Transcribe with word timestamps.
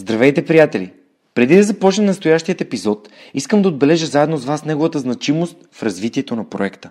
Здравейте, 0.00 0.44
приятели! 0.44 0.92
Преди 1.34 1.56
да 1.56 1.62
започнем 1.62 2.06
настоящият 2.06 2.60
епизод, 2.60 3.08
искам 3.34 3.62
да 3.62 3.68
отбележа 3.68 4.06
заедно 4.06 4.36
с 4.36 4.44
вас 4.44 4.64
неговата 4.64 4.98
значимост 4.98 5.56
в 5.72 5.82
развитието 5.82 6.36
на 6.36 6.50
проекта. 6.50 6.90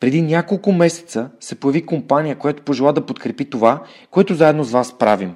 Преди 0.00 0.22
няколко 0.22 0.72
месеца 0.72 1.30
се 1.40 1.54
появи 1.54 1.86
компания, 1.86 2.36
която 2.36 2.62
пожела 2.62 2.92
да 2.92 3.06
подкрепи 3.06 3.50
това, 3.50 3.82
което 4.10 4.34
заедно 4.34 4.64
с 4.64 4.70
вас 4.70 4.98
правим. 4.98 5.34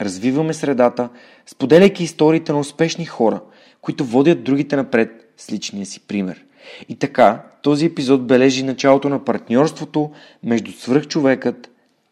Развиваме 0.00 0.54
средата, 0.54 1.08
споделяйки 1.46 2.04
историите 2.04 2.52
на 2.52 2.58
успешни 2.58 3.04
хора, 3.04 3.40
които 3.80 4.04
водят 4.04 4.44
другите 4.44 4.76
напред 4.76 5.32
с 5.36 5.52
личния 5.52 5.86
си 5.86 6.00
пример. 6.00 6.44
И 6.88 6.96
така, 6.96 7.42
този 7.62 7.86
епизод 7.86 8.26
бележи 8.26 8.62
началото 8.62 9.08
на 9.08 9.24
партньорството 9.24 10.10
между 10.42 10.72
свръхчовекът 10.72 11.70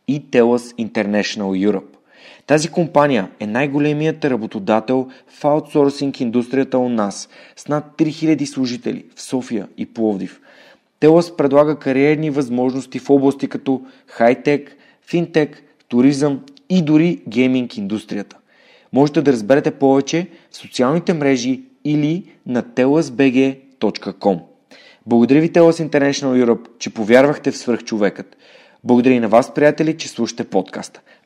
и 0.08 0.22
TELUS 0.22 0.88
International 0.88 1.70
Europe. 1.70 1.97
Тази 2.48 2.68
компания 2.68 3.30
е 3.40 3.46
най-големият 3.46 4.24
работодател 4.24 5.08
в 5.28 5.44
аутсорсинг 5.44 6.20
индустрията 6.20 6.78
у 6.78 6.88
нас 6.88 7.28
с 7.56 7.68
над 7.68 7.84
3000 7.98 8.44
служители 8.44 9.04
в 9.16 9.22
София 9.22 9.68
и 9.78 9.86
Пловдив. 9.86 10.40
Телас 11.00 11.36
предлага 11.36 11.78
кариерни 11.78 12.30
възможности 12.30 12.98
в 12.98 13.10
области 13.10 13.48
като 13.48 13.82
хайтек, 14.06 14.76
финтек, 15.06 15.62
туризъм 15.88 16.40
и 16.70 16.82
дори 16.82 17.22
гейминг 17.28 17.76
индустрията. 17.76 18.36
Можете 18.92 19.22
да 19.22 19.32
разберете 19.32 19.70
повече 19.70 20.26
в 20.50 20.56
социалните 20.56 21.12
мрежи 21.14 21.62
или 21.84 22.24
на 22.46 22.62
telasbg.com. 22.62 24.40
Благодаря 25.06 25.40
ви 25.40 25.52
Telas 25.52 25.88
International 25.88 26.44
Europe, 26.44 26.68
че 26.78 26.94
повярвахте 26.94 27.50
в 27.50 27.58
свръхчовекът. 27.58 28.36
Благодаря 28.84 29.14
и 29.14 29.20
на 29.20 29.28
вас, 29.28 29.54
приятели, 29.54 29.96
че 29.96 30.08
слушате 30.08 30.44
подкаста. 30.44 31.00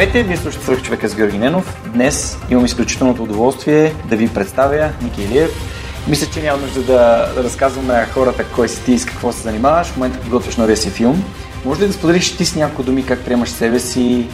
Здравейте, 0.00 0.28
вие 0.28 0.36
слушате 0.36 0.64
Свърх 0.64 0.82
човека 0.82 1.08
с 1.08 1.14
Георги 1.14 1.38
Ненов. 1.38 1.80
Днес 1.94 2.38
имам 2.50 2.64
изключителното 2.64 3.22
удоволствие 3.22 3.94
да 4.04 4.16
ви 4.16 4.28
представя 4.28 4.92
Ники 5.02 5.22
Илиев. 5.22 5.50
Мисля, 6.08 6.26
че 6.32 6.42
няма 6.42 6.62
нужда 6.62 6.82
да, 6.82 7.32
да 7.34 7.44
разказваме 7.44 7.92
на 7.92 8.06
хората 8.06 8.44
кой 8.54 8.68
си 8.68 8.84
ти 8.84 8.92
и 8.92 8.98
с 8.98 9.06
какво 9.06 9.32
се 9.32 9.40
занимаваш. 9.42 9.86
В 9.86 9.96
момента 9.96 10.20
подготвяш 10.20 10.56
новия 10.56 10.76
си 10.76 10.90
филм. 10.90 11.24
Може 11.64 11.80
ли 11.80 11.86
да 11.86 11.92
споделиш 11.92 12.36
ти 12.36 12.44
с 12.44 12.56
няколко 12.56 12.82
думи 12.82 13.06
как 13.06 13.20
приемаш 13.20 13.48
себе 13.48 13.80
си, 13.80 14.26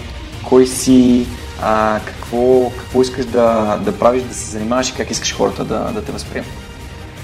кой 0.44 0.66
си, 0.66 1.26
а, 1.62 2.00
какво, 2.06 2.70
какво 2.78 3.02
искаш 3.02 3.24
да, 3.24 3.78
да 3.84 3.98
правиш, 3.98 4.22
да 4.22 4.34
се 4.34 4.50
занимаваш 4.50 4.90
и 4.90 4.94
как 4.94 5.10
искаш 5.10 5.34
хората 5.34 5.64
да, 5.64 5.78
да 5.78 6.02
те 6.02 6.12
възприемат? 6.12 6.50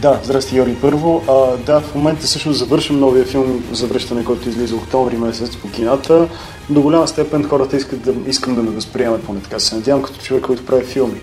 Да, 0.01 0.21
здрасти, 0.25 0.57
Йори. 0.57 0.75
Първо, 0.81 1.23
а, 1.29 1.57
да, 1.57 1.81
в 1.81 1.95
момента 1.95 2.27
всъщност 2.27 2.59
завършвам 2.59 3.01
новия 3.01 3.25
филм 3.25 3.65
за 3.73 3.87
връщане, 3.87 4.25
който 4.25 4.49
излиза 4.49 4.77
октомври 4.77 5.17
месец 5.17 5.57
по 5.57 5.71
кината. 5.71 6.29
До 6.73 6.83
голяма 6.83 7.09
степен 7.09 7.49
хората 7.49 7.77
искат 7.77 8.03
да, 8.03 8.15
искам 8.31 8.55
да 8.55 8.63
ме 8.63 8.71
възприемат, 8.71 9.23
поне 9.23 9.41
така 9.43 9.59
се 9.59 9.75
надявам, 9.75 10.03
като 10.03 10.21
човек, 10.21 10.45
който 10.45 10.67
прави 10.67 10.85
филми. 10.85 11.21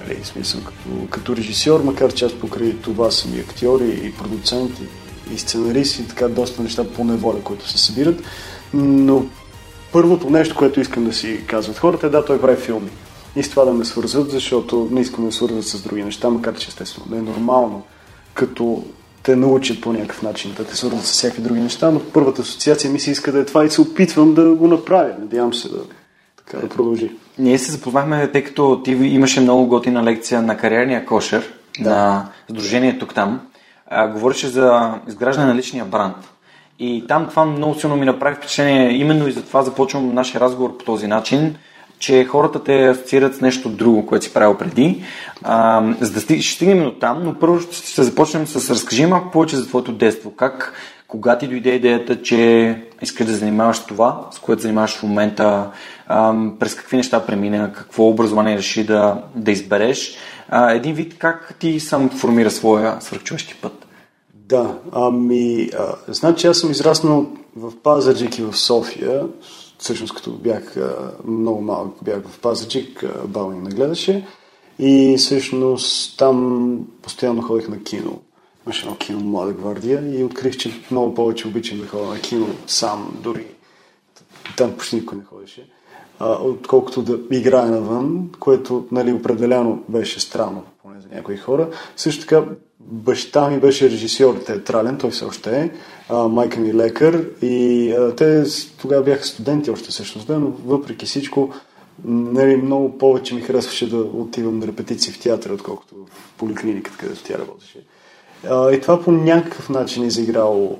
Нали, 0.00 0.20
смисъл, 0.24 0.60
като, 0.60 1.06
като 1.10 1.36
режисьор, 1.36 1.80
макар 1.80 2.12
че 2.12 2.24
аз 2.24 2.32
покрай 2.32 2.76
това 2.76 3.10
съм 3.10 3.34
и 3.34 3.40
актьор, 3.40 3.80
и, 3.80 4.06
и 4.06 4.12
продуцент, 4.12 4.70
и, 4.80 5.34
и 5.34 5.38
сценарист, 5.38 5.98
и 5.98 6.08
така 6.08 6.28
доста 6.28 6.62
неща 6.62 6.84
по 6.84 7.04
неволя, 7.04 7.40
които 7.44 7.68
се 7.68 7.78
събират. 7.78 8.22
Но 8.74 9.26
първото 9.92 10.30
нещо, 10.30 10.54
което 10.56 10.80
искам 10.80 11.04
да 11.04 11.12
си 11.12 11.40
казват 11.46 11.78
хората 11.78 12.06
е 12.06 12.10
да, 12.10 12.24
той 12.24 12.40
прави 12.40 12.56
филми. 12.56 12.90
И 13.36 13.42
с 13.42 13.50
това 13.50 13.64
да 13.64 13.72
ме 13.72 13.84
свързват, 13.84 14.30
защото 14.30 14.88
не 14.90 15.00
искам 15.00 15.26
да 15.26 15.32
свързват 15.32 15.64
с 15.64 15.82
други 15.82 16.04
неща, 16.04 16.30
макар 16.30 16.58
че 16.58 16.68
естествено 16.68 17.06
да 17.10 17.16
е 17.16 17.22
нормално 17.22 17.82
като 18.34 18.84
те 19.26 19.36
научат 19.36 19.80
по 19.80 19.92
някакъв 19.92 20.22
начин 20.22 20.54
да 20.56 20.64
те 20.64 20.76
свързват 20.76 21.04
с 21.04 21.12
всякакви 21.12 21.42
други 21.42 21.60
неща, 21.60 21.90
но 21.90 22.00
първата 22.00 22.42
асоциация 22.42 22.90
ми 22.90 23.00
се 23.00 23.10
иска 23.10 23.32
да 23.32 23.40
е 23.40 23.44
това 23.44 23.64
и 23.64 23.70
се 23.70 23.80
опитвам 23.80 24.34
да 24.34 24.54
го 24.54 24.68
направя. 24.68 25.10
Надявам 25.20 25.54
се 25.54 25.68
да, 25.68 25.78
така, 26.36 26.58
да 26.58 26.68
продължи. 26.68 27.10
Ние 27.38 27.58
се 27.58 27.72
запознахме, 27.72 28.32
тъй 28.32 28.44
като 28.44 28.82
ти 28.84 28.90
имаше 28.90 29.40
много 29.40 29.66
готина 29.66 30.04
лекция 30.04 30.42
на 30.42 30.56
кариерния 30.56 31.06
кошер 31.06 31.52
да. 31.80 31.90
на 31.90 32.28
Сдружение 32.50 32.98
тук-там. 32.98 33.40
А, 33.86 34.08
говореше 34.08 34.48
за 34.48 34.94
изграждане 35.08 35.46
на 35.46 35.54
личния 35.54 35.84
бранд. 35.84 36.16
И 36.78 37.04
там 37.08 37.26
това 37.28 37.44
много 37.44 37.74
силно 37.74 37.96
ми 37.96 38.06
направи 38.06 38.36
впечатление. 38.36 38.90
Именно 38.90 39.28
и 39.28 39.32
затова 39.32 39.62
започвам 39.62 40.14
нашия 40.14 40.40
разговор 40.40 40.76
по 40.76 40.84
този 40.84 41.06
начин 41.06 41.56
че 41.98 42.24
хората 42.24 42.64
те 42.64 42.86
асоциират 42.86 43.34
с 43.34 43.40
нещо 43.40 43.68
друго, 43.68 44.06
което 44.06 44.24
си 44.24 44.32
правил 44.34 44.56
преди. 44.56 45.02
А, 45.42 45.84
за 46.00 46.12
да 46.12 46.20
стиг, 46.20 46.42
ще 46.42 46.54
стигнем 46.54 46.84
до 46.84 46.92
там, 46.92 47.22
но 47.24 47.34
първо 47.34 47.60
ще, 47.60 47.76
ще 47.76 48.02
започнем 48.02 48.46
с 48.46 48.70
разкажи 48.70 49.06
малко 49.06 49.30
повече 49.30 49.56
за 49.56 49.66
твоето 49.66 49.92
детство. 49.92 50.30
Как, 50.30 50.72
кога 51.08 51.38
ти 51.38 51.46
дойде 51.46 51.70
идеята, 51.70 52.22
че 52.22 52.82
искаш 53.02 53.26
да 53.26 53.34
занимаваш 53.34 53.78
това, 53.78 54.28
с 54.30 54.38
което 54.38 54.62
занимаваш 54.62 54.96
в 54.96 55.02
момента, 55.02 55.70
а, 56.06 56.34
през 56.58 56.74
какви 56.74 56.96
неща 56.96 57.26
премина, 57.26 57.72
какво 57.72 58.08
образование 58.08 58.58
реши 58.58 58.84
да, 58.84 59.22
да 59.34 59.50
избереш. 59.50 60.16
А, 60.48 60.70
един 60.70 60.94
вид 60.94 61.18
как 61.18 61.54
ти 61.58 61.80
сам 61.80 62.10
формира 62.10 62.50
своя 62.50 62.96
свърхчовешки 63.00 63.54
път? 63.54 63.86
Да, 64.34 64.74
ами, 64.92 65.70
а, 65.78 65.94
значи 66.08 66.46
аз 66.46 66.58
съм 66.58 66.70
израснал 66.70 67.26
в 67.56 67.72
Пазарджик 67.82 68.38
и 68.38 68.42
в 68.42 68.56
София, 68.56 69.22
всъщност 69.78 70.14
като 70.14 70.30
бях 70.30 70.76
много 71.24 71.60
малък, 71.60 71.92
бях 72.02 72.28
в 72.28 72.38
Пазаджик, 72.38 73.04
баба 73.26 73.50
ми 73.50 73.60
ме 73.60 73.70
гледаше 73.70 74.26
и 74.78 75.14
всъщност 75.18 76.18
там 76.18 76.78
постоянно 77.02 77.42
ходих 77.42 77.68
на 77.68 77.82
кино. 77.82 78.20
Имаше 78.66 78.86
едно 78.86 78.96
кино 78.96 79.20
Млада 79.20 79.52
гвардия 79.52 80.18
и 80.18 80.24
открих, 80.24 80.56
че 80.56 80.80
много 80.90 81.14
повече 81.14 81.48
обичам 81.48 81.78
да 81.78 81.86
ходя 81.86 82.06
на 82.06 82.20
кино 82.20 82.48
сам, 82.66 83.16
дори 83.22 83.46
там 84.56 84.72
почти 84.72 84.96
никой 84.96 85.18
не 85.18 85.24
ходеше, 85.24 85.68
отколкото 86.20 87.02
да 87.02 87.36
играя 87.36 87.66
навън, 87.66 88.30
което 88.40 88.86
нали, 88.92 89.12
определено 89.12 89.82
беше 89.88 90.20
странно, 90.20 90.64
поне 90.82 91.00
за 91.00 91.08
някои 91.14 91.36
хора. 91.36 91.68
Също 91.96 92.20
така 92.20 92.44
баща 92.80 93.48
ми 93.48 93.60
беше 93.60 93.90
режисьор 93.90 94.34
театрален, 94.34 94.98
той 94.98 95.10
все 95.10 95.24
още 95.24 95.60
е, 95.60 95.70
майка 96.10 96.60
ми 96.60 96.70
е 96.70 96.74
лекар 96.74 97.24
и 97.42 97.94
те 98.16 98.44
тогава 98.80 99.02
бяха 99.02 99.24
студенти 99.24 99.70
още 99.70 99.90
всъщност, 99.90 100.26
да, 100.26 100.38
но 100.38 100.52
въпреки 100.66 101.06
всичко 101.06 101.50
нали, 102.04 102.56
много 102.56 102.98
повече 102.98 103.34
ми 103.34 103.40
харесваше 103.40 103.90
да 103.90 103.96
отивам 103.96 104.58
на 104.58 104.66
репетиции 104.66 105.12
в 105.12 105.20
театъра, 105.20 105.52
отколкото 105.52 105.94
в 105.94 106.32
поликлиниката, 106.38 106.98
където 106.98 107.22
тя 107.24 107.38
работеше. 107.38 107.78
И 108.76 108.80
това 108.80 109.02
по 109.02 109.12
някакъв 109.12 109.68
начин 109.68 110.02
е 110.02 110.06
изиграло 110.06 110.76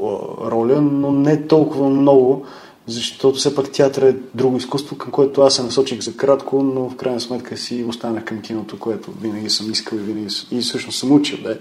роля, 0.50 0.81
но 0.81 1.12
не 1.12 1.47
толкова 1.47 1.91
много, 1.91 2.44
защото 2.86 3.38
все 3.38 3.54
пак 3.54 3.72
театър 3.72 4.03
е 4.03 4.16
друго 4.34 4.56
изкуство, 4.56 4.98
към 4.98 5.10
което 5.10 5.42
аз 5.42 5.54
се 5.54 5.62
насочих 5.62 6.00
за 6.00 6.16
кратко, 6.16 6.62
но 6.62 6.88
в 6.88 6.97
крайна 6.97 7.20
сметка 7.20 7.56
си 7.56 7.84
останах 7.88 8.25
към 8.25 8.42
киното, 8.42 8.78
което 8.78 9.10
винаги 9.20 9.50
съм 9.50 9.70
искал 9.70 9.97
и 9.97 10.00
винаги 10.00 10.34
и 10.50 10.60
всъщност 10.60 10.98
съм 10.98 11.12
учил. 11.12 11.38
Да. 11.42 11.59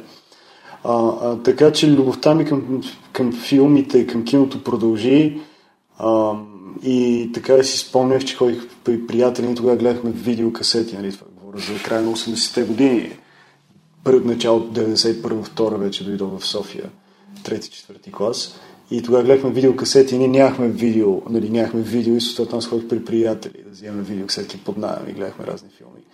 А, 0.87 1.13
а, 1.21 1.43
така 1.43 1.71
че 1.71 1.91
любовта 1.91 2.35
ми 2.35 2.45
към, 2.45 2.83
към 3.11 3.33
филмите 3.33 4.07
към 4.07 4.25
киното 4.25 4.63
продължи. 4.63 5.41
А, 5.97 6.33
и 6.83 7.29
така 7.33 7.63
си 7.63 7.77
спомнях, 7.77 8.25
че 8.25 8.35
ходих 8.35 8.67
при 8.83 9.07
приятели, 9.07 9.55
тогава 9.55 9.77
гледахме 9.77 10.11
видеокасети, 10.11 10.95
нали, 10.95 11.11
това 11.11 11.27
говоря 11.41 11.57
за 11.57 11.83
края 11.83 12.01
на 12.01 12.11
80-те 12.11 12.63
години. 12.63 13.11
Първо 14.03 14.27
начало 14.27 14.59
от 14.59 14.77
91-2 14.77 15.77
вече 15.77 16.03
дойдох 16.03 16.39
в 16.39 16.45
София, 16.45 16.89
трети-четвърти 17.43 18.11
клас. 18.11 18.59
И 18.91 19.01
тогава 19.01 19.23
гледахме 19.23 19.51
видеокасети 19.51 20.15
и 20.15 20.17
ние 20.17 20.27
нямахме 20.27 20.67
видео, 20.67 21.21
нали, 21.29 21.49
нямахме 21.49 21.81
видео 21.81 22.15
и 22.15 22.21
съответно 22.21 22.57
аз 22.57 22.67
ходих 22.67 22.87
при 22.87 23.05
приятели 23.05 23.63
да 23.63 23.69
вземем 23.69 24.03
видеокасети 24.03 24.57
под 24.57 24.77
найем 24.77 25.09
и 25.09 25.13
гледахме 25.13 25.45
разни 25.45 25.69
филми. 25.77 26.04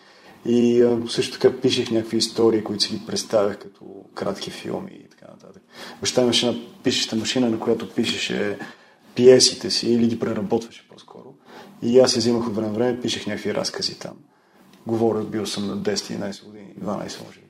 И 0.46 0.86
също 1.10 1.40
така 1.40 1.62
пишех 1.62 1.92
някакви 1.92 2.18
истории, 2.18 2.64
които 2.64 2.84
си 2.84 2.94
ги 2.94 3.06
представях 3.08 3.60
като 3.60 3.82
кратки 4.16 4.52
филми 4.52 4.92
и 5.06 5.10
така 5.10 5.26
нататък. 5.32 5.64
Баща 6.00 6.22
имаше 6.22 6.48
една 6.48 6.62
пишеща 6.84 7.16
машина, 7.16 7.50
на 7.50 7.60
която 7.60 7.90
пишеше 7.90 8.58
пиесите 9.16 9.72
си 9.72 9.92
или 9.94 10.08
ги 10.08 10.20
преработваше 10.20 10.88
по-скоро. 10.90 11.34
И 11.82 12.00
аз 12.00 12.12
се 12.12 12.20
взимах 12.20 12.48
от 12.48 12.56
време 12.56 12.74
време, 12.74 13.02
пишех 13.02 13.28
някакви 13.28 13.54
разкази 13.54 14.00
там. 14.00 14.14
Говоря, 14.88 15.24
бил 15.24 15.46
съм 15.46 15.68
на 15.68 15.78
10-11 15.78 16.46
години, 16.46 16.74
12 16.84 17.26
може 17.26 17.40
би. 17.40 17.46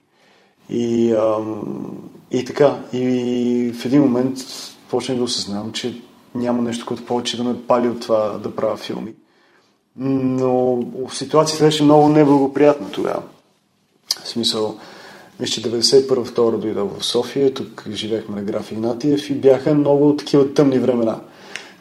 И, 0.69 1.11
ам, 1.11 2.11
и 2.31 2.45
така, 2.45 2.83
и 2.93 3.73
в 3.75 3.85
един 3.85 4.01
момент 4.01 4.37
почнах 4.89 5.17
да 5.17 5.23
осъзнавам, 5.23 5.71
че 5.71 6.01
няма 6.35 6.61
нещо, 6.61 6.85
което 6.85 7.05
повече 7.05 7.37
да 7.37 7.43
ме 7.43 7.67
пали 7.67 7.89
от 7.89 8.01
това 8.01 8.37
да 8.37 8.55
правя 8.55 8.77
филми. 8.77 9.13
Но 9.97 10.79
ситуацията 11.11 11.65
беше 11.65 11.83
много 11.83 12.09
неблагоприятна 12.09 12.91
тогава. 12.91 13.21
В 14.23 14.27
смисъл, 14.27 14.77
мисля, 15.39 15.53
че 15.53 15.69
91-2 15.69 16.57
дойдох 16.57 16.99
в 16.99 17.05
София, 17.05 17.53
тук 17.53 17.85
живеехме 17.91 18.35
на 18.35 18.41
граф 18.41 18.71
Игнатиев 18.71 19.29
и 19.29 19.33
бяха 19.33 19.73
много 19.73 20.15
такива 20.15 20.53
тъмни 20.53 20.79
времена. 20.79 21.19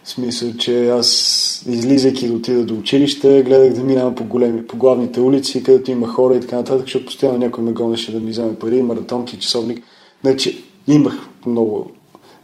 В 0.05 0.09
смисъл, 0.09 0.53
че 0.59 0.89
аз, 0.89 1.63
излизайки 1.69 2.29
да 2.29 2.35
отида 2.35 2.65
до 2.65 2.75
училище, 2.75 3.43
гледах 3.43 3.73
да 3.73 3.85
минавам 3.85 4.15
по, 4.15 4.25
големи, 4.25 4.67
по 4.67 4.77
главните 4.77 5.21
улици, 5.21 5.63
където 5.63 5.91
има 5.91 6.09
хора 6.09 6.37
и 6.37 6.41
така 6.41 6.57
нататък, 6.57 6.87
защото 6.87 7.05
постоянно 7.05 7.39
някой 7.39 7.65
ме 7.65 7.73
гонеше 7.73 8.13
да 8.13 8.21
ми 8.21 8.31
вземе 8.31 8.55
пари, 8.55 8.83
маратонки, 8.83 9.39
часовник. 9.39 9.85
Значи, 10.23 10.65
имах 10.89 11.15
много 11.47 11.91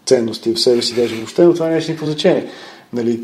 ценности 0.07 0.55
в 0.55 0.61
себе 0.61 0.83
си, 0.83 0.95
даже 0.95 1.15
въобще, 1.15 1.45
но 1.45 1.55
това 1.55 1.69
нямаше 1.69 1.91
никакво 1.91 2.07
значение. 2.07 2.51
Нали? 2.93 3.21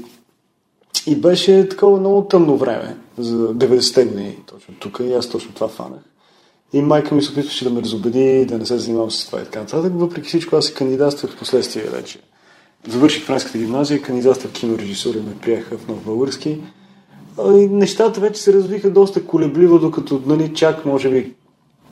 И 1.06 1.16
беше 1.16 1.68
такова 1.68 2.00
много 2.00 2.24
тъмно 2.24 2.56
време 2.56 2.96
за 3.18 3.54
90-те 3.54 4.04
години, 4.04 4.38
точно 4.46 4.74
тук, 4.80 5.00
и 5.04 5.12
аз 5.12 5.28
точно 5.28 5.52
това 5.54 5.68
фанах. 5.68 6.00
И 6.72 6.82
майка 6.82 7.14
ми 7.14 7.22
се 7.22 7.32
опитваше 7.32 7.64
да 7.64 7.70
ме 7.70 7.82
разобеди, 7.82 8.46
да 8.46 8.58
не 8.58 8.66
се 8.66 8.78
занимавам 8.78 9.10
с 9.10 9.26
това 9.26 9.40
и 9.40 9.44
така 9.44 9.60
нататък. 9.60 9.92
Въпреки 9.96 10.28
всичко, 10.28 10.56
аз 10.56 10.64
се 10.64 10.74
кандидатствах 10.74 11.32
в 11.32 11.38
последствие 11.38 11.82
вече. 11.82 12.18
Завърших 12.88 13.24
френската 13.24 13.58
гимназия, 13.58 14.02
кандидатствах 14.02 14.52
в 14.52 14.54
кинорежисура 14.54 15.18
ме 15.18 15.38
приеха 15.42 15.78
в 15.78 15.88
Нов 15.88 16.04
Български. 16.04 16.60
И 17.38 17.68
нещата 17.68 18.20
вече 18.20 18.42
се 18.42 18.52
развиха 18.52 18.90
доста 18.90 19.26
колебливо, 19.26 19.78
докато 19.78 20.22
нали, 20.26 20.54
чак, 20.54 20.84
може 20.84 21.10
би, 21.10 21.34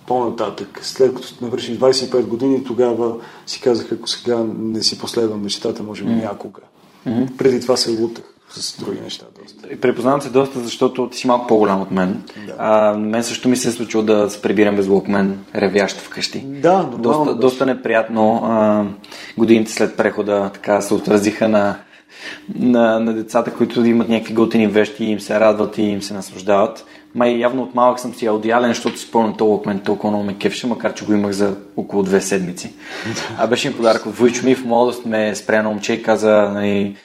по-нататък, 0.07 0.81
след 0.83 1.15
като 1.15 1.29
навърших 1.41 1.79
25 1.79 2.23
години, 2.23 2.65
тогава 2.65 3.17
си 3.47 3.61
казах, 3.61 3.93
ако 3.93 4.09
сега 4.09 4.45
не 4.59 4.83
си 4.83 4.99
последвам 4.99 5.43
мечтата, 5.43 5.83
може 5.83 6.05
би 6.05 6.11
някога. 6.11 6.61
Mm-hmm. 7.07 7.37
Преди 7.37 7.61
това 7.61 7.77
се 7.77 7.91
лутах 8.01 8.25
с 8.51 8.81
други 8.81 9.01
неща. 9.01 9.27
Доста. 9.43 9.81
Препознавам 9.81 10.23
се 10.23 10.31
доста, 10.31 10.61
защото 10.61 11.09
ти 11.09 11.19
си 11.19 11.27
малко 11.27 11.47
по-голям 11.47 11.81
от 11.81 11.91
мен. 11.91 12.23
Да. 12.47 12.55
А, 12.59 12.95
мен 12.99 13.25
също 13.25 13.49
ми 13.49 13.57
се 13.57 13.69
е 13.69 13.73
случило 13.73 14.03
да 14.03 14.31
се 14.31 14.43
прибирам 14.43 14.77
без 14.77 14.89
мен, 15.09 15.39
ревящ 15.55 15.97
вкъщи. 15.97 16.41
Да, 16.41 16.83
доста, 16.99 17.35
доста 17.35 17.67
неприятно. 17.67 18.41
А, 18.45 18.85
годините 19.39 19.73
след 19.73 19.97
прехода 19.97 20.51
така 20.55 20.81
се 20.81 20.95
отразиха 20.95 21.49
на, 21.49 21.77
на, 22.55 23.01
на 23.01 23.13
децата, 23.13 23.55
които 23.55 23.85
имат 23.85 24.09
някакви 24.09 24.35
готини 24.35 24.67
вещи 24.67 25.05
и 25.05 25.11
им 25.11 25.21
се 25.21 25.41
радват 25.41 25.79
и 25.79 25.83
им 25.83 26.03
се 26.03 26.15
наслаждават. 26.15 26.87
Май 27.15 27.31
явно 27.31 27.63
от 27.63 27.75
малък 27.75 28.01
съм 28.01 28.15
си 28.15 28.27
аудиален, 28.27 28.71
защото 28.71 28.99
си 28.99 29.07
спомням 29.07 29.37
толкова 29.37 29.73
мен 29.73 29.81
толкова 29.81 30.11
много 30.11 30.25
ме 30.25 30.39
кефше, 30.39 30.67
макар 30.67 30.95
че 30.95 31.05
го 31.05 31.13
имах 31.13 31.33
за 31.33 31.57
около 31.77 32.03
две 32.03 32.21
седмици. 32.21 32.73
А 33.39 33.47
беше 33.47 33.69
им 33.69 33.75
подарък 33.77 34.07
от 34.07 34.17
Войчо 34.17 34.47
ми 34.47 34.55
в 34.55 34.65
младост 34.65 35.07
ме 35.07 35.35
спря 35.35 35.63
на 35.63 35.69
момче 35.69 35.93
и 35.93 36.03
каза, 36.03 36.51
нали, 36.55 36.97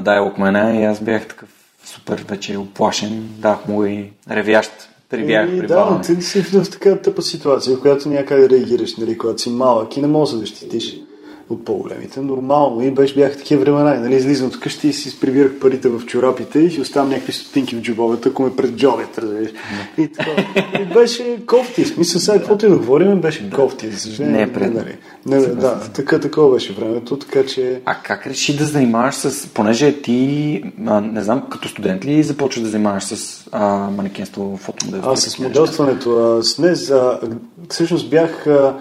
дай 0.00 0.20
окмена 0.20 0.80
и 0.80 0.84
аз 0.84 1.00
бях 1.00 1.28
такъв 1.28 1.48
супер 1.84 2.24
вече 2.28 2.56
оплашен, 2.56 3.28
дах 3.38 3.68
му 3.68 3.84
и 3.84 4.10
ревящ 4.30 4.70
прибях 5.08 5.50
при 5.58 5.66
Да, 5.66 5.90
но 5.90 6.00
ти 6.00 6.22
си 6.22 6.42
в 6.42 6.70
такава 6.70 7.02
тъпа 7.02 7.22
ситуация, 7.22 7.76
в 7.76 7.80
която 7.80 8.08
някак 8.08 8.50
реагираш, 8.50 8.96
нали, 8.96 9.18
когато 9.18 9.42
си 9.42 9.50
малък 9.50 9.96
и 9.96 10.00
не 10.00 10.06
можеш 10.06 10.32
да 10.32 10.40
защитиш 10.40 11.00
от 11.48 11.64
по-големите. 11.64 12.20
Нормално 12.20 12.82
и 12.82 12.90
беше, 12.90 13.14
бяха 13.14 13.36
такива 13.36 13.60
времена. 13.60 13.94
Нали, 13.94 14.14
излизам 14.14 14.48
от 14.48 14.60
къщи 14.60 14.88
и 14.88 14.92
си 14.92 15.20
прибирах 15.20 15.58
парите 15.60 15.88
в 15.88 16.06
чорапите 16.06 16.58
и 16.58 16.70
си 16.70 16.80
оставам 16.80 17.08
някакви 17.08 17.32
стотинки 17.32 17.76
в 17.76 17.82
джобовете, 17.82 18.28
ако 18.28 18.42
ме 18.42 18.56
пред 18.56 18.76
джобите, 18.76 19.22
разбираш. 19.22 19.50
И, 19.98 20.08
това. 20.08 20.32
и 20.80 20.84
беше 20.84 21.46
кофти. 21.46 21.84
Смисъл, 21.84 22.20
сега 22.20 22.38
каквото 22.38 22.66
и 22.66 22.68
да 22.68 22.76
говорим, 22.76 23.20
беше 23.20 23.42
да. 23.42 23.56
кофти. 23.56 23.90
За 23.90 23.98
съжаление. 23.98 24.36
Не 24.36 24.42
е 24.42 24.52
пред. 24.52 24.74
Нали, 24.74 24.96
не, 25.26 25.40
да, 25.40 25.80
така, 25.80 26.20
такова 26.20 26.54
беше 26.54 26.72
времето, 26.72 27.18
така 27.18 27.46
че... 27.46 27.80
А 27.84 27.94
как 28.02 28.26
реши 28.26 28.56
да 28.56 28.64
занимаваш 28.64 29.14
с... 29.14 29.48
Понеже 29.48 30.02
ти, 30.02 30.62
а, 30.86 31.00
не 31.00 31.22
знам, 31.22 31.42
като 31.50 31.68
студент 31.68 32.04
ли 32.04 32.22
започваш 32.22 32.64
да 32.64 32.70
занимаваш 32.70 33.04
с 33.04 33.44
а, 33.52 33.90
манекенство, 33.90 34.56
фотомоделство? 34.62 35.10
Аз 35.10 35.20
с 35.20 35.38
моделстването. 35.38 36.38
Аз 36.38 36.58
не, 36.58 36.74
за... 36.74 37.20
всъщност 37.68 38.10
бях... 38.10 38.46
А, 38.46 38.76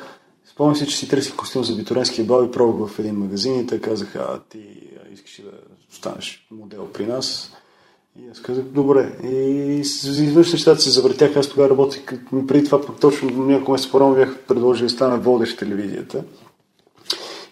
Спомням 0.55 0.75
си, 0.75 0.87
че 0.87 0.97
си 0.97 1.07
търсих 1.07 1.35
костюм 1.35 1.63
за 1.63 1.75
битуренския 1.75 2.25
бал 2.25 2.43
и 2.43 2.51
пробвах 2.51 2.91
в 2.91 2.99
един 2.99 3.15
магазин 3.15 3.59
и 3.59 3.67
те 3.67 3.81
казаха, 3.81 4.19
а 4.29 4.39
ти 4.49 4.59
искаш 5.13 5.41
да 5.41 5.51
станеш 5.95 6.47
модел 6.51 6.87
при 6.93 7.05
нас? 7.05 7.51
И 8.19 8.29
аз 8.31 8.41
казах, 8.41 8.63
добре. 8.63 9.11
И 9.23 9.37
изведнъж 9.79 10.53
нещата 10.53 10.81
се 10.81 10.89
завъртяха. 10.89 11.39
Аз 11.39 11.49
тогава 11.49 11.69
работих, 11.69 12.03
преди 12.47 12.65
това 12.65 12.81
точно 13.01 13.29
няколко 13.29 13.71
месеца 13.71 13.91
по-рано 13.91 14.15
бях 14.15 14.37
предложил 14.47 14.85
да 14.85 14.89
стана 14.89 15.17
водещ 15.17 15.57
телевизията. 15.57 16.23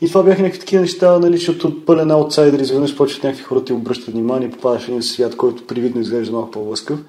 И 0.01 0.07
това 0.07 0.23
бяха 0.23 0.41
някакви 0.41 0.59
такива 0.59 0.81
неща, 0.81 1.19
нали, 1.19 1.37
защото 1.37 1.85
пълен 1.85 2.11
аутсайдер, 2.11 2.59
изведнъж 2.59 2.97
почват 2.97 3.23
някакви 3.23 3.43
хора 3.43 3.63
ти 3.63 3.73
обръщат 3.73 4.13
внимание, 4.13 4.51
попадаш 4.51 4.83
в 4.83 4.87
един 4.87 5.03
свят, 5.03 5.37
който 5.37 5.67
привидно 5.67 6.01
изглежда 6.01 6.31
малко 6.31 6.51
по-лъскав 6.51 6.99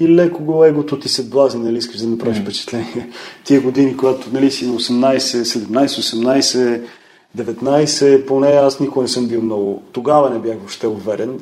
и 0.00 0.08
леко 0.08 0.44
го 0.44 0.64
егото 0.64 0.98
ти 0.98 1.08
се 1.08 1.24
блази, 1.28 1.58
нали, 1.58 1.78
искаш 1.78 2.00
да 2.00 2.08
направиш 2.08 2.38
mm. 2.38 2.42
впечатление. 2.42 3.10
Тия 3.44 3.60
години, 3.60 3.96
когато 3.96 4.28
нали, 4.32 4.50
си 4.50 4.66
на 4.66 4.74
18, 4.74 5.18
17, 5.18 5.86
18, 5.86 6.82
19, 7.38 8.26
поне 8.26 8.48
аз 8.48 8.80
никога 8.80 9.02
не 9.02 9.08
съм 9.08 9.26
бил 9.26 9.42
много. 9.42 9.82
Тогава 9.92 10.30
не 10.30 10.38
бях 10.38 10.58
въобще 10.58 10.86
уверен. 10.86 11.40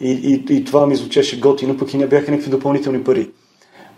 И, 0.00 0.10
и, 0.10 0.56
и 0.56 0.64
това 0.64 0.86
ми 0.86 0.96
звучеше 0.96 1.40
готино, 1.40 1.76
пък 1.76 1.94
и 1.94 1.96
не 1.96 2.06
бяха 2.06 2.30
някакви 2.30 2.50
допълнителни 2.50 3.04
пари. 3.04 3.30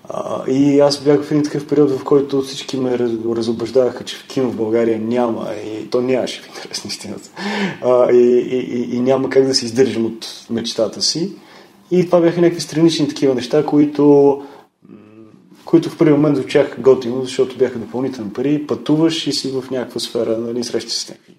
А, 0.08 0.50
и 0.50 0.80
аз 0.80 1.00
бях 1.00 1.22
в 1.22 1.30
един 1.30 1.44
такъв 1.44 1.66
период, 1.66 1.90
в 1.90 2.04
който 2.04 2.42
всички 2.42 2.76
ме 2.76 2.98
разобеждаваха, 3.36 4.04
че 4.04 4.16
в 4.16 4.26
кино 4.26 4.50
в 4.50 4.56
България 4.56 4.98
няма 4.98 5.48
и 5.66 5.90
то 5.90 6.00
нямаше 6.00 6.42
в 6.42 6.48
интерес 6.48 6.84
на 6.84 6.88
истината. 6.88 7.30
А, 7.84 8.12
и, 8.12 8.38
и, 8.38 8.58
и, 8.58 8.96
и 8.96 9.00
няма 9.00 9.30
как 9.30 9.46
да 9.46 9.54
се 9.54 9.64
издържам 9.64 10.06
от 10.06 10.46
мечтата 10.50 11.02
си. 11.02 11.32
И 11.90 12.06
това 12.06 12.20
бяха 12.20 12.40
някакви 12.40 12.60
странични 12.60 13.08
такива 13.08 13.34
неща, 13.34 13.66
които, 13.66 14.42
които 15.64 15.90
в 15.90 15.98
първи 15.98 16.12
момент 16.12 16.36
звучаха 16.36 16.80
готино, 16.80 17.24
защото 17.24 17.56
бяха 17.56 17.78
допълнителни 17.78 18.32
пари. 18.32 18.66
Пътуваш 18.66 19.26
и 19.26 19.32
си 19.32 19.50
в 19.50 19.70
някаква 19.70 20.00
сфера, 20.00 20.38
нали, 20.38 20.64
срещаш 20.64 20.92
с 20.92 21.08
някакви 21.08 21.34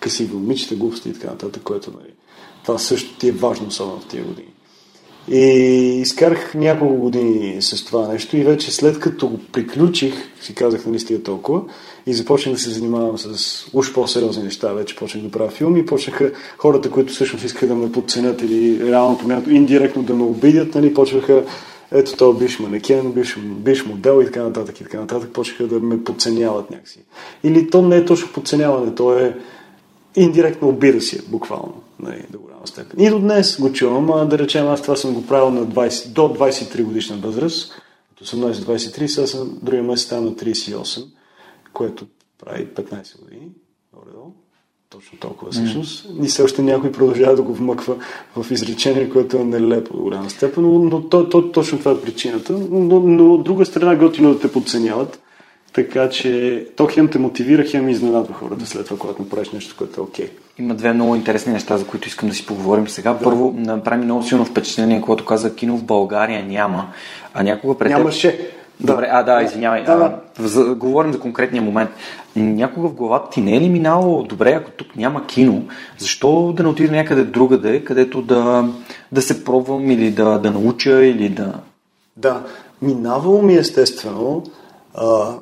къси 0.00 0.30
момичета, 0.32 0.74
глупости 0.74 1.08
и 1.08 1.12
така 1.12 1.30
нататък, 1.30 1.62
което 1.62 1.90
нали, 1.90 2.12
това 2.62 2.78
също 2.78 3.18
ти 3.18 3.28
е 3.28 3.32
важно, 3.32 3.66
особено 3.68 4.00
в 4.00 4.06
тия 4.06 4.24
години. 4.24 4.48
И 5.30 5.40
изкарах 6.00 6.54
няколко 6.54 6.94
години 6.94 7.62
с 7.62 7.84
това 7.84 8.08
нещо 8.08 8.36
и 8.36 8.44
вече 8.44 8.70
след 8.70 9.00
като 9.00 9.28
го 9.28 9.38
приключих, 9.52 10.14
си 10.40 10.54
казах, 10.54 10.86
нали 10.86 10.98
стига 10.98 11.22
толкова, 11.22 11.62
и 12.06 12.14
започнах 12.14 12.54
да 12.54 12.60
се 12.60 12.70
занимавам 12.70 13.18
с 13.18 13.64
уж 13.72 13.92
по-сериозни 13.92 14.42
неща. 14.42 14.72
Вече 14.72 14.96
почнах 14.96 15.24
да 15.24 15.30
правя 15.30 15.50
филми 15.50 15.86
почнаха 15.86 16.32
хората, 16.58 16.90
които 16.90 17.12
всъщност 17.12 17.44
искаха 17.44 17.66
да 17.66 17.74
ме 17.74 17.92
подценят 17.92 18.42
или 18.42 18.90
реално 18.90 19.18
място, 19.24 19.50
индиректно 19.50 20.02
да 20.02 20.14
ме 20.14 20.22
обидят, 20.22 20.74
нали, 20.74 20.94
почнаха 20.94 21.44
ето 21.92 22.16
това 22.16 22.38
биш 22.38 22.58
манекен, 22.58 23.12
биш, 23.12 23.38
биш 23.40 23.86
модел 23.86 24.22
и 24.22 24.26
така 24.26 24.42
нататък 24.42 24.80
и 24.80 24.84
така 24.84 25.00
нататък, 25.00 25.30
почнаха 25.32 25.66
да 25.66 25.80
ме 25.80 26.04
подценяват 26.04 26.70
някакси. 26.70 26.98
Или 27.44 27.70
то 27.70 27.82
не 27.82 27.96
е 27.96 28.04
точно 28.04 28.32
подценяване, 28.32 28.94
то 28.94 29.18
е 29.18 29.36
индиректно 30.16 30.68
обида 30.68 31.00
си, 31.00 31.20
буквално, 31.28 31.74
нали, 32.00 32.22
до 32.30 32.38
голяма 32.66 32.86
степен. 32.86 33.00
И 33.00 33.10
до 33.10 33.18
днес 33.18 33.60
го 33.60 33.72
чувам, 33.72 34.10
а 34.10 34.24
да 34.24 34.38
речем, 34.38 34.68
аз 34.68 34.82
това 34.82 34.96
съм 34.96 35.14
го 35.14 35.26
правил 35.26 35.50
на 35.50 35.66
20, 35.66 36.08
до 36.08 36.22
23 36.22 36.82
годишна 36.82 37.16
възраст, 37.16 37.72
от 38.12 38.28
18-23, 38.28 39.06
сега 39.06 39.26
съм 39.26 39.58
другия 39.62 39.82
месец 39.82 40.06
стана 40.06 40.22
на 40.22 40.32
38 40.32 41.06
което 41.76 42.06
прави 42.44 42.66
15 42.66 43.22
години, 43.22 43.48
горе-долу. 43.92 44.32
Точно 44.90 45.18
толкова 45.18 45.52
всъщност. 45.52 46.08
Mm. 46.08 46.24
И 46.24 46.28
все 46.28 46.42
още 46.42 46.62
някой 46.62 46.92
продължава 46.92 47.36
да 47.36 47.42
го 47.42 47.54
вмъква 47.54 47.96
в 48.36 48.50
изречение, 48.50 49.10
което 49.10 49.36
е 49.36 49.44
нелепо 49.44 49.96
до 49.96 50.02
голяма 50.02 50.30
степен, 50.30 50.62
но, 50.62 50.78
но 50.78 51.08
то, 51.08 51.28
то, 51.28 51.50
точно 51.52 51.78
това 51.78 51.92
е 51.92 52.00
причината. 52.00 52.52
Но, 52.52 53.00
но 53.00 53.34
от 53.34 53.44
друга 53.44 53.66
страна 53.66 53.96
готино 53.96 54.34
да 54.34 54.40
те 54.40 54.52
подценяват. 54.52 55.20
Така 55.76 56.08
че 56.08 56.66
то 56.76 56.86
хем 56.86 57.08
те 57.08 57.18
мотивира, 57.18 57.64
хем 57.64 57.88
изненадва 57.88 58.34
хората 58.34 58.66
след 58.66 58.86
това, 58.86 58.98
когато 58.98 59.22
направиш 59.22 59.50
нещо, 59.50 59.74
което 59.78 60.00
е 60.00 60.04
окей. 60.04 60.26
Okay. 60.26 60.30
Има 60.58 60.74
две 60.74 60.92
много 60.92 61.16
интересни 61.16 61.52
неща, 61.52 61.76
за 61.76 61.86
които 61.86 62.08
искам 62.08 62.28
да 62.28 62.34
си 62.34 62.46
поговорим 62.46 62.88
сега. 62.88 63.12
Да. 63.12 63.24
Първо, 63.24 63.54
направи 63.56 64.04
много 64.04 64.22
силно 64.22 64.44
впечатление, 64.44 65.00
когато 65.00 65.24
каза 65.24 65.54
кино 65.54 65.76
в 65.76 65.84
България 65.84 66.44
няма. 66.44 66.88
А 67.34 67.42
някога 67.42 67.78
пред 67.78 67.90
Нямаше. 67.90 68.50
Добре, 68.80 69.08
а 69.12 69.22
да, 69.22 69.42
извинявай. 69.42 69.84
Да, 69.84 69.96
да. 69.96 70.18
А, 70.38 70.48
за, 70.48 70.74
говорим 70.74 71.12
за 71.12 71.20
конкретния 71.20 71.62
момент. 71.62 71.90
Някога 72.36 72.88
в 72.88 72.94
главата 72.94 73.30
ти 73.30 73.40
не 73.40 73.56
е 73.56 73.60
ли 73.60 73.68
минало, 73.68 74.22
добре, 74.22 74.52
ако 74.52 74.70
тук 74.70 74.96
няма 74.96 75.26
кино, 75.26 75.62
защо 75.98 76.52
да 76.56 76.62
не 76.62 76.68
отида 76.68 76.92
някъде 76.92 77.24
другаде, 77.24 77.84
където 77.84 78.22
да, 78.22 78.68
да 79.12 79.22
се 79.22 79.44
пробвам 79.44 79.90
или 79.90 80.10
да, 80.10 80.38
да 80.38 80.50
науча 80.50 81.04
или 81.04 81.28
да... 81.28 81.52
Да, 82.16 82.42
минавало 82.82 83.42
ми 83.42 83.54
естествено. 83.54 84.42
А, 84.94 85.34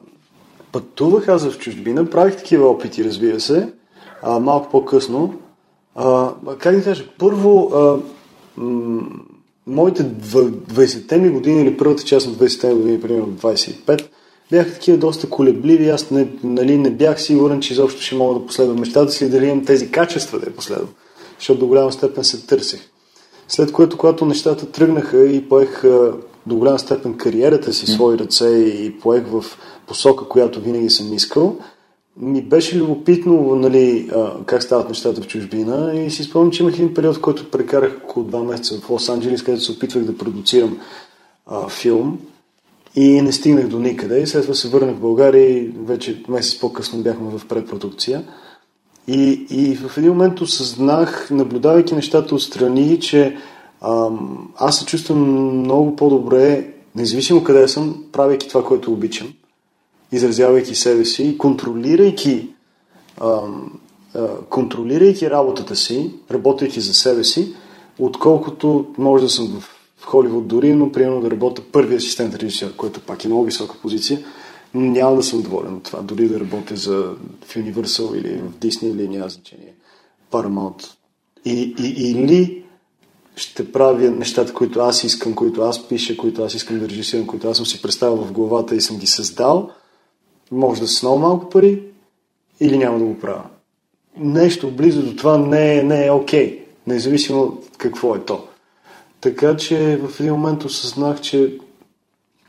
пътувах 0.75 1.29
аз 1.29 1.49
в 1.49 1.59
чужбина, 1.59 2.11
правих 2.11 2.37
такива 2.37 2.69
опити, 2.69 3.05
разбира 3.05 3.41
се, 3.41 3.69
а, 4.23 4.39
малко 4.39 4.71
по-късно. 4.71 5.35
А, 5.95 6.31
как 6.59 6.77
да 6.77 6.85
кажа, 6.85 7.05
първо 7.19 7.71
а, 7.75 7.97
м- 8.57 9.03
моите 9.67 10.05
20-те 10.05 11.19
ми 11.19 11.31
години 11.31 11.63
или 11.63 11.77
първата 11.77 12.05
част 12.05 12.27
на 12.27 12.33
20-те 12.33 12.69
ми 12.69 12.75
години, 12.75 13.01
примерно 13.01 13.27
25, 13.27 14.09
бяха 14.51 14.73
такива 14.73 14.99
доста 14.99 15.31
колебливи. 15.31 15.89
Аз 15.89 16.11
не, 16.11 16.29
нали, 16.45 16.79
не 16.79 16.91
бях 16.91 17.23
сигурен, 17.23 17.61
че 17.61 17.73
изобщо 17.73 18.03
ще 18.03 18.17
мога 18.17 18.41
да 18.41 18.47
последвам 18.47 18.81
мечтата 18.81 19.13
си 19.13 19.31
дали 19.31 19.47
имам 19.47 19.65
тези 19.65 19.91
качества 19.91 20.39
да 20.39 20.47
я 20.47 20.57
последвам. 20.57 20.89
Защото 21.39 21.61
до 21.61 21.67
голяма 21.67 21.93
степен 21.93 22.25
се 22.25 22.47
търсих. 22.47 22.81
След 23.49 23.73
което, 23.73 23.97
когато 23.97 24.27
нещата 24.27 24.67
тръгнаха 24.67 25.27
и 25.27 25.49
поех 25.49 25.85
до 26.47 26.57
голяма 26.57 26.79
степен 26.79 27.15
кариерата 27.15 27.73
си, 27.73 27.87
свои 27.87 28.19
ръце 28.19 28.49
и 28.49 28.99
поех 28.99 29.25
в 29.27 29.45
посока, 29.87 30.29
която 30.29 30.61
винаги 30.61 30.91
съм 30.91 31.15
искал, 31.15 31.57
ми 32.17 32.43
беше 32.43 32.79
любопитно 32.79 33.55
нали, 33.55 34.11
как 34.47 34.63
стават 34.63 34.89
нещата 34.89 35.23
в 35.23 35.27
чужбина 35.27 35.95
и 35.95 36.11
си 36.11 36.25
спомням, 36.25 36.51
че 36.51 36.63
имах 36.63 36.75
един 36.75 36.95
период, 36.95 37.17
в 37.17 37.21
който 37.21 37.51
прекарах 37.51 38.01
около 38.05 38.27
два 38.27 38.43
месеца 38.43 38.81
в 38.81 38.89
Лос-Анджелес, 38.89 39.45
където 39.45 39.65
се 39.65 39.73
опитвах 39.73 40.05
да 40.05 40.19
продуцирам 40.19 40.79
а, 41.47 41.69
филм 41.69 42.19
и 42.97 43.23
не 43.23 43.33
стигнах 43.33 43.69
до 43.69 43.79
никъде. 43.79 44.21
И 44.21 44.27
след 44.27 44.43
това 44.43 44.55
се 44.55 44.69
върнах 44.69 44.97
в 44.97 45.01
България 45.01 45.59
и 45.59 45.73
вече 45.85 46.23
месец 46.29 46.61
по-късно 46.61 47.03
бяхме 47.03 47.39
в 47.39 47.47
препродукция. 47.47 48.25
И, 49.09 49.47
и 49.51 49.77
в 49.77 49.99
един 49.99 50.11
момент 50.11 50.41
осъзнах, 50.41 51.31
наблюдавайки 51.31 51.95
нещата 51.95 52.35
отстрани, 52.35 53.01
че 53.01 53.37
аз 54.57 54.79
се 54.79 54.87
чувствам 54.87 55.19
много 55.59 55.97
по-добре, 55.97 56.73
независимо 56.95 57.45
къде 57.45 57.69
съм, 57.69 58.05
правейки 58.13 58.49
това, 58.49 58.65
което 58.65 58.93
обичам, 58.93 59.33
изразявайки 60.13 60.75
себе 60.75 61.05
си 61.05 61.23
и 61.23 61.39
контролирайки, 61.39 62.49
ам, 63.21 63.73
а, 64.15 64.29
контролирайки 64.49 65.31
работата 65.31 65.77
си, 65.77 66.15
работейки 66.31 66.81
за 66.81 66.95
себе 66.95 67.25
си, 67.25 67.55
отколкото 67.99 68.87
може 68.99 69.25
да 69.25 69.31
съм 69.31 69.47
в, 69.47 69.71
Холивуд 70.07 70.47
дори, 70.47 70.75
но 70.75 70.93
примерно 70.93 71.21
да 71.21 71.31
работя 71.31 71.63
първи 71.73 71.95
асистент 71.95 72.35
режисьор, 72.35 72.77
който 72.77 73.01
пак 73.01 73.25
е 73.25 73.29
много 73.29 73.45
висока 73.45 73.77
позиция, 73.83 74.25
няма 74.75 75.17
да 75.17 75.23
съм 75.23 75.43
доволен 75.43 75.75
от 75.75 75.83
това, 75.83 76.03
дори 76.03 76.29
да 76.29 76.41
работя 76.41 76.77
за, 76.77 76.97
в 77.45 77.55
Universal 77.55 78.15
или 78.15 78.37
в 78.37 78.51
Disney 78.51 78.91
или 78.91 79.09
няма 79.09 79.29
значение. 79.29 79.75
Paramount. 80.33 80.87
И, 81.45 81.75
и, 81.79 82.11
или 82.11 82.64
ще 83.37 83.73
правя 83.73 84.11
нещата, 84.11 84.55
които 84.55 84.81
аз 84.81 85.05
искам, 85.05 85.35
които 85.35 85.63
аз 85.63 85.89
пиша, 85.89 86.17
които 86.17 86.43
аз 86.43 86.55
искам 86.55 86.79
да 86.79 86.89
режисирам, 86.89 87.27
които 87.27 87.49
аз 87.49 87.57
съм 87.57 87.67
си 87.67 87.83
представил 87.83 88.17
в 88.17 88.33
главата 88.33 88.77
и 88.77 88.81
съм 88.81 88.99
ги 88.99 89.07
създал, 89.07 89.71
може 90.51 90.81
да 90.81 90.89
са 90.89 91.07
много 91.07 91.21
малко 91.21 91.49
пари 91.49 91.83
или 92.61 92.79
няма 92.79 92.99
да 92.99 93.05
го 93.05 93.19
правя. 93.19 93.45
Нещо 94.19 94.71
близо 94.71 95.03
до 95.03 95.17
това 95.17 95.39
не 95.39 95.79
е, 95.79 95.83
не 95.83 96.07
е 96.07 96.11
окей, 96.11 96.65
независимо 96.87 97.59
какво 97.79 98.15
е 98.15 98.25
то. 98.25 98.45
Така 99.21 99.57
че 99.57 99.97
в 99.97 100.21
един 100.21 100.33
момент 100.33 100.65
осъзнах, 100.65 101.21
че 101.21 101.59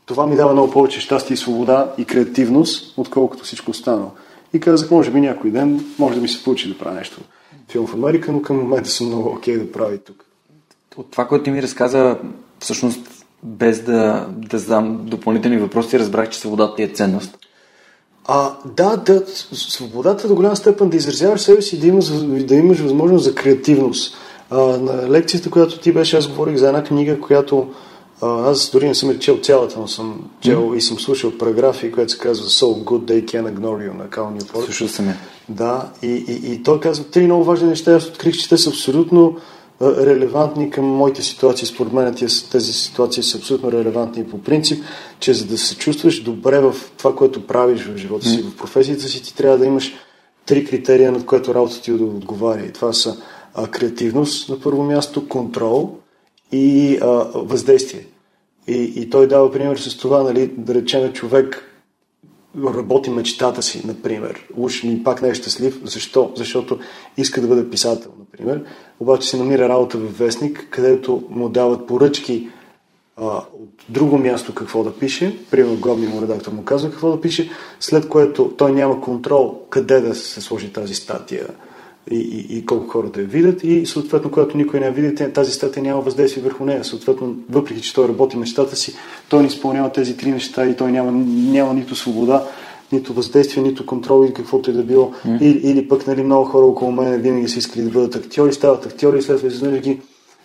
това 0.06 0.26
ми 0.26 0.36
дава 0.36 0.52
много 0.52 0.72
повече 0.72 1.00
щастие 1.00 1.34
и 1.34 1.36
свобода 1.36 1.94
и 1.98 2.04
креативност, 2.04 2.94
отколкото 2.98 3.44
всичко 3.44 3.70
останало. 3.70 4.10
И 4.52 4.60
казах, 4.60 4.90
може 4.90 5.10
би 5.10 5.20
някой 5.20 5.50
ден 5.50 5.84
може 5.98 6.14
да 6.14 6.22
ми 6.22 6.28
се 6.28 6.44
получи 6.44 6.68
да 6.68 6.78
правя 6.78 6.94
нещо 6.94 7.20
филм 7.68 7.86
в 7.86 7.94
Америка, 7.94 8.32
но 8.32 8.42
към 8.42 8.56
момента 8.56 8.90
съм 8.90 9.06
много 9.06 9.28
окей 9.28 9.54
okay 9.54 9.66
да 9.66 9.72
прави 9.72 9.98
тук. 9.98 10.25
От 10.96 11.10
това, 11.10 11.26
което 11.26 11.44
ти 11.44 11.50
ми 11.50 11.62
разказа, 11.62 12.18
всъщност 12.60 13.00
без 13.42 13.82
да, 13.82 14.26
да 14.30 14.58
задам 14.58 15.00
допълнителни 15.04 15.56
въпроси, 15.56 15.98
разбрах, 15.98 16.28
че 16.28 16.38
свободата 16.38 16.76
ти 16.76 16.82
е 16.82 16.88
ценност. 16.88 17.38
А, 18.28 18.52
да, 18.76 18.96
да, 18.96 19.22
свободата 19.52 20.28
до 20.28 20.34
голяма 20.34 20.56
степен 20.56 20.88
да 20.88 20.96
изразяваш 20.96 21.40
себе 21.40 21.62
си, 21.62 21.80
да 21.80 21.86
имаш, 21.86 22.06
да 22.44 22.54
имаш 22.54 22.78
възможност 22.78 23.24
за 23.24 23.34
креативност. 23.34 24.16
А, 24.50 24.58
на 24.60 25.10
лекцията, 25.10 25.50
която 25.50 25.78
ти 25.78 25.92
беше, 25.92 26.16
аз 26.16 26.28
говорих 26.28 26.56
за 26.56 26.68
една 26.68 26.84
книга, 26.84 27.20
която 27.20 27.68
аз 28.22 28.70
дори 28.70 28.88
не 28.88 28.94
съм 28.94 29.10
я 29.10 29.18
чел 29.18 29.38
цялата, 29.42 29.80
но 29.80 29.88
съм 29.88 30.30
чел 30.40 30.60
mm-hmm. 30.60 30.76
и 30.76 30.80
съм 30.80 30.98
слушал 30.98 31.38
параграфи, 31.38 31.92
което 31.92 32.12
се 32.12 32.18
казва 32.18 32.46
So 32.46 32.84
Good 32.84 33.04
They 33.04 33.24
Can 33.24 33.54
Ignore 33.54 33.90
You 33.90 33.96
на 33.96 34.08
Кал 34.08 34.30
Ньюпорт. 34.30 34.64
Слушал 34.64 34.88
съм 34.88 35.08
я. 35.08 35.16
Да, 35.48 35.88
и, 36.02 36.06
и, 36.06 36.52
и 36.52 36.62
той 36.62 36.80
казва 36.80 37.04
три 37.04 37.24
много 37.24 37.44
важни 37.44 37.68
неща. 37.68 37.94
Аз 37.94 38.06
открих, 38.06 38.36
че 38.36 38.48
те 38.48 38.58
са 38.58 38.70
абсолютно 38.70 39.36
релевантни 39.82 40.70
към 40.70 40.84
моите 40.84 41.22
ситуации. 41.22 41.66
Според 41.66 41.92
мен 41.92 42.14
тези, 42.50 42.72
ситуации 42.72 43.22
са 43.22 43.38
абсолютно 43.38 43.72
релевантни 43.72 44.24
по 44.24 44.42
принцип, 44.42 44.84
че 45.20 45.34
за 45.34 45.46
да 45.46 45.58
се 45.58 45.76
чувстваш 45.76 46.22
добре 46.22 46.60
в 46.60 46.74
това, 46.98 47.16
което 47.16 47.46
правиш 47.46 47.84
в 47.84 47.96
живота 47.96 48.28
си, 48.28 48.42
в 48.42 48.56
професията 48.56 49.02
си, 49.02 49.22
ти 49.22 49.36
трябва 49.36 49.58
да 49.58 49.66
имаш 49.66 49.94
три 50.46 50.64
критерия, 50.64 51.12
над 51.12 51.26
което 51.26 51.54
работата 51.54 51.82
ти 51.82 51.92
да 51.92 52.04
отговаря. 52.04 52.66
И 52.66 52.72
това 52.72 52.92
са 52.92 53.16
а, 53.54 53.66
креативност 53.66 54.48
на 54.48 54.60
първо 54.60 54.82
място, 54.82 55.28
контрол 55.28 55.96
и 56.52 56.98
а, 57.02 57.06
въздействие. 57.34 58.06
И, 58.68 58.92
и 58.96 59.10
той 59.10 59.28
дава 59.28 59.52
пример 59.52 59.76
с 59.76 59.96
това, 59.96 60.22
нали, 60.22 60.46
да 60.56 60.74
речем 60.74 61.12
човек 61.12 61.62
работи 62.64 63.10
мечтата 63.10 63.62
си, 63.62 63.82
например. 63.86 64.46
Уж 64.56 64.84
пак 65.04 65.22
не 65.22 65.28
е 65.28 65.34
щастлив. 65.34 65.80
Защо? 65.84 66.32
Защото 66.36 66.78
иска 67.16 67.40
да 67.40 67.48
бъде 67.48 67.70
писател, 67.70 68.10
например. 68.38 68.64
Обаче 69.00 69.28
се 69.28 69.36
намира 69.36 69.68
работа 69.68 69.98
в 69.98 70.18
вестник, 70.18 70.66
където 70.70 71.22
му 71.30 71.48
дават 71.48 71.86
поръчки 71.86 72.48
а, 73.16 73.24
от 73.36 73.84
друго 73.88 74.18
място 74.18 74.54
какво 74.54 74.84
да 74.84 74.92
пише. 74.92 75.38
Примерно 75.50 75.76
главният 75.76 76.14
му 76.14 76.22
редактор 76.22 76.52
му 76.52 76.64
казва 76.64 76.90
какво 76.90 77.10
да 77.10 77.20
пише, 77.20 77.50
след 77.80 78.08
което 78.08 78.52
той 78.58 78.72
няма 78.72 79.00
контрол 79.00 79.60
къде 79.70 80.00
да 80.00 80.14
се 80.14 80.40
сложи 80.40 80.72
тази 80.72 80.94
статия 80.94 81.46
и, 82.10 82.16
и, 82.16 82.58
и 82.58 82.66
колко 82.66 82.88
хората 82.88 83.20
я 83.20 83.26
видят 83.26 83.64
и 83.64 83.86
съответно, 83.86 84.30
когато 84.30 84.56
никой 84.56 84.80
не 84.80 84.86
я 84.86 84.92
види, 84.92 85.32
тази 85.32 85.52
статия 85.52 85.82
няма 85.82 86.00
въздействие 86.00 86.42
върху 86.42 86.64
нея. 86.64 86.84
Съответно, 86.84 87.36
въпреки, 87.50 87.82
че 87.82 87.94
той 87.94 88.08
работи 88.08 88.36
мечтата 88.36 88.76
си, 88.76 88.94
той 89.28 89.40
не 89.40 89.46
изпълнява 89.46 89.92
тези 89.92 90.16
три 90.16 90.30
неща 90.30 90.66
и 90.66 90.76
той 90.76 90.92
няма, 90.92 91.12
няма 91.52 91.74
нито 91.74 91.96
свобода, 91.96 92.44
нито 92.92 93.12
въздействие, 93.12 93.62
нито 93.62 93.86
контрол 93.86 94.24
или 94.24 94.34
каквото 94.34 94.70
и 94.70 94.74
да 94.74 94.82
било. 94.82 95.12
Mm. 95.26 95.42
Или, 95.42 95.70
или 95.70 95.88
пък 95.88 96.06
нали, 96.06 96.22
много 96.22 96.44
хора 96.44 96.66
около 96.66 96.92
мен 96.92 97.20
винаги 97.20 97.48
са 97.48 97.58
искали 97.58 97.84
да 97.84 97.90
бъдат 97.90 98.14
актьори, 98.14 98.52
стават 98.52 98.86
актьори 98.86 99.18
и 99.18 99.22
след 99.22 99.36
това 99.36 99.48
изведнъж 99.48 99.80
ги 99.80 100.00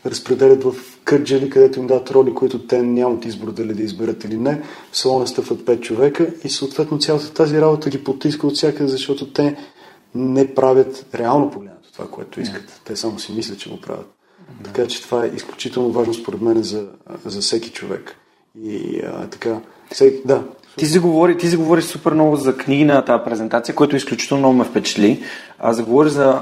разпределят 0.05 0.63
в 0.63 0.75
кърджали, 1.03 1.49
където 1.49 1.79
им 1.79 1.87
дадат 1.87 2.11
роли, 2.11 2.33
които 2.33 2.59
те 2.59 2.83
нямат 2.83 3.25
избор 3.25 3.51
дали 3.51 3.73
да 3.73 3.83
изберат 3.83 4.23
или 4.23 4.37
не. 4.37 4.61
В 4.91 4.97
салона 4.97 5.27
стъпват 5.27 5.65
пет 5.65 5.81
човека 5.81 6.33
и 6.43 6.49
съответно 6.49 6.99
цялата 6.99 7.33
тази 7.33 7.61
работа 7.61 7.89
ги 7.89 8.03
потиска 8.03 8.47
от 8.47 8.55
всякъде, 8.55 8.89
защото 8.89 9.33
те 9.33 9.57
не 10.15 10.55
правят 10.55 11.05
реално 11.15 11.51
погледнато 11.51 11.91
това, 11.93 12.07
което 12.07 12.41
искат. 12.41 12.63
Yeah. 12.63 12.85
Те 12.85 12.95
само 12.95 13.19
си 13.19 13.33
мислят, 13.33 13.59
че 13.59 13.69
го 13.69 13.81
правят. 13.81 14.05
Yeah. 14.05 14.63
Така 14.63 14.87
че 14.87 15.01
това 15.01 15.25
е 15.25 15.31
изключително 15.35 15.91
важно 15.91 16.13
според 16.13 16.41
мен 16.41 16.63
за, 16.63 16.87
за 17.25 17.41
всеки 17.41 17.69
човек. 17.69 18.15
И 18.63 19.01
а, 19.05 19.27
така, 19.27 19.59
всеки, 19.91 20.21
да. 20.25 20.43
Ти 20.77 20.85
заговори, 20.85 21.37
ти 21.37 21.47
заговори 21.47 21.81
супер 21.81 22.11
много 22.11 22.35
за 22.35 22.57
книги 22.57 22.85
на 22.85 23.05
тази 23.05 23.23
презентация, 23.25 23.75
което 23.75 23.95
изключително 23.95 24.39
много 24.39 24.55
ме 24.55 24.63
впечатли. 24.63 25.23
А 25.59 25.73
заговори 25.73 26.09
за 26.09 26.41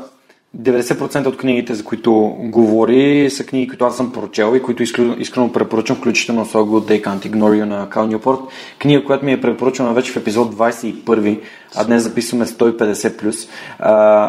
90% 0.57 1.25
от 1.25 1.38
книгите, 1.38 1.74
за 1.74 1.83
които 1.83 2.36
говори, 2.39 3.29
са 3.29 3.43
книги, 3.43 3.67
които 3.67 3.86
аз 3.86 3.98
съм 3.98 4.12
прочел 4.12 4.53
и 4.55 4.62
които 4.62 4.83
искрено 5.19 5.51
препоръчвам, 5.53 5.98
включително 5.98 6.45
So 6.45 6.55
Good 6.55 6.91
They 6.91 7.03
Can't 7.03 7.31
Ignore 7.31 7.62
You 7.62 7.63
на 7.63 7.89
Кал 7.89 8.07
Ньюпорт. 8.07 8.39
Книга, 8.79 9.05
която 9.05 9.25
ми 9.25 9.31
е 9.31 9.41
препоръчена 9.41 9.93
вече 9.93 10.12
в 10.12 10.15
епизод 10.15 10.55
21, 10.55 11.39
а 11.75 11.83
днес 11.83 12.03
записваме 12.03 12.45
150+, 12.45 13.17
плюс, 13.17 13.48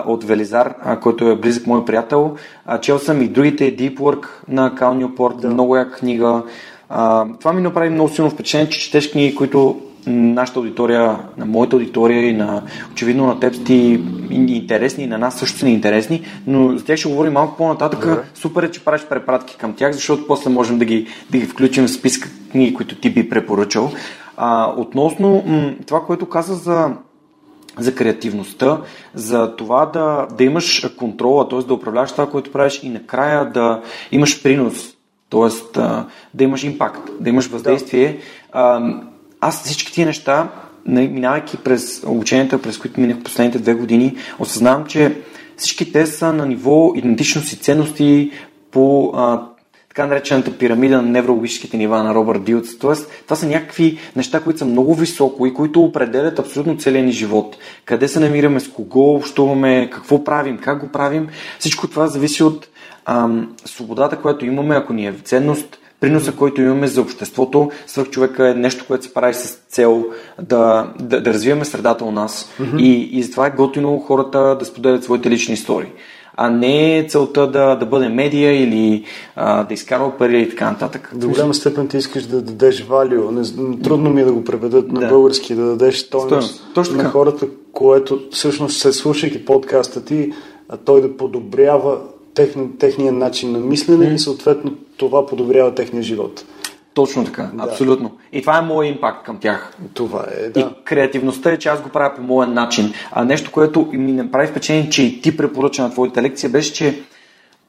от 0.07 0.25
Велизар, 0.25 0.75
а, 0.83 1.01
който 1.01 1.29
е 1.29 1.37
близък 1.37 1.67
мой 1.67 1.85
приятел. 1.85 2.37
А, 2.67 2.81
чел 2.81 2.99
съм 2.99 3.23
и 3.23 3.29
другите 3.29 3.77
Deep 3.77 3.95
Work 3.95 4.27
на 4.49 4.75
Кал 4.75 4.95
Ньюпорт, 4.95 5.35
да. 5.41 5.49
много 5.49 5.77
яка 5.77 5.97
книга. 5.97 6.43
А, 6.89 7.27
това 7.41 7.53
ми 7.53 7.63
направи 7.63 7.91
много 7.91 8.09
силно 8.09 8.31
впечатление, 8.31 8.71
че 8.71 8.81
четеш 8.81 9.11
книги, 9.11 9.35
които 9.35 9.81
нашата 10.07 10.59
аудитория, 10.59 11.19
на 11.37 11.47
моята 11.47 11.77
аудитория 11.77 12.29
и 12.29 12.33
на 12.33 12.63
очевидно 12.93 13.27
на 13.27 13.41
теб 13.41 13.65
ти 13.67 14.01
интересни 14.31 15.05
и 15.05 15.07
на 15.07 15.19
нас 15.19 15.39
също 15.39 15.59
са 15.59 15.67
ни 15.67 15.73
интересни, 15.73 16.23
но 16.47 16.79
за 16.79 16.85
тях 16.85 16.99
ще 16.99 17.09
говорим 17.09 17.33
малко 17.33 17.57
по-нататък. 17.57 18.05
Yeah. 18.05 18.23
Супер 18.35 18.63
е, 18.63 18.71
че 18.71 18.85
правиш 18.85 19.03
препратки 19.09 19.57
към 19.57 19.73
тях, 19.73 19.93
защото 19.93 20.27
после 20.27 20.51
можем 20.51 20.79
да 20.79 20.85
ги, 20.85 21.07
да 21.31 21.39
ги 21.39 21.47
включим 21.47 21.85
в 21.85 21.91
списка 21.91 22.29
книги, 22.51 22.75
които 22.75 22.95
ти 22.95 23.11
би 23.11 23.29
препоръчал. 23.29 23.91
А, 24.37 24.75
относно 24.77 25.43
м- 25.47 25.73
това, 25.87 26.01
което 26.01 26.29
каза 26.29 26.55
за 26.55 26.91
за 27.79 27.95
креативността, 27.95 28.81
за 29.15 29.57
това 29.57 29.87
да, 29.87 30.27
да 30.39 30.45
имаш 30.45 30.87
контрола, 30.99 31.49
т.е. 31.49 31.59
да 31.59 31.75
управляваш 31.75 32.13
това, 32.13 32.31
което 32.31 32.53
правиш 32.53 32.81
и 32.83 32.89
накрая 32.89 33.51
да 33.53 33.83
имаш 34.13 34.43
принос, 34.43 34.75
т.е. 35.31 35.81
да 36.35 36.45
имаш 36.45 36.65
импакт, 36.65 37.11
да 37.21 37.29
имаш 37.31 37.47
въздействие. 37.47 38.19
Да 38.55 39.03
аз 39.41 39.65
всички 39.65 39.93
тия 39.93 40.07
неща, 40.07 40.49
минавайки 40.87 41.57
през 41.57 42.05
обученията, 42.07 42.63
през 42.63 42.79
които 42.79 43.01
минах 43.01 43.23
последните 43.23 43.59
две 43.59 43.75
години, 43.75 44.17
осъзнавам, 44.39 44.87
че 44.87 45.17
всички 45.57 45.93
те 45.93 46.07
са 46.07 46.33
на 46.33 46.47
ниво 46.47 46.93
идентичност 46.97 47.53
и 47.53 47.57
ценности 47.57 48.31
по 48.71 49.13
а, 49.15 49.43
така 49.89 50.07
наречената 50.07 50.59
пирамида 50.59 51.03
на 51.03 51.09
неврологическите 51.09 51.77
нива 51.77 52.03
на 52.03 52.15
Робърт 52.15 52.45
Дилц. 52.45 52.79
Тоест, 52.79 53.11
това 53.25 53.37
са 53.37 53.47
някакви 53.47 53.99
неща, 54.17 54.41
които 54.41 54.59
са 54.59 54.65
много 54.65 54.95
високо 54.95 55.47
и 55.47 55.55
които 55.55 55.83
определят 55.83 56.39
абсолютно 56.39 56.79
целия 56.79 57.05
ни 57.05 57.13
живот. 57.13 57.57
Къде 57.85 58.09
се 58.09 58.21
намираме, 58.21 58.61
с 58.61 58.69
кого 58.69 59.15
общуваме, 59.15 59.91
какво 59.93 60.25
правим, 60.25 60.59
как 60.59 60.81
го 60.81 60.89
правим. 60.89 61.29
Всичко 61.59 61.89
това 61.89 62.07
зависи 62.07 62.43
от 62.43 62.69
ам, 63.07 63.57
свободата, 63.65 64.17
която 64.17 64.47
имаме, 64.47 64.75
ако 64.75 64.93
ни 64.93 65.07
е 65.07 65.15
ценност, 65.25 65.79
приноса, 66.01 66.33
който 66.33 66.61
имаме 66.61 66.87
за 66.87 67.01
обществото, 67.01 67.71
свърх 67.87 68.11
човека 68.11 68.49
е 68.49 68.55
нещо, 68.55 68.85
което 68.87 69.05
се 69.05 69.15
прави 69.15 69.35
с 69.35 69.59
цел 69.69 70.05
да, 70.43 70.93
да, 71.01 71.21
да 71.23 71.33
развиваме 71.33 71.65
средата 71.65 72.05
у 72.05 72.11
нас 72.11 72.51
mm-hmm. 72.61 72.81
и, 72.81 73.19
и 73.19 73.23
затова 73.23 73.47
е 73.47 73.51
готино 73.51 73.99
хората 73.99 74.57
да 74.59 74.65
споделят 74.65 75.05
своите 75.05 75.31
лични 75.31 75.55
истории. 75.55 75.91
а 76.37 76.51
не 76.51 76.99
е 76.99 77.05
целта 77.09 77.51
да, 77.51 77.75
да 77.75 77.87
бъде 77.87 78.09
медия 78.09 78.63
или 78.63 79.05
а, 79.37 79.65
да 79.65 79.75
изкарва 79.75 80.19
пари 80.19 80.43
и 80.43 80.49
така 80.49 80.71
нататък. 80.71 81.13
До 81.15 81.29
голяма 81.29 81.55
степен 81.55 81.89
ти 81.89 81.97
искаш 81.97 82.27
да 82.27 82.43
дадеш 82.43 82.83
валю. 82.83 83.31
Не, 83.31 83.43
трудно 83.83 84.11
ми 84.11 84.21
е 84.21 84.25
да 84.25 84.33
го 84.33 84.45
преведат 84.45 84.93
на 84.93 85.09
български, 85.09 85.55
да 85.55 85.65
дадеш 85.65 85.99
стойност, 85.99 86.65
Точно 86.75 86.97
на 86.97 87.05
хората, 87.05 87.47
което 87.73 88.21
всъщност 88.31 88.81
се 88.81 88.93
слушайки 88.93 89.45
подкаста 89.45 90.05
ти, 90.05 90.33
той 90.85 91.01
да 91.01 91.17
подобрява 91.17 91.99
техни, 92.35 92.79
техния 92.79 93.13
начин 93.13 93.53
на 93.53 93.59
мислене 93.59 94.15
и 94.15 94.19
съответно 94.19 94.75
това 94.97 95.27
подобрява 95.27 95.75
техния 95.75 96.03
живот. 96.03 96.45
Точно 96.95 97.25
така, 97.25 97.51
абсолютно. 97.59 98.19
И 98.33 98.41
това 98.41 98.59
е 98.59 98.63
моят 98.63 98.95
импакт 98.95 99.25
към 99.25 99.39
тях. 99.39 99.73
Това 99.95 100.27
е, 100.39 100.47
И 100.47 100.51
да. 100.53 100.75
креативността 100.85 101.51
е, 101.51 101.59
че 101.59 101.69
аз 101.69 101.83
го 101.83 101.89
правя 101.89 102.15
по 102.17 102.23
моя 102.23 102.49
начин. 102.49 102.93
А 103.13 103.25
нещо, 103.25 103.51
което 103.53 103.89
ми 103.93 104.13
направи 104.13 104.47
впечатление, 104.47 104.91
че 104.91 105.03
и 105.03 105.21
ти 105.21 105.37
препоръча 105.37 105.83
на 105.83 105.91
твоята 105.91 106.23
лекция, 106.23 106.51
беше, 106.51 106.73
че 106.73 107.03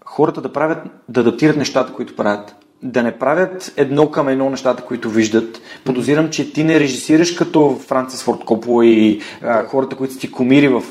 хората 0.05 0.41
да 0.41 0.53
правят, 0.53 0.77
да 1.09 1.21
адаптират 1.21 1.57
нещата, 1.57 1.93
които 1.93 2.15
правят. 2.15 2.55
Да 2.83 3.03
не 3.03 3.19
правят 3.19 3.73
едно 3.77 4.11
към 4.11 4.29
едно 4.29 4.49
нещата, 4.49 4.83
които 4.83 5.09
виждат. 5.09 5.61
Подозирам, 5.85 6.29
че 6.29 6.53
ти 6.53 6.63
не 6.63 6.79
режисираш 6.79 7.31
като 7.31 7.79
Францис 7.87 8.23
Форд 8.23 8.45
Копола 8.45 8.85
и 8.85 9.21
а, 9.43 9.65
хората, 9.65 9.95
които 9.95 10.13
са 10.13 10.19
ти 10.19 10.31
комири 10.31 10.67
в, 10.67 10.83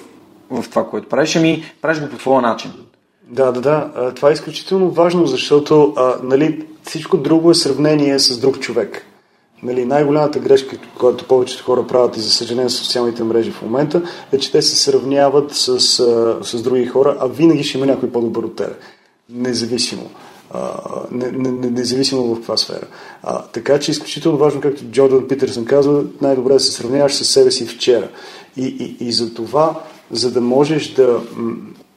в 0.50 0.70
това, 0.70 0.86
което 0.86 1.08
правиш, 1.08 1.36
ами 1.36 1.64
правиш 1.82 2.00
го 2.00 2.08
по 2.08 2.16
твоя 2.16 2.42
начин. 2.42 2.70
Да, 3.30 3.52
да, 3.52 3.60
да. 3.60 4.12
Това 4.14 4.30
е 4.30 4.32
изключително 4.32 4.90
важно, 4.90 5.26
защото 5.26 5.94
а, 5.96 6.14
нали, 6.22 6.66
всичко 6.82 7.16
друго 7.16 7.50
е 7.50 7.54
сравнение 7.54 8.18
с 8.18 8.38
друг 8.38 8.60
човек. 8.60 9.06
Нали, 9.62 9.84
най-голямата 9.84 10.38
грешка, 10.38 10.76
която 10.98 11.24
повечето 11.24 11.64
хора 11.64 11.86
правят 11.86 12.16
и 12.16 12.20
за 12.20 12.30
съжаление 12.30 12.70
с 12.70 12.74
социалните 12.74 13.24
мрежи 13.24 13.50
в 13.50 13.62
момента, 13.62 14.02
е, 14.32 14.38
че 14.38 14.52
те 14.52 14.62
се 14.62 14.76
сравняват 14.76 15.54
с, 15.54 15.68
а, 16.00 16.38
с 16.42 16.62
други 16.62 16.86
хора, 16.86 17.16
а 17.20 17.26
винаги 17.26 17.64
ще 17.64 17.78
има 17.78 17.86
някой 17.86 18.10
по-добър 18.10 18.42
от 18.42 18.56
тебе. 18.56 18.74
Независимо. 19.30 20.10
А, 20.50 20.80
не, 21.10 21.30
не, 21.30 21.50
не, 21.50 21.70
независимо 21.70 22.22
в 22.22 22.34
каква 22.34 22.56
сфера. 22.56 22.86
А, 23.22 23.42
така 23.42 23.78
че 23.78 23.90
е 23.90 23.92
изключително 23.92 24.38
важно, 24.38 24.60
както 24.60 24.84
Джордан 24.84 25.28
Питерсън 25.28 25.64
казва, 25.64 26.04
най-добре 26.20 26.52
да 26.52 26.60
се 26.60 26.72
сравняваш 26.72 27.14
с 27.14 27.24
себе 27.24 27.50
си 27.50 27.66
вчера. 27.66 28.08
И, 28.56 28.96
и, 29.00 29.06
и 29.08 29.12
за 29.12 29.34
това, 29.34 29.80
за 30.10 30.30
да 30.30 30.40
можеш 30.40 30.94
да, 30.94 31.20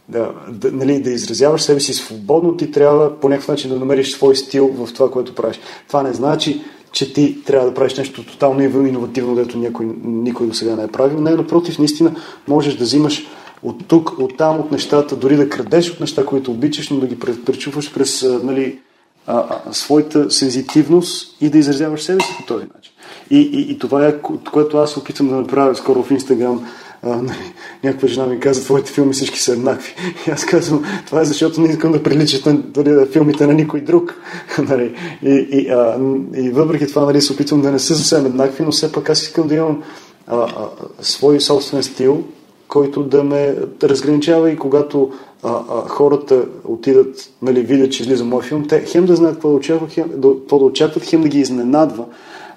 да, 0.10 0.32
да, 0.52 0.72
нали, 0.72 1.02
да 1.02 1.10
изразяваш 1.10 1.62
себе 1.62 1.80
си 1.80 1.94
свободно, 1.94 2.58
ти 2.58 2.72
трябва 2.72 3.20
по 3.20 3.30
някакъв 3.30 3.48
начин 3.48 3.70
да 3.70 3.80
намериш 3.80 4.12
свой 4.12 4.36
стил 4.36 4.68
в 4.68 4.94
това, 4.94 5.12
което 5.12 5.36
правиш. 5.36 5.60
Това 5.88 6.04
не 6.04 6.14
значи, 6.14 6.62
че 6.92 7.14
ти 7.14 7.44
трябва 7.44 7.68
да 7.68 7.74
правиш 7.74 7.96
нещо 7.96 8.26
тотално 8.26 8.62
иновативно, 8.62 9.36
дето 9.36 9.58
някой, 9.58 9.86
никой 10.04 10.48
до 10.48 10.54
сега 10.54 10.76
не 10.76 10.84
е 10.84 10.88
правил. 10.88 11.22
Не, 11.22 11.32
напротив, 11.36 11.80
наистина 11.80 12.16
можеш 12.48 12.76
да 12.76 12.84
взимаш 12.84 13.28
от 13.64 13.88
тук, 13.88 14.20
от 14.20 14.38
там, 14.38 14.60
от 14.60 14.72
нещата, 14.72 15.16
дори 15.16 15.36
да 15.36 15.50
крадеш 15.50 15.92
от 15.92 16.00
неща, 16.00 16.26
които 16.26 16.52
обичаш, 16.52 16.90
но 16.90 17.00
да 17.00 17.08
ги 17.08 17.20
пре- 17.20 17.44
пречупваш 17.44 17.94
през 17.94 18.26
нали, 18.44 18.80
а, 19.28 19.60
а, 19.66 19.74
своята 19.74 20.32
сензитивност 20.32 21.38
и 21.42 21.50
да 21.50 21.58
изразяваш 21.58 22.02
себе 22.02 22.20
си 22.24 22.36
по 22.38 22.46
този 22.46 22.66
начин. 22.76 22.94
И, 23.30 23.40
и, 23.40 23.72
и 23.72 23.80
това 23.80 24.08
е, 24.08 24.22
ко- 24.22 24.52
което 24.52 24.78
аз 24.78 24.98
опитвам 24.98 25.30
да 25.30 25.36
направя 25.36 25.76
скоро 25.76 26.04
в 26.04 26.12
Инстаграм. 26.12 26.66
Нали, 27.04 27.54
някаква 27.84 28.08
жена 28.08 28.26
ми 28.26 28.40
каза, 28.40 28.64
твоите 28.64 28.92
филми 28.92 29.14
всички 29.14 29.40
са 29.40 29.52
еднакви. 29.52 29.96
И 30.28 30.32
аз 30.32 30.46
казвам, 30.46 30.84
това 31.06 31.22
е 31.22 31.26
защото 31.26 31.62
не 31.62 31.70
искам 31.70 31.92
да 31.92 32.04
приличат 32.04 32.72
дори 32.72 32.90
на 32.90 33.06
филмите 33.06 33.48
на 33.48 33.54
никой 33.54 33.82
друг. 33.82 34.16
нали, 34.70 34.96
и, 35.24 35.48
и, 35.52 35.70
а, 35.70 36.00
и 36.36 36.50
въпреки 36.50 36.88
това 36.88 37.06
нали, 37.06 37.22
се 37.22 37.34
опитвам 37.34 37.62
да 37.62 37.72
не 37.72 37.80
са 37.80 37.96
съвсем 37.96 38.26
еднакви, 38.26 38.64
но 38.64 38.72
все 38.72 38.92
пак 38.92 39.10
аз 39.10 39.22
искам 39.22 39.48
да 39.48 39.56
имам 39.56 39.84
а, 40.28 40.38
а, 40.38 40.70
свой 41.02 41.42
собствен 41.42 41.84
стил, 41.84 42.24
който 42.68 43.04
да 43.04 43.24
ме 43.24 43.56
разграничава 43.84 44.52
и 44.52 44.58
когато 44.58 45.12
а, 45.44 45.50
а, 45.50 45.88
хората 45.88 46.46
отидат, 46.66 47.30
нали, 47.42 47.62
видят, 47.62 47.92
че 47.92 48.04
излиза 48.04 48.26
мой 48.26 48.44
филм, 48.44 48.68
те 48.68 48.86
хем 48.86 49.06
да 49.06 49.16
знаят 49.16 49.36
какво 49.36 49.50
да 49.50 49.56
очакват, 49.56 49.92
хем 49.92 50.10
да, 50.16 50.30
какво 50.40 50.60
да, 50.60 50.66
очакват, 50.66 51.04
хем 51.04 51.22
да 51.22 51.28
ги 51.28 51.40
изненадва 51.40 52.06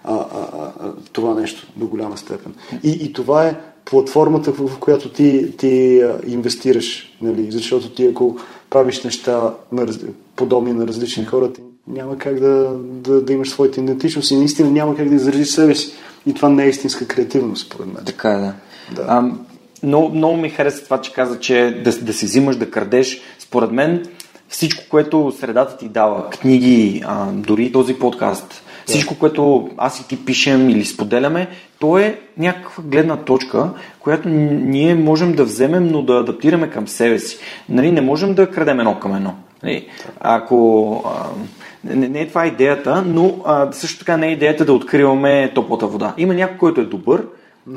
а, 0.05 0.15
а, 0.15 0.47
а, 0.81 0.93
това 1.13 1.35
нещо 1.35 1.67
до 1.77 1.87
голяма 1.87 2.17
степен. 2.17 2.55
И, 2.83 2.91
и 2.91 3.13
това 3.13 3.47
е 3.47 3.57
платформата, 3.91 4.53
в, 4.53 4.79
която 4.79 5.09
ти, 5.09 5.57
ти 5.57 6.03
инвестираш, 6.27 7.17
нали, 7.23 7.53
защото 7.53 7.91
ти 7.91 8.07
ако 8.07 8.37
правиш 8.71 9.03
неща 9.03 9.55
на, 9.73 9.87
подобни 10.37 10.73
на 10.73 10.87
различни 10.87 11.25
хора, 11.25 11.53
ти 11.53 11.61
няма 11.89 12.19
как 12.19 12.41
да, 12.41 12.77
да, 12.83 13.21
да 13.21 13.33
имаш 13.33 13.51
своята 13.51 13.81
идентичност 13.81 14.31
и 14.31 14.37
наистина 14.37 14.71
няма 14.71 14.97
как 14.97 15.09
да 15.09 15.15
изразиш 15.15 15.49
себе 15.49 15.75
си. 15.75 15.93
И 16.27 16.35
това 16.35 16.49
не 16.49 16.65
е 16.65 16.69
истинска 16.69 17.07
креативност, 17.07 17.67
според 17.67 17.87
мен. 17.87 18.05
Така 18.05 18.31
е, 18.31 18.39
да. 18.39 18.55
Да. 18.95 19.05
А, 19.09 19.31
много, 19.83 20.09
много 20.09 20.37
ми 20.37 20.51
хареса 20.51 20.85
това, 20.85 21.01
че 21.01 21.13
каза, 21.13 21.41
че 21.41 21.83
да, 21.85 21.93
да 21.93 22.13
си 22.13 22.27
взимаш, 22.27 22.57
да 22.57 22.71
крадеш. 22.71 23.21
Според 23.39 23.73
мен 23.73 24.07
всичко, 24.49 24.85
което 24.91 25.33
средата 25.39 25.77
ти 25.77 25.89
дава, 25.89 26.31
книги, 26.31 27.03
а, 27.07 27.27
дори 27.33 27.73
този 27.73 27.95
подкаст, 27.95 28.63
всичко, 28.87 29.15
което 29.19 29.71
аз 29.77 30.01
и 30.01 30.09
ти 30.09 30.25
пишем 30.25 30.71
или 30.71 30.85
споделяме, 30.85 31.49
то 31.79 31.99
е 31.99 32.21
някаква 32.39 32.83
гледна 32.83 33.17
точка, 33.17 33.71
която 34.01 34.29
ние 34.29 34.95
можем 34.95 35.33
да 35.33 35.45
вземем, 35.45 35.89
но 35.89 36.03
да 36.03 36.13
адаптираме 36.13 36.71
към 36.71 36.89
себе 36.89 37.19
си. 37.19 37.39
Нали, 37.69 37.93
не 37.93 38.01
можем 38.01 38.35
да 38.35 38.51
крадем 38.51 38.81
едно 38.81 38.99
към 38.99 39.17
едно. 39.17 39.35
Нали, 39.63 39.87
ако... 40.21 41.03
А, 41.07 41.27
не, 41.85 42.09
не 42.09 42.21
е 42.21 42.29
това 42.29 42.47
идеята, 42.47 43.05
но 43.07 43.35
а, 43.45 43.73
също 43.73 43.99
така 43.99 44.17
не 44.17 44.29
е 44.29 44.33
идеята 44.33 44.65
да 44.65 44.73
откриваме 44.73 45.53
топлата 45.55 45.87
вода. 45.87 46.15
Има 46.19 46.35
някой, 46.35 46.59
който 46.59 46.81
е 46.81 46.85
добър, 46.85 47.27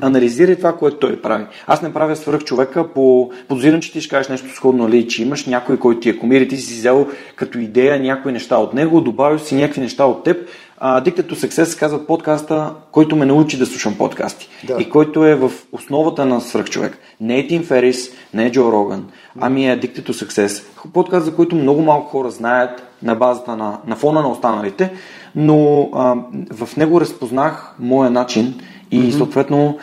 анализирай 0.01 0.55
това, 0.55 0.77
което 0.77 0.97
той 0.97 1.21
прави. 1.21 1.45
Аз 1.67 1.81
не 1.81 1.93
правя 1.93 2.15
свърх 2.15 2.43
човека 2.43 2.93
по... 2.93 3.31
Подозирам, 3.47 3.81
че 3.81 3.91
ти 3.91 4.01
ще 4.01 4.09
кажеш 4.09 4.29
нещо 4.29 4.55
сходно, 4.55 4.83
нали, 4.83 5.07
че 5.07 5.23
имаш 5.23 5.45
някой, 5.45 5.77
който 5.77 5.99
ти 5.99 6.09
е 6.09 6.17
комир 6.17 6.41
и 6.41 6.47
ти 6.47 6.57
си 6.57 6.73
взел 6.73 7.07
като 7.35 7.59
идея 7.59 7.99
някои 7.99 8.31
неща 8.31 8.57
от 8.57 8.73
него, 8.73 9.01
добавил 9.01 9.39
си 9.39 9.55
някакви 9.55 9.81
неща 9.81 10.05
от 10.05 10.23
теб. 10.23 10.37
Dictate 10.81 11.29
to 11.29 11.33
Success 11.33 11.63
се 11.63 11.77
казва 11.77 12.05
подкаста, 12.05 12.73
който 12.91 13.15
ме 13.15 13.25
научи 13.25 13.57
да 13.57 13.65
слушам 13.65 13.97
подкасти. 13.97 14.49
Да. 14.67 14.77
И 14.79 14.89
който 14.89 15.25
е 15.25 15.35
в 15.35 15.51
основата 15.71 16.25
на 16.25 16.41
свръхчовек. 16.41 16.97
Не 17.21 17.39
е 17.39 17.47
Тим 17.47 17.63
Ферис, 17.63 18.11
не 18.33 18.45
е 18.45 18.51
Джо 18.51 18.71
Роган, 18.71 19.09
ами 19.39 19.67
е 19.67 19.79
Addicted 19.79 20.09
to 20.09 20.11
Success. 20.11 20.63
Подкаст, 20.93 21.25
за 21.25 21.35
който 21.35 21.55
много 21.55 21.81
малко 21.81 22.09
хора 22.09 22.31
знаят 22.31 22.83
на 23.03 23.15
базата 23.15 23.55
на, 23.55 23.77
на 23.87 23.95
фона 23.95 24.21
на 24.21 24.29
останалите, 24.29 24.93
но 25.35 25.89
а, 25.93 26.15
в 26.51 26.77
него 26.77 27.01
разпознах 27.01 27.75
моя 27.79 28.09
начин 28.11 28.61
и 28.91 29.01
mm-hmm. 29.01 29.17
съответно 29.17 29.77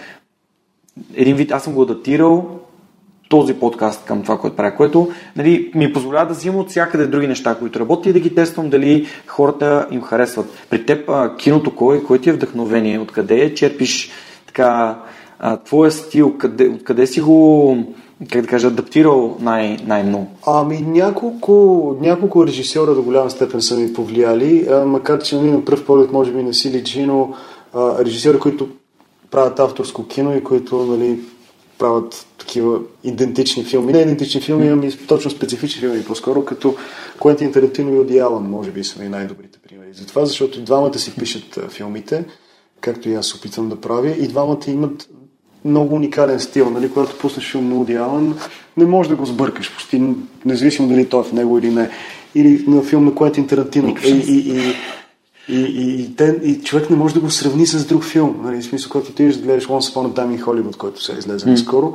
един 1.14 1.36
вид 1.36 1.52
аз 1.52 1.64
съм 1.64 1.72
го 1.72 1.82
адаптирал 1.82 2.60
този 3.28 3.54
подкаст 3.54 4.04
към 4.04 4.22
това, 4.22 4.38
което 4.38 4.56
правя, 4.56 4.76
което 4.76 5.08
нали, 5.36 5.70
ми 5.74 5.92
позволява 5.92 6.26
да 6.26 6.34
взимам 6.34 6.60
от 6.60 6.70
всякъде 6.70 7.06
други 7.06 7.26
неща, 7.26 7.54
които 7.54 7.80
работят 7.80 8.06
и 8.06 8.12
да 8.12 8.20
ги 8.20 8.34
тествам 8.34 8.70
дали 8.70 9.06
хората 9.26 9.86
им 9.90 10.02
харесват. 10.02 10.46
При 10.70 10.86
теб 10.86 11.08
а, 11.08 11.36
киното 11.36 11.74
кой, 11.74 12.02
кой 12.02 12.18
ти 12.18 12.30
е 12.30 12.32
вдъхновение? 12.32 12.98
Откъде 12.98 13.54
черпиш 13.54 14.10
така, 14.46 14.98
а, 15.38 15.56
твоя 15.56 15.90
стил? 15.90 16.38
Къде, 16.38 16.68
откъде 16.68 17.06
си 17.06 17.20
го 17.20 17.76
как 18.32 18.42
да 18.42 18.48
кажа, 18.48 18.66
адаптирал 18.66 19.36
най- 19.40 19.78
най-много? 19.86 20.26
Ами 20.46 20.80
няколко, 20.80 21.96
няколко 22.00 22.46
режисьора 22.46 22.94
до 22.94 23.02
голяма 23.02 23.30
степен 23.30 23.62
са 23.62 23.76
ми 23.76 23.92
повлияли, 23.92 24.66
а, 24.70 24.84
макар 24.84 25.22
че 25.22 25.36
нали, 25.36 25.50
на 25.50 25.64
пръв 25.64 25.86
поглед 25.86 26.12
може 26.12 26.32
би 26.32 26.42
не 26.42 26.52
си 26.52 26.70
личи, 26.70 27.02
но 27.02 27.34
а, 27.74 28.04
режисьори, 28.04 28.38
които 28.38 28.68
правят 29.30 29.60
авторско 29.60 30.06
кино 30.06 30.36
и 30.36 30.44
които 30.44 30.76
нали, 30.76 31.18
правят 31.78 32.26
такива 32.38 32.80
идентични 33.04 33.64
филми. 33.64 33.92
Не 33.92 33.98
идентични 33.98 34.40
филми, 34.40 34.68
ами 34.68 34.92
точно 34.92 35.30
специфични 35.30 35.80
филми, 35.80 36.04
по-скоро 36.04 36.44
като 36.44 36.76
Куентин 37.18 37.52
Тарантино 37.52 37.94
и 37.94 37.98
Оди 37.98 38.18
Алън, 38.18 38.50
може 38.50 38.70
би 38.70 38.84
са 38.84 39.02
ми 39.02 39.08
най-добрите 39.08 39.58
примери. 39.68 39.88
Затова, 39.92 40.24
защото 40.24 40.58
и 40.58 40.62
двамата 40.62 40.98
си 40.98 41.14
пишат 41.14 41.58
филмите, 41.70 42.24
както 42.80 43.08
и 43.08 43.14
аз 43.14 43.34
опитвам 43.34 43.68
да 43.68 43.80
правя, 43.80 44.10
и 44.10 44.28
двамата 44.28 44.60
имат 44.68 45.08
много 45.64 45.94
уникален 45.94 46.40
стил. 46.40 46.70
Нали? 46.70 46.90
Когато 46.90 47.18
пуснеш 47.18 47.50
филм 47.50 47.68
на 47.68 47.74
Уди 47.74 47.94
Алън, 47.94 48.38
не 48.76 48.86
можеш 48.86 49.10
да 49.10 49.16
го 49.16 49.26
сбъркаш, 49.26 49.74
почти 49.74 50.02
независимо 50.44 50.88
дали 50.88 51.08
той 51.08 51.20
е 51.20 51.24
в 51.24 51.32
него 51.32 51.58
или 51.58 51.70
не. 51.70 51.90
Или 52.34 52.64
на 52.66 52.82
филм 52.82 53.04
на 53.04 53.14
Куентин 53.14 53.46
Тарантино. 53.46 53.96
И, 54.04 54.10
и, 54.10 54.56
и, 54.56 54.74
и, 55.48 55.60
и, 55.60 56.02
и, 56.02 56.16
те, 56.16 56.40
и 56.42 56.62
човек 56.62 56.90
не 56.90 56.96
може 56.96 57.14
да 57.14 57.20
го 57.20 57.30
сравни 57.30 57.66
с 57.66 57.86
друг 57.86 58.04
филм. 58.04 58.40
Нали? 58.42 58.62
В 58.62 58.64
смисъл, 58.64 58.90
когато 58.90 59.12
ти 59.12 59.28
да 59.28 59.38
гледаш 59.38 59.66
Once 59.66 59.94
Upon 59.94 60.12
a 60.12 60.12
Time 60.12 60.38
in 60.38 60.44
Hollywood, 60.44 60.76
който 60.76 61.02
се 61.02 61.12
излезе 61.18 61.46
mm. 61.46 61.56
скоро, 61.56 61.94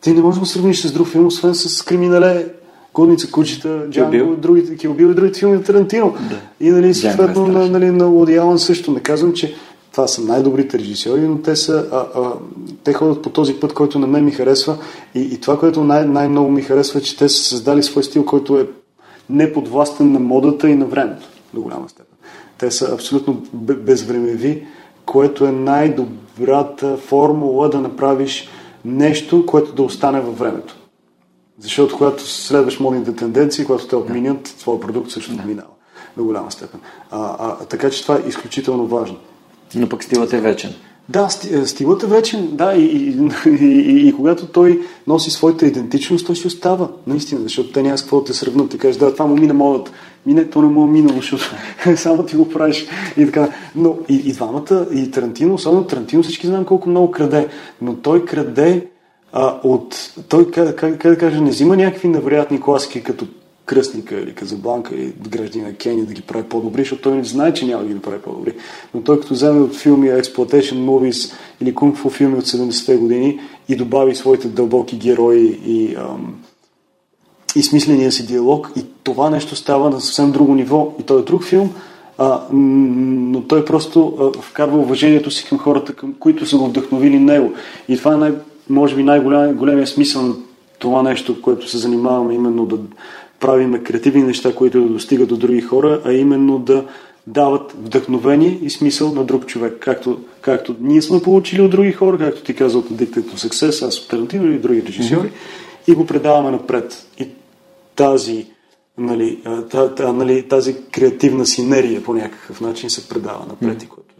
ти 0.00 0.12
не 0.12 0.22
можеш 0.22 0.36
да 0.36 0.40
го 0.40 0.46
сравниш 0.46 0.80
с 0.80 0.92
друг 0.92 1.08
филм, 1.08 1.26
освен 1.26 1.54
с 1.54 1.82
Криминале, 1.82 2.46
Годница, 2.94 3.30
кучета, 3.30 3.86
Джанго, 3.90 4.36
другите, 4.36 4.88
Bill 4.88 5.10
и 5.10 5.14
другите 5.14 5.38
филми 5.38 5.56
на 5.56 5.62
Тарантино. 5.62 6.14
Да. 6.30 6.40
И 6.60 6.70
нали, 6.70 6.88
е 6.88 6.94
съответно 6.94 7.46
на, 7.46 7.70
нали, 7.70 7.90
на 7.90 8.08
Уди 8.08 8.36
Алън 8.36 8.58
също. 8.58 8.92
Не 8.92 9.00
казвам, 9.00 9.32
че 9.32 9.54
това 9.92 10.06
са 10.06 10.22
най-добрите 10.22 10.78
режисьори, 10.78 11.20
но 11.20 11.38
те, 11.38 11.56
са, 11.56 11.86
а, 11.92 12.20
а, 12.20 12.32
те 12.84 12.92
ходят 12.92 13.22
по 13.22 13.30
този 13.30 13.54
път, 13.54 13.72
който 13.72 13.98
на 13.98 14.06
мен 14.06 14.24
ми 14.24 14.30
харесва. 14.30 14.78
И, 15.14 15.20
и 15.20 15.40
това, 15.40 15.58
което 15.58 15.84
най- 15.84 16.06
най-много 16.06 16.50
ми 16.50 16.62
харесва, 16.62 16.98
е, 16.98 17.02
че 17.02 17.16
те 17.16 17.28
са 17.28 17.44
създали 17.44 17.82
свой 17.82 18.04
стил, 18.04 18.24
който 18.24 18.58
е 18.58 18.68
неподвластен 19.30 20.12
на 20.12 20.20
модата 20.20 20.68
и 20.68 20.74
на 20.74 20.86
времето, 20.86 21.26
до 21.54 21.60
голяма 21.60 21.88
степен. 21.88 22.09
Те 22.60 22.70
са 22.70 22.94
абсолютно 22.94 23.42
бе- 23.52 23.74
безвремеви, 23.74 24.66
което 25.06 25.44
е 25.44 25.52
най-добрата 25.52 26.96
формула 26.96 27.68
да 27.68 27.80
направиш 27.80 28.48
нещо, 28.84 29.46
което 29.46 29.72
да 29.72 29.82
остане 29.82 30.20
във 30.20 30.38
времето. 30.38 30.76
Защото 31.58 31.96
когато 31.96 32.26
следваш 32.26 32.80
модните 32.80 33.16
тенденции, 33.16 33.64
когато 33.64 33.86
те 33.86 33.96
отминят, 33.96 34.42
твой 34.58 34.80
продукт 34.80 35.10
също 35.10 35.36
да. 35.36 35.42
минава 35.42 35.68
до 36.16 36.24
голяма 36.24 36.50
степен. 36.50 36.80
А, 37.10 37.36
а, 37.38 37.64
така 37.64 37.90
че 37.90 38.02
това 38.02 38.16
е 38.16 38.28
изключително 38.28 38.86
важно. 38.86 39.16
Но 39.74 39.88
пък 39.88 40.04
стилът 40.04 40.32
е 40.32 40.40
вечен. 40.40 40.74
Да, 41.08 41.28
е, 41.50 41.66
стилът 41.66 42.02
е 42.02 42.06
вечен, 42.06 42.48
да, 42.52 42.74
и, 42.74 42.84
и, 42.84 43.28
и, 43.50 44.08
и, 44.08 44.12
когато 44.12 44.46
той 44.46 44.80
носи 45.06 45.30
своята 45.30 45.66
идентичност, 45.66 46.26
той 46.26 46.36
си 46.36 46.46
остава, 46.46 46.88
наистина, 47.06 47.40
защото 47.40 47.72
те 47.72 47.82
няма 47.82 47.98
с 47.98 48.02
какво 48.02 48.20
да 48.20 48.24
те 48.24 48.32
сръбнат 48.32 48.74
и 48.74 48.78
кажеш, 48.78 48.96
да, 48.96 49.12
това 49.12 49.26
му 49.26 49.36
мина 49.36 49.54
модата. 49.54 49.90
Мине, 50.26 50.50
то 50.50 50.62
не 50.62 50.68
му 50.68 50.84
е 50.84 50.90
минало, 50.90 51.16
защото 51.16 51.44
само 51.96 52.26
ти 52.26 52.36
го 52.36 52.48
правиш. 52.48 52.86
И 53.16 53.26
така. 53.26 53.48
Но 53.76 53.98
и, 54.08 54.14
и 54.14 54.32
двамата, 54.32 54.86
и 54.94 55.10
Тарантино, 55.10 55.54
особено 55.54 55.86
Тарантино, 55.86 56.22
всички 56.22 56.46
знаем 56.46 56.64
колко 56.64 56.88
много 56.88 57.10
краде, 57.10 57.48
но 57.82 57.94
той 57.94 58.24
краде 58.24 58.86
а, 59.32 59.60
от... 59.62 60.12
Той, 60.28 60.50
как, 60.50 60.76
как, 60.76 60.98
как 60.98 61.12
да 61.12 61.18
кажа, 61.18 61.40
не 61.40 61.50
взима 61.50 61.76
някакви 61.76 62.08
невероятни 62.08 62.60
класики, 62.60 63.02
като 63.02 63.26
Кръстника 63.70 64.20
или 64.20 64.34
Казабланка 64.34 64.94
и 64.94 65.12
граждани 65.28 65.64
на 65.64 65.74
Кения 65.74 66.04
да 66.04 66.12
ги 66.12 66.22
прави 66.22 66.44
по-добри, 66.44 66.82
защото 66.82 67.02
той 67.02 67.16
не 67.16 67.24
знае, 67.24 67.54
че 67.54 67.66
няма 67.66 67.82
да 67.82 67.88
ги 67.88 67.94
направи 67.94 68.22
по-добри. 68.22 68.54
Но 68.94 69.02
той 69.02 69.20
като 69.20 69.34
вземе 69.34 69.60
от 69.60 69.76
филми 69.76 70.08
Exploitation 70.08 70.74
Movies 70.74 71.32
или 71.60 71.74
кунг 71.74 71.96
фу 71.96 72.10
филми 72.10 72.38
от 72.38 72.44
70-те 72.46 72.96
години 72.96 73.40
и 73.68 73.76
добави 73.76 74.14
своите 74.14 74.48
дълбоки 74.48 74.96
герои 74.96 75.60
и, 75.66 75.94
ам, 75.94 76.34
и 77.56 77.62
смисления 77.62 78.12
си 78.12 78.26
диалог 78.26 78.72
и 78.76 78.84
това 79.10 79.30
нещо 79.30 79.56
става 79.56 79.90
на 79.90 80.00
съвсем 80.00 80.32
друго 80.32 80.54
ниво 80.54 80.94
и 81.00 81.02
той 81.02 81.20
е 81.20 81.24
друг 81.24 81.44
филм, 81.44 81.70
а, 82.18 82.40
но 82.52 83.42
той 83.42 83.64
просто 83.64 84.14
а, 84.20 84.42
вкарва 84.42 84.78
уважението 84.78 85.30
си 85.30 85.46
към 85.48 85.58
хората, 85.58 85.92
към 85.92 86.14
които 86.20 86.46
са 86.46 86.56
го 86.56 86.66
вдъхновили 86.66 87.18
него. 87.18 87.52
И 87.88 87.96
това 87.96 88.14
е 88.14 88.16
най- 88.16 88.34
може 88.68 88.96
би 88.96 89.02
най-големия 89.02 89.86
смисъл 89.86 90.22
на 90.22 90.34
това 90.78 91.02
нещо, 91.02 91.42
което 91.42 91.68
се 91.68 91.78
занимаваме, 91.78 92.34
именно 92.34 92.66
да 92.66 92.78
правиме 93.40 93.82
креативни 93.82 94.22
неща, 94.22 94.54
които 94.54 94.80
да 94.80 94.88
достигат 94.88 95.28
до 95.28 95.36
други 95.36 95.60
хора, 95.60 96.00
а 96.04 96.12
именно 96.12 96.58
да 96.58 96.84
дават 97.26 97.72
вдъхновение 97.72 98.58
и 98.62 98.70
смисъл 98.70 99.12
на 99.12 99.24
друг 99.24 99.46
човек. 99.46 99.76
Както, 99.80 100.18
както 100.40 100.76
ние 100.80 101.02
сме 101.02 101.22
получили 101.22 101.62
от 101.62 101.70
други 101.70 101.92
хора, 101.92 102.18
както 102.18 102.42
ти 102.42 102.54
каза 102.54 102.78
от 102.78 102.88
Addicted 102.88 103.22
to 103.22 103.48
Success, 103.48 103.86
аз 103.86 103.98
от 103.98 104.08
Тарантино 104.08 104.46
или 104.46 104.58
други 104.58 104.82
режисьори, 104.86 105.28
mm-hmm. 105.28 105.92
и 105.92 105.94
го 105.94 106.06
предаваме 106.06 106.50
напред. 106.50 107.06
И 107.18 107.28
тази, 107.96 108.46
нали, 108.98 109.42
та, 109.70 109.94
та, 109.94 110.12
нали, 110.12 110.48
тази 110.48 110.76
креативна 110.84 111.46
синергия 111.46 112.02
по 112.02 112.14
някакъв 112.14 112.60
начин 112.60 112.90
се 112.90 113.08
предава 113.08 113.46
напред, 113.48 113.82
mm-hmm. 113.82 113.88
което, 113.88 114.14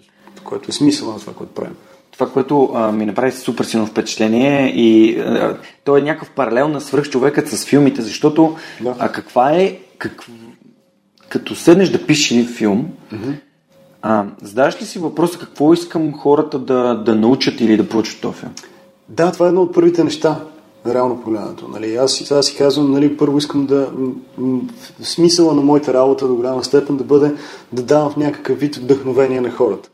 което 0.44 0.70
е 0.70 0.72
смисъл 0.72 1.12
на 1.12 1.18
това, 1.18 1.32
което 1.32 1.54
правим 1.54 1.76
това, 2.20 2.32
което 2.32 2.70
а, 2.74 2.92
ми 2.92 3.06
направи 3.06 3.32
супер 3.32 3.64
силно 3.64 3.86
впечатление 3.86 4.72
и 4.76 5.18
а, 5.20 5.58
то 5.84 5.96
е 5.96 6.00
някакъв 6.00 6.30
паралел 6.30 6.68
на 6.68 6.80
свръхчовекът 6.80 7.48
с 7.48 7.64
филмите, 7.64 8.02
защото 8.02 8.56
да. 8.80 8.94
а 8.98 9.12
каква 9.12 9.52
е, 9.52 9.78
как, 9.98 10.26
като 11.28 11.54
седнеш 11.54 11.88
да 11.88 12.06
пишеш 12.06 12.30
един 12.30 12.46
филм, 12.46 12.88
mm-hmm. 13.12 13.34
а, 14.02 14.24
задаваш 14.42 14.82
ли 14.82 14.84
си 14.84 14.98
въпроса 14.98 15.38
какво 15.38 15.72
искам 15.72 16.12
хората 16.12 16.58
да, 16.58 16.94
да 16.94 17.14
научат 17.14 17.60
или 17.60 17.76
да 17.76 17.88
получат 17.88 18.20
този 18.20 18.38
филм? 18.38 18.52
Да, 19.08 19.32
това 19.32 19.46
е 19.46 19.48
едно 19.48 19.62
от 19.62 19.74
първите 19.74 20.04
неща, 20.04 20.40
реално 20.86 21.20
погледнато. 21.20 21.68
Нали? 21.68 21.96
Аз 21.96 22.12
сега 22.12 22.42
си 22.42 22.56
казвам, 22.56 22.92
нали, 22.92 23.16
първо 23.16 23.38
искам 23.38 23.66
да... 23.66 23.90
Смисъла 25.02 25.54
на 25.54 25.62
моята 25.62 25.94
работа 25.94 26.28
до 26.28 26.34
голяма 26.34 26.64
степен 26.64 26.96
да 26.96 27.04
бъде 27.04 27.34
да 27.72 27.82
давам 27.82 28.10
в 28.10 28.16
някакъв 28.16 28.58
вид 28.58 28.76
вдъхновение 28.76 29.40
на 29.40 29.50
хората. 29.50 29.88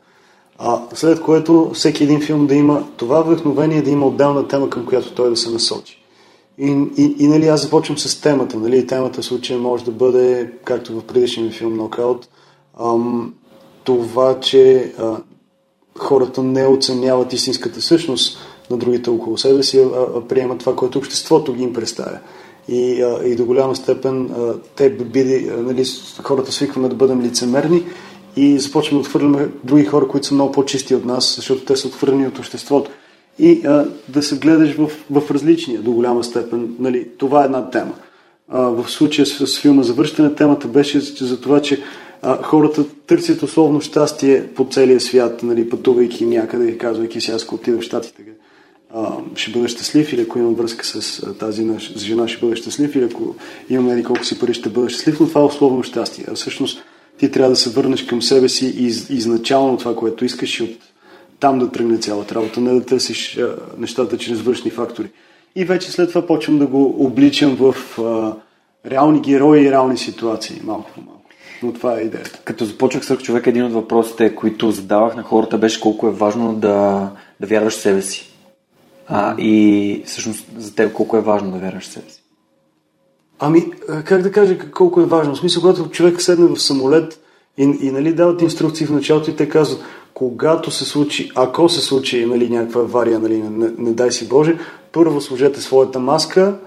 А, 0.57 0.81
след 0.93 1.21
което 1.21 1.71
всеки 1.73 2.03
един 2.03 2.21
филм 2.21 2.47
да 2.47 2.55
има 2.55 2.83
това 2.97 3.21
вдъхновение, 3.21 3.81
да 3.81 3.89
има 3.89 4.05
отделна 4.05 4.47
тема, 4.47 4.69
към 4.69 4.85
която 4.85 5.13
той 5.13 5.29
да 5.29 5.37
се 5.37 5.51
насочи. 5.51 6.03
И, 6.57 6.85
и, 6.97 7.15
и 7.19 7.27
нали, 7.27 7.47
аз 7.47 7.61
започвам 7.61 7.97
с 7.97 8.21
темата. 8.21 8.57
Нали, 8.57 8.87
темата 8.87 9.21
в 9.21 9.25
случая 9.25 9.59
може 9.59 9.85
да 9.85 9.91
бъде, 9.91 10.51
както 10.63 10.99
в 10.99 11.03
предишния 11.03 11.51
филм 11.51 11.75
Нокаут, 11.75 12.27
това, 13.83 14.39
че 14.39 14.93
а, 14.99 15.17
хората 15.97 16.43
не 16.43 16.67
оценяват 16.67 17.33
истинската 17.33 17.81
същност 17.81 18.37
на 18.71 18.77
другите 18.77 19.09
около 19.09 19.37
себе 19.37 19.63
си, 19.63 19.79
а, 19.79 20.05
а 20.17 20.21
приемат 20.21 20.59
това, 20.59 20.75
което 20.75 20.97
обществото 20.97 21.53
ги 21.53 21.63
им 21.63 21.73
представя. 21.73 22.19
И, 22.67 23.01
а, 23.01 23.27
и 23.27 23.35
до 23.35 23.45
голяма 23.45 23.75
степен 23.75 24.31
а, 24.31 24.53
те 24.75 24.89
биде, 24.89 25.53
нали, 25.57 25.85
хората 26.23 26.51
свикваме 26.51 26.89
да 26.89 26.95
бъдем 26.95 27.21
лицемерни 27.21 27.83
и 28.35 28.59
започваме 28.59 29.01
да 29.01 29.01
отхвърляме 29.01 29.49
други 29.63 29.85
хора, 29.85 30.07
които 30.07 30.27
са 30.27 30.33
много 30.33 30.51
по-чисти 30.51 30.95
от 30.95 31.05
нас, 31.05 31.35
защото 31.35 31.65
те 31.65 31.75
са 31.75 31.87
отхвърлени 31.87 32.27
от 32.27 32.39
обществото. 32.39 32.91
И 33.39 33.61
а, 33.65 33.85
да 34.09 34.23
се 34.23 34.37
гледаш 34.37 34.75
в, 34.75 34.91
в 35.11 35.31
различния 35.31 35.81
до 35.81 35.91
голяма 35.91 36.23
степен. 36.23 36.75
Нали, 36.79 37.07
това 37.17 37.41
е 37.41 37.45
една 37.45 37.69
тема. 37.69 37.93
А, 38.49 38.61
в 38.61 38.91
случая 38.91 39.25
с, 39.25 39.47
с 39.47 39.59
филма 39.59 39.83
Завършване 39.83 40.35
темата 40.35 40.67
беше 40.67 40.99
за 40.99 41.41
това, 41.41 41.61
че 41.61 41.81
а, 42.21 42.43
хората 42.43 42.85
търсят 43.07 43.43
условно 43.43 43.81
щастие 43.81 44.47
по 44.47 44.67
целия 44.71 44.99
свят, 44.99 45.43
нали, 45.43 45.69
пътувайки 45.69 46.25
някъде 46.25 46.67
и 46.67 46.77
казвайки 46.77 47.31
аз 47.31 47.43
ако 47.43 47.55
отида 47.55 47.77
в 47.77 47.83
Штатите, 47.83 48.23
ще 49.35 49.51
бъда 49.51 49.67
щастлив 49.67 50.13
или 50.13 50.21
ако 50.21 50.39
имам 50.39 50.55
връзка 50.55 50.85
с 50.85 51.21
тази 51.39 51.65
наша 51.65 51.99
жена, 51.99 52.27
ще 52.27 52.39
бъда 52.39 52.55
щастлив 52.55 52.95
или 52.95 53.03
ако 53.03 53.35
имам 53.69 53.89
еди 53.89 54.03
колко 54.03 54.25
си 54.25 54.39
пари, 54.39 54.53
ще 54.53 54.69
бъда 54.69 54.89
щастлив, 54.89 55.19
но 55.19 55.27
това 55.27 55.41
е 55.41 55.43
условно 55.43 55.83
щастие. 55.83 56.25
А 56.27 56.35
всъщност 56.35 56.83
ти 57.17 57.31
трябва 57.31 57.49
да 57.49 57.55
се 57.55 57.69
върнеш 57.69 58.05
към 58.05 58.21
себе 58.21 58.49
си 58.49 58.65
из, 58.65 59.09
изначално 59.09 59.77
това, 59.77 59.95
което 59.95 60.25
искаш 60.25 60.59
и 60.59 60.63
от 60.63 60.77
там 61.39 61.59
да 61.59 61.71
тръгне 61.71 61.97
цялата 61.97 62.35
работа, 62.35 62.61
не 62.61 62.73
да 62.73 62.85
търсиш 62.85 63.37
а, 63.37 63.55
нещата 63.77 64.17
чрез 64.17 64.41
външни 64.41 64.71
фактори. 64.71 65.09
И 65.55 65.65
вече 65.65 65.91
след 65.91 66.09
това 66.09 66.27
почвам 66.27 66.59
да 66.59 66.67
го 66.67 67.05
обличам 67.05 67.55
в 67.55 67.99
а, 67.99 68.33
реални 68.89 69.21
герои 69.21 69.61
и 69.61 69.71
реални 69.71 69.97
ситуации, 69.97 70.61
малко 70.63 70.91
по 70.95 71.01
малко. 71.01 71.21
Но 71.63 71.73
това 71.73 71.99
е 71.99 72.01
идеята. 72.01 72.39
Като 72.43 72.65
започвах 72.65 73.05
с 73.05 73.17
човек, 73.17 73.47
един 73.47 73.63
от 73.63 73.73
въпросите, 73.73 74.35
които 74.35 74.71
задавах 74.71 75.15
на 75.15 75.23
хората, 75.23 75.57
беше 75.57 75.81
колко 75.81 76.07
е 76.07 76.11
важно 76.11 76.53
да, 76.53 77.09
да 77.39 77.47
вярваш 77.47 77.73
в 77.73 77.81
себе 77.81 78.01
си. 78.01 78.36
А, 79.07 79.35
и 79.37 80.03
всъщност 80.05 80.45
за 80.57 80.75
теб 80.75 80.93
колко 80.93 81.17
е 81.17 81.21
важно 81.21 81.51
да 81.51 81.57
вярваш 81.57 81.83
в 81.83 81.91
себе 81.91 82.09
си. 82.09 82.23
Ами, 83.39 83.71
как 84.05 84.21
да 84.21 84.31
кажа 84.31 84.57
колко 84.71 85.01
е 85.01 85.05
важно? 85.05 85.35
В 85.35 85.37
смисъл, 85.37 85.61
когато 85.61 85.89
човек 85.89 86.21
седне 86.21 86.45
в 86.45 86.61
самолет 86.61 87.19
и, 87.57 87.63
и 87.81 87.91
нали, 87.91 88.13
дават 88.13 88.41
инструкции 88.41 88.85
в 88.85 88.93
началото 88.93 89.29
и 89.29 89.35
те 89.35 89.49
казват, 89.49 89.81
когато 90.13 90.71
се 90.71 90.85
случи, 90.85 91.31
ако 91.35 91.69
се 91.69 91.81
случи 91.81 92.25
нали, 92.25 92.49
някаква 92.49 92.81
авария, 92.81 93.19
нали, 93.19 93.37
не, 93.37 93.71
не 93.77 93.93
дай 93.93 94.11
си 94.11 94.27
Боже, 94.27 94.57
първо 94.91 95.21
сложете 95.21 95.61
своята 95.61 95.99
маска 95.99 96.57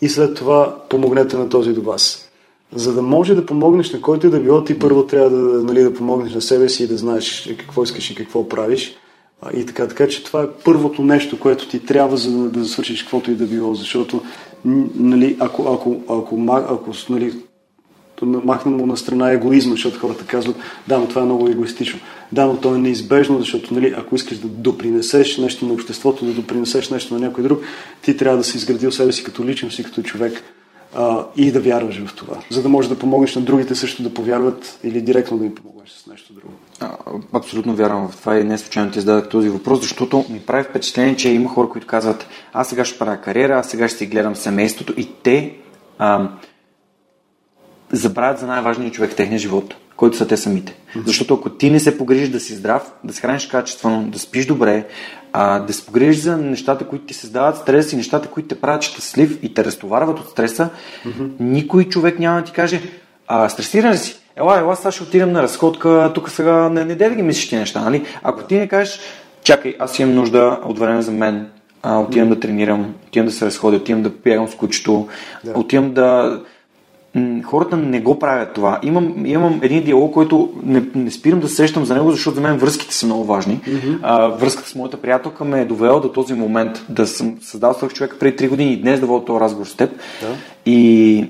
и 0.00 0.08
след 0.08 0.36
това 0.36 0.76
помогнете 0.88 1.36
на 1.36 1.48
този 1.48 1.72
до 1.72 1.82
вас. 1.82 2.30
За 2.74 2.94
да 2.94 3.02
може 3.02 3.34
да 3.34 3.46
помогнеш 3.46 3.92
на 3.92 4.00
който 4.00 4.26
и 4.26 4.30
да 4.30 4.40
било, 4.40 4.64
ти 4.64 4.78
първо 4.78 5.06
трябва 5.06 5.30
да, 5.30 5.62
нали, 5.62 5.82
да 5.82 5.94
помогнеш 5.94 6.34
на 6.34 6.40
себе 6.40 6.68
си 6.68 6.84
и 6.84 6.86
да 6.86 6.96
знаеш 6.96 7.54
какво 7.58 7.82
искаш 7.82 8.10
и 8.10 8.14
какво 8.14 8.48
правиш. 8.48 8.96
И 9.54 9.66
така, 9.66 9.88
така 9.88 10.08
че 10.08 10.24
това 10.24 10.42
е 10.42 10.50
първото 10.64 11.02
нещо, 11.02 11.40
което 11.40 11.68
ти 11.68 11.78
трябва 11.78 12.16
за 12.16 12.30
да, 12.30 12.48
да 12.48 12.64
свършиш 12.64 13.02
каквото 13.02 13.30
и 13.30 13.34
да 13.34 13.46
било, 13.46 13.74
защото 13.74 14.22
нали, 14.64 15.36
ако, 15.40 15.62
ако, 15.62 15.96
ако, 16.08 16.36
ако 16.56 16.92
нали, 17.08 17.34
махнем 18.22 18.76
му 18.76 18.86
на 18.86 18.96
страна 18.96 19.30
егоизма, 19.30 19.72
защото 19.72 19.98
хората 19.98 20.26
казват, 20.26 20.56
да, 20.88 20.98
но 20.98 21.08
това 21.08 21.22
е 21.22 21.24
много 21.24 21.48
егоистично. 21.48 22.00
Да, 22.32 22.46
но 22.46 22.56
то 22.56 22.74
е 22.74 22.78
неизбежно, 22.78 23.38
защото 23.38 23.74
нали, 23.74 23.94
ако 23.96 24.14
искаш 24.14 24.38
да 24.38 24.48
допринесеш 24.48 25.38
нещо 25.38 25.66
на 25.66 25.72
обществото, 25.72 26.24
да 26.24 26.32
допринесеш 26.32 26.90
нещо 26.90 27.14
на 27.14 27.20
някой 27.20 27.44
друг, 27.44 27.62
ти 28.02 28.16
трябва 28.16 28.38
да 28.38 28.44
си 28.44 28.56
изградил 28.56 28.92
себе 28.92 29.12
си 29.12 29.24
като 29.24 29.44
личност 29.44 29.78
и 29.78 29.84
като 29.84 30.02
човек 30.02 30.42
а, 30.94 31.26
и 31.36 31.52
да 31.52 31.60
вярваш 31.60 32.02
в 32.06 32.14
това, 32.14 32.36
за 32.50 32.62
да 32.62 32.68
можеш 32.68 32.88
да 32.88 32.98
помогнеш 32.98 33.36
на 33.36 33.42
другите 33.42 33.74
също 33.74 34.02
да 34.02 34.14
повярват 34.14 34.78
или 34.84 35.00
директно 35.00 35.38
да 35.38 35.44
им 35.44 35.54
помогнеш 35.54 35.90
с 35.90 36.06
нещо 36.06 36.32
друго. 36.32 36.52
А, 36.80 36.96
абсолютно 37.32 37.74
вярвам 37.74 38.08
в 38.08 38.16
това 38.16 38.38
и 38.38 38.44
не 38.44 38.58
случайно 38.58 38.90
ти 38.90 39.00
зададах 39.00 39.28
този 39.28 39.48
въпрос, 39.48 39.80
защото 39.80 40.24
ми 40.30 40.40
прави 40.40 40.64
впечатление, 40.64 41.16
че 41.16 41.30
има 41.30 41.48
хора, 41.48 41.68
които 41.68 41.86
казват, 41.86 42.26
аз 42.52 42.68
сега 42.68 42.84
ще 42.84 42.98
правя 42.98 43.20
кариера, 43.20 43.58
аз 43.58 43.68
сега 43.68 43.88
ще 43.88 43.98
си 43.98 44.06
гледам 44.06 44.36
семейството 44.36 44.94
и 44.96 45.08
те 45.22 45.56
а, 45.98 46.28
забравят 47.92 48.38
за 48.38 48.46
най-важния 48.46 48.90
човек 48.90 49.10
в 49.10 49.16
техния 49.16 49.38
живот, 49.38 49.74
който 49.96 50.16
са 50.16 50.28
те 50.28 50.36
самите. 50.36 50.72
Mm-hmm. 50.72 51.06
Защото 51.06 51.34
ако 51.34 51.50
ти 51.50 51.70
не 51.70 51.80
се 51.80 51.98
погрижиш 51.98 52.28
да 52.28 52.40
си 52.40 52.54
здрав, 52.54 52.92
да 53.04 53.12
се 53.12 53.20
храниш 53.20 53.46
качествено, 53.46 54.10
да 54.10 54.18
спиш 54.18 54.46
добре, 54.46 54.86
а, 55.32 55.58
да 55.58 55.72
се 55.72 55.86
погрижиш 55.86 56.22
за 56.22 56.36
нещата, 56.36 56.88
които 56.88 57.04
ти 57.04 57.14
създават 57.14 57.56
стрес 57.56 57.92
и 57.92 57.96
нещата, 57.96 58.28
които 58.28 58.48
те 58.48 58.60
правят 58.60 58.82
щастлив 58.82 59.38
и 59.42 59.54
те 59.54 59.64
разтоварват 59.64 60.18
от 60.18 60.30
стреса, 60.30 60.68
mm-hmm. 61.06 61.30
никой 61.40 61.84
човек 61.84 62.18
няма 62.18 62.38
да 62.38 62.44
ти 62.44 62.52
каже, 62.52 62.82
а, 63.26 63.48
стресиран 63.48 63.98
си? 63.98 64.19
Ела, 64.40 64.58
ела, 64.58 64.76
сега 64.76 64.90
ще 64.90 65.02
отидем 65.02 65.32
на 65.32 65.42
разходка, 65.42 66.10
тук 66.14 66.30
сега 66.30 66.68
не, 66.68 66.84
не 66.84 66.94
да 66.94 67.10
ги 67.10 67.22
мислиш 67.22 67.48
ти 67.48 67.56
неща, 67.56 67.80
нали? 67.80 68.04
Ако 68.22 68.42
ти 68.42 68.58
не 68.58 68.68
кажеш, 68.68 69.00
чакай, 69.44 69.74
аз 69.78 69.98
имам 69.98 70.14
нужда 70.14 70.58
от 70.64 70.78
време 70.78 71.02
за 71.02 71.12
мен, 71.12 71.46
а, 71.82 71.98
отивам 71.98 72.28
mm-hmm. 72.28 72.34
да 72.34 72.40
тренирам, 72.40 72.94
отивам 73.06 73.26
да 73.26 73.32
се 73.32 73.46
разходя, 73.46 73.76
отивам 73.76 74.02
да 74.02 74.10
бягам 74.10 74.48
с 74.48 74.54
кучето, 74.54 75.08
да. 75.44 75.52
отивам 75.58 75.92
да 75.92 76.40
хората 77.44 77.76
не 77.76 78.00
го 78.00 78.18
правят 78.18 78.54
това. 78.54 78.78
Имам, 78.82 79.26
имам 79.26 79.60
един 79.62 79.84
диалог, 79.84 80.14
който 80.14 80.52
не, 80.62 80.82
не 80.94 81.10
спирам 81.10 81.40
да 81.40 81.48
сещам 81.48 81.84
за 81.84 81.94
него, 81.94 82.10
защото 82.10 82.34
за 82.34 82.40
мен 82.40 82.58
връзките 82.58 82.94
са 82.94 83.06
много 83.06 83.24
важни. 83.24 83.60
Mm-hmm. 83.66 83.98
А, 84.02 84.26
връзката 84.28 84.68
с 84.68 84.74
моята 84.74 84.96
приятелка 84.96 85.44
ме 85.44 85.60
е 85.60 85.64
довела 85.64 86.00
до 86.00 86.08
този 86.08 86.34
момент 86.34 86.84
да 86.88 87.06
съм 87.06 87.36
създал 87.40 87.74
свърх 87.74 87.92
човек 87.92 88.16
преди 88.20 88.36
3 88.36 88.48
години 88.48 88.72
и 88.72 88.80
днес 88.80 89.00
да 89.00 89.06
водя 89.06 89.24
този 89.24 89.40
разговор 89.40 89.66
с 89.66 89.74
теб. 89.74 89.90
Да. 90.20 90.28
И 90.66 91.26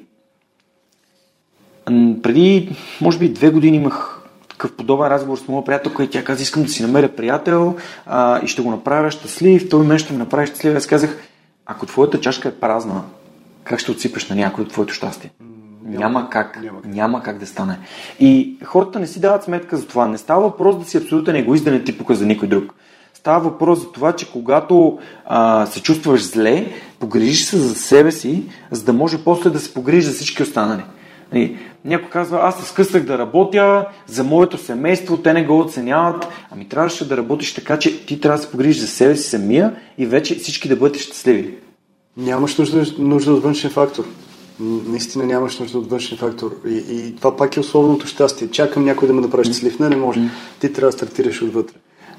преди, 2.23 2.77
може 3.01 3.19
би, 3.19 3.29
две 3.29 3.51
години 3.51 3.77
имах 3.77 4.21
такъв 4.49 4.77
подобен 4.77 5.07
разговор 5.07 5.39
с 5.39 5.49
моя 5.49 5.65
приятелка 5.65 6.05
и 6.05 6.11
тя 6.11 6.25
каза, 6.25 6.43
искам 6.43 6.63
да 6.63 6.69
си 6.69 6.83
намеря 6.83 7.09
приятел 7.09 7.77
а, 8.07 8.45
и 8.45 8.49
ще 8.49 8.63
го 8.63 8.71
направя 8.71 9.11
щастлив, 9.11 9.69
той 9.69 9.87
мен 9.87 9.99
ще 9.99 10.13
ме 10.13 10.19
направи 10.19 10.47
щастлив. 10.47 10.77
Аз 10.77 10.87
казах, 10.87 11.19
ако 11.67 11.87
твоята 11.87 12.21
чашка 12.21 12.49
е 12.49 12.53
празна, 12.53 13.03
как 13.65 13.81
ще 13.81 13.91
отсипеш 13.91 14.29
на 14.29 14.37
някой 14.37 14.65
от 14.65 14.71
твоето 14.71 14.95
щастие? 14.95 15.31
Няма 15.85 16.31
как, 16.31 16.63
няма 16.63 16.83
как. 16.83 16.95
няма 16.95 17.23
как 17.23 17.39
да 17.39 17.47
стане. 17.47 17.79
И 18.21 18.57
хората 18.65 19.01
не 19.01 19.07
си 19.07 19.21
дават 19.21 19.45
сметка 19.45 19.77
за 19.77 19.87
това. 19.87 20.09
Не 20.09 20.19
става 20.19 20.43
въпрос 20.43 20.79
да 20.79 20.85
си 20.85 20.97
абсолютен 20.97 21.37
егоист, 21.37 21.65
да 21.65 21.71
не 21.71 21.85
ти 21.85 21.99
пука 21.99 22.15
за 22.15 22.27
никой 22.27 22.49
друг. 22.49 22.75
Става 23.15 23.51
въпрос 23.51 23.81
за 23.81 23.93
това, 23.93 24.13
че 24.13 24.33
когато 24.33 24.99
а, 25.27 25.67
се 25.67 25.83
чувстваш 25.83 26.27
зле, 26.27 26.73
погрижиш 26.99 27.45
се 27.45 27.57
за 27.57 27.75
себе 27.75 28.13
си, 28.13 28.43
за 28.71 28.85
да 28.85 28.93
може 28.93 29.25
после 29.25 29.51
да 29.51 29.61
се 29.61 29.75
погрижиш 29.75 30.05
за 30.05 30.13
всички 30.13 30.43
останали. 30.43 30.83
Нали, 31.33 31.59
някой 31.85 32.11
казва, 32.11 32.41
аз 32.43 32.61
се 32.61 32.69
скъсах 32.69 33.05
да 33.05 33.19
работя 33.19 33.87
за 34.07 34.25
моето 34.25 34.59
семейство, 34.59 35.17
те 35.17 35.33
не 35.33 35.45
го 35.45 35.59
оценяват. 35.59 36.29
Ами 36.51 36.69
трябваше 36.69 37.09
да 37.09 37.17
работиш 37.17 37.55
така, 37.55 37.79
че 37.79 38.07
ти 38.07 38.21
трябва 38.21 38.39
да 38.39 38.45
се 38.45 38.51
погрижиш 38.51 38.83
за 38.83 38.89
себе 38.89 39.17
си 39.17 39.31
самия 39.31 39.75
и 39.99 40.07
вече 40.07 40.35
всички 40.35 40.69
да 40.69 40.77
бъдете 40.77 40.99
щастливи. 40.99 41.55
Нямаш 42.17 42.59
нужда, 42.59 42.87
нужда 42.99 43.33
от 43.33 43.43
външен 43.43 43.71
фактор. 43.71 44.05
Наистина 44.61 45.27
нямаш 45.27 45.59
нужда 45.59 45.79
от 45.79 45.91
външен 45.91 46.19
фактор. 46.19 46.57
И, 46.69 46.85
и 46.91 47.17
това 47.17 47.37
пак 47.37 47.57
е 47.57 47.61
условното 47.61 48.07
щастие. 48.07 48.49
Чакам 48.49 48.85
някой 48.85 49.09
да 49.09 49.15
ме 49.15 49.21
направи 49.21 49.45
щастлив. 49.45 49.79
Не, 49.79 49.89
не 49.89 49.97
може. 49.97 50.21
Ти 50.61 50.73
трябва 50.73 50.91
да 50.91 50.97
стартираш 50.97 51.43
отвътре. 51.43 51.75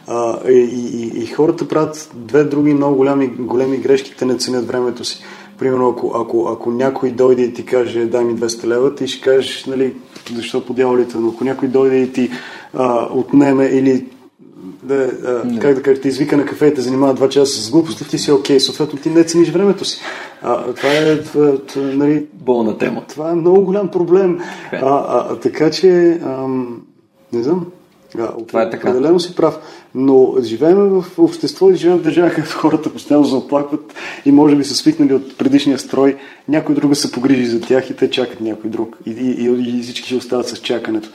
А, 0.08 0.50
и, 0.50 0.58
и, 0.93 1.24
и 1.24 1.28
хората 1.28 1.67
правят 1.67 2.12
две 2.15 2.43
други 2.43 2.74
много 2.74 2.95
голями, 2.95 3.28
големи 3.28 3.78
грешки. 3.78 4.15
Те 4.17 4.26
не 4.26 4.38
ценят 4.38 4.67
времето 4.67 5.06
си. 5.06 5.24
Примерно, 5.62 5.89
ако, 5.89 6.12
ако, 6.15 6.50
ако 6.54 6.71
някой 6.71 7.12
дойде 7.12 7.41
и 7.41 7.54
ти 7.54 7.65
каже, 7.65 8.06
дай 8.06 8.24
ми 8.24 8.36
200 8.36 8.67
лева, 8.67 8.95
ти 8.95 9.08
ще 9.08 9.21
кажеш, 9.21 9.65
нали, 9.65 9.93
защо 10.36 10.65
по 10.65 10.74
дяволите, 10.74 11.17
но 11.17 11.30
ако 11.30 11.43
някой 11.43 11.67
дойде 11.67 11.97
и 11.97 12.12
ти 12.12 12.32
а, 12.74 13.08
отнеме 13.12 13.65
или 13.65 14.06
да, 14.84 15.12
а, 15.26 15.60
как 15.60 15.76
да 15.76 15.82
кажа, 15.82 16.02
те 16.02 16.08
извика 16.08 16.38
на 16.38 16.45
кафе 16.45 16.65
и 16.65 16.74
те 16.74 16.82
занимава 16.82 17.13
два 17.13 17.30
часа 17.30 17.62
с 17.62 17.71
глупости, 17.71 18.10
ти 18.10 18.17
си 18.17 18.32
окей, 18.32 18.60
съответно 18.60 19.00
ти 19.00 19.10
не 19.10 19.24
цениш 19.24 19.50
времето 19.50 19.86
си. 19.86 20.02
А, 20.41 20.74
това 20.74 20.89
е, 20.89 21.21
това, 21.21 21.58
това, 21.58 21.86
нали, 21.86 22.26
Болна 22.34 22.78
тема. 22.78 23.04
това 23.10 23.32
е 23.32 23.36
много 23.36 23.62
голям 23.62 23.88
проблем. 23.88 24.39
А, 24.71 24.78
а, 24.86 25.28
а, 25.30 25.36
така 25.36 25.71
че, 25.71 26.19
ам, 26.26 26.82
не 27.34 27.43
знам, 27.43 27.65
а, 28.19 28.45
Това 28.47 28.62
е 28.62 28.69
така. 28.69 28.89
определено 28.89 29.19
си 29.19 29.36
прав. 29.36 29.60
Но 29.95 30.36
живеем 30.41 30.77
в 30.77 31.06
общество 31.17 31.69
и 31.69 31.75
живеем 31.75 31.97
в 31.97 32.04
държава, 32.04 32.30
където 32.30 32.58
хората 32.58 32.93
постоянно 32.93 33.25
се 33.25 33.36
оплакват 33.36 33.93
и 34.25 34.32
може 34.32 34.56
би 34.56 34.63
са 34.63 34.75
свикнали 34.75 35.13
от 35.13 35.38
предишния 35.38 35.80
строй. 35.80 36.17
Някой 36.47 36.75
друг 36.75 36.95
се 36.95 37.12
погрижи 37.12 37.45
за 37.45 37.62
тях 37.62 37.89
и 37.89 37.95
те 37.95 38.10
чакат 38.10 38.41
някой 38.41 38.69
друг. 38.69 38.97
И, 39.06 39.12
и, 39.12 39.47
и, 39.47 39.80
и 39.80 39.82
всички 39.82 40.06
ще 40.08 40.15
остават 40.15 40.47
с 40.47 40.58
чакането. 40.58 41.10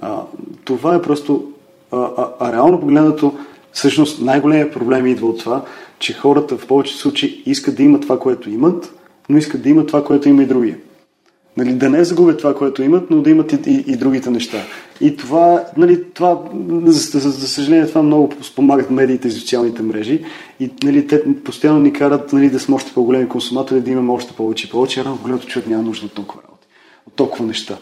А, 0.00 0.22
това 0.64 0.94
е 0.94 1.02
просто... 1.02 1.44
А, 1.92 1.96
а, 2.16 2.28
а 2.40 2.52
реално 2.52 2.80
погледнато, 2.80 3.34
всъщност 3.72 4.22
най-големият 4.22 4.72
проблем 4.72 5.06
идва 5.06 5.28
от 5.28 5.38
това, 5.38 5.64
че 5.98 6.12
хората 6.12 6.58
в 6.58 6.66
повечето 6.66 6.98
случаи 6.98 7.42
искат 7.46 7.76
да 7.76 7.82
имат 7.82 8.02
това, 8.02 8.18
което 8.18 8.50
имат, 8.50 8.94
но 9.28 9.36
искат 9.36 9.62
да 9.62 9.68
имат 9.68 9.86
това, 9.86 10.04
което 10.04 10.28
има 10.28 10.42
и 10.42 10.46
другия. 10.46 10.76
Нали, 11.56 11.72
да 11.72 11.90
не 11.90 12.04
загубят 12.04 12.38
това, 12.38 12.54
което 12.54 12.82
имат, 12.82 13.10
но 13.10 13.22
да 13.22 13.30
имат 13.30 13.52
и, 13.52 13.58
и, 13.66 13.84
и 13.86 13.96
другите 13.96 14.30
неща. 14.30 14.58
И 15.00 15.16
това, 15.16 15.64
нали, 15.76 16.04
това 16.14 16.42
за, 16.84 17.18
за, 17.20 17.30
за 17.30 17.48
съжаление, 17.48 17.86
това 17.86 18.02
много 18.02 18.32
спомагат 18.42 18.90
медиите 18.90 19.28
и 19.28 19.30
социалните 19.30 19.82
мрежи. 19.82 20.24
И 20.60 20.70
нали, 20.84 21.06
те 21.06 21.34
постоянно 21.34 21.80
ни 21.80 21.92
карат 21.92 22.32
нали, 22.32 22.50
да 22.50 22.60
сме 22.60 22.74
още 22.74 22.92
по-големи 22.92 23.28
консуматори, 23.28 23.80
да 23.80 23.90
имаме 23.90 24.12
още 24.12 24.32
повече 24.32 24.66
и 24.66 24.70
повече. 24.70 25.04
Рано 25.04 25.18
голямото 25.22 25.46
човек 25.46 25.68
няма 25.68 25.82
нужда 25.82 26.06
от 26.06 26.12
толкова 26.12 26.42
работи, 26.42 26.66
от 27.06 27.14
толкова 27.14 27.46
неща. 27.46 27.78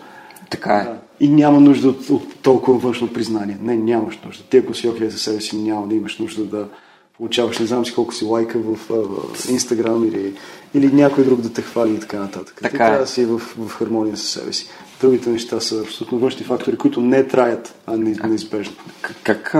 Така 0.50 0.74
е. 0.76 0.84
Да. 0.84 0.98
И 1.20 1.28
няма 1.28 1.60
нужда 1.60 1.88
от, 1.88 2.10
от 2.10 2.34
толкова 2.42 2.78
външно 2.78 3.12
признание. 3.12 3.56
Не, 3.62 3.76
нямаш 3.76 4.18
нужда. 4.26 4.44
Ти 4.44 4.56
ако 4.56 4.74
си 4.74 4.88
окей 4.88 5.08
за 5.08 5.18
себе 5.18 5.40
си, 5.40 5.56
няма 5.56 5.86
да 5.86 5.94
имаш 5.94 6.18
нужда 6.18 6.44
да 6.44 6.68
получаваш, 7.18 7.58
не 7.58 7.66
знам 7.66 7.86
си 7.86 7.94
колко 7.94 8.14
си 8.14 8.24
лайка 8.24 8.58
в, 8.58 8.90
Инстаграм 9.50 10.04
или, 10.04 10.34
или 10.74 10.92
някой 10.92 11.24
друг 11.24 11.40
да 11.40 11.52
те 11.52 11.62
хвали 11.62 11.94
и 11.94 12.00
така 12.00 12.18
нататък. 12.18 12.54
Така 12.62 12.68
Ти 12.68 12.76
е. 12.76 12.78
трябва 12.78 12.98
да 12.98 13.06
си 13.06 13.24
в, 13.24 13.38
в 13.38 13.68
хармония 13.68 14.16
с 14.16 14.22
себе 14.22 14.52
си. 14.52 14.68
Другите 15.00 15.30
неща 15.30 15.60
са 15.60 15.80
абсолютно 15.80 16.18
външни 16.18 16.46
фактори, 16.46 16.76
които 16.76 17.00
не 17.00 17.26
траят, 17.26 17.74
а 17.86 17.96
не, 17.96 18.16
неизбежно. 18.28 18.74
Как, 19.22 19.54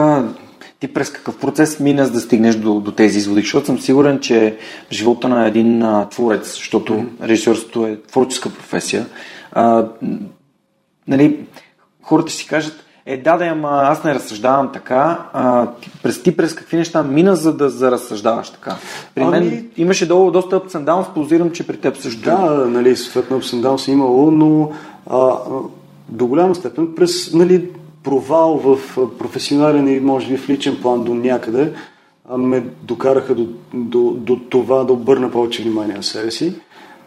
ти 0.81 0.89
през 0.89 1.11
какъв 1.11 1.39
процес 1.39 1.81
мина 1.81 2.07
за 2.07 2.13
да 2.13 2.21
стигнеш 2.21 2.55
до, 2.55 2.81
до 2.81 2.93
тези 2.93 3.19
изводи? 3.19 3.41
Защото 3.41 3.67
съм 3.67 3.79
сигурен, 3.79 4.21
че 4.21 4.59
живота 4.93 5.29
на 5.29 5.47
един 5.47 5.83
а, 5.83 6.09
творец, 6.09 6.55
защото 6.55 6.93
mm-hmm. 6.93 7.23
режисьорството 7.23 7.87
е 7.87 8.01
творческа 8.03 8.51
професия, 8.51 9.07
а, 9.53 9.89
нали, 11.09 11.47
хората 12.03 12.31
ще 12.31 12.39
си 12.39 12.47
кажат, 12.47 12.85
е, 13.09 13.17
да, 13.17 13.37
да, 13.37 13.45
ама 13.45 13.69
аз 13.83 14.05
не 14.05 14.15
разсъждавам 14.15 14.71
така. 14.73 15.19
А, 15.33 15.67
ти, 15.67 15.91
през, 16.03 16.23
ти 16.23 16.37
през 16.37 16.55
какви 16.55 16.77
неща 16.77 17.03
мина, 17.03 17.37
за 17.37 17.57
да 17.57 17.71
за 17.71 17.91
разсъждаваш 17.91 18.51
така? 18.51 18.77
При 19.15 19.23
Ами- 19.23 19.31
мен 19.31 19.71
имаше 19.77 20.09
долу 20.09 20.31
доста 20.31 20.61
ups 20.61 20.69
and 20.69 20.85
downs, 20.85 21.15
подозирам, 21.15 21.51
че 21.51 21.67
при 21.67 21.77
теб 21.77 21.97
също. 21.97 22.23
Да, 22.23 22.51
нали, 22.51 22.97
съответно 22.97 23.41
ups 23.41 23.57
and 23.57 23.69
downs 23.69 23.89
е 23.89 23.93
имало, 23.93 24.31
но 24.31 24.71
а, 25.11 25.31
до 26.09 26.27
голяма 26.27 26.55
степен 26.55 26.89
през 26.97 27.33
нали, 27.33 27.69
провал 28.05 28.57
в 28.57 28.79
професионален 29.19 29.89
и 29.89 30.01
може 30.01 30.29
би 30.29 30.37
в 30.37 30.49
личен 30.49 30.77
план 30.83 31.05
до 31.05 31.15
някъде 31.15 31.73
ме 32.37 32.65
докараха 32.83 33.35
до, 33.35 33.47
до, 33.75 34.11
до 34.11 34.37
това 34.51 34.85
да 34.85 34.93
обърна 34.93 35.31
повече 35.31 35.63
внимание 35.63 35.97
на 35.97 36.03
себе 36.03 36.31
си. 36.31 36.55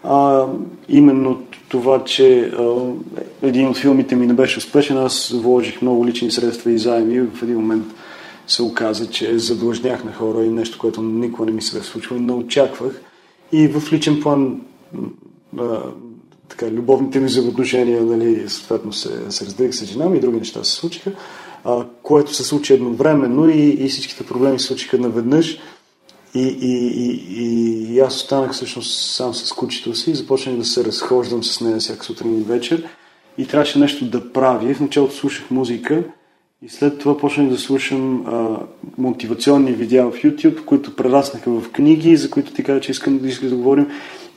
А, 0.04 0.46
именно 0.90 1.44
това, 1.70 2.04
че 2.04 2.40
а, 2.42 2.92
един 3.42 3.68
от 3.68 3.78
филмите 3.78 4.16
ми 4.16 4.28
не 4.28 4.34
беше 4.34 4.58
успешен, 4.58 4.98
аз 4.98 5.30
вложих 5.30 5.82
много 5.82 6.08
лични 6.08 6.32
средства 6.32 6.72
и 6.72 6.78
заеми 6.78 7.16
и 7.16 7.22
в 7.22 7.44
един 7.44 7.56
момент 7.56 7.86
се 8.48 8.64
оказа, 8.64 9.10
че 9.10 9.40
задлъжнях 9.40 10.04
на 10.04 10.14
хора 10.14 10.46
и 10.46 10.50
нещо, 10.50 10.78
което 10.78 11.02
никога 11.02 11.46
не 11.46 11.52
ми 11.52 11.62
се 11.62 11.78
бе 11.78 11.84
случвало 11.84 12.22
и 12.22 12.26
не 12.26 12.34
очаквах. 12.34 13.02
И 13.52 13.68
в 13.68 13.94
личен 13.94 14.22
план 14.22 14.62
а, 15.60 15.80
така, 16.50 16.72
любовните 16.72 17.20
ми 17.20 17.26
взаимоотношения, 17.26 18.04
нали, 18.04 18.50
съответно 18.50 18.94
се, 18.94 19.32
се 19.32 19.46
разделих 19.46 19.74
с 19.74 19.86
жена 19.86 20.06
ми 20.10 20.18
и 20.18 20.22
други 20.22 20.38
неща 20.38 20.64
се 20.64 20.72
случиха, 20.72 21.12
а, 21.64 21.86
което 22.04 22.34
се 22.34 22.44
случи 22.44 22.74
едновременно 22.74 23.50
и, 23.50 23.70
и 23.70 23.90
всичките 23.90 24.26
проблеми 24.26 24.60
се 24.60 24.68
случиха 24.68 24.98
наведнъж. 24.98 25.60
И, 26.36 26.48
и, 26.62 26.91
и, 27.02 27.94
и, 27.94 28.00
аз 28.00 28.15
останах 28.15 28.52
всъщност 28.52 29.12
сам 29.12 29.34
с 29.34 29.54
кучето 29.54 29.96
си 29.96 30.12
и 30.12 30.15
започнах 30.15 30.56
да 30.56 30.65
се 30.65 30.84
разхождам 30.84 31.44
с 31.44 31.62
нея 31.62 31.78
всяка 31.78 32.06
сутрин 32.06 32.41
и 32.41 32.44
вечер. 32.44 32.84
И 33.38 33.48
трябваше 33.48 33.80
нещо 33.80 34.06
да 34.06 34.34
правя. 34.34 34.74
В 34.74 34.80
началото 34.80 35.15
слушах 35.15 35.52
музика 35.52 36.04
и 36.65 36.70
след 36.70 37.00
това 37.00 37.17
почнах 37.17 37.50
да 37.50 37.58
слушам 37.58 38.26
а, 38.28 38.58
мотивационни 38.98 39.72
видеа 39.72 40.12
в 40.12 40.24
YouTube, 40.24 40.65
които 40.65 40.96
прераснаха 40.96 41.52
в 41.52 41.72
книги, 41.72 42.17
за 42.17 42.30
които 42.30 42.54
ти 42.54 42.63
кажа, 42.63 42.82
че 42.82 42.91
искам 42.91 43.20
да, 43.20 43.28
искам 43.28 43.50
да 43.50 43.56
говорим. 43.56 43.88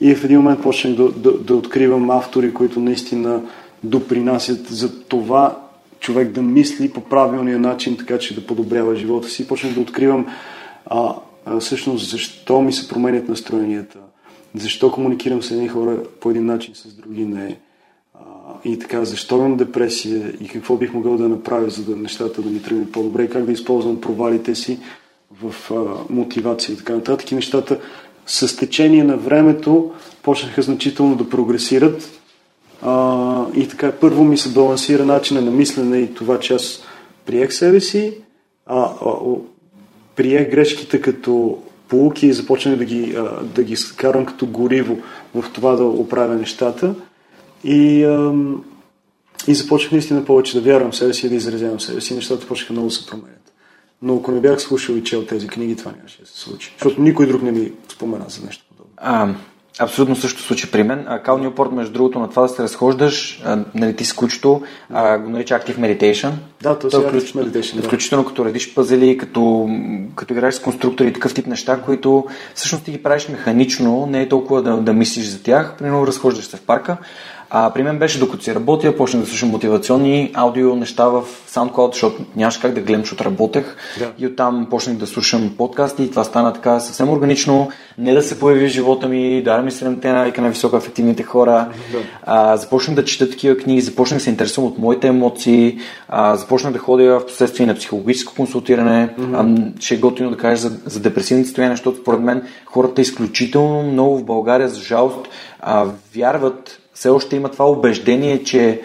И 0.01 0.15
в 0.15 0.23
един 0.23 0.37
момент 0.37 0.61
почнах 0.61 0.95
да, 0.95 1.11
да, 1.11 1.37
да 1.37 1.55
откривам 1.55 2.09
автори, 2.09 2.53
които 2.53 2.79
наистина 2.79 3.41
допринасят 3.83 4.67
за 4.67 4.99
това 4.99 5.57
човек 5.99 6.31
да 6.31 6.41
мисли 6.41 6.89
по 6.89 7.01
правилния 7.01 7.59
начин, 7.59 7.97
така 7.97 8.19
че 8.19 8.35
да 8.35 8.47
подобрява 8.47 8.95
живота 8.95 9.29
си. 9.29 9.47
Почнах 9.47 9.73
да 9.73 9.81
откривам 9.81 10.27
а, 10.85 11.15
всъщност 11.59 12.09
защо 12.09 12.61
ми 12.61 12.73
се 12.73 12.87
променят 12.87 13.29
настроенията, 13.29 13.99
защо 14.55 14.91
комуникирам 14.91 15.43
с 15.43 15.51
едни 15.51 15.67
хора 15.67 15.97
по 16.19 16.29
един 16.29 16.45
начин, 16.45 16.75
с 16.75 16.93
други 16.93 17.25
не. 17.25 17.59
А, 18.13 18.19
и 18.65 18.79
така, 18.79 19.05
защо 19.05 19.35
имам 19.37 19.57
депресия 19.57 20.33
и 20.41 20.47
какво 20.47 20.75
бих 20.75 20.93
могъл 20.93 21.17
да 21.17 21.29
направя, 21.29 21.69
за 21.69 21.83
да 21.83 21.95
нещата 21.95 22.41
да 22.41 22.49
ми 22.49 22.61
тръгнат 22.61 22.91
по-добре 22.91 23.23
и 23.23 23.29
как 23.29 23.45
да 23.45 23.51
използвам 23.51 24.01
провалите 24.01 24.55
си 24.55 24.79
в 25.41 25.71
а, 25.71 26.13
мотивация 26.13 26.73
и 26.73 26.77
така 26.77 26.95
нататък. 26.95 27.31
И 27.31 27.35
нещата 27.35 27.79
с 28.25 28.57
течение 28.57 29.03
на 29.03 29.17
времето 29.17 29.91
почнаха 30.23 30.61
значително 30.61 31.15
да 31.15 31.29
прогресират. 31.29 32.21
А, 32.81 33.45
и 33.55 33.67
така, 33.67 33.91
първо 33.91 34.23
ми 34.23 34.37
се 34.37 34.49
балансира 34.49 35.05
начина 35.05 35.41
на 35.41 35.51
мислене 35.51 35.97
и 35.97 36.13
това, 36.13 36.39
че 36.39 36.53
аз 36.53 36.83
приех 37.25 37.53
себе 37.53 37.79
си, 37.79 38.17
а, 38.65 38.79
а, 38.81 39.09
приех 40.15 40.51
грешките 40.51 41.01
като 41.01 41.63
полуки 41.87 42.27
и 42.27 42.33
започнах 42.33 42.75
да 42.75 42.85
ги, 42.85 43.15
а, 43.17 43.43
да 43.43 43.63
ги 43.63 43.75
карам 43.97 44.25
като 44.25 44.45
гориво 44.45 44.97
в 45.35 45.51
това 45.53 45.75
да 45.75 45.83
оправя 45.83 46.35
нещата. 46.35 46.95
И, 47.63 47.99
и 49.47 49.55
започнах 49.55 49.91
наистина 49.91 50.25
повече 50.25 50.61
да 50.61 50.61
вярвам 50.61 50.91
в 50.91 50.95
себе 50.95 51.13
си 51.13 51.25
и 51.25 51.29
да 51.29 51.35
изразявам 51.35 51.79
себе 51.79 52.01
си. 52.01 52.15
Нещата 52.15 52.47
почнаха 52.47 52.73
много 52.73 52.87
да 52.87 52.93
се 52.93 53.05
променят. 53.05 53.53
Но 54.01 54.15
ако 54.15 54.31
не 54.31 54.41
бях 54.41 54.61
слушал 54.61 54.93
и 54.93 55.03
чел 55.03 55.25
тези 55.25 55.47
книги, 55.47 55.75
това 55.75 55.91
нямаше 55.97 56.21
да 56.21 56.27
се 56.27 56.39
случи. 56.39 56.75
Защото 56.77 57.01
никой 57.01 57.27
друг 57.27 57.41
не 57.41 57.51
ми 57.51 57.71
спомена 57.87 58.25
за 58.27 58.45
нещо 58.45 58.65
подобно. 58.69 58.93
А, 58.97 59.35
Абсолютно 59.79 60.15
също 60.15 60.41
случай 60.41 60.71
при 60.71 60.83
мен. 60.83 61.07
Кал 61.23 61.37
Нюпорт, 61.37 61.71
между 61.71 61.93
другото, 61.93 62.19
на 62.19 62.29
това 62.29 62.41
да 62.41 62.49
се 62.49 62.63
разхождаш, 62.63 63.43
нали, 63.75 63.95
ти 63.95 64.05
с 64.05 64.13
кучето, 64.13 64.61
а, 64.93 65.17
го 65.17 65.29
нарича 65.29 65.59
Active 65.59 65.77
Meditation. 65.77 66.31
Да, 66.61 66.79
то, 66.79 66.89
Той 66.89 67.05
е 67.05 67.07
включ... 67.07 67.33
Meditation, 67.33 67.75
да. 67.75 67.83
Включително 67.83 68.25
като 68.25 68.45
редиш 68.45 68.73
пъзели, 68.73 69.17
като, 69.17 69.69
като 70.15 70.33
играеш 70.33 70.55
с 70.55 70.61
конструктори 70.61 71.07
и 71.07 71.13
такъв 71.13 71.33
тип 71.33 71.47
неща, 71.47 71.81
които 71.81 72.25
всъщност 72.55 72.85
ти 72.85 72.91
ги 72.91 73.03
правиш 73.03 73.29
механично, 73.29 74.05
не 74.05 74.21
е 74.21 74.29
толкова 74.29 74.61
да, 74.61 74.77
да 74.77 74.93
мислиш 74.93 75.25
за 75.25 75.43
тях. 75.43 75.75
Примерно 75.77 76.07
разхождаш 76.07 76.45
се 76.45 76.57
в 76.57 76.61
парка, 76.61 76.97
а 77.57 77.69
при 77.73 77.83
мен 77.83 77.99
беше 77.99 78.19
докато 78.19 78.43
си 78.43 78.55
работя, 78.55 78.97
почнах 78.97 79.23
да 79.23 79.29
слушам 79.29 79.49
мотивационни 79.49 80.31
аудио 80.33 80.75
неща 80.75 81.07
в 81.07 81.23
SoundCloud, 81.49 81.93
защото 81.93 82.23
нямаше 82.35 82.61
как 82.61 82.73
да 82.73 82.81
гледам, 82.81 83.01
защото 83.01 83.25
работех. 83.25 83.75
Да. 83.99 84.11
И 84.19 84.27
оттам 84.27 84.67
почнах 84.69 84.97
да 84.97 85.07
слушам 85.07 85.53
подкасти 85.57 86.03
и 86.03 86.09
това 86.09 86.23
стана 86.23 86.53
така 86.53 86.79
съвсем 86.79 87.09
органично. 87.09 87.69
Не 87.97 88.13
да 88.13 88.21
се 88.21 88.39
появи 88.39 88.67
в 88.67 88.71
живота 88.71 89.07
ми, 89.07 89.43
да 89.43 89.57
ми 89.57 89.71
седемте 89.71 90.11
навика 90.11 90.41
на 90.41 90.49
високо 90.49 90.77
ефективните 90.77 91.23
хора. 91.23 91.69
Да. 91.91 91.97
А, 92.23 92.57
започнах 92.57 92.95
да 92.95 93.05
чета 93.05 93.29
такива 93.29 93.57
книги, 93.57 93.81
започнах 93.81 94.17
да 94.17 94.23
се 94.23 94.29
интересувам 94.29 94.71
от 94.71 94.77
моите 94.77 95.07
емоции, 95.07 95.79
а, 96.07 96.35
започнах 96.35 96.73
да 96.73 96.79
ходя 96.79 97.19
в 97.19 97.25
последствие 97.25 97.65
на 97.65 97.75
психологическо 97.75 98.35
консултиране. 98.35 99.09
Mm-hmm. 99.19 99.71
А, 99.77 99.81
ще 99.81 99.95
е 99.95 99.97
готино 99.97 100.29
да 100.29 100.37
кажа 100.37 100.61
за, 100.61 100.77
за 100.85 100.99
депресивните 100.99 101.47
състояния, 101.47 101.75
защото 101.75 102.01
според 102.01 102.19
мен 102.19 102.43
хората 102.65 103.01
изключително 103.01 103.83
много 103.83 104.17
в 104.17 104.25
България, 104.25 104.69
за 104.69 104.81
жалост, 104.81 105.27
а, 105.59 105.85
вярват 106.15 106.79
все 106.95 107.09
още 107.09 107.35
има 107.35 107.49
това 107.49 107.65
убеждение, 107.65 108.43
че 108.43 108.81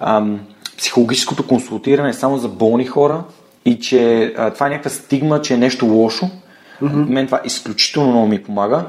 ам, 0.00 0.40
психологическото 0.78 1.46
консултиране 1.46 2.08
е 2.08 2.12
само 2.12 2.38
за 2.38 2.48
болни 2.48 2.86
хора 2.86 3.24
и 3.64 3.78
че 3.78 4.32
а, 4.36 4.50
това 4.50 4.66
е 4.66 4.70
някаква 4.70 4.90
стигма, 4.90 5.40
че 5.40 5.54
е 5.54 5.56
нещо 5.56 5.86
лошо. 5.86 6.30
Mm-hmm. 6.82 7.08
Мен 7.08 7.26
това 7.26 7.40
изключително 7.44 8.10
много 8.10 8.26
ми 8.26 8.42
помага. 8.42 8.84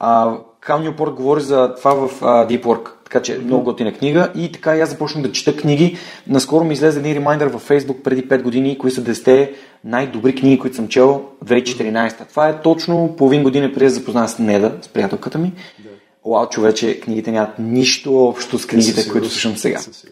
А, 0.00 0.34
Кал 0.60 0.78
Нюпорт 0.78 1.14
говори 1.14 1.40
за 1.40 1.74
това 1.74 1.94
в 1.94 2.22
а, 2.22 2.26
Deep 2.46 2.62
Work, 2.62 2.88
така 3.04 3.22
че 3.22 3.32
mm-hmm. 3.32 3.44
много 3.44 3.64
готина 3.64 3.92
книга 3.92 4.32
и 4.34 4.52
така 4.52 4.76
и 4.76 4.80
аз 4.80 4.90
започнах 4.90 5.22
да 5.22 5.32
чета 5.32 5.56
книги. 5.56 5.98
Наскоро 6.26 6.64
ми 6.64 6.74
излезе 6.74 6.98
един 6.98 7.14
ремайдър 7.14 7.46
във 7.46 7.68
Facebook 7.68 8.02
преди 8.02 8.28
5 8.28 8.42
години, 8.42 8.78
кои 8.78 8.90
са 8.90 9.02
10 9.02 9.50
най-добри 9.84 10.34
книги, 10.34 10.58
които 10.58 10.76
съм 10.76 10.88
чел 10.88 11.22
2014. 11.44 12.28
Това 12.28 12.48
е 12.48 12.60
точно 12.60 13.14
половин 13.18 13.42
година 13.42 13.72
преди 13.72 13.84
да 13.84 13.90
запозная 13.90 14.28
с 14.28 14.38
Неда, 14.38 14.72
с 14.82 14.88
приятелката 14.88 15.38
ми. 15.38 15.52
Да 15.78 15.95
Уау, 16.26 16.48
човече, 16.48 17.00
книгите 17.00 17.32
нямат 17.32 17.58
нищо 17.58 18.24
общо 18.24 18.58
с 18.58 18.66
книгите, 18.66 19.00
Със 19.00 19.12
които 19.12 19.30
слушам 19.30 19.56
сега. 19.56 19.78
Със. 19.78 20.04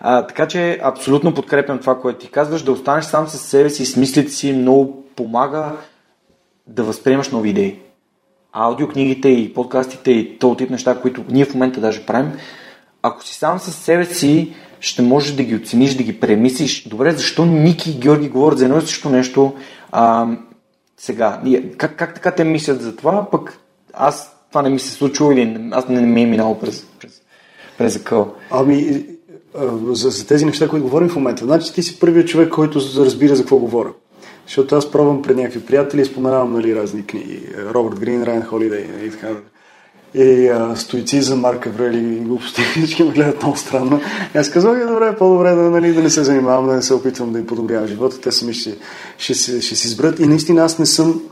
А, 0.00 0.26
така 0.26 0.48
че 0.48 0.78
абсолютно 0.82 1.34
подкрепям 1.34 1.78
това, 1.78 2.00
което 2.00 2.18
ти 2.18 2.30
казваш. 2.30 2.62
Да 2.62 2.72
останеш 2.72 3.04
сам 3.04 3.28
с 3.28 3.38
себе 3.38 3.70
си, 3.70 3.86
с 3.86 3.96
мислите 3.96 4.30
си, 4.32 4.52
много 4.52 5.04
помага 5.16 5.72
да 6.66 6.84
възприемаш 6.84 7.28
нови 7.30 7.50
идеи. 7.50 7.78
Аудиокнигите 8.52 9.28
и 9.28 9.54
подкастите 9.54 10.10
и 10.10 10.38
този 10.38 10.56
тип 10.56 10.70
неща, 10.70 11.00
които 11.00 11.24
ние 11.28 11.44
в 11.44 11.54
момента 11.54 11.80
даже 11.80 12.06
правим, 12.06 12.32
ако 13.02 13.24
си 13.24 13.34
сам 13.34 13.58
с 13.58 13.72
себе 13.72 14.04
си, 14.04 14.54
ще 14.80 15.02
можеш 15.02 15.32
да 15.32 15.42
ги 15.42 15.56
оцениш, 15.56 15.94
да 15.94 16.02
ги 16.02 16.20
премислиш. 16.20 16.88
Добре, 16.88 17.12
защо 17.12 17.44
Ники 17.44 17.90
и 17.90 17.98
Георги 17.98 18.28
говорят 18.28 18.58
за 18.58 18.64
едно 18.64 18.78
и 18.78 18.80
също 18.80 19.10
нещо? 19.10 19.54
А, 19.92 20.26
сега, 20.96 21.40
как, 21.76 21.96
как 21.96 22.14
така 22.14 22.30
те 22.30 22.44
мислят 22.44 22.82
за 22.82 22.96
това, 22.96 23.30
пък 23.30 23.58
аз 23.94 24.36
това 24.52 24.62
не 24.62 24.70
ми 24.70 24.78
се 24.78 24.90
случва 24.90 25.34
или 25.34 25.68
аз 25.70 25.88
не, 25.88 26.00
не 26.00 26.06
ми 26.06 26.22
е 26.22 26.26
минало 26.26 26.58
през, 26.58 26.86
през, 27.00 27.22
през 27.78 27.96
акъл. 27.96 28.34
Ами, 28.50 29.04
а, 29.58 29.94
за, 29.94 30.10
за 30.10 30.26
тези 30.26 30.44
неща, 30.44 30.68
които 30.68 30.84
говорим 30.84 31.08
в 31.08 31.16
момента. 31.16 31.44
Значи 31.44 31.72
ти 31.74 31.82
си 31.82 32.00
първият 32.00 32.28
човек, 32.28 32.48
който 32.48 32.80
разбира 32.96 33.36
за 33.36 33.42
какво 33.42 33.56
говоря. 33.56 33.88
Защото 34.46 34.76
аз 34.76 34.90
пробвам 34.90 35.22
пред 35.22 35.36
някакви 35.36 35.60
приятели 35.60 36.00
и 36.00 36.04
споменавам 36.04 36.52
нали, 36.52 36.76
разни 36.76 37.06
книги. 37.06 37.40
Робърт 37.74 38.00
Грин, 38.00 38.22
Райан 38.22 38.42
Холидей 38.42 38.86
и 39.04 39.10
така 39.10 39.28
нататък. 39.28 39.52
И 40.14 40.48
а, 40.48 40.76
стоицизъм, 40.76 41.40
Марк 41.40 41.66
Аврели 41.66 42.16
и 42.16 42.20
глупости. 42.20 42.62
Всички 42.76 43.04
ме 43.04 43.12
гледат 43.12 43.42
много 43.42 43.56
странно. 43.56 44.00
И 44.34 44.38
аз 44.38 44.50
казвам, 44.50 44.80
е, 44.80 44.84
добре, 44.84 45.16
по-добре 45.16 45.50
да, 45.50 45.70
нали, 45.70 45.92
да 45.92 46.02
не 46.02 46.10
се 46.10 46.24
занимавам, 46.24 46.66
да 46.66 46.72
не 46.72 46.82
се 46.82 46.94
опитвам 46.94 47.32
да 47.32 47.38
им 47.38 47.46
подобрявам 47.46 47.86
живота. 47.86 48.20
Те 48.20 48.32
сами 48.32 48.54
ще, 48.54 48.76
ще, 49.18 49.34
ще, 49.34 49.60
ще 49.60 49.76
си 49.76 49.86
изберат. 49.86 50.20
И 50.20 50.26
наистина 50.26 50.62
аз 50.62 50.78
не 50.78 50.86
съм, 50.86 51.22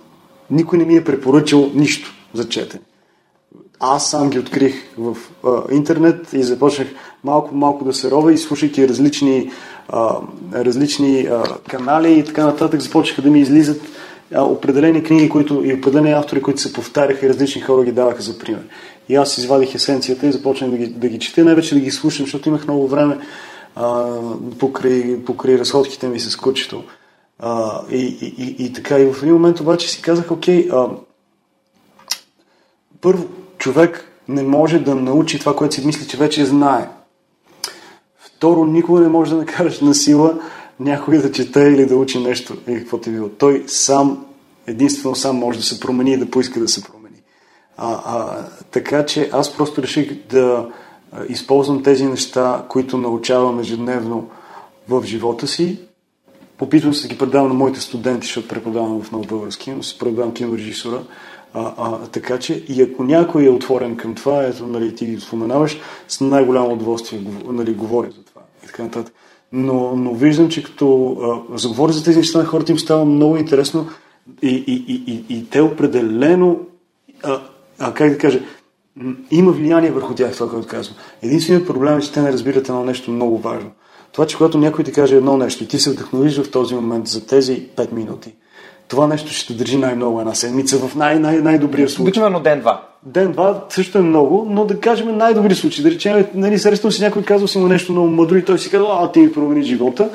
никой 0.51 0.79
не 0.79 0.85
ми 0.85 0.97
е 0.97 1.05
препоръчал 1.05 1.71
нищо 1.75 2.15
за 2.35 2.49
четене 2.49 2.83
аз 3.81 4.11
сам 4.11 4.31
ги 4.31 4.38
открих 4.38 4.75
в 4.99 5.16
а, 5.45 5.75
интернет 5.75 6.33
и 6.33 6.43
започнах 6.43 6.88
малко-малко 7.25 7.85
да 7.85 7.93
се 7.93 8.11
ровя 8.11 8.33
и 8.33 8.38
слушайки 8.38 8.88
различни, 8.88 9.51
а, 9.88 10.16
различни 10.55 11.21
а, 11.21 11.43
канали 11.69 12.19
и 12.19 12.25
така 12.25 12.45
нататък, 12.45 12.81
започнаха 12.81 13.23
да 13.23 13.31
ми 13.31 13.40
излизат 13.40 13.83
а, 14.35 14.43
определени 14.43 15.03
книги 15.03 15.29
които, 15.29 15.62
и 15.64 15.75
определени 15.75 16.12
автори, 16.12 16.43
които 16.43 16.61
се 16.61 16.73
повтаряха 16.73 17.27
и 17.27 17.29
различни 17.29 17.61
хора 17.61 17.85
ги 17.85 17.93
даваха 17.93 18.23
за 18.23 18.38
пример. 18.38 18.62
И 19.09 19.16
аз 19.16 19.38
извадих 19.38 19.75
есенцията 19.75 20.27
и 20.27 20.33
започнах 20.33 20.71
да 20.71 20.77
ги, 20.77 20.87
да 20.87 21.09
ги 21.09 21.19
чета, 21.19 21.45
най-вече 21.45 21.75
да 21.75 21.81
ги 21.81 21.90
слушам, 21.90 22.27
защото 22.27 22.49
имах 22.49 22.64
много 22.64 22.88
време 22.88 23.19
а, 23.77 24.16
покрай, 24.59 25.25
покрай 25.25 25.59
разходките 25.59 26.09
ми 26.09 26.21
с 26.21 26.37
кучето. 26.37 26.85
А, 27.38 27.81
и, 27.90 27.97
и, 27.97 28.35
и, 28.38 28.64
и 28.64 28.73
така, 28.73 28.99
и 28.99 29.12
в 29.12 29.23
един 29.23 29.35
момент 29.35 29.61
обаче 29.61 29.90
си 29.90 30.03
казах, 30.03 30.31
окей, 30.31 30.69
а, 30.73 30.88
първо, 33.01 33.25
човек 33.61 34.05
не 34.29 34.42
може 34.42 34.79
да 34.79 34.94
научи 34.94 35.38
това, 35.38 35.57
което 35.57 35.75
си 35.75 35.87
мисли, 35.87 36.09
че 36.09 36.16
вече 36.16 36.44
знае. 36.44 36.88
Второ, 38.18 38.64
никога 38.64 39.01
не 39.01 39.09
може 39.09 39.31
да 39.31 39.37
накараш 39.37 39.81
на 39.81 39.94
сила 39.94 40.38
някой 40.81 41.18
да 41.18 41.33
чете 41.33 41.61
или 41.61 41.87
да 41.87 41.96
учи 41.96 42.23
нещо, 42.23 42.57
или 42.68 42.79
каквото 42.79 43.11
е 43.11 43.12
било. 43.12 43.29
Той 43.29 43.64
сам, 43.66 44.27
единствено 44.66 45.14
сам 45.14 45.37
може 45.37 45.59
да 45.59 45.64
се 45.64 45.81
промени 45.81 46.12
и 46.12 46.16
да 46.16 46.31
поиска 46.31 46.61
да 46.61 46.68
се 46.68 46.83
промени. 46.85 47.16
А, 47.77 47.92
а, 48.05 48.44
така 48.70 49.07
че 49.07 49.31
аз 49.33 49.57
просто 49.57 49.83
реших 49.83 50.29
да 50.31 50.68
използвам 51.29 51.83
тези 51.83 52.07
неща, 52.07 52.64
които 52.68 52.99
научавам 52.99 53.61
ежедневно 53.61 54.29
в 54.88 55.03
живота 55.05 55.46
си. 55.46 55.81
Опитвам 56.61 56.94
се 56.94 57.03
да 57.03 57.09
ги 57.09 57.18
предавам 57.18 57.49
на 57.49 57.55
моите 57.55 57.81
студенти, 57.81 58.27
защото 58.27 58.49
преподавам 58.49 59.03
в 59.03 59.12
много 59.12 59.27
български, 59.27 59.70
но 59.70 59.83
се 59.83 59.99
предавам 59.99 60.35
кинорежисура. 60.35 61.03
А, 61.55 61.73
а, 61.79 61.99
така 61.99 62.39
че 62.39 62.65
и 62.69 62.83
ако 62.83 63.05
някой 63.05 63.45
е 63.45 63.51
отворен 63.51 63.97
към 63.97 64.15
това, 64.15 64.43
ето, 64.43 64.67
нали, 64.67 64.95
ти 64.95 65.07
ги 65.07 65.21
споменаваш, 65.21 65.79
с 66.09 66.21
най-голямо 66.21 66.73
удоволствие 66.73 67.21
нали, 67.45 67.75
говоря 67.75 68.11
за 68.11 68.25
това 68.25 68.43
и 68.65 68.67
така 68.67 68.83
нататък. 68.83 69.15
Но, 69.53 69.97
но 69.97 70.15
виждам, 70.15 70.49
че 70.49 70.63
като 70.63 71.17
а, 71.53 71.59
заговоря 71.59 71.93
за 71.93 72.05
тези 72.05 72.19
неща 72.19 72.39
на 72.39 72.45
хората 72.45 72.73
им 72.73 72.79
става 72.79 73.05
много 73.05 73.37
интересно 73.37 73.89
и, 74.43 74.65
и, 74.67 74.85
и, 74.89 75.13
и, 75.13 75.37
и 75.39 75.51
те 75.51 75.61
определено, 75.61 76.61
а, 77.23 77.41
а 77.79 77.95
как 77.95 78.11
да 78.11 78.19
кажа, 78.19 78.41
има 79.31 79.53
влияние 79.53 79.91
върху 79.91 80.15
тях, 80.15 80.35
това, 80.35 80.51
което 80.51 80.69
казвам. 80.69 80.97
Единственият 81.23 81.67
проблем 81.67 81.99
е, 81.99 82.01
че 82.01 82.13
те 82.13 82.23
не 82.23 82.33
разбират 82.33 82.69
едно 82.69 82.85
нещо 82.85 83.11
много 83.11 83.39
важно. 83.39 83.71
Това, 84.13 84.27
че 84.27 84.37
когато 84.37 84.59
някой 84.59 84.85
ти 84.85 84.93
каже 84.93 85.17
едно 85.17 85.37
нещо 85.37 85.65
и 85.65 85.69
ти 85.69 85.79
се 85.79 85.91
вдъхновиш 85.91 86.39
в 86.39 86.51
този 86.51 86.75
момент 86.75 87.07
за 87.07 87.27
тези 87.27 87.69
5 87.77 87.93
минути, 87.93 88.35
това 88.90 89.07
нещо 89.07 89.33
ще 89.33 89.55
държи 89.55 89.79
най-много 89.79 90.20
една 90.20 90.35
седмица 90.35 90.79
в 90.79 90.94
най- 90.94 91.18
най- 91.18 91.38
най-добрия 91.38 91.88
случай. 91.88 92.03
Обикновено 92.03 92.40
ден-два. 92.40 92.83
Ден-два 93.03 93.64
също 93.68 93.98
е 93.98 94.03
много, 94.03 94.46
но 94.50 94.64
да 94.64 94.81
кажем 94.81 95.16
най-добри 95.16 95.55
случаи. 95.55 95.85
Да 95.85 95.90
речем, 95.90 96.26
нали, 96.35 96.59
срещам 96.59 96.92
си 96.92 97.03
някой, 97.03 97.22
казва 97.22 97.48
си 97.48 97.59
му 97.59 97.68
нещо 97.68 97.92
много 97.92 98.09
мъдро 98.09 98.37
и 98.37 98.44
той 98.44 98.59
си 98.59 98.70
казва, 98.70 98.98
а 99.00 99.12
ти 99.12 99.20
ми 99.20 99.33
промени 99.33 99.62
живота. 99.62 100.09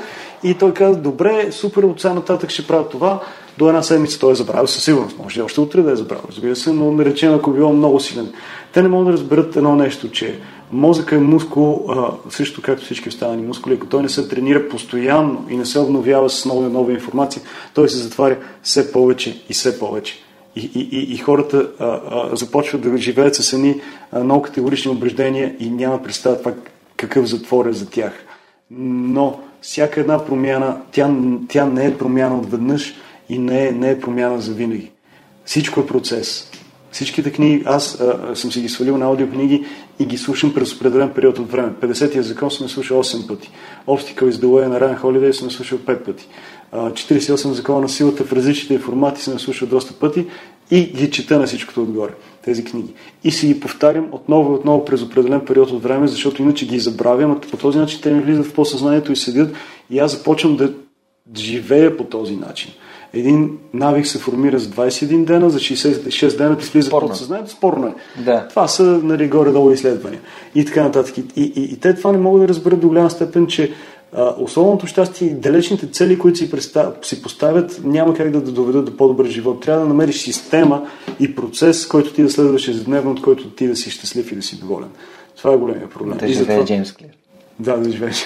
И 0.44 0.54
той 0.54 0.74
казва, 0.74 1.02
добре, 1.02 1.52
супер, 1.52 1.84
от 1.84 2.02
сега 2.02 2.14
нататък 2.14 2.50
ще 2.50 2.68
правя 2.68 2.90
това. 2.90 3.20
До 3.58 3.68
една 3.68 3.84
седмица 3.84 4.20
той 4.20 4.32
е 4.32 4.36
забравил, 4.36 4.68
със 4.68 4.84
сигурност. 4.84 5.18
Може 5.24 5.40
и 5.40 5.44
още 5.44 5.62
утре 5.62 5.82
да 5.82 5.92
е 5.92 5.96
забравил, 5.96 6.24
разбира 6.30 6.56
се, 6.56 6.74
но 6.74 6.92
да 6.92 7.06
речем, 7.06 7.34
ако 7.34 7.52
било 7.52 7.74
много 7.74 8.00
силен. 8.00 8.34
Те 8.74 8.82
не 8.82 8.88
могат 8.88 9.08
да 9.08 9.14
разберат 9.14 9.56
едно 9.56 9.76
нещо, 9.76 10.12
че 10.12 10.40
мозъка 10.76 11.16
е 11.16 11.20
мускул, 11.20 11.86
а, 11.90 12.12
също 12.30 12.62
както 12.62 12.86
всички 12.86 13.10
останали 13.10 13.42
мускули, 13.42 13.74
ако 13.74 13.88
той 13.88 14.04
не 14.04 14.10
се 14.10 14.28
тренира 14.28 14.70
постоянно 14.70 15.46
и 15.50 15.58
не 15.58 15.66
се 15.66 15.80
обновява 15.80 16.30
с 16.30 16.46
нова 16.46 16.70
нова 16.70 16.94
информация, 16.94 17.42
той 17.74 17.90
се 17.90 17.98
затваря 17.98 18.38
все 18.64 18.92
повече 18.92 19.44
и 19.50 19.54
все 19.54 19.80
повече. 19.80 20.16
И, 20.56 20.72
и, 20.76 20.90
и, 20.92 21.14
и 21.14 21.18
хората 21.18 21.72
а, 21.80 21.86
а, 21.86 22.36
започват 22.36 22.82
да 22.82 22.98
живеят 22.98 23.36
с 23.36 23.54
едни 23.54 23.82
много 24.24 24.42
категорични 24.42 24.92
убеждения 24.92 25.56
и 25.60 25.70
няма 25.70 26.04
представа 26.04 26.38
това 26.38 26.54
какъв 26.98 27.26
затвор 27.26 27.66
е 27.66 27.74
за 27.74 27.90
тях. 27.90 28.14
Но 28.72 29.40
всяка 29.62 30.00
една 30.00 30.26
промяна, 30.26 30.82
тя, 30.92 31.16
тя 31.50 31.66
не 31.66 31.86
е 31.86 31.98
промяна 31.98 32.40
отведнъж 32.40 32.96
и 33.30 33.40
не 33.40 33.68
е, 33.68 33.72
не 33.72 33.92
е 33.92 34.00
промяна 34.00 34.42
за 34.42 34.54
винаги. 34.54 34.92
Всичко 35.46 35.80
е 35.80 35.88
процес. 35.88 36.52
Всичките 36.96 37.32
книги, 37.32 37.64
аз 37.66 38.02
а, 38.02 38.36
съм 38.36 38.52
си 38.52 38.62
ги 38.62 38.70
свалил 38.70 38.98
на 38.98 39.06
аудиокниги 39.06 39.66
и 40.00 40.06
ги 40.06 40.18
слушам 40.18 40.54
през 40.54 40.74
определен 40.74 41.10
период 41.10 41.40
от 41.40 41.52
време. 41.52 41.72
50-я 41.82 42.24
закон 42.24 42.52
съм 42.52 42.70
слушал 42.70 43.04
8 43.04 43.28
пъти. 43.28 43.52
Is 43.88 44.32
the 44.32 44.46
way 44.46 44.68
на 44.68 44.80
Райан 44.80 44.96
Холидей 44.96 45.34
съм 45.34 45.52
слушал 45.52 45.78
5 45.78 46.06
пъти. 46.06 46.28
А, 46.72 46.92
48 46.92 47.52
закона 47.52 47.82
на 47.82 47.90
силата 47.90 48.24
в 48.24 48.34
различните 48.34 48.80
формати 48.80 49.22
съм 49.22 49.40
слушал 49.40 49.68
доста 49.68 49.94
пъти 49.94 50.26
и 50.72 50.82
ги 50.82 51.12
чета 51.12 51.40
на 51.40 51.46
всичкото 51.46 51.82
отгоре, 51.82 52.12
тези 52.46 52.64
книги. 52.64 52.94
И 53.24 53.32
си 53.32 53.48
ги 53.48 53.60
повтарям 53.60 54.08
отново 54.12 54.52
и 54.52 54.56
отново 54.56 54.86
през 54.86 55.02
определен 55.02 55.46
период 55.46 55.72
от 55.72 55.84
време, 55.84 56.08
защото 56.08 56.42
иначе 56.42 56.68
ги 56.68 56.80
забравям, 56.80 57.32
а 57.32 57.40
по 57.40 57.58
този 57.58 57.78
начин 57.78 58.00
те 58.04 58.14
ми 58.14 58.22
влизат 58.22 58.46
в 58.46 58.54
посъзнанието 58.54 59.12
и 59.12 59.16
седят 59.16 59.56
и 59.90 60.00
аз 60.00 60.12
започвам 60.12 60.56
да 60.56 60.74
живее 61.36 61.98
по 61.98 62.04
този 62.04 62.36
начин. 62.36 62.72
Един 63.16 63.58
навик 63.74 64.08
се 64.08 64.20
формира 64.20 64.60
за 64.60 64.70
21 64.70 65.26
дена, 65.26 65.50
за 65.50 65.60
66 65.60 66.38
дена 66.38 66.58
ти 66.58 66.66
слиза 66.66 66.88
Спорно. 66.88 67.08
подсъзнанието, 67.08 67.52
спорно 67.52 67.88
е. 67.88 68.22
Да. 68.22 68.48
Това 68.48 68.68
са 68.68 68.84
нали, 68.84 69.28
горе-долу 69.28 69.72
изследвания. 69.72 70.22
И 70.56 70.66
така 70.66 70.84
нататък. 70.84 71.18
И, 71.18 71.24
и, 71.36 71.52
и 71.56 71.80
те 71.80 71.96
това 71.96 72.12
не 72.12 72.18
могат 72.18 72.42
да 72.42 72.48
разберат 72.48 72.80
до 72.80 72.88
голяма 72.88 73.10
степен, 73.10 73.48
че 73.48 73.72
а, 74.14 74.36
особеното 74.38 74.88
щастие 74.88 75.28
и 75.28 75.34
далечните 75.34 75.88
цели, 75.88 76.20
които 76.20 76.38
си, 76.38 76.52
представ, 76.52 76.94
си 77.02 77.22
поставят, 77.22 77.82
няма 77.84 78.14
как 78.14 78.32
да, 78.32 78.42
да 78.42 78.52
доведат 78.52 78.86
до 78.86 78.98
по-добър 78.98 79.26
живот. 79.26 79.62
Трябва 79.62 79.82
да 79.82 79.88
намериш 79.88 80.18
система 80.18 80.88
и 81.20 81.36
процес, 81.36 81.88
който 81.88 82.14
ти 82.14 82.24
да 82.24 82.30
следваш 82.30 82.68
ежедневно, 82.68 83.12
от 83.12 83.22
който 83.22 83.50
ти 83.50 83.68
да 83.68 83.76
си 83.76 83.92
щастлив 83.92 84.32
и 84.32 84.36
да 84.36 84.42
си 84.42 84.60
доволен. 84.60 84.90
Това 85.38 85.54
е 85.54 85.58
големия 85.58 85.90
проблем. 85.90 86.18
Да 86.18 86.28
живее 86.28 86.66
Джеймс 86.66 86.92
Клир. 86.92 87.10
да, 87.60 87.78
да 87.78 87.92
живееш. 87.92 88.26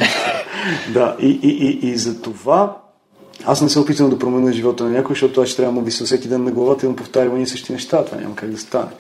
да, 0.94 1.16
и, 1.22 1.40
и, 1.44 1.80
и, 1.84 1.90
и 1.90 1.98
за 1.98 2.22
това 2.22 2.78
аз 3.46 3.62
не 3.62 3.70
се 3.70 3.80
опитвам 3.80 4.10
да 4.10 4.20
променя 4.20 4.52
живота 4.52 4.84
на 4.84 4.90
някой, 4.90 5.16
защото 5.16 5.42
аз 5.42 5.48
ще 5.48 5.58
трябва 5.58 5.74
да 5.74 5.80
му 5.80 5.86
виса 5.86 6.06
всеки 6.06 6.28
ден 6.28 6.44
на 6.44 6.52
главата 6.52 6.86
и 6.86 6.88
да 6.88 6.90
му 6.90 6.96
повтарям 6.96 7.42
и 7.42 7.48
същи 7.48 7.74
неща. 7.74 8.06
Това 8.06 8.22
няма 8.22 8.36
как 8.36 8.50
да 8.50 8.58
стане. 8.58 8.92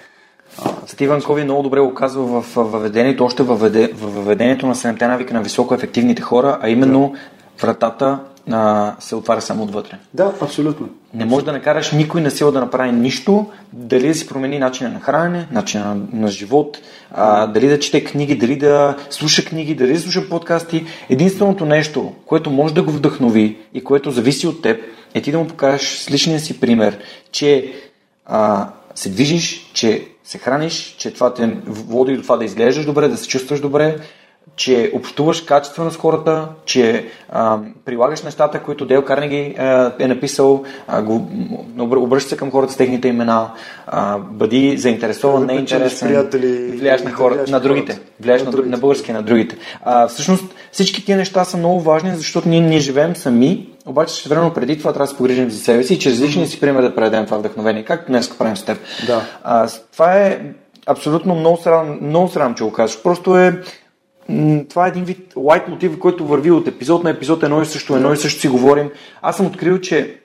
Стивън 0.87 1.21
Кови 1.21 1.43
много 1.43 1.63
добре 1.63 1.79
го 1.79 1.93
казва 1.93 2.41
в 2.41 2.55
въведението, 2.55 3.25
още 3.25 3.43
във 3.43 3.59
въведе- 3.59 3.93
във 3.93 4.15
въведението 4.15 4.67
на 4.67 4.75
7 4.75 5.07
навика 5.07 5.33
на 5.33 5.41
високоефективните 5.41 6.21
хора, 6.21 6.57
а 6.61 6.69
именно 6.69 7.13
вратата 7.61 8.19
а, 8.51 8.95
се 8.99 9.15
отваря 9.15 9.41
само 9.41 9.63
отвътре. 9.63 9.97
да, 10.13 10.33
абсолютно. 10.41 10.89
Не 11.13 11.25
можеш 11.25 11.45
да 11.45 11.51
накараш 11.51 11.91
никой 11.91 12.21
на 12.21 12.31
сила 12.31 12.51
да 12.51 12.59
направи 12.59 12.91
нищо, 12.91 13.45
дали 13.73 14.07
да 14.07 14.13
си 14.13 14.27
промени 14.27 14.59
начина 14.59 14.89
на 14.89 14.99
хранене, 14.99 15.47
начина 15.51 15.97
на, 16.13 16.27
живот, 16.27 16.77
а, 17.11 17.47
дали 17.47 17.67
да 17.67 17.79
чете 17.79 18.03
книги, 18.03 18.35
дали 18.35 18.55
да 18.55 18.95
слуша 19.09 19.45
книги, 19.45 19.75
дали 19.75 19.93
да 19.93 19.99
слуша 19.99 20.29
подкасти. 20.29 20.85
Единственото 21.09 21.65
нещо, 21.65 22.13
което 22.25 22.49
може 22.49 22.73
да 22.73 22.83
го 22.83 22.91
вдъхнови 22.91 23.57
и 23.73 23.83
което 23.83 24.11
зависи 24.11 24.47
от 24.47 24.61
теб, 24.61 24.81
е 25.13 25.21
ти 25.21 25.31
да 25.31 25.39
му 25.39 25.47
покажеш 25.47 25.97
с 25.97 26.11
личния 26.11 26.39
си 26.39 26.59
пример, 26.59 26.97
че 27.31 27.73
а, 28.25 28.69
се 28.95 29.09
движиш, 29.09 29.71
че 29.73 30.07
се 30.23 30.37
храниш, 30.37 30.95
че 30.97 31.13
това 31.13 31.33
те 31.33 31.57
води 31.65 32.15
до 32.15 32.21
това 32.21 32.37
да 32.37 32.45
изглеждаш 32.45 32.85
добре, 32.85 33.07
да 33.07 33.17
се 33.17 33.27
чувстваш 33.27 33.59
добре, 33.59 33.97
че 34.59 34.91
общуваш 34.93 35.41
качествено 35.41 35.91
с 35.91 35.97
хората, 35.97 36.47
че 36.65 37.05
а, 37.29 37.57
прилагаш 37.85 38.23
нещата, 38.23 38.59
които 38.59 38.85
Дел 38.85 39.01
Карнеги 39.05 39.55
а, 39.59 39.91
е 39.99 40.07
написал, 40.07 40.63
а, 40.87 41.01
го, 41.01 41.29
обр- 41.77 41.97
обръща 41.97 42.29
се 42.29 42.37
към 42.37 42.51
хората 42.51 42.73
с 42.73 42.77
техните 42.77 43.07
имена, 43.07 43.51
а, 43.87 44.17
бъди 44.17 44.77
заинтересован, 44.77 45.45
не 45.45 45.53
интересен, 45.53 46.07
приятели, 46.07 46.71
влияеш 46.77 47.03
на 47.03 47.11
хората, 47.11 47.35
влияеш 47.35 47.51
на 47.51 47.59
другите, 47.59 47.99
влияеш 48.19 48.41
На 48.41 48.45
на, 48.45 48.51
другите. 48.51 48.69
на 48.69 48.77
български, 48.77 49.11
на 49.11 49.23
другите. 49.23 49.57
А, 49.83 50.07
всъщност 50.07 50.43
всички 50.71 51.05
тия 51.05 51.17
неща 51.17 51.45
са 51.45 51.57
много 51.57 51.81
важни, 51.81 52.15
защото 52.15 52.49
ние 52.49 52.61
не 52.61 52.79
живеем 52.79 53.15
сами, 53.15 53.69
обаче 53.85 54.29
време 54.29 54.53
преди 54.53 54.77
това 54.77 54.93
трябва 54.93 55.05
да 55.05 55.11
се 55.11 55.17
погрижим 55.17 55.49
за 55.49 55.59
себе 55.59 55.83
си 55.83 55.93
и 55.93 55.99
чрез 55.99 56.19
личния 56.19 56.47
си 56.47 56.59
пример 56.59 56.81
да 56.81 56.95
предадем 56.95 57.25
това 57.25 57.37
вдъхновение, 57.37 57.85
както 57.85 58.07
днес 58.07 58.37
правим 58.37 58.57
с 58.57 58.63
теб. 58.63 58.77
Да. 59.07 59.21
А, 59.43 59.67
това 59.91 60.13
е 60.13 60.39
абсолютно 60.85 61.35
много 61.35 61.57
срам, 61.57 61.99
много 62.01 62.27
срам, 62.27 62.55
че 62.55 62.63
го 62.63 62.71
казваш. 62.71 63.03
Просто 63.03 63.37
е 63.37 63.61
това 64.69 64.85
е 64.85 64.89
един 64.89 65.03
вид 65.03 65.33
лайт 65.35 65.67
мотив, 65.67 65.99
който 65.99 66.27
върви 66.27 66.51
от 66.51 66.67
епизод 66.67 67.03
на 67.03 67.09
епизод, 67.09 67.43
едно 67.43 67.61
и 67.61 67.65
също, 67.65 67.95
едно 67.95 68.13
и 68.13 68.17
също 68.17 68.41
си 68.41 68.47
говорим. 68.47 68.89
Аз 69.21 69.37
съм 69.37 69.45
открил, 69.45 69.79
че 69.79 70.19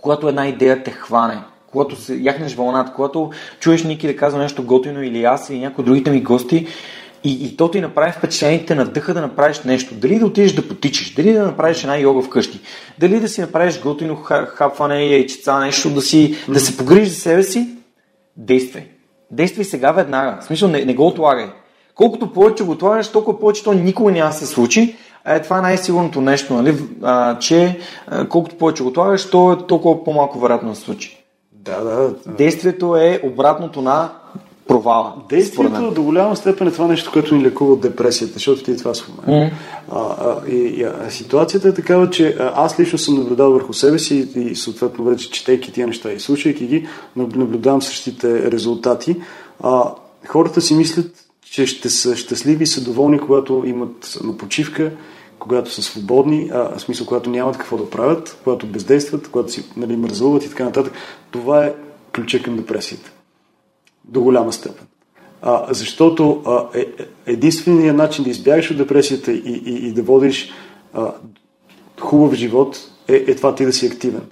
когато 0.00 0.28
една 0.28 0.48
идея 0.48 0.82
те 0.82 0.90
хване, 0.90 1.38
когато 1.66 1.96
се 1.96 2.14
яхнеш 2.14 2.54
вълната, 2.54 2.92
когато 2.92 3.30
чуеш 3.60 3.82
Ники 3.82 4.06
да 4.06 4.16
казва 4.16 4.38
нещо 4.38 4.62
готино 4.62 5.02
или 5.02 5.24
аз 5.24 5.50
или 5.50 5.58
някои 5.58 5.84
другите 5.84 6.10
ми 6.10 6.20
гости 6.20 6.66
и, 7.24 7.46
и 7.46 7.56
то 7.56 7.70
ти 7.70 7.80
направи 7.80 8.12
впечатление, 8.12 8.66
те 8.66 8.74
надъха 8.74 9.14
да 9.14 9.20
направиш 9.20 9.62
нещо. 9.62 9.94
Дали 9.94 10.18
да 10.18 10.26
отидеш 10.26 10.52
да 10.52 10.68
потичаш, 10.68 11.14
дали 11.14 11.32
да 11.32 11.42
направиш 11.42 11.82
една 11.82 11.96
йога 11.98 12.22
вкъщи, 12.22 12.60
дали 12.98 13.20
да 13.20 13.28
си 13.28 13.40
направиш 13.40 13.80
готино 13.80 14.16
ха- 14.16 14.46
хапване, 14.46 15.06
яйчеца, 15.06 15.58
нещо, 15.58 15.90
да, 15.90 16.02
си, 16.02 16.36
да 16.48 16.60
се 16.60 16.76
погрижиш 16.76 17.08
за 17.08 17.20
себе 17.20 17.42
си, 17.42 17.68
действай. 18.36 18.84
Действай 19.30 19.64
сега 19.64 19.92
веднага. 19.92 20.38
В 20.40 20.44
смисъл, 20.44 20.68
не, 20.68 20.84
не 20.84 20.94
го 20.94 21.06
отлагай. 21.06 21.46
Колкото 21.94 22.32
повече 22.32 22.64
го 22.64 22.72
отлагаш, 22.72 23.12
толкова 23.12 23.40
повече 23.40 23.64
то 23.64 23.72
никога 23.72 24.12
няма 24.12 24.32
се 24.32 24.46
случи. 24.46 24.96
Е, 25.26 25.42
това 25.42 25.58
е 25.58 25.62
най-сигурното 25.62 26.20
нещо, 26.20 26.54
нали? 26.54 26.76
а, 27.02 27.38
че 27.38 27.78
а, 28.06 28.28
колкото 28.28 28.56
повече 28.56 28.82
го 28.82 28.88
отлагаш, 28.88 29.30
то 29.30 29.52
е 29.52 29.66
толкова 29.66 30.04
по-малко 30.04 30.38
вероятно 30.38 30.68
да 30.68 30.74
се 30.74 30.82
случи. 30.82 31.24
Да, 31.52 31.80
да. 31.84 32.14
Действието 32.26 32.96
е 32.96 33.20
обратното 33.24 33.82
на 33.82 34.10
провала. 34.68 35.14
Действието 35.28 35.90
до 35.90 36.02
голяма 36.02 36.36
степен 36.36 36.68
е 36.68 36.72
това 36.72 36.86
нещо, 36.86 37.10
което 37.12 37.34
ни 37.34 37.44
лекува 37.44 37.72
от 37.72 37.80
депресията, 37.80 38.32
защото 38.32 38.62
ти 38.62 38.76
това 38.76 38.94
спомена. 38.94 39.50
А, 39.92 39.98
а, 40.00 40.50
и, 40.50 40.56
и, 40.56 40.82
а, 40.82 41.10
ситуацията 41.10 41.68
е 41.68 41.74
такава, 41.74 42.10
че 42.10 42.36
аз 42.54 42.80
лично 42.80 42.98
съм 42.98 43.14
наблюдал 43.14 43.52
върху 43.52 43.72
себе 43.72 43.98
си 43.98 44.28
и, 44.36 44.40
и 44.40 44.56
съответно 44.56 45.04
вече 45.04 45.30
четейки 45.30 45.72
тия 45.72 45.86
неща 45.86 46.12
и 46.12 46.20
слушайки 46.20 46.66
ги, 46.66 46.86
наб- 47.18 47.36
наблюдавам 47.36 47.82
същите 47.82 48.50
резултати. 48.52 49.16
А, 49.62 49.84
хората 50.28 50.60
си 50.60 50.74
мислят, 50.74 51.23
че 51.54 51.66
ще 51.66 51.90
са 51.90 52.16
щастливи 52.16 52.64
и 52.64 52.66
са 52.66 52.84
доволни, 52.84 53.18
когато 53.18 53.62
имат 53.66 54.18
на 54.24 54.36
почивка, 54.36 54.92
когато 55.38 55.70
са 55.70 55.82
свободни, 55.82 56.50
а, 56.52 56.78
в 56.78 56.80
смисъл, 56.80 57.06
когато 57.06 57.30
нямат 57.30 57.58
какво 57.58 57.76
да 57.76 57.90
правят, 57.90 58.38
когато 58.44 58.66
бездействат, 58.66 59.28
когато 59.28 59.52
си 59.52 59.64
нали, 59.76 59.96
мързуват 59.96 60.44
и 60.44 60.48
така 60.48 60.64
нататък. 60.64 60.92
Това 61.30 61.64
е 61.64 61.74
ключа 62.14 62.42
към 62.42 62.56
депресията 62.56 63.12
до 64.04 64.20
голяма 64.20 64.52
степен. 64.52 64.86
А, 65.42 65.66
защото 65.74 66.42
а, 66.46 66.64
е, 66.74 66.80
е, 66.80 66.86
единственият 67.26 67.96
начин 67.96 68.24
да 68.24 68.30
избягаш 68.30 68.70
от 68.70 68.76
депресията 68.76 69.32
и, 69.32 69.62
и, 69.66 69.88
и 69.88 69.92
да 69.92 70.02
водиш 70.02 70.52
а, 70.94 71.12
хубав 72.00 72.34
живот 72.34 72.90
е, 73.08 73.14
е 73.14 73.34
това 73.34 73.54
ти 73.54 73.64
да 73.64 73.72
си 73.72 73.86
активен. 73.86 74.22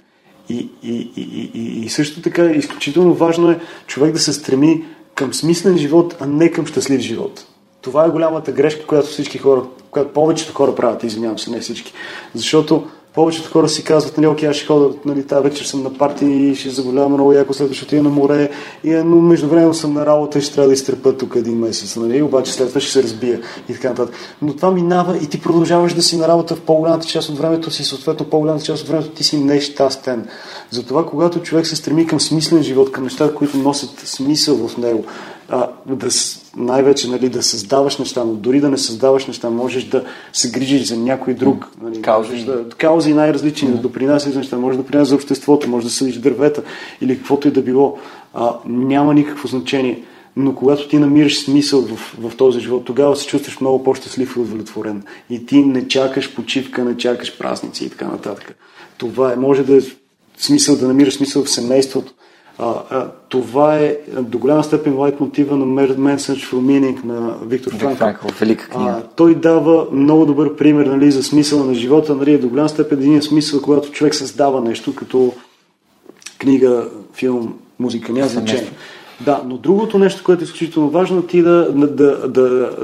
И, 0.49 0.69
и, 0.83 1.11
и, 1.15 1.51
и, 1.53 1.85
и 1.85 1.89
също 1.89 2.21
така 2.21 2.45
изключително 2.45 3.13
важно 3.13 3.51
е 3.51 3.59
човек 3.87 4.13
да 4.13 4.19
се 4.19 4.33
стреми 4.33 4.85
към 5.15 5.33
смислен 5.33 5.77
живот, 5.77 6.15
а 6.19 6.25
не 6.25 6.51
към 6.51 6.65
щастлив 6.65 7.01
живот. 7.01 7.45
Това 7.81 8.05
е 8.05 8.09
голямата 8.09 8.51
грешка, 8.51 8.85
която 8.87 9.07
всички 9.07 9.37
хора, 9.37 9.63
която 9.91 10.13
повечето 10.13 10.53
хора 10.53 10.75
правят, 10.75 11.03
извинявам 11.03 11.39
се, 11.39 11.51
не 11.51 11.59
всички. 11.59 11.93
Защото 12.35 12.87
повечето 13.13 13.51
хора 13.51 13.69
си 13.69 13.83
казват, 13.83 14.17
нали, 14.17 14.27
окей, 14.27 14.49
аз 14.49 14.55
ще 14.55 14.65
ходя, 14.65 14.89
нали, 15.05 15.27
тази 15.27 15.43
вечер 15.43 15.65
съм 15.65 15.83
на 15.83 15.93
парти 15.93 16.25
и 16.25 16.55
ще 16.55 16.69
заболявам 16.69 17.13
много 17.13 17.33
яко, 17.33 17.53
след 17.53 17.73
ще 17.73 17.85
отида 17.85 18.03
на 18.03 18.09
море, 18.09 18.49
и, 18.83 18.93
е, 18.93 19.03
но 19.03 19.21
междувременно 19.21 19.73
съм 19.73 19.93
на 19.93 20.05
работа 20.05 20.39
и 20.39 20.41
ще 20.41 20.53
трябва 20.53 20.67
да 20.67 20.73
изтърпя 20.73 21.17
тук 21.17 21.35
един 21.35 21.59
месец, 21.59 21.95
нали, 21.95 22.21
обаче 22.21 22.53
след 22.53 22.67
това 22.67 22.81
ще 22.81 22.91
се 22.91 23.03
разбия 23.03 23.41
и 23.69 23.73
така 23.73 23.89
нататък. 23.89 24.15
Но 24.41 24.55
това 24.55 24.71
минава 24.71 25.17
и 25.17 25.27
ти 25.27 25.41
продължаваш 25.41 25.93
да 25.93 26.01
си 26.01 26.17
на 26.17 26.27
работа 26.27 26.55
в 26.55 26.61
по-голямата 26.61 27.07
част 27.07 27.29
от 27.29 27.37
времето 27.37 27.71
си, 27.71 27.83
съответно 27.83 28.25
по-голямата 28.25 28.65
част 28.65 28.83
от 28.83 28.89
времето 28.89 29.09
ти 29.09 29.23
си 29.23 29.37
нещастен. 29.37 30.27
Затова, 30.71 31.05
когато 31.05 31.39
човек 31.39 31.67
се 31.67 31.75
стреми 31.75 32.07
към 32.07 32.19
смислен 32.19 32.63
живот, 32.63 32.91
към 32.91 33.03
неща, 33.03 33.33
които 33.35 33.57
носят 33.57 33.99
смисъл 33.99 34.67
в 34.67 34.77
него, 34.77 35.05
а, 35.49 35.67
да, 35.85 36.07
най-вече 36.57 37.09
нали, 37.09 37.29
да 37.29 37.43
създаваш 37.43 37.97
неща, 37.97 38.23
но 38.23 38.33
дори 38.33 38.59
да 38.59 38.69
не 38.69 38.77
създаваш 38.77 39.25
неща, 39.25 39.49
можеш 39.49 39.83
да 39.83 40.03
се 40.33 40.51
грижиш 40.51 40.87
за 40.87 40.97
някой 40.97 41.33
друг. 41.33 41.67
Нали, 41.81 42.01
Каузи. 42.01 42.45
Да, 42.45 42.69
каузи 42.69 43.13
най-различни, 43.13 43.71
да 43.71 43.77
допринасяш 43.77 44.35
неща, 44.35 44.57
може 44.57 44.77
да 44.77 44.83
допринасяш 44.83 45.09
за 45.09 45.15
обществото, 45.15 45.69
може 45.69 45.85
да 45.85 45.91
съдиш 45.91 46.17
дървета 46.17 46.63
или 47.01 47.17
каквото 47.17 47.47
и 47.47 47.51
да 47.51 47.61
било. 47.61 47.97
А, 48.33 48.53
няма 48.65 49.13
никакво 49.13 49.47
значение. 49.47 50.03
Но 50.35 50.55
когато 50.55 50.87
ти 50.87 50.97
намираш 50.97 51.43
смисъл 51.43 51.81
в, 51.81 52.17
в 52.19 52.35
този 52.37 52.59
живот, 52.59 52.85
тогава 52.85 53.15
се 53.15 53.27
чувстваш 53.27 53.59
много 53.59 53.83
по-щастлив 53.83 54.35
и 54.35 54.39
удовлетворен. 54.39 55.03
И 55.29 55.45
ти 55.45 55.57
не 55.57 55.87
чакаш 55.87 56.35
почивка, 56.35 56.85
не 56.85 56.97
чакаш 56.97 57.37
празници 57.37 57.85
и 57.85 57.89
така 57.89 58.07
нататък. 58.07 58.55
Това 58.97 59.33
е, 59.33 59.35
може 59.35 59.63
да 59.63 59.77
е 59.77 59.81
смисъл 60.37 60.75
да 60.75 60.87
намираш 60.87 61.13
смисъл 61.13 61.43
в 61.43 61.49
семейството. 61.49 62.13
А, 62.89 63.07
това 63.29 63.77
е 63.77 63.97
до 64.21 64.37
голяма 64.37 64.63
степен 64.63 64.97
лайт 64.97 65.19
мотива 65.19 65.57
на 65.57 65.65
Search 65.65 66.53
for 66.53 66.55
Meaning 66.55 67.05
на 67.05 67.35
Виктор 67.45 67.71
Франкл. 67.71 68.27
Велика 68.39 68.69
книга. 68.69 68.89
А, 68.89 69.01
той 69.15 69.35
дава 69.35 69.87
много 69.91 70.25
добър 70.25 70.55
пример 70.55 70.85
нали, 70.85 71.11
за 71.11 71.23
смисъла 71.23 71.65
на 71.65 71.73
живота. 71.73 72.15
Нали, 72.15 72.37
до 72.37 72.49
голяма 72.49 72.69
степен 72.69 72.99
един 72.99 73.21
смисъл, 73.21 73.61
когато 73.61 73.91
човек 73.91 74.15
създава 74.15 74.61
нещо, 74.61 74.95
като 74.95 75.33
книга, 76.37 76.87
филм, 77.13 77.53
музика, 77.79 78.11
няма 78.11 78.27
значение. 78.27 78.71
Да, 79.25 79.43
но 79.45 79.57
другото 79.57 79.99
нещо, 79.99 80.23
което 80.23 80.43
е 80.43 80.43
изключително 80.43 80.89
важно, 80.89 81.21
ти 81.21 81.41
да, 81.41 81.71
да, 81.71 81.87
да, 82.27 82.27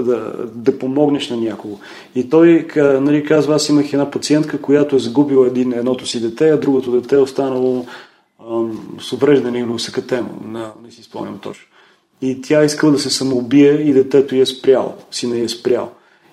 да, 0.04 0.34
да, 0.56 0.80
помогнеш 0.80 1.30
на 1.30 1.38
някого. 1.38 1.78
И 2.16 2.30
той 2.30 2.68
нали, 2.76 3.24
казва, 3.24 3.56
аз 3.56 3.70
имах 3.70 3.94
една 3.94 4.12
пациентка, 4.12 4.62
която 4.62 4.96
е 4.96 5.00
загубила 5.00 5.48
един, 5.48 5.74
едното 5.74 6.06
си 6.06 6.22
дете, 6.22 6.50
а 6.50 6.60
другото 6.60 6.92
дете 6.92 7.16
е 7.16 7.20
останало 7.20 7.86
с 9.00 9.14
увреждане 9.14 9.60
или 9.60 9.70
усъкътено. 9.70 10.30
Не, 10.46 10.66
не 10.84 10.92
си 10.92 11.04
спомням 11.04 11.40
точно. 11.40 11.66
И 12.22 12.42
тя 12.42 12.64
искала 12.64 12.92
да 12.92 13.00
се 13.00 13.10
самоубие 13.10 13.72
и 13.72 13.94
детето 13.94 14.36
я 14.36 14.42
е 14.42 14.46
спрял, 14.46 14.96
сина 15.12 15.38
я 15.38 15.44
е 15.44 15.50
спрял. 15.50 15.92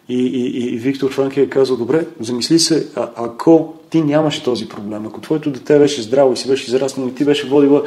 И, 0.09 0.27
и, 0.27 0.75
и 0.75 0.79
Виктор 0.79 1.13
Франки 1.13 1.41
е 1.41 1.49
казал, 1.49 1.77
добре, 1.77 2.07
замисли 2.21 2.59
се, 2.59 2.89
а, 2.97 3.11
ако 3.17 3.75
ти 3.91 4.03
нямаше 4.03 4.45
този 4.45 4.69
проблем, 4.69 5.07
ако 5.07 5.21
твоето 5.21 5.51
дете 5.51 5.79
беше 5.79 6.03
здраво 6.03 6.33
и 6.33 6.37
си 6.37 6.49
беше 6.49 6.67
израснало 6.67 7.09
и 7.09 7.15
ти 7.15 7.25
беше 7.25 7.49
водила 7.49 7.83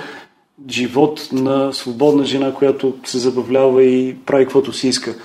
живот 0.70 1.30
на 1.32 1.74
свободна 1.74 2.26
жена, 2.26 2.54
която 2.54 2.94
се 3.06 3.18
забавлява 3.18 3.84
и 3.84 4.16
прави 4.26 4.46
каквото 4.46 4.74
си 4.74 4.88
иска. 4.88 5.16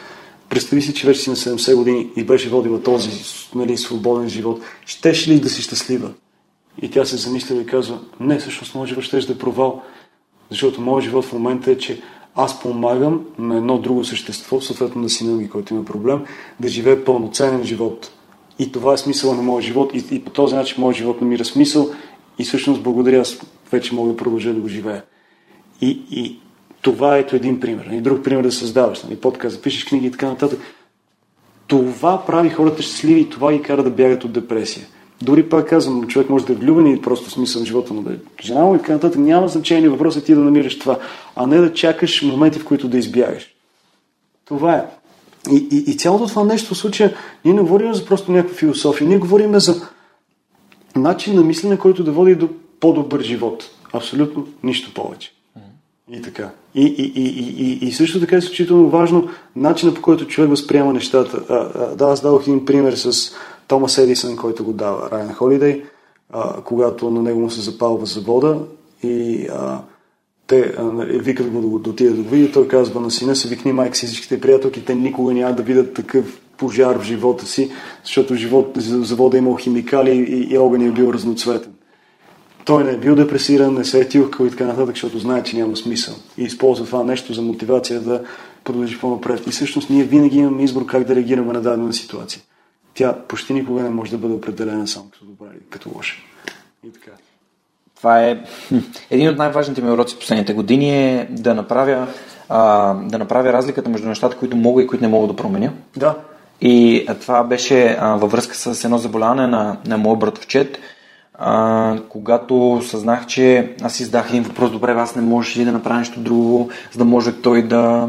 Представи 0.49 0.83
си, 0.83 0.95
че 0.95 1.07
вече 1.07 1.21
си 1.21 1.31
на 1.31 1.37
70 1.37 1.77
години 1.77 2.11
и 2.17 2.25
беше 2.25 2.49
водила 2.49 2.83
този 2.83 3.11
нали, 3.55 3.77
свободен 3.77 4.29
живот. 4.29 4.61
Щеш 4.87 5.29
ли 5.29 5.41
да 5.41 5.49
си 5.49 5.63
щастлива? 5.63 6.11
И 6.83 6.91
тя 6.91 7.05
се 7.05 7.17
замисля 7.17 7.55
и 7.55 7.67
казва, 7.67 7.99
не, 8.21 8.39
всъщност 8.39 8.75
моят 8.75 8.89
живот 8.89 9.05
ще 9.05 9.21
да 9.21 9.33
е 9.33 9.39
провал, 9.39 9.83
защото 10.51 10.81
моят 10.81 11.05
живот 11.05 11.25
в 11.25 11.33
момента 11.33 11.71
е, 11.71 11.79
че 11.79 12.03
аз 12.35 12.61
помагам 12.61 13.25
на 13.39 13.57
едно 13.57 13.79
друго 13.79 14.05
същество, 14.05 14.61
съответно 14.61 15.03
на 15.03 15.09
сина 15.09 15.37
ми, 15.37 15.51
който 15.51 15.75
има 15.75 15.85
проблем, 15.85 16.25
да 16.61 16.69
живее 16.69 17.05
пълноценен 17.05 17.65
живот. 17.65 18.11
И 18.59 18.73
това 18.73 18.95
е 18.95 18.99
смисъла 18.99 19.35
на 19.35 19.43
моя 19.43 19.63
живот 19.63 19.95
и, 19.95 20.15
и 20.15 20.25
по 20.25 20.31
този 20.31 20.55
начин 20.55 20.77
моят 20.79 20.97
живот 20.97 21.21
намира 21.21 21.45
смисъл 21.45 21.91
и 22.39 22.45
всъщност 22.45 22.83
благодаря 22.83 23.21
аз 23.21 23.41
вече 23.73 23.95
мога 23.95 24.11
да 24.11 24.17
продължа 24.17 24.55
да 24.55 24.61
го 24.61 24.69
живея. 24.69 25.05
И, 25.81 26.03
и 26.11 26.41
това 26.83 27.17
е 27.17 27.21
ето 27.21 27.37
един 27.37 27.61
пример. 27.61 27.87
И 27.93 28.01
друг 28.01 28.25
пример 28.25 28.43
да 28.43 28.53
създаваш. 28.53 29.03
Нали, 29.03 29.17
подкаст, 29.17 29.63
пишеш 29.63 29.85
книги 29.85 30.07
и 30.07 30.11
така 30.11 30.29
нататък. 30.29 30.61
Това 31.67 32.27
прави 32.27 32.51
хората 32.51 32.83
щастливи 32.83 33.21
и 33.21 33.31
това 33.31 33.53
ги 33.53 33.63
кара 33.63 33.83
да 33.83 33.91
бягат 33.91 34.25
от 34.25 34.33
депресия. 34.33 34.87
Дори 35.23 35.49
пак 35.49 35.69
казвам, 35.69 36.07
човек 36.07 36.31
може 36.31 36.47
да 36.47 36.53
е 36.53 36.57
влюбен 36.57 36.87
и 36.87 37.03
просто 37.03 37.31
смисъл 37.31 37.61
на 37.61 37.67
живота 37.67 37.95
му 37.95 38.03
да 38.03 38.13
е 38.13 38.17
жена 38.43 38.65
му 38.65 38.75
и 38.75 38.79
така 38.79 38.93
нататък. 38.93 39.19
Няма 39.19 39.49
значение. 39.49 39.89
Въпросът 39.89 40.23
е 40.23 40.27
ти 40.27 40.35
да 40.35 40.41
намираш 40.41 40.79
това, 40.79 40.99
а 41.37 41.47
не 41.47 41.59
да 41.59 41.73
чакаш 41.73 42.23
моменти, 42.23 42.59
в 42.59 42.65
които 42.65 42.89
да 42.89 42.99
избягаш. 42.99 43.55
Това 44.45 44.75
е. 44.75 44.85
И, 45.51 45.69
и, 45.73 45.91
и 45.91 45.97
цялото 45.97 46.27
това 46.27 46.45
нещо 46.45 46.75
в 46.75 46.79
случая, 46.79 47.15
ние 47.45 47.55
не 47.55 47.61
говорим 47.61 47.95
за 47.95 48.05
просто 48.05 48.33
някаква 48.33 48.57
философия, 48.57 49.09
ние 49.09 49.19
говорим 49.19 49.61
за 49.61 49.89
начин 50.97 51.35
на 51.35 51.43
мислене, 51.43 51.79
който 51.79 52.05
да 52.05 52.13
води 52.13 52.35
до 52.35 52.49
по-добър 52.81 53.21
живот. 53.21 53.71
Абсолютно 53.93 54.47
нищо 54.63 54.95
повече. 54.95 55.33
И 56.13 56.23
така. 56.23 56.51
И, 56.75 56.83
и, 56.83 57.13
и, 57.17 57.29
и, 57.65 57.89
и, 57.89 57.93
също 57.93 58.21
така 58.21 58.37
е 58.37 58.39
изключително 58.39 58.89
важно 58.89 59.29
начина 59.57 59.95
по 59.95 60.03
който 60.03 60.27
човек 60.27 60.51
възприема 60.51 60.93
нещата. 60.93 61.45
А, 61.49 61.55
а, 61.55 61.97
да, 61.97 62.05
аз 62.05 62.21
дадох 62.21 62.43
един 62.43 62.65
пример 62.65 62.93
с 62.93 63.35
Томас 63.69 63.99
Едисън, 63.99 64.37
който 64.37 64.65
го 64.65 64.73
дава, 64.73 65.11
Райан 65.11 65.35
Холидей, 65.35 65.85
когато 66.65 67.11
на 67.11 67.23
него 67.23 67.41
му 67.41 67.51
се 67.51 67.61
запалва 67.61 68.07
завода 68.07 68.59
и 69.03 69.47
а, 69.53 69.81
те 70.47 70.75
а, 70.79 70.83
нали, 70.83 71.19
викат 71.19 71.51
го, 71.51 71.79
да 71.79 71.91
отиде 71.91 72.11
да 72.11 72.23
го 72.23 72.29
види, 72.29 72.53
той 72.53 72.69
казва 72.69 73.01
на 73.01 73.11
сина 73.11 73.37
си, 73.37 73.49
викни 73.49 73.73
майка 73.73 73.97
си 73.97 74.07
всичките 74.07 74.41
приятелки, 74.41 74.85
те 74.85 74.95
никога 74.95 75.33
няма 75.33 75.55
да 75.55 75.63
видят 75.63 75.95
такъв 75.95 76.41
пожар 76.57 76.99
в 76.99 77.05
живота 77.05 77.47
си, 77.47 77.71
защото 78.05 78.35
живот, 78.35 78.73
завода 78.77 79.37
е 79.37 79.39
имал 79.39 79.57
химикали 79.57 80.11
и, 80.11 80.55
и 80.55 80.59
огън 80.59 80.81
е 80.81 80.91
бил 80.91 81.11
разноцветен. 81.13 81.73
Той 82.65 82.85
не 82.85 82.91
е 82.91 82.97
бил 82.97 83.15
депресиран, 83.15 83.75
не 83.75 83.85
се 83.85 84.01
е 84.01 84.09
тилкал 84.09 84.47
и 84.47 84.51
така 84.51 84.65
нататък, 84.67 84.95
защото 84.95 85.19
знае, 85.19 85.43
че 85.43 85.57
няма 85.57 85.77
смисъл. 85.77 86.15
И 86.39 86.43
използва 86.43 86.87
това 86.87 87.05
нещо 87.05 87.33
за 87.33 87.43
мотивация 87.43 88.01
да 88.01 88.23
продължи 88.65 89.01
по-напред. 89.01 89.47
И 89.47 89.51
всъщност 89.51 89.91
ние 89.91 90.05
винаги 90.05 90.39
имаме 90.39 90.63
избор 90.63 90.87
как 90.87 91.05
да 91.05 91.15
реагираме 91.15 91.53
на 91.53 91.61
дадена 91.61 91.93
ситуация. 91.93 92.43
Тя 92.95 93.13
почти 93.29 93.53
никога 93.53 93.83
не 93.83 93.91
може 93.91 94.11
да 94.11 94.19
бъде 94.19 94.35
определена 94.35 94.89
само 94.89 95.11
като 95.11 95.25
добра 95.25 95.47
или 95.53 95.63
като 95.71 95.91
лоша. 95.95 96.17
И 96.87 96.93
така. 96.93 97.11
Това 97.97 98.23
е 98.23 98.45
един 99.11 99.29
от 99.29 99.37
най-важните 99.37 99.83
ми 99.83 99.91
уроци 99.91 100.15
в 100.15 100.19
последните 100.19 100.55
години 100.55 100.91
е 100.91 101.29
да 101.31 101.55
направя, 101.55 102.07
а, 102.49 102.95
да 102.95 103.19
направя 103.19 103.53
разликата 103.53 103.91
между 103.91 104.09
нещата, 104.09 104.37
които 104.37 104.57
мога 104.57 104.83
и 104.83 104.87
които 104.87 105.05
не 105.05 105.11
мога 105.11 105.27
да 105.27 105.37
променя. 105.37 105.73
Да. 105.97 106.15
И 106.61 107.07
това 107.21 107.45
беше 107.45 107.97
а, 108.01 108.17
във 108.17 108.33
връзка 108.33 108.55
с 108.55 108.85
едно 108.85 108.99
заболяване 108.99 109.47
на, 109.47 109.77
на 109.87 109.99
моят 109.99 110.19
братовчет, 110.19 110.79
а, 111.35 111.99
когато 112.09 112.81
съзнах, 112.83 113.27
че 113.27 113.75
аз 113.83 114.01
издах 114.01 114.29
един 114.29 114.43
въпрос, 114.43 114.71
добре, 114.71 114.93
аз 114.93 115.17
не 115.17 115.23
можеш 115.23 115.57
ли 115.57 115.65
да 115.65 115.73
направя 115.73 115.99
нещо 115.99 116.21
друго, 116.21 116.71
за 116.93 116.99
да 116.99 117.05
може 117.05 117.33
той 117.33 117.63
да, 117.63 118.09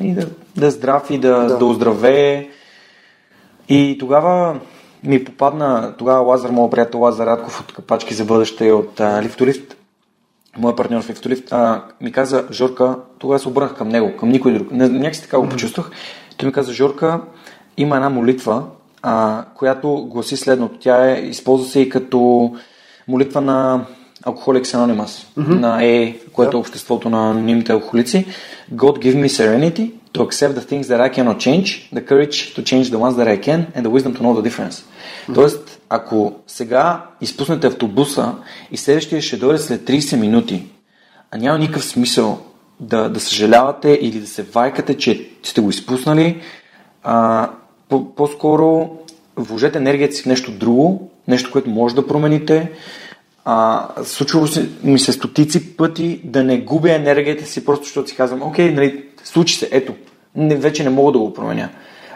и 0.00 0.14
да, 0.14 0.26
да 0.56 0.66
е 0.66 0.70
здрав 0.70 1.10
и 1.10 1.18
да, 1.18 1.36
да. 1.38 1.58
да 1.58 1.64
оздравее. 1.64 2.48
И 3.68 3.96
тогава 4.00 4.60
ми 5.04 5.24
попадна, 5.24 5.94
тогава 5.98 6.20
Лазар, 6.20 6.50
моят 6.50 6.70
приятел 6.70 7.00
Лазар 7.00 7.26
Радков 7.26 7.60
от 7.60 7.72
Капачки 7.72 8.14
за 8.14 8.24
бъдеще 8.24 8.72
от 8.72 9.00
а, 9.00 9.22
Лифтолифт, 9.22 9.76
моят 10.58 10.76
партньор 10.76 11.02
в 11.02 11.10
Лифтолифт, 11.10 11.52
а, 11.52 11.84
ми 12.00 12.12
каза, 12.12 12.44
Жорка, 12.52 12.96
тогава 13.18 13.38
се 13.38 13.48
обърнах 13.48 13.76
към 13.76 13.88
него, 13.88 14.16
към 14.16 14.28
никой 14.28 14.52
друг. 14.52 14.68
Някакси 14.70 15.22
така 15.22 15.38
го 15.38 15.48
почувствах. 15.48 15.90
Той 16.36 16.46
ми 16.46 16.52
каза, 16.52 16.72
Жорка, 16.72 17.20
има 17.76 17.96
една 17.96 18.10
молитва, 18.10 18.64
а, 19.02 19.44
която 19.54 20.06
гласи 20.10 20.36
следното. 20.36 20.78
Тя 20.80 21.10
е, 21.10 21.20
използва 21.20 21.68
се 21.68 21.80
и 21.80 21.88
като 21.88 22.52
молитва 23.08 23.40
на 23.40 23.86
Alcoholics 24.24 24.64
Anonymous, 24.64 25.26
mm-hmm. 25.38 25.58
на 25.58 25.78
AA, 25.80 26.30
което 26.32 26.56
е 26.56 26.60
обществото 26.60 27.10
на 27.10 27.30
анонимните 27.30 27.72
алкохолици. 27.72 28.26
God 28.74 28.98
give 28.98 29.24
me 29.24 29.26
serenity 29.26 29.90
to 30.14 30.22
accept 30.22 30.54
the 30.54 30.66
things 30.70 30.84
that 30.88 31.00
I 31.00 31.08
cannot 31.16 31.38
change, 31.46 31.68
the 31.92 32.04
courage 32.10 32.36
to 32.54 32.62
change 32.70 32.86
the 32.94 33.00
ones 33.06 33.16
that 33.20 33.28
I 33.28 33.36
can, 33.46 33.60
and 33.74 33.84
the 33.86 33.90
wisdom 33.90 34.12
to 34.16 34.22
know 34.22 34.34
the 34.40 34.42
difference. 34.42 34.76
Mm-hmm. 34.76 35.34
Тоест, 35.34 35.80
ако 35.88 36.32
сега 36.46 37.06
изпуснете 37.20 37.66
автобуса 37.66 38.34
и 38.70 38.76
следващия 38.76 39.22
ще 39.22 39.36
дойде 39.36 39.58
след 39.58 39.80
30 39.80 40.16
минути, 40.16 40.66
а 41.30 41.38
няма 41.38 41.58
никакъв 41.58 41.84
смисъл 41.84 42.38
да, 42.80 43.08
да 43.08 43.20
съжалявате 43.20 43.98
или 44.02 44.20
да 44.20 44.26
се 44.26 44.42
вайкате, 44.42 44.96
че 44.96 45.30
сте 45.42 45.60
го 45.60 45.70
изпуснали, 45.70 46.40
а, 47.02 47.50
по-скоро 48.16 48.90
вложете 49.36 49.78
енергията 49.78 50.14
си 50.14 50.22
в 50.22 50.26
нещо 50.26 50.52
друго, 50.52 51.10
нещо, 51.28 51.50
което 51.52 51.70
може 51.70 51.94
да 51.94 52.06
промените. 52.06 52.70
А, 53.44 53.88
случвало 54.04 54.46
ми 54.84 54.98
се 54.98 55.12
стотици 55.12 55.76
пъти 55.76 56.20
да 56.24 56.44
не 56.44 56.60
губя 56.60 56.92
енергията 56.92 57.46
си, 57.46 57.64
просто 57.64 57.84
защото 57.84 58.08
си 58.08 58.16
казвам, 58.16 58.42
окей, 58.42 58.70
нали, 58.70 59.04
случи 59.24 59.54
се, 59.54 59.68
ето, 59.72 59.94
не, 60.36 60.56
вече 60.56 60.84
не 60.84 60.90
мога 60.90 61.12
да 61.12 61.18
го 61.18 61.34
променя. 61.34 61.68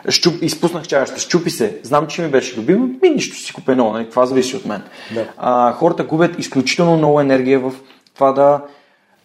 Щуп, 0.09 0.42
изпуснах 0.42 0.86
чашата, 0.86 1.20
щупи 1.20 1.50
се, 1.50 1.78
знам, 1.82 2.06
че 2.06 2.22
ми 2.22 2.28
беше 2.28 2.56
любимо, 2.56 2.88
ми 3.02 3.11
нищо 3.11 3.36
си 3.36 3.52
купя 3.52 3.76
ново, 3.76 3.92
нали, 3.92 4.11
това 4.11 4.26
зависи 4.26 4.56
от 4.56 4.66
мен. 4.66 4.82
Да. 5.14 5.26
А, 5.36 5.72
хората 5.72 6.04
губят 6.04 6.38
изключително 6.38 6.96
много 6.96 7.20
енергия 7.20 7.61
в 7.61 7.72
това 8.14 8.32
да 8.32 8.61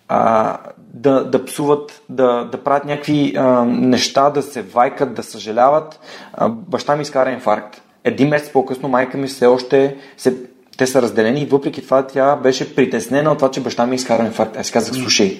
а, 0.07 0.57
да, 0.77 1.23
да 1.23 1.45
псуват, 1.45 2.01
да, 2.09 2.49
да 2.51 2.63
правят 2.63 2.85
някакви 2.85 3.33
а, 3.37 3.65
неща, 3.65 4.29
да 4.29 4.41
се 4.41 4.61
вайкат, 4.61 5.13
да 5.13 5.23
съжаляват. 5.23 5.99
А, 6.33 6.49
баща 6.49 6.95
ми 6.95 7.01
изкара 7.01 7.31
инфаркт. 7.31 7.81
Един 8.03 8.29
месец 8.29 8.51
по-късно 8.51 8.89
майка 8.89 9.17
ми 9.17 9.27
все 9.27 9.45
още 9.45 9.95
се, 10.17 10.35
те 10.77 10.87
са 10.87 11.01
разделени 11.01 11.41
и 11.41 11.45
въпреки 11.45 11.81
това 11.81 12.07
тя 12.07 12.35
беше 12.35 12.75
притеснена 12.75 13.31
от 13.31 13.37
това, 13.37 13.51
че 13.51 13.61
баща 13.61 13.85
ми 13.85 13.95
изкара 13.95 14.25
инфаркт. 14.25 14.57
Аз 14.57 14.71
казах, 14.71 14.95
слушай, 14.95 15.39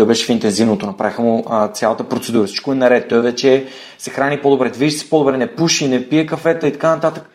той 0.00 0.06
беше 0.06 0.26
в 0.26 0.28
интензивното, 0.28 0.86
направиха 0.86 1.22
му 1.22 1.44
а, 1.48 1.68
цялата 1.68 2.04
процедура, 2.04 2.46
всичко 2.46 2.72
е 2.72 2.74
наред, 2.74 3.08
той 3.08 3.20
вече 3.20 3.66
се 3.98 4.10
храни 4.10 4.40
по-добре, 4.40 4.70
движи 4.70 4.96
се 4.96 5.10
по-добре, 5.10 5.36
не 5.36 5.54
пуши, 5.54 5.88
не 5.88 6.08
пие 6.08 6.26
кафета 6.26 6.68
и 6.68 6.72
така 6.72 6.90
нататък 6.90 7.30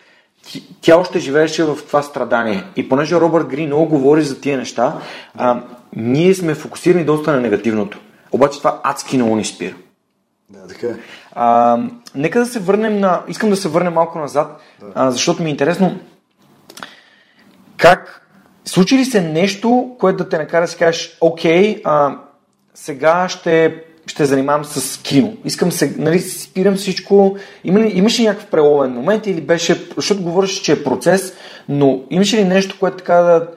тя 0.81 0.97
още 0.97 1.19
живееше 1.19 1.63
в 1.63 1.77
това 1.87 2.01
страдание. 2.01 2.63
И 2.75 2.89
понеже 2.89 3.15
Робърт 3.15 3.47
Грин 3.47 3.67
много 3.67 3.89
говори 3.89 4.21
за 4.21 4.41
тия 4.41 4.57
неща, 4.57 4.99
а, 5.37 5.61
ние 5.95 6.33
сме 6.33 6.55
фокусирани 6.55 7.05
доста 7.05 7.31
на 7.31 7.41
негативното. 7.41 7.99
Обаче 8.31 8.57
това 8.57 8.79
адски 8.83 9.15
много 9.15 9.35
ни 9.35 9.45
спира. 9.45 9.75
Да, 10.49 10.67
така 10.67 10.87
е. 10.87 10.95
А, 11.35 11.77
нека 12.15 12.39
да 12.39 12.45
се 12.45 12.59
върнем 12.59 12.99
на... 12.99 13.21
Искам 13.27 13.49
да 13.49 13.55
се 13.55 13.67
върнем 13.67 13.93
малко 13.93 14.19
назад, 14.19 14.61
да. 14.79 14.87
а, 14.95 15.11
защото 15.11 15.43
ми 15.43 15.49
е 15.49 15.51
интересно 15.51 15.99
как... 17.77 18.21
Случи 18.67 18.97
ли 18.97 19.05
се 19.05 19.21
нещо, 19.21 19.95
което 19.99 20.23
да 20.23 20.29
те 20.29 20.37
накара 20.37 20.61
да 20.61 20.67
си 20.67 20.77
кажеш, 20.77 21.17
окей, 21.21 21.81
а, 21.83 22.15
сега 22.75 23.29
ще 23.29 23.83
ще 24.07 24.25
занимавам 24.25 24.65
с 24.65 25.01
кино. 25.01 25.37
Искам 25.45 25.71
се, 25.71 25.95
нали, 25.97 26.19
спирам 26.19 26.75
всичко. 26.75 27.37
Има 27.63 27.79
ли, 27.79 27.91
имаше 27.95 28.21
ли 28.21 28.25
някакъв 28.25 28.49
преловен 28.49 28.91
момент 28.91 29.27
или 29.27 29.41
беше, 29.41 29.87
защото 29.95 30.23
говориш, 30.23 30.51
че 30.51 30.71
е 30.71 30.83
процес, 30.83 31.33
но 31.69 32.01
имаше 32.09 32.37
ли 32.37 32.43
нещо, 32.43 32.75
което 32.79 32.97
така 32.97 33.15
да 33.15 33.47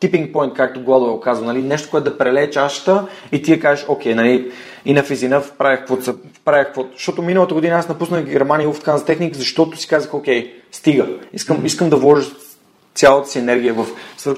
типинг 0.00 0.34
point, 0.34 0.52
както 0.52 0.82
Гладуел 0.82 1.20
казва, 1.20 1.46
нали, 1.46 1.62
нещо, 1.62 1.90
което 1.90 2.10
да 2.10 2.18
прелее 2.18 2.50
чашата 2.50 3.06
и 3.32 3.42
ти 3.42 3.52
я 3.52 3.60
кажеш, 3.60 3.86
окей, 3.88 4.14
нали, 4.14 4.52
и 4.84 4.92
на 4.92 5.02
физина 5.02 5.42
правих 5.58 5.78
каквото, 5.78 6.18
правих 6.44 6.66
каквото. 6.66 6.90
Защото 6.92 7.22
миналата 7.22 7.54
година 7.54 7.76
аз 7.76 7.88
напуснах 7.88 8.24
Германия 8.24 8.72
в 8.72 8.82
Канз 8.82 9.04
Техник, 9.04 9.34
защото 9.34 9.76
си 9.76 9.88
казах, 9.88 10.14
окей, 10.14 10.54
стига. 10.72 11.06
Искам, 11.32 11.66
искам 11.66 11.90
да 11.90 11.96
вложа 11.96 12.30
цялата 12.98 13.30
си 13.30 13.38
енергия 13.38 13.74
в 13.74 13.86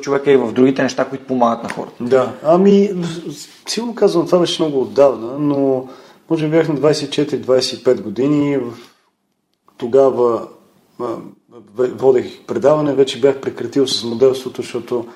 човека 0.00 0.32
и 0.32 0.36
в 0.36 0.52
другите 0.52 0.82
неща, 0.82 1.04
които 1.04 1.26
помагат 1.26 1.62
на 1.62 1.68
хората. 1.68 2.04
Да, 2.04 2.32
ами, 2.42 2.90
сигурно 3.68 3.94
казвам, 3.94 4.26
това 4.26 4.38
беше 4.38 4.62
много 4.62 4.80
отдавна, 4.80 5.38
но 5.38 5.88
може 6.30 6.44
би 6.44 6.50
бях 6.50 6.68
на 6.68 6.74
24-25 6.74 8.00
години. 8.00 8.58
Тогава 9.76 10.48
водех 11.76 12.40
предаване, 12.46 12.94
вече 12.94 13.20
бях 13.20 13.40
прекратил 13.40 13.86
с 13.86 14.04
моделството, 14.04 14.62
защото 14.62 15.06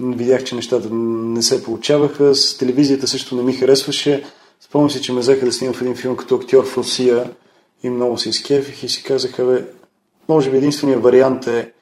видях, 0.00 0.44
че 0.44 0.54
нещата 0.54 0.88
не 0.92 1.42
се 1.42 1.64
получаваха. 1.64 2.34
С 2.34 2.58
телевизията 2.58 3.08
също 3.08 3.36
не 3.36 3.42
ми 3.42 3.52
харесваше. 3.52 4.24
Спомням 4.60 4.90
си, 4.90 5.02
че 5.02 5.12
ме 5.12 5.20
взеха 5.20 5.46
да 5.46 5.52
снимам 5.52 5.74
в 5.74 5.82
един 5.82 5.96
филм 5.96 6.16
като 6.16 6.34
актьор 6.34 6.64
в 6.64 6.76
Русия 6.76 7.30
и 7.82 7.90
много 7.90 8.18
се 8.18 8.28
изкефих 8.28 8.82
и 8.82 8.88
си 8.88 9.02
казаха, 9.02 9.44
бе, 9.44 9.64
може 10.28 10.50
би 10.50 10.56
единствения 10.56 10.98
вариант 10.98 11.46
е 11.46 11.72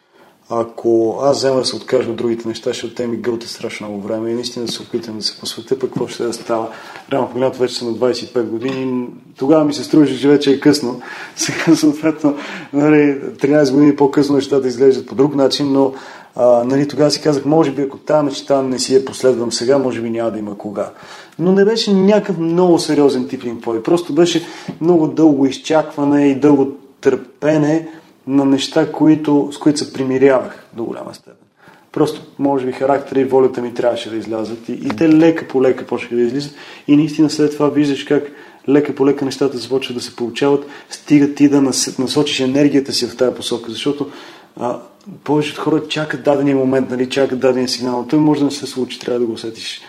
ако 0.50 1.18
аз 1.22 1.36
взема 1.36 1.56
да 1.56 1.64
се 1.64 1.76
откажа 1.76 2.10
от 2.10 2.16
другите 2.16 2.48
неща, 2.48 2.70
защото 2.70 2.94
те 2.94 3.06
ми 3.06 3.16
гълтят 3.16 3.50
страшно 3.50 3.88
много 3.88 4.02
време 4.02 4.30
и 4.30 4.34
наистина 4.34 4.66
да 4.66 4.72
се 4.72 4.82
опитам 4.82 5.18
да 5.18 5.24
се 5.24 5.40
посветя, 5.40 5.78
пък 5.78 5.90
какво 5.90 6.08
ще 6.08 6.24
да 6.24 6.32
става. 6.32 6.68
Реално 7.12 7.28
погледнато 7.28 7.58
вече 7.58 7.74
съм 7.74 7.88
на 7.88 7.94
25 7.94 8.42
години, 8.42 9.06
тогава 9.38 9.64
ми 9.64 9.74
се 9.74 9.84
струваше, 9.84 10.20
че 10.20 10.28
вече 10.28 10.50
е 10.50 10.60
късно. 10.60 11.00
Сега 11.36 11.76
съответно, 11.76 12.36
нали, 12.72 13.20
13 13.20 13.72
години 13.72 13.96
по-късно 13.96 14.34
нещата 14.34 14.68
изглеждат 14.68 15.06
по 15.06 15.14
друг 15.14 15.34
начин, 15.34 15.72
но 15.72 15.92
а, 16.36 16.64
нали, 16.64 16.88
тогава 16.88 17.10
си 17.10 17.22
казах, 17.22 17.44
може 17.44 17.70
би 17.70 17.82
ако 17.82 17.98
тази 17.98 18.24
мечта 18.24 18.62
не 18.62 18.78
си 18.78 18.94
я 18.94 19.04
последвам 19.04 19.52
сега, 19.52 19.78
може 19.78 20.00
би 20.00 20.10
няма 20.10 20.30
да 20.30 20.38
има 20.38 20.58
кога. 20.58 20.90
Но 21.38 21.52
не 21.52 21.64
беше 21.64 21.94
някакъв 21.94 22.38
много 22.38 22.78
сериозен 22.78 23.28
тип 23.28 23.44
пой. 23.62 23.82
Просто 23.82 24.14
беше 24.14 24.46
много 24.80 25.06
дълго 25.06 25.46
изчакване 25.46 26.28
и 26.28 26.34
дълго 26.34 26.68
търпене 27.00 27.88
на 28.28 28.44
неща, 28.44 28.92
които, 28.92 29.48
с 29.52 29.58
които 29.58 29.78
се 29.78 29.92
примирявах 29.92 30.64
до 30.72 30.84
голяма 30.84 31.14
степен. 31.14 31.46
Просто, 31.92 32.22
може 32.38 32.66
би, 32.66 32.72
характера 32.72 33.20
и 33.20 33.24
волята 33.24 33.62
ми 33.62 33.74
трябваше 33.74 34.10
да 34.10 34.16
излязат. 34.16 34.68
И, 34.68 34.72
и 34.72 34.88
те 34.88 35.08
лека 35.08 35.48
по 35.48 35.62
лека 35.62 35.86
почнаха 35.86 36.14
да 36.14 36.22
излизат. 36.22 36.54
И 36.88 36.96
наистина 36.96 37.30
след 37.30 37.52
това 37.52 37.68
виждаш 37.68 38.04
как 38.04 38.22
лека 38.68 38.94
по 38.94 39.06
лека 39.06 39.24
нещата 39.24 39.58
започват 39.58 39.96
да 39.96 40.02
се 40.02 40.16
получават, 40.16 40.66
стига 40.90 41.34
ти 41.34 41.48
да 41.48 41.62
насочиш 41.98 42.40
енергията 42.40 42.92
си 42.92 43.06
в 43.06 43.16
тази 43.16 43.34
посока, 43.34 43.70
защото 43.70 44.10
а, 44.56 44.78
повечето 45.24 45.60
хора 45.60 45.88
чакат 45.88 46.22
дадения 46.22 46.56
момент, 46.56 46.90
нали, 46.90 47.10
чакат 47.10 47.40
дадения 47.40 47.68
сигнал. 47.68 48.06
Той 48.08 48.18
може 48.18 48.40
да 48.40 48.44
не 48.44 48.50
се 48.50 48.66
случи, 48.66 49.00
трябва 49.00 49.20
да 49.20 49.26
го 49.26 49.32
усетиш 49.32 49.80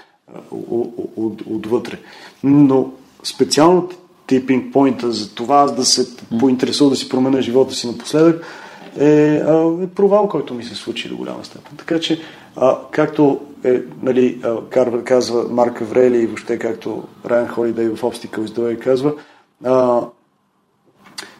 отвътре. 1.46 1.98
Но 2.44 2.92
специално 3.24 3.90
типинг 4.30 4.73
поинта 4.73 5.11
за 5.11 5.36
това 5.36 5.65
да 5.65 5.86
се 5.86 6.07
поинтересува 6.39 6.89
да 6.89 6.95
си 6.95 7.09
променя 7.09 7.41
живота 7.41 7.73
си 7.73 7.88
напоследък 7.88 8.45
е, 8.99 9.36
е 9.84 9.88
провал, 9.88 10.30
който 10.30 10.53
ми 10.53 10.63
се 10.63 10.75
случи 10.75 11.09
до 11.09 11.17
голяма 11.17 11.45
степен. 11.45 11.71
Така 11.77 11.99
че, 11.99 12.21
а, 12.55 12.77
както 12.91 13.39
е, 13.63 13.80
нали, 14.01 14.41
а, 14.43 15.03
казва 15.03 15.45
Марк 15.49 15.82
Аврели 15.82 16.17
и 16.17 16.25
въобще 16.25 16.59
както 16.59 17.03
Райан 17.25 17.47
Холидей 17.47 17.88
в 17.88 18.01
Obstacle 18.01 18.47
the 18.47 18.80
казва, 18.80 19.13
а, 19.65 20.01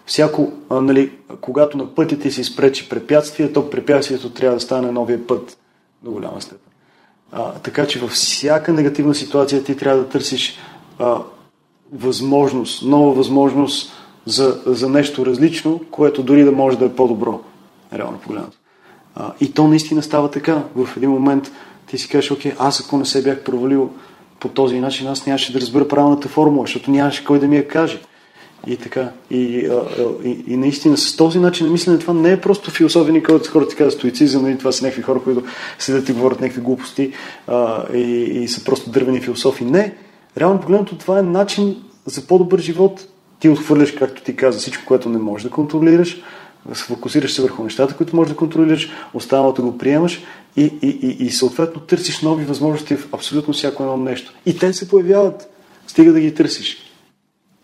всяко, 0.06 0.52
а, 0.70 0.82
нали, 0.82 1.12
когато 1.42 1.78
на 1.78 1.96
пътя 1.96 2.20
ти 2.20 2.32
се 2.32 2.42
изпречи 2.42 2.90
препятствие, 2.90 3.54
то 3.54 3.70
препятствието 3.70 4.30
трябва 4.30 4.56
да 4.56 4.62
стане 4.62 4.92
новия 4.92 5.28
път 5.28 5.58
до 6.04 6.12
голяма 6.12 6.42
степен. 6.42 6.72
А, 7.32 7.54
така 7.54 7.88
че 7.88 8.00
във 8.00 8.12
всяка 8.12 8.74
негативна 8.74 9.16
ситуация 9.16 9.64
ти 9.64 9.78
трябва 9.78 10.00
да 10.00 10.10
търсиш 10.10 10.60
а, 11.00 11.18
възможност, 11.94 12.84
нова 12.84 13.14
възможност 13.14 13.92
за, 14.26 14.62
за 14.66 14.90
нещо 14.90 15.26
различно, 15.26 15.82
което 15.92 16.24
дори 16.24 16.44
да 16.44 16.52
може 16.52 16.78
да 16.78 16.86
е 16.86 16.96
по-добро, 16.96 17.42
реално 17.94 18.18
погледнато. 18.18 18.58
И 19.42 19.52
то 19.52 19.68
наистина 19.68 20.04
става 20.04 20.32
така. 20.32 20.64
В 20.76 20.98
един 20.98 21.10
момент 21.10 21.52
ти 21.88 21.98
си 21.98 22.10
кажеш, 22.10 22.32
окей, 22.32 22.54
аз 22.60 22.82
ако 22.82 22.98
не 22.98 23.06
се 23.06 23.24
бях 23.24 23.44
провалил 23.44 23.90
по 24.40 24.48
този 24.48 24.80
начин, 24.80 25.08
аз 25.08 25.26
нямаше 25.26 25.54
да 25.54 25.62
разбера 25.62 25.88
правилната 25.88 26.28
формула, 26.28 26.64
защото 26.64 26.92
нямаше 26.92 27.26
кой 27.26 27.40
да 27.40 27.48
ми 27.48 27.58
я 27.58 27.68
каже. 27.68 28.02
И 28.68 28.78
така. 28.78 29.12
И, 29.32 29.66
а, 29.66 29.84
и, 30.28 30.44
и 30.48 30.58
наистина 30.58 30.98
с 30.98 31.16
този 31.16 31.40
начин 31.40 31.66
на 31.66 31.72
мислене 31.72 32.00
това 32.00 32.14
не 32.14 32.32
е 32.32 32.42
просто 32.42 32.72
философия, 32.72 33.14
ни 33.14 33.24
който 33.24 33.50
хората 33.50 33.70
ти 33.70 33.76
казват 33.76 33.94
стоицизъм, 33.94 34.42
и 34.42 34.44
нали, 34.44 34.58
това 34.58 34.72
са 34.72 34.86
някакви 34.86 35.02
хора, 35.02 35.22
които 35.24 35.44
седят 35.80 36.10
и 36.10 36.14
говорят 36.14 36.42
някакви 36.42 36.62
глупости 36.62 37.12
а, 37.48 37.84
и, 37.94 38.02
и 38.44 38.48
са 38.48 38.64
просто 38.64 38.90
дървени 38.90 39.22
философи. 39.22 39.66
Не. 39.66 39.96
Реално 40.40 40.60
погледнато 40.60 40.98
това 40.98 41.20
е 41.20 41.24
начин 41.24 41.84
за 42.06 42.28
по-добър 42.28 42.60
живот. 42.60 43.08
Ти 43.40 43.50
отхвърляш, 43.50 43.92
както 43.92 44.24
ти 44.24 44.36
каза, 44.36 44.60
всичко, 44.60 44.84
което 44.86 45.10
не 45.10 45.18
можеш 45.18 45.44
да 45.44 45.50
контролираш, 45.50 46.22
фокусираш 46.74 47.34
се 47.34 47.42
върху 47.42 47.64
нещата, 47.64 47.98
които 47.98 48.16
можеш 48.16 48.32
да 48.32 48.38
контролираш, 48.38 48.92
останалото 49.14 49.64
го 49.64 49.78
приемаш 49.78 50.24
и, 50.58 50.64
и, 50.82 50.88
и, 50.88 51.26
и 51.26 51.32
съответно 51.32 51.82
търсиш 51.82 52.22
нови 52.22 52.46
възможности 52.46 52.96
в 52.96 53.08
абсолютно 53.14 53.54
всяко 53.54 53.84
едно 53.84 53.98
нещо. 53.98 54.34
И 54.46 54.58
те 54.58 54.74
се 54.74 54.90
появяват. 54.90 55.50
Стига 55.88 56.14
да 56.14 56.20
ги 56.20 56.36
търсиш. 56.36 56.78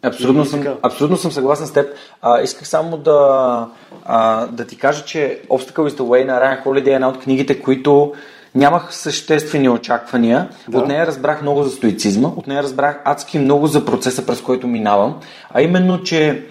Абсолютно 0.01 0.45
съм, 0.45 0.63
абсолютно 0.81 1.17
съм 1.17 1.31
съгласен 1.31 1.67
с 1.67 1.73
теб. 1.73 1.93
А, 2.21 2.41
исках 2.41 2.67
само 2.67 2.97
да, 2.97 3.69
а, 4.05 4.47
да 4.47 4.65
ти 4.65 4.77
кажа, 4.77 5.05
че 5.05 5.41
Obstacle 5.49 5.89
is 5.89 5.89
the 5.89 6.01
Way 6.01 6.25
на 6.25 6.41
Райан 6.41 6.57
Холидей 6.63 6.93
е 6.93 6.95
една 6.95 7.09
от 7.09 7.19
книгите, 7.19 7.61
които 7.61 8.13
нямах 8.55 8.95
съществени 8.95 9.69
очаквания. 9.69 10.49
Да. 10.67 10.77
От 10.77 10.87
нея 10.87 11.07
разбрах 11.07 11.41
много 11.41 11.63
за 11.63 11.69
стоицизма, 11.69 12.27
от 12.27 12.47
нея 12.47 12.63
разбрах 12.63 13.01
адски 13.05 13.39
много 13.39 13.67
за 13.67 13.85
процеса, 13.85 14.25
през 14.25 14.41
който 14.41 14.67
минавам, 14.67 15.19
а 15.53 15.61
именно, 15.61 16.03
че 16.03 16.45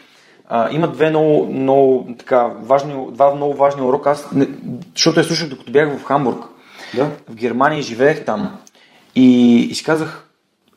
а, 0.48 0.68
има 0.70 0.88
две 0.88 1.11
много, 1.11 1.52
много 1.52 2.14
така, 2.18 2.50
важни, 2.62 2.94
два 3.11 3.34
много 3.34 3.55
важни 3.55 3.82
урока, 3.82 4.11
аз, 4.11 4.32
не, 4.32 4.48
защото 4.94 5.20
я 5.20 5.24
слушах 5.24 5.48
докато 5.48 5.72
бях 5.72 5.98
в 5.98 6.05
Хамбург. 6.05 6.44
Да. 6.94 7.11
В 7.28 7.34
Германия 7.34 7.82
живеех 7.82 8.24
там. 8.24 8.59
И, 9.14 9.57
и 9.70 9.74
си 9.74 9.84
казах, 9.84 10.23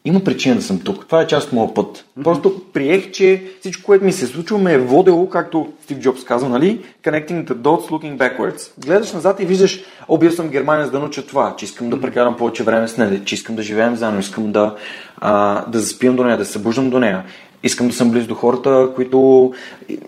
има 0.07 0.19
причина 0.19 0.55
да 0.55 0.61
съм 0.61 0.79
тук. 0.79 1.05
Това 1.05 1.21
е 1.21 1.27
част 1.27 1.47
от 1.47 1.53
моят 1.53 1.75
път. 1.75 2.05
Просто 2.23 2.61
приех, 2.73 3.11
че 3.11 3.43
всичко, 3.59 3.85
което 3.85 4.05
ми 4.05 4.11
се 4.11 4.27
случило, 4.27 4.59
ме 4.59 4.73
е 4.73 4.77
водело, 4.77 5.29
както 5.29 5.67
Стив 5.83 5.99
Джобс 5.99 6.23
казва, 6.23 6.49
нали? 6.49 6.81
Connecting 7.03 7.45
the 7.45 7.53
dots, 7.53 7.89
looking 7.89 8.17
backwards. 8.17 8.71
Гледаш 8.85 9.13
назад 9.13 9.39
и 9.39 9.45
виждаш, 9.45 9.83
обил 10.07 10.31
съм 10.31 10.49
Германия 10.49 10.85
за 10.85 10.91
да 10.91 10.99
науча 10.99 11.25
това, 11.25 11.55
че 11.57 11.65
искам 11.65 11.89
да 11.89 12.01
прекарам 12.01 12.37
повече 12.37 12.63
време 12.63 12.87
с 12.87 12.97
нея, 12.97 13.25
че 13.25 13.35
искам 13.35 13.55
да 13.55 13.63
живеем 13.63 13.95
заедно, 13.95 14.19
искам 14.19 14.51
да, 14.51 14.75
а, 15.17 15.65
да 15.69 15.79
заспивам 15.79 16.15
до 16.15 16.23
нея, 16.23 16.37
да 16.37 16.45
се 16.45 16.51
събуждам 16.51 16.89
до 16.89 16.99
нея. 16.99 17.23
Искам 17.63 17.87
да 17.87 17.93
съм 17.93 18.11
близо 18.11 18.27
до 18.27 18.35
хората, 18.35 18.89
които... 18.95 19.53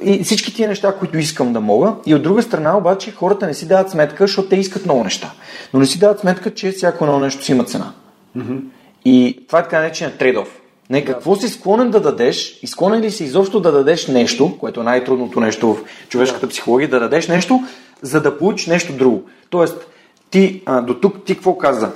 И 0.02 0.24
всички 0.24 0.54
тия 0.56 0.70
неща, 0.70 0.96
които 1.00 1.18
искам 1.18 1.54
да 1.54 1.62
мога. 1.62 1.94
И 2.06 2.16
от 2.16 2.24
друга 2.24 2.42
страна, 2.42 2.78
обаче, 2.78 3.12
хората 3.12 3.48
не 3.48 3.54
си 3.54 3.68
дават 3.68 3.90
сметка, 3.90 4.24
защото 4.24 4.50
те 4.50 4.56
искат 4.56 4.86
много 4.86 5.04
неща. 5.04 5.32
Но 5.74 5.80
не 5.80 5.86
си 5.86 6.00
дават 6.00 6.20
сметка, 6.20 6.54
че 6.54 6.72
всяко 6.72 7.06
едно 7.06 7.20
нещо 7.20 7.44
си 7.44 7.52
има 7.52 7.64
цена. 7.64 7.92
Mm-hmm. 8.38 8.60
И 9.06 9.44
това 9.48 9.60
е 9.60 9.64
така 9.64 9.80
наречен 9.80 10.14
трейдов. 10.20 10.60
Не, 10.90 11.06
какво 11.06 11.36
си 11.36 11.50
склонен 11.50 11.92
да 11.92 12.00
дадеш 12.00 12.60
и 12.62 12.68
склонен 12.68 13.02
ли 13.02 13.12
си 13.12 13.24
изобщо 13.24 13.60
да 13.60 13.72
дадеш 13.72 14.08
нещо, 14.08 14.58
което 14.60 14.80
е 14.80 14.84
най-трудното 14.84 15.40
нещо 15.40 15.74
в 15.74 15.84
човешката 16.10 16.48
психология, 16.48 16.90
да 16.90 17.00
дадеш 17.00 17.28
нещо, 17.28 17.64
за 18.02 18.22
да 18.22 18.38
получиш 18.38 18.68
нещо 18.68 18.94
друго. 18.94 19.24
Тоест, 19.50 19.88
ти 20.30 20.64
а, 20.66 20.82
до 20.82 20.94
тук 20.94 21.26
ти 21.26 21.36
какво 21.36 21.58
каза? 21.58 21.92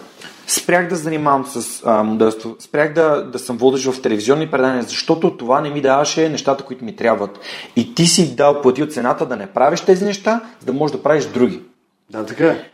Спрях 0.47 0.89
да 0.89 0.95
занимавам 0.95 1.45
с 1.45 1.84
а, 1.86 2.04
модерство, 2.04 2.56
спрях 2.60 2.93
да, 2.93 3.24
да 3.24 3.39
съм 3.39 3.58
водещ 3.58 3.86
в 3.86 4.01
телевизионни 4.01 4.51
предания, 4.51 4.84
защото 4.84 5.38
това 5.38 5.62
не 5.62 5.70
ми 5.70 5.82
даваше 5.82 6.30
нещата, 6.30 6.64
които 6.64 6.86
ми 6.86 6.95
трябват. 6.95 7.39
И 7.76 7.95
ти 7.95 8.06
си 8.06 8.36
дал, 8.36 8.62
платил 8.62 8.86
цената 8.86 9.26
да 9.26 9.36
не 9.36 9.47
правиш 9.47 9.82
тези 9.82 10.06
неща, 10.06 10.41
за 10.60 10.66
да 10.66 10.74
можеш 10.74 10.95
да 10.97 11.04
правиш 11.04 11.26
други. 11.26 11.62
Да, 12.10 12.26
така 12.26 12.47
е. 12.47 12.70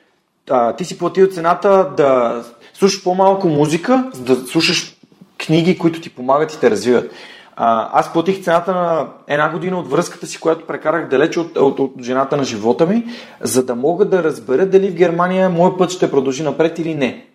А, 0.50 0.76
ти 0.76 0.86
си 0.86 0.98
платил 0.98 1.28
цената 1.28 1.90
да 1.98 2.44
слушаш 2.80 3.04
по-малко 3.04 3.48
музика, 3.48 4.10
за 4.14 4.24
да 4.24 4.48
слушаш 4.48 4.96
книги, 5.38 5.78
които 5.78 6.02
ти 6.02 6.10
помагат 6.10 6.54
и 6.54 6.60
те 6.60 6.72
развиват. 6.72 7.12
А, 7.56 7.90
аз 8.00 8.14
платих 8.14 8.44
цената 8.44 8.74
на 8.74 9.08
една 9.28 9.52
година 9.52 9.80
от 9.80 9.92
връзката 9.92 10.28
си, 10.28 10.40
която 10.40 10.68
прекарах 10.68 11.10
далече 11.10 11.40
от, 11.40 11.58
от, 11.58 11.80
от 11.80 11.92
жената 12.02 12.38
на 12.38 12.44
живота 12.44 12.86
ми, 12.86 13.06
за 13.42 13.66
да 13.66 13.76
мога 13.76 14.06
да 14.06 14.24
разбера 14.24 14.66
дали 14.66 14.90
в 14.90 14.96
Германия 14.96 15.50
моят 15.50 15.78
път 15.78 15.92
ще 15.92 16.12
продължи 16.12 16.44
напред 16.44 16.80
или 16.80 16.96
не. 16.96 17.26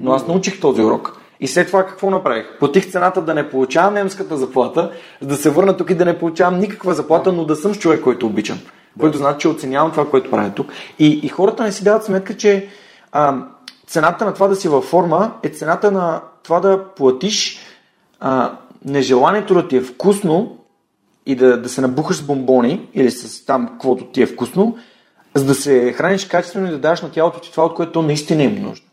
Но 0.00 0.12
аз 0.12 0.26
научих 0.26 0.60
този 0.60 0.82
урок. 0.82 1.20
И 1.40 1.48
след 1.48 1.66
това 1.66 1.86
какво 1.86 2.10
направих? 2.10 2.58
Платих 2.58 2.90
цената 2.90 3.22
да 3.22 3.34
не 3.34 3.50
получавам 3.50 3.94
немската 3.94 4.36
заплата, 4.36 4.90
да 5.22 5.36
се 5.36 5.50
върна 5.50 5.76
тук 5.76 5.90
и 5.90 5.94
да 5.94 6.04
не 6.04 6.18
получавам 6.18 6.60
никаква 6.60 6.94
заплата, 6.94 7.32
но 7.32 7.44
да 7.44 7.56
съм 7.56 7.74
човек, 7.74 8.00
който 8.00 8.26
обичам. 8.26 8.58
Да. 8.96 9.00
Който 9.00 9.18
значи, 9.18 9.38
че 9.38 9.48
оценявам 9.48 9.90
това, 9.90 10.10
което 10.10 10.30
правя 10.30 10.50
тук. 10.56 10.72
И, 10.98 11.20
и 11.22 11.28
хората 11.28 11.62
не 11.62 11.72
си 11.72 11.84
дават 11.84 12.04
сметка, 12.04 12.36
че 12.36 12.68
а, 13.12 13.44
цената 13.94 14.24
на 14.24 14.34
това 14.34 14.48
да 14.48 14.56
си 14.56 14.68
във 14.68 14.84
форма 14.84 15.32
е 15.42 15.48
цената 15.48 15.90
на 15.90 16.20
това 16.42 16.60
да 16.60 16.84
платиш 16.84 17.58
а, 18.20 18.52
нежеланието 18.84 19.54
да 19.54 19.68
ти 19.68 19.76
е 19.76 19.80
вкусно 19.80 20.58
и 21.26 21.34
да, 21.34 21.60
да 21.60 21.68
се 21.68 21.80
набухаш 21.80 22.16
с 22.16 22.22
бомбони 22.22 22.88
или 22.94 23.10
с 23.10 23.44
там, 23.46 23.68
каквото 23.68 24.04
ти 24.04 24.22
е 24.22 24.26
вкусно, 24.26 24.76
за 25.34 25.44
да 25.44 25.54
се 25.54 25.92
храниш 25.92 26.24
качествено 26.24 26.66
и 26.66 26.70
да 26.70 26.78
даш 26.78 27.02
на 27.02 27.10
тялото 27.10 27.40
ти 27.40 27.50
това, 27.50 27.64
от 27.64 27.74
което 27.74 27.92
то 27.92 28.02
наистина 28.02 28.42
е 28.42 28.48
нужно. 28.48 28.86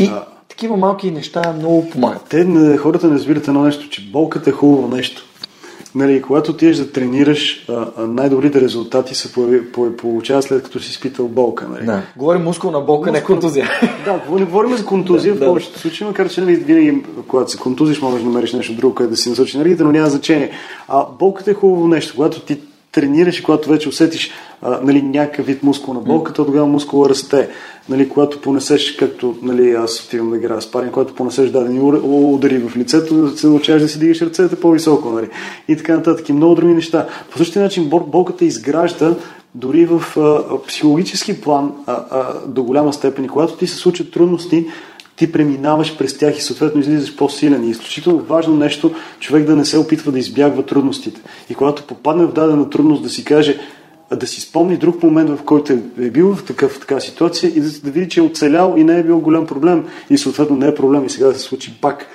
И 0.00 0.06
а... 0.06 0.24
такива 0.48 0.76
малки 0.76 1.10
неща 1.10 1.52
много 1.52 1.90
помагат. 1.90 2.26
Те, 2.28 2.76
хората 2.78 3.06
не 3.06 3.14
разбират 3.14 3.48
едно 3.48 3.62
нещо, 3.62 3.88
че 3.88 4.10
болката 4.10 4.50
е 4.50 4.52
хубаво 4.52 4.96
нещо 4.96 5.24
нали, 5.94 6.22
когато 6.22 6.50
отидеш 6.50 6.76
да 6.76 6.92
тренираш, 6.92 7.66
най-добрите 7.98 8.60
резултати 8.60 9.14
се 9.14 9.32
получават 9.98 10.44
след 10.44 10.62
като 10.62 10.80
си 10.80 10.90
изпитал 10.90 11.28
болка. 11.28 11.68
Нали. 11.68 11.86
Да. 11.86 12.02
Говорим 12.16 12.42
мускулна 12.42 12.80
болка, 12.80 13.10
Мускул... 13.10 13.12
не 13.12 13.24
контузия. 13.24 13.70
Да, 14.04 14.38
не 14.38 14.44
говорим 14.44 14.76
за 14.76 14.84
контузия 14.84 15.34
да, 15.34 15.44
в 15.44 15.48
повечето 15.48 15.72
да. 15.72 15.78
случаи, 15.78 16.06
макар 16.06 16.28
че 16.28 16.40
нали, 16.40 16.56
винаги, 16.56 17.02
когато 17.28 17.50
се 17.50 17.58
контузиш, 17.58 18.00
можеш 18.00 18.20
да 18.20 18.26
намериш 18.26 18.52
нещо 18.52 18.74
друго, 18.74 18.94
където 18.94 19.10
да 19.10 19.16
си 19.16 19.28
насочи 19.28 19.56
енергията, 19.56 19.84
но 19.84 19.92
няма 19.92 20.10
значение. 20.10 20.50
А 20.88 21.06
болката 21.18 21.50
е 21.50 21.54
хубаво 21.54 21.88
нещо. 21.88 22.14
Когато 22.16 22.40
ти 22.40 22.58
тренираш 22.92 23.38
и 23.38 23.42
когато 23.42 23.68
вече 23.68 23.88
усетиш 23.88 24.30
а, 24.62 24.80
нали, 24.82 25.02
някакъв 25.02 25.46
вид 25.46 25.62
мускулна 25.62 26.00
болка, 26.00 26.32
то 26.32 26.44
тогава 26.44 26.66
мускула 26.66 27.08
расте. 27.08 27.48
Нали, 27.88 28.08
когато 28.08 28.40
понесеш, 28.40 28.92
както 28.96 29.36
нали, 29.42 29.70
аз 29.70 30.04
отивам 30.04 30.30
да 30.30 30.36
играя 30.36 30.62
спарен, 30.62 30.90
когато 30.90 31.14
понесеш 31.14 31.50
дадени 31.50 31.80
удари 32.02 32.58
в 32.58 32.76
лицето, 32.76 33.36
се 33.36 33.46
научаваш 33.46 33.82
да 33.82 33.88
си 33.88 33.98
дигаш 33.98 34.22
ръцете 34.22 34.56
по-високо. 34.56 35.10
Нали, 35.10 35.28
и 35.68 35.76
така 35.76 35.96
нататък. 35.96 36.28
И 36.28 36.32
много 36.32 36.54
други 36.54 36.74
неща. 36.74 37.08
По 37.30 37.38
същия 37.38 37.62
начин 37.62 37.88
болката 37.88 38.44
изгражда 38.44 39.14
дори 39.54 39.86
в 39.86 40.02
а, 40.16 40.62
психологически 40.66 41.40
план 41.40 41.72
а, 41.86 41.92
а, 42.10 42.34
до 42.46 42.62
голяма 42.62 42.92
степен. 42.92 43.24
И 43.24 43.28
когато 43.28 43.56
ти 43.56 43.66
се 43.66 43.76
случат 43.76 44.10
трудности, 44.10 44.66
ти 45.20 45.32
преминаваш 45.32 45.98
през 45.98 46.18
тях 46.18 46.38
и 46.38 46.42
съответно 46.42 46.80
излизаш 46.80 47.16
по-силен. 47.16 47.64
И 47.64 47.66
е 47.66 47.70
изключително 47.70 48.18
важно 48.18 48.56
нещо 48.56 48.94
човек 49.20 49.44
да 49.44 49.56
не 49.56 49.64
се 49.64 49.78
опитва 49.78 50.12
да 50.12 50.18
избягва 50.18 50.66
трудностите. 50.66 51.20
И 51.50 51.54
когато 51.54 51.82
попадне 51.82 52.26
в 52.26 52.32
дадена 52.32 52.70
трудност, 52.70 53.02
да 53.02 53.08
си 53.08 53.24
каже, 53.24 53.58
да 54.16 54.26
си 54.26 54.40
спомни 54.40 54.76
друг 54.76 55.02
момент, 55.02 55.30
в 55.30 55.42
който 55.44 55.72
е 55.72 56.10
бил 56.10 56.34
в 56.34 56.44
такъв, 56.44 56.80
така 56.80 57.00
ситуация 57.00 57.52
и 57.56 57.60
да, 57.60 57.70
да 57.70 57.90
види, 57.90 58.08
че 58.08 58.20
е 58.20 58.22
оцелял 58.22 58.74
и 58.76 58.84
не 58.84 58.98
е 58.98 59.02
бил 59.02 59.20
голям 59.20 59.46
проблем 59.46 59.84
и 60.10 60.18
съответно 60.18 60.56
не 60.56 60.68
е 60.68 60.74
проблем 60.74 61.06
и 61.06 61.10
сега 61.10 61.26
да 61.26 61.34
се 61.34 61.40
случи 61.40 61.78
пак. 61.80 62.06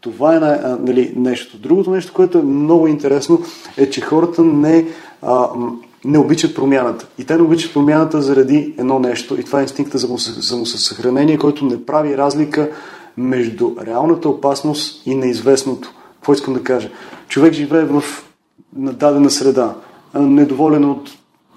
Това 0.00 0.36
е 0.36 0.40
нали, 0.80 1.12
нещо. 1.16 1.58
Другото 1.58 1.90
нещо, 1.90 2.12
което 2.12 2.38
е 2.38 2.42
много 2.42 2.86
интересно, 2.86 3.42
е, 3.76 3.90
че 3.90 4.00
хората 4.00 4.42
не, 4.42 4.86
а, 5.22 5.48
не 6.04 6.18
обичат 6.18 6.54
промяната. 6.54 7.06
И 7.18 7.24
те 7.24 7.36
не 7.36 7.42
обичат 7.42 7.74
промяната 7.74 8.22
заради 8.22 8.74
едно 8.78 8.98
нещо, 8.98 9.40
и 9.40 9.44
това 9.44 9.58
е 9.58 9.62
инстинкта 9.62 9.98
за 9.98 10.18
самосъхранение, 10.18 11.38
който 11.38 11.64
не 11.64 11.86
прави 11.86 12.16
разлика 12.16 12.70
между 13.16 13.70
реалната 13.86 14.28
опасност 14.28 15.06
и 15.06 15.14
неизвестното. 15.14 15.92
Какво 16.14 16.32
искам 16.32 16.54
да 16.54 16.62
кажа? 16.62 16.90
Човек 17.28 17.52
живее 17.52 17.84
в 17.84 18.04
нададена 18.76 19.30
среда, 19.30 19.74
недоволен 20.14 20.84
от 20.84 21.10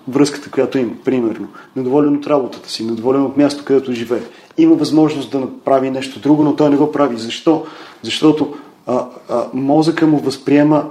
връзката, 0.07 0.51
която 0.51 0.77
има, 0.77 0.91
примерно. 1.05 1.47
Недоволен 1.75 2.15
от 2.15 2.27
работата 2.27 2.69
си, 2.69 2.85
недоволен 2.85 3.21
от 3.21 3.37
място, 3.37 3.63
където 3.65 3.93
живее. 3.93 4.23
Има 4.57 4.75
възможност 4.75 5.31
да 5.31 5.39
направи 5.39 5.91
нещо 5.91 6.19
друго, 6.19 6.43
но 6.43 6.55
той 6.55 6.69
не 6.69 6.77
го 6.77 6.91
прави. 6.91 7.17
Защо? 7.17 7.65
Защото 8.01 8.53
а, 8.87 9.05
а, 9.29 9.45
мозъка 9.53 10.07
му 10.07 10.17
възприема 10.17 10.85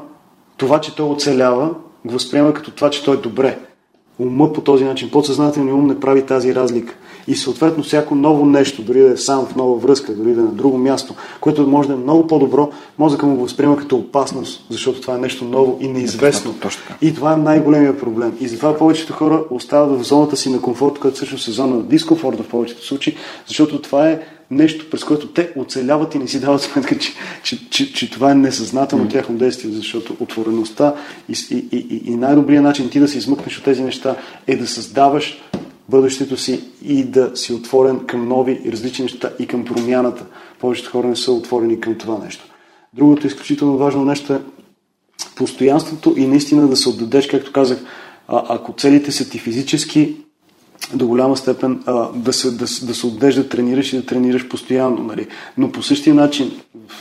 това, 0.56 0.80
че 0.80 0.96
той 0.96 1.06
оцелява, 1.06 1.70
го 2.04 2.12
възприема 2.12 2.54
като 2.54 2.70
това, 2.70 2.90
че 2.90 3.04
той 3.04 3.14
е 3.14 3.20
добре. 3.20 3.58
Ума 4.18 4.52
по 4.52 4.60
този 4.60 4.84
начин, 4.84 5.10
подсъзнателният 5.10 5.78
ум 5.78 5.86
не 5.86 6.00
прави 6.00 6.26
тази 6.26 6.54
разлика. 6.54 6.94
И 7.28 7.36
съответно 7.36 7.82
всяко 7.84 8.14
ново 8.14 8.46
нещо, 8.46 8.82
дори 8.82 9.00
да 9.00 9.12
е 9.12 9.16
сам 9.16 9.46
в 9.46 9.56
нова 9.56 9.76
връзка, 9.76 10.14
дори 10.14 10.34
да 10.34 10.40
е 10.40 10.44
на 10.44 10.50
друго 10.50 10.78
място, 10.78 11.14
което 11.40 11.66
може 11.66 11.88
да 11.88 11.94
е 11.94 11.96
много 11.96 12.26
по-добро, 12.26 12.70
мозъка 12.98 13.26
му 13.26 13.36
го 13.36 13.42
възприема 13.42 13.76
като 13.76 13.96
опасност, 13.96 14.66
защото 14.70 15.00
това 15.00 15.14
е 15.14 15.18
нещо 15.18 15.44
ново 15.44 15.78
и 15.80 15.88
неизвестно. 15.88 16.54
И 17.02 17.14
това 17.14 17.32
е 17.32 17.36
най-големия 17.36 17.98
проблем. 17.98 18.32
И 18.40 18.48
затова 18.48 18.76
повечето 18.76 19.12
хора 19.12 19.44
остават 19.50 20.00
в 20.00 20.04
зоната 20.04 20.36
си 20.36 20.50
на 20.50 20.60
комфорт, 20.60 20.98
която 20.98 21.16
всъщност 21.16 21.48
е 21.48 21.50
зона 21.50 21.76
на 21.76 21.82
дискомфорт 21.82 22.40
в 22.40 22.48
повечето 22.48 22.86
случаи, 22.86 23.16
защото 23.46 23.82
това 23.82 24.08
е 24.08 24.20
нещо, 24.54 24.90
през 24.90 25.04
което 25.04 25.28
те 25.28 25.52
оцеляват 25.56 26.14
и 26.14 26.18
не 26.18 26.28
си 26.28 26.40
дават 26.40 26.60
сметка, 26.62 26.98
че, 26.98 27.12
че, 27.42 27.70
че, 27.70 27.92
че 27.92 28.10
това 28.10 28.30
е 28.30 28.34
несъзнателно 28.34 29.04
mm. 29.04 29.10
тяхно 29.10 29.36
действие, 29.36 29.70
защото 29.70 30.16
отвореността 30.20 30.94
и, 31.28 31.34
и, 31.50 31.66
и, 31.72 32.02
и 32.12 32.16
най-добрият 32.16 32.64
начин 32.64 32.90
ти 32.90 33.00
да 33.00 33.08
се 33.08 33.18
измъкнеш 33.18 33.58
от 33.58 33.64
тези 33.64 33.82
неща 33.82 34.16
е 34.46 34.56
да 34.56 34.66
създаваш 34.66 35.42
бъдещето 35.88 36.36
си 36.36 36.64
и 36.84 37.04
да 37.04 37.30
си 37.34 37.52
отворен 37.52 38.00
към 38.06 38.28
нови 38.28 38.60
и 38.64 38.72
различни 38.72 39.02
неща 39.02 39.30
и 39.38 39.46
към 39.46 39.64
промяната. 39.64 40.26
Повечето 40.60 40.90
хора 40.90 41.08
не 41.08 41.16
са 41.16 41.32
отворени 41.32 41.80
към 41.80 41.98
това 41.98 42.18
нещо. 42.24 42.44
Другото 42.92 43.26
изключително 43.26 43.78
важно 43.78 44.04
нещо 44.04 44.32
е 44.32 44.40
постоянството 45.36 46.14
и 46.16 46.26
наистина 46.26 46.68
да 46.68 46.76
се 46.76 46.88
отдадеш, 46.88 47.26
както 47.26 47.52
казах, 47.52 47.84
ако 48.28 48.72
целите 48.72 49.12
са 49.12 49.30
ти 49.30 49.38
физически, 49.38 50.16
до 50.94 51.06
голяма 51.06 51.36
степен 51.36 51.82
а, 51.86 52.08
да, 52.14 52.32
се, 52.32 52.50
да, 52.50 52.64
да 52.82 52.94
се 52.94 53.06
отдеш 53.06 53.34
да 53.34 53.48
тренираш 53.48 53.92
и 53.92 53.96
да 53.96 54.06
тренираш 54.06 54.48
постоянно. 54.48 55.02
Нали? 55.02 55.26
Но 55.58 55.72
по 55.72 55.82
същия 55.82 56.14
начин, 56.14 56.52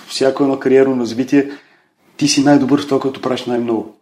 всяко 0.08 0.44
едно 0.44 0.60
кариерно 0.60 1.02
развитие, 1.02 1.50
ти 2.18 2.28
си 2.28 2.44
най-добър 2.44 2.82
в 2.82 2.88
това, 2.88 3.00
което 3.00 3.22
правиш 3.22 3.46
най-много. 3.46 3.96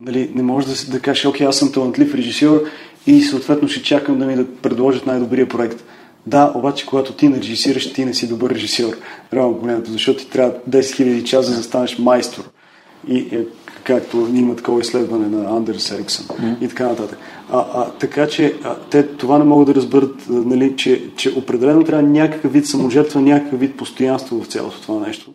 Нали, 0.00 0.30
не 0.34 0.42
можеш 0.42 0.70
да, 0.70 0.92
да 0.92 1.00
кажеш, 1.00 1.26
окей, 1.26 1.46
аз 1.46 1.58
съм 1.58 1.72
талантлив 1.72 2.14
режисьор 2.14 2.64
и 3.06 3.22
съответно 3.22 3.68
ще 3.68 3.82
чакам 3.82 4.18
да 4.18 4.26
ми 4.26 4.36
да 4.36 4.46
предложат 4.46 5.06
най-добрия 5.06 5.48
проект. 5.48 5.84
Да, 6.26 6.52
обаче 6.54 6.86
когато 6.86 7.12
ти 7.12 7.28
не 7.28 7.38
режисираш, 7.38 7.92
ти 7.92 8.04
не 8.04 8.14
си 8.14 8.28
добър 8.28 8.50
режисьор. 8.50 8.96
Реално 9.32 9.82
защото 9.86 10.18
ти 10.18 10.30
трябва 10.30 10.54
10 10.70 10.80
000 10.80 11.22
часа 11.22 11.56
да 11.56 11.62
станеш 11.62 11.98
майстор. 11.98 12.42
И 13.08 13.18
е, 13.18 13.44
както 13.88 14.28
има 14.34 14.56
такова 14.56 14.80
изследване 14.80 15.28
на 15.28 15.56
Андерс 15.56 15.90
Ериксън 15.90 16.26
mm-hmm. 16.26 16.64
и 16.64 16.68
така 16.68 16.88
нататък. 16.88 17.18
А, 17.50 17.66
а, 17.74 17.90
така 17.90 18.28
че 18.28 18.54
а, 18.64 18.74
те 18.90 19.06
това 19.06 19.38
не 19.38 19.44
могат 19.44 19.66
да 19.66 19.74
разберат, 19.74 20.14
нали, 20.28 20.76
че, 20.76 21.10
че 21.16 21.32
определено 21.36 21.84
трябва 21.84 22.02
някакъв 22.02 22.52
вид 22.52 22.66
саможертва, 22.66 23.20
някакъв 23.20 23.60
вид 23.60 23.76
постоянство 23.76 24.40
в 24.40 24.46
цялото 24.46 24.82
това 24.82 25.06
нещо. 25.06 25.30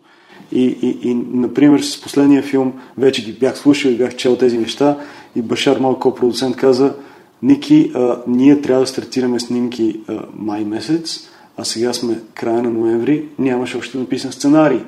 И, 0.52 0.64
и, 0.64 1.10
и, 1.10 1.14
например, 1.14 1.80
с 1.80 2.02
последния 2.02 2.42
филм 2.42 2.72
вече 2.98 3.24
ги 3.24 3.32
бях 3.32 3.58
слушал 3.58 3.88
и 3.88 3.96
бях 3.96 4.16
чел 4.16 4.36
тези 4.36 4.58
неща 4.58 4.96
и 5.36 5.42
Башар, 5.42 5.76
моят 5.78 5.98
ко-продуцент, 5.98 6.56
каза 6.56 6.94
Ники, 7.42 7.90
а, 7.94 8.18
ние 8.26 8.60
трябва 8.60 8.82
да 8.82 8.86
стартираме 8.86 9.40
снимки 9.40 10.00
а, 10.08 10.20
май 10.36 10.64
месец, 10.64 11.28
а 11.56 11.64
сега 11.64 11.92
сме 11.92 12.20
края 12.34 12.62
на 12.62 12.70
ноември, 12.70 13.24
нямаше 13.38 13.76
още 13.76 13.98
написан 13.98 14.32
сценарий. 14.32 14.80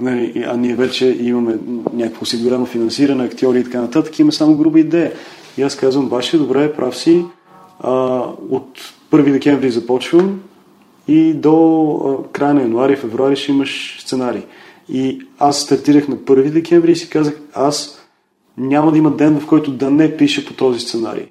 Нали, 0.00 0.44
а 0.48 0.56
ние 0.56 0.74
вече 0.74 1.16
имаме 1.20 1.58
някакво 1.92 2.22
осигурено 2.22 2.66
финансиране, 2.66 3.24
актьори 3.24 3.60
и 3.60 3.64
така 3.64 3.80
нататък, 3.80 4.18
има 4.18 4.32
само 4.32 4.56
груба 4.56 4.80
идея. 4.80 5.12
И 5.58 5.62
аз 5.62 5.76
казвам, 5.76 6.08
баше, 6.08 6.38
добре, 6.38 6.72
прав 6.72 6.96
си, 6.96 7.24
а, 7.80 7.92
от 8.50 8.94
1 9.10 9.32
декември 9.32 9.70
започвам 9.70 10.40
и 11.08 11.34
до 11.34 11.94
а, 11.94 12.32
края 12.32 12.54
на 12.54 12.62
януари, 12.62 12.96
февруари 12.96 13.36
ще 13.36 13.52
имаш 13.52 13.98
сценарий. 14.00 14.42
И 14.88 15.20
аз 15.38 15.60
стартирах 15.60 16.08
на 16.08 16.16
1 16.16 16.50
декември 16.50 16.92
и 16.92 16.96
си 16.96 17.10
казах, 17.10 17.40
аз 17.54 17.98
няма 18.58 18.92
да 18.92 18.98
има 18.98 19.10
ден, 19.10 19.40
в 19.40 19.46
който 19.46 19.70
да 19.70 19.90
не 19.90 20.16
пиша 20.16 20.44
по 20.44 20.52
този 20.52 20.80
сценарий. 20.80 21.26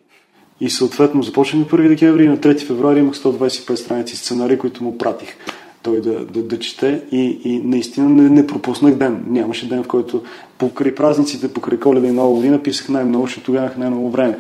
И 0.61 0.70
съответно 0.70 1.24
започнах 1.24 1.72
на 1.72 1.78
1 1.78 1.88
декември 1.88 2.24
и 2.24 2.28
на 2.28 2.38
3 2.38 2.59
февруари 2.59 2.99
имах 2.99 3.16
125 3.16 3.76
страници 3.76 4.18
сценарии, 4.18 4.57
които 4.57 4.84
му 4.84 4.97
пратих 4.97 5.38
той 5.86 6.01
да, 6.01 6.25
да, 6.25 6.43
да 6.43 6.59
чете 6.59 7.01
и, 7.11 7.39
и 7.43 7.61
наистина 7.63 8.09
не, 8.09 8.29
не 8.29 8.47
пропуснах 8.47 8.95
ден. 8.95 9.23
Нямаше 9.27 9.69
ден, 9.69 9.83
в 9.83 9.88
който 9.88 10.23
покрай 10.57 10.95
празниците, 10.95 11.53
покрай 11.53 11.79
коледа 11.79 12.07
и 12.07 12.11
нова 12.11 12.36
година 12.36 12.63
писах 12.63 12.89
най-много, 12.89 13.25
защото 13.25 13.45
тогава 13.45 13.69
най-много 13.77 14.09
време. 14.09 14.38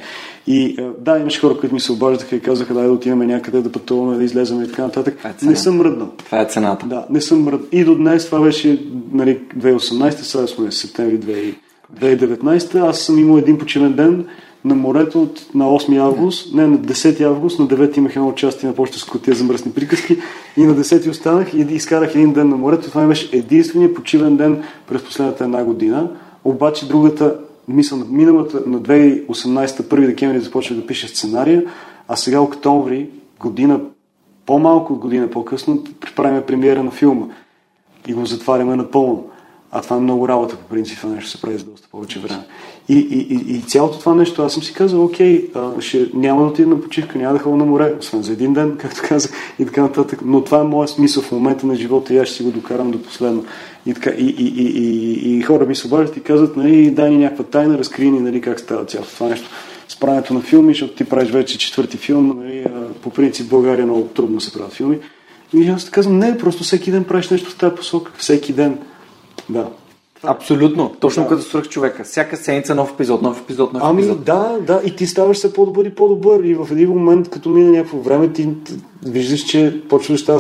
И 0.47 0.75
е, 0.79 0.89
да, 0.99 1.17
имаше 1.17 1.39
хора, 1.39 1.57
които 1.57 1.73
ми 1.75 1.79
се 1.79 1.91
обаждаха 1.91 2.35
и 2.35 2.39
казаха, 2.39 2.73
дай 2.73 2.85
да 2.87 2.91
отиваме 2.91 3.25
някъде, 3.25 3.61
да 3.61 3.71
пътуваме, 3.71 4.17
да 4.17 4.23
излезем 4.23 4.63
и 4.63 4.67
така 4.67 4.83
нататък. 4.83 5.25
Е 5.25 5.45
не 5.45 5.55
съм 5.55 5.77
мръднал. 5.77 6.11
Това 6.17 6.41
е 6.41 6.45
цената. 6.45 6.85
Да, 6.85 7.05
не 7.09 7.21
съм 7.21 7.43
мръднал. 7.43 7.67
И 7.71 7.83
до 7.83 7.95
днес 7.95 8.25
това 8.25 8.41
беше 8.41 8.81
нали, 9.11 9.39
2018, 9.57 10.09
сега 10.11 10.47
сме 10.47 10.71
септември 10.71 11.19
2019. 11.99 12.89
Аз 12.89 12.99
съм 12.99 13.19
имал 13.19 13.37
един 13.37 13.57
почивен 13.57 13.93
ден, 13.93 14.25
на 14.65 14.75
морето 14.75 15.21
от, 15.21 15.45
на 15.55 15.65
8 15.65 15.99
август, 15.99 16.53
не, 16.53 16.67
на 16.67 16.77
10 16.77 17.21
август, 17.21 17.59
на 17.59 17.67
9 17.67 17.97
имах 17.97 18.15
едно 18.15 18.27
участие 18.27 18.69
на 18.69 18.75
почта 18.75 18.99
с 18.99 19.03
котия 19.03 19.35
за 19.35 19.43
мръсни 19.43 19.71
приказки 19.71 20.17
и 20.57 20.63
на 20.63 20.75
10 20.75 21.09
останах 21.09 21.53
и 21.53 21.57
изкарах 21.57 22.15
един 22.15 22.33
ден 22.33 22.49
на 22.49 22.57
морето. 22.57 22.89
Това 22.89 23.01
ми 23.01 23.07
беше 23.07 23.37
единствения 23.37 23.93
почивен 23.93 24.37
ден 24.37 24.63
през 24.87 25.03
последната 25.03 25.43
една 25.43 25.63
година. 25.63 26.11
Обаче 26.43 26.87
другата, 26.87 27.39
мисля, 27.67 27.97
миналата 28.09 28.63
на 28.65 28.81
2018, 28.81 29.65
1 29.65 30.05
декември 30.05 30.39
започнах 30.39 30.79
да 30.79 30.87
пиша 30.87 31.07
сценария, 31.07 31.63
а 32.07 32.15
сега 32.15 32.39
октомври, 32.39 33.09
година, 33.39 33.79
по-малко 34.45 34.93
от 34.93 34.99
година 34.99 35.29
по-късно, 35.29 35.83
приправяме 35.99 36.45
премиера 36.45 36.83
на 36.83 36.91
филма 36.91 37.25
и 38.07 38.13
го 38.13 38.25
затваряме 38.25 38.75
напълно. 38.75 39.29
А 39.77 39.81
това 39.81 39.95
е 39.95 39.99
много 39.99 40.27
работа, 40.27 40.55
по 40.55 40.63
принцип, 40.63 40.99
това 40.99 41.13
нещо 41.13 41.29
се 41.29 41.41
прави 41.41 41.57
за 41.57 41.65
доста 41.65 41.87
повече 41.91 42.19
време. 42.19 42.43
И, 42.89 42.97
и, 42.97 43.35
и, 43.35 43.57
и 43.57 43.61
цялото 43.61 43.99
това 43.99 44.15
нещо, 44.15 44.43
аз 44.43 44.53
съм 44.53 44.63
си 44.63 44.73
казал, 44.73 45.05
окей, 45.05 45.49
а, 45.55 45.81
ще, 45.81 46.09
няма 46.13 46.41
да 46.41 46.47
отида 46.47 46.69
на 46.69 46.81
почивка, 46.81 47.17
няма 47.17 47.33
да 47.33 47.39
ходя 47.39 47.57
на 47.57 47.65
море, 47.65 47.93
освен 47.99 48.23
за 48.23 48.31
един 48.31 48.53
ден, 48.53 48.77
както 48.81 49.01
казах, 49.09 49.31
и 49.59 49.65
така 49.65 49.81
нататък. 49.81 50.19
Но 50.25 50.43
това 50.43 50.59
е 50.59 50.63
моят 50.63 50.89
смисъл 50.89 51.23
в 51.23 51.31
момента 51.31 51.67
на 51.67 51.75
живота 51.75 52.13
и 52.13 52.17
аз 52.17 52.27
ще 52.27 52.37
си 52.37 52.43
го 52.43 52.51
докарам 52.51 52.91
до 52.91 53.01
последно. 53.01 53.45
И, 53.85 53.93
така, 53.93 54.09
и, 54.09 54.25
и, 54.25 54.45
и, 54.45 54.65
и, 54.65 55.37
и 55.37 55.41
хора 55.41 55.65
ми 55.65 55.75
се 55.75 55.87
обаждат 55.87 56.17
и 56.17 56.23
казват, 56.23 56.57
нали, 56.57 56.91
дай 56.91 57.09
ни 57.09 57.17
някаква 57.17 57.43
тайна, 57.43 57.77
разкри 57.77 58.11
ни, 58.11 58.19
нали, 58.19 58.41
как 58.41 58.59
става 58.59 58.85
цялото 58.85 59.11
това 59.13 59.29
нещо. 59.29 59.49
С 59.87 59.99
правенето 59.99 60.33
на 60.33 60.41
филми, 60.41 60.73
защото 60.73 60.95
ти 60.95 61.03
правиш 61.03 61.31
вече 61.31 61.57
четвърти 61.57 61.97
филм, 61.97 62.39
нали, 62.43 62.65
по 63.01 63.09
принцип 63.09 63.45
в 63.45 63.49
България 63.49 63.85
много 63.85 64.03
трудно 64.03 64.41
се 64.41 64.53
правят 64.53 64.73
филми. 64.73 64.99
И 65.53 65.67
аз 65.67 65.89
казвам, 65.89 66.19
не, 66.19 66.37
просто 66.37 66.63
всеки 66.63 66.91
ден 66.91 67.03
правиш 67.03 67.29
нещо 67.29 67.49
в 67.49 67.57
тази 67.57 67.75
посока. 67.75 68.11
Всеки 68.17 68.53
ден. 68.53 68.77
Да. 69.49 69.67
Абсолютно. 70.23 70.95
Точно 70.99 71.23
да. 71.23 71.29
като 71.29 71.41
свърх 71.41 71.69
човека. 71.69 72.03
Всяка 72.03 72.37
седмица 72.37 72.75
нов 72.75 72.91
епизод, 72.91 73.21
нов 73.21 73.41
епизод, 73.41 73.73
нов 73.73 73.81
ами, 73.85 74.01
епизод. 74.01 74.23
да, 74.23 74.57
да. 74.61 74.81
И 74.85 74.95
ти 74.95 75.07
ставаш 75.07 75.37
все 75.37 75.53
по-добър 75.53 75.85
и 75.85 75.95
по-добър. 75.95 76.43
И 76.43 76.53
в 76.55 76.67
един 76.71 76.89
момент, 76.89 77.29
като 77.29 77.49
мине 77.49 77.69
някакво 77.69 77.97
време, 77.97 78.33
ти 78.33 78.49
виждаш, 79.05 79.43
че 79.43 79.81
почваш 79.89 80.23
да... 80.23 80.39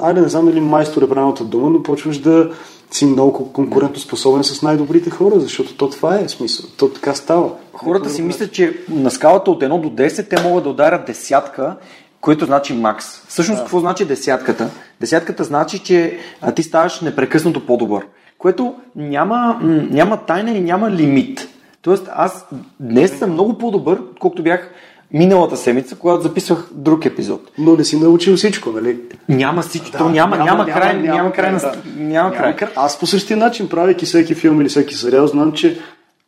Айде, 0.00 0.20
не 0.20 0.28
знам 0.28 0.46
дали 0.46 0.60
майстор 0.60 1.02
е 1.02 1.08
правилната 1.08 1.44
дума, 1.44 1.70
но 1.70 1.82
почваш 1.82 2.18
да 2.18 2.50
си 2.90 3.06
много 3.06 3.52
конкурентоспособен 3.52 4.44
с 4.44 4.62
най-добрите 4.62 5.10
хора, 5.10 5.40
защото 5.40 5.76
то 5.76 5.90
това 5.90 6.18
е 6.18 6.28
смисъл. 6.28 6.66
То 6.76 6.88
така 6.88 7.14
става. 7.14 7.50
Хората 7.72 8.10
си 8.10 8.22
мислят, 8.22 8.52
че 8.52 8.76
на 8.88 9.10
скалата 9.10 9.50
от 9.50 9.62
1 9.62 9.80
до 9.80 9.90
10 9.90 10.28
те 10.28 10.42
могат 10.42 10.64
да 10.64 10.70
ударят 10.70 11.06
десятка 11.06 11.76
което 12.22 12.44
значи 12.44 12.74
макс. 12.74 13.06
Всъщност, 13.28 13.58
да. 13.58 13.62
какво 13.64 13.80
значи 13.80 14.04
десятката? 14.04 14.70
Десятката 15.00 15.44
значи, 15.44 15.78
че 15.78 16.18
а, 16.40 16.52
ти 16.52 16.62
ставаш 16.62 17.00
непрекъснато 17.00 17.66
по-добър, 17.66 18.06
което 18.42 18.74
няма, 18.96 19.58
няма 19.90 20.16
тайна 20.16 20.50
и 20.50 20.60
няма 20.60 20.90
лимит. 20.90 21.48
Тоест, 21.82 22.08
аз 22.14 22.46
днес 22.80 23.18
съм 23.18 23.32
много 23.32 23.58
по-добър, 23.58 24.00
колкото 24.20 24.42
бях 24.42 24.70
миналата 25.12 25.56
седмица, 25.56 25.96
когато 25.96 26.22
записвах 26.22 26.68
друг 26.72 27.06
епизод. 27.06 27.50
Но 27.58 27.76
не 27.76 27.84
си 27.84 27.98
научил 27.98 28.36
всичко, 28.36 28.70
нали? 28.72 28.98
Няма 29.28 29.62
всичко, 29.62 29.90
да, 29.90 29.98
то 29.98 30.08
няма, 30.08 30.36
няма, 30.36 30.44
няма, 30.44 30.66
край, 30.66 30.94
няма, 30.94 31.16
няма 31.16 31.32
край, 31.32 31.52
да. 31.52 31.72
няма, 31.96 32.30
няма 32.30 32.56
край. 32.56 32.68
Аз 32.76 32.98
по 32.98 33.06
същия 33.06 33.36
начин, 33.36 33.68
правейки 33.68 34.04
всеки 34.04 34.34
филм 34.34 34.60
или 34.60 34.68
всеки 34.68 34.94
сериал, 34.94 35.26
знам, 35.26 35.52
че 35.52 35.78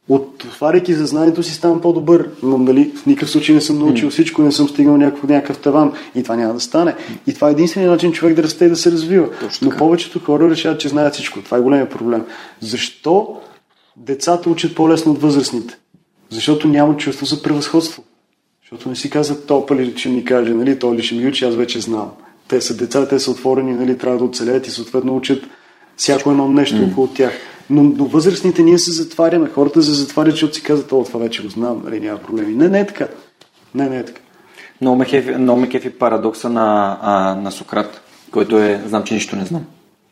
отваряйки 0.09 0.95
за 0.95 1.07
знанието 1.07 1.43
си 1.43 1.55
ставам 1.55 1.81
по-добър, 1.81 2.31
но 2.43 2.59
нали, 2.59 2.93
в 2.97 3.07
никакъв 3.07 3.31
случай 3.31 3.55
не 3.55 3.61
съм 3.61 3.79
научил 3.79 4.11
всичко, 4.11 4.43
не 4.43 4.53
съм 4.53 4.69
стигнал 4.69 4.97
някакъв, 4.97 5.31
някакъв 5.31 5.59
таван 5.59 5.93
и 6.15 6.23
това 6.23 6.37
няма 6.37 6.55
да 6.55 6.61
стане. 6.61 6.95
И 7.27 7.35
това 7.35 7.49
е 7.49 7.53
единственият 7.53 7.93
начин 7.93 8.13
човек 8.13 8.37
да 8.37 8.43
расте 8.43 8.65
и 8.65 8.69
да 8.69 8.77
се 8.77 8.93
развива. 8.93 9.29
Но 9.63 9.71
повечето 9.71 10.19
хора 10.19 10.51
решават, 10.51 10.81
че 10.81 10.89
знаят 10.89 11.15
всичко. 11.15 11.43
Това 11.43 11.57
е 11.57 11.61
големия 11.61 11.89
проблем. 11.89 12.25
Защо 12.61 13.37
децата 13.97 14.51
учат 14.51 14.75
по-лесно 14.75 15.13
от 15.13 15.21
възрастните? 15.21 15.79
Защото 16.31 16.69
няма 16.69 16.97
чувство 16.97 17.27
за 17.27 17.43
превъзходство. 17.43 18.03
Защото 18.63 18.89
не 18.89 18.97
си 18.97 19.11
казват, 19.11 19.47
то 19.47 19.67
ли 19.71 19.95
ще 19.97 20.09
ми 20.09 20.25
каже, 20.25 20.55
нали, 20.55 20.79
то 20.79 20.95
ли 20.95 21.03
ще 21.03 21.15
ми 21.15 21.27
учи, 21.27 21.45
аз 21.45 21.55
вече 21.55 21.81
знам. 21.81 22.11
Те 22.49 22.61
са 22.61 22.77
деца, 22.77 23.09
те 23.09 23.19
са 23.19 23.31
отворени, 23.31 23.73
нали, 23.73 23.99
трябва 23.99 24.19
да 24.19 24.25
оцелят 24.25 24.67
и 24.67 24.71
съответно 24.71 25.17
учат 25.17 25.45
всяко 25.97 26.31
едно 26.31 26.49
нещо 26.49 26.77
около 26.91 27.07
тях. 27.07 27.33
Но 27.71 27.85
до 27.85 28.05
възрастните 28.05 28.63
ние 28.63 28.79
се 28.79 28.93
затваряме. 28.93 29.49
Хората 29.49 29.83
се 29.83 29.93
затварят, 29.93 30.31
защото 30.31 30.55
си 30.55 30.63
казват, 30.63 30.93
о, 30.93 31.05
това 31.05 31.21
вече 31.21 31.43
го 31.43 31.49
знам, 31.49 31.83
нали, 31.85 32.01
няма 32.01 32.19
проблеми. 32.19 32.55
Не, 32.55 32.69
не 32.69 32.81
е 32.81 32.87
така. 32.87 33.09
Не, 33.75 33.89
не 33.89 33.99
е 33.99 34.05
така. 34.05 34.21
Много 34.81 34.97
ме 34.97 35.05
кефи, 35.05 35.31
много 35.31 35.61
ме 35.61 35.69
кефи 35.69 35.91
парадокса 35.91 36.51
на, 36.51 36.99
а, 37.03 37.35
на 37.35 37.53
Сократ, 37.53 38.01
който 38.31 38.59
е, 38.59 38.83
знам, 38.87 39.03
че 39.03 39.15
нищо 39.15 39.37
не 39.37 39.45
знам. 39.45 39.65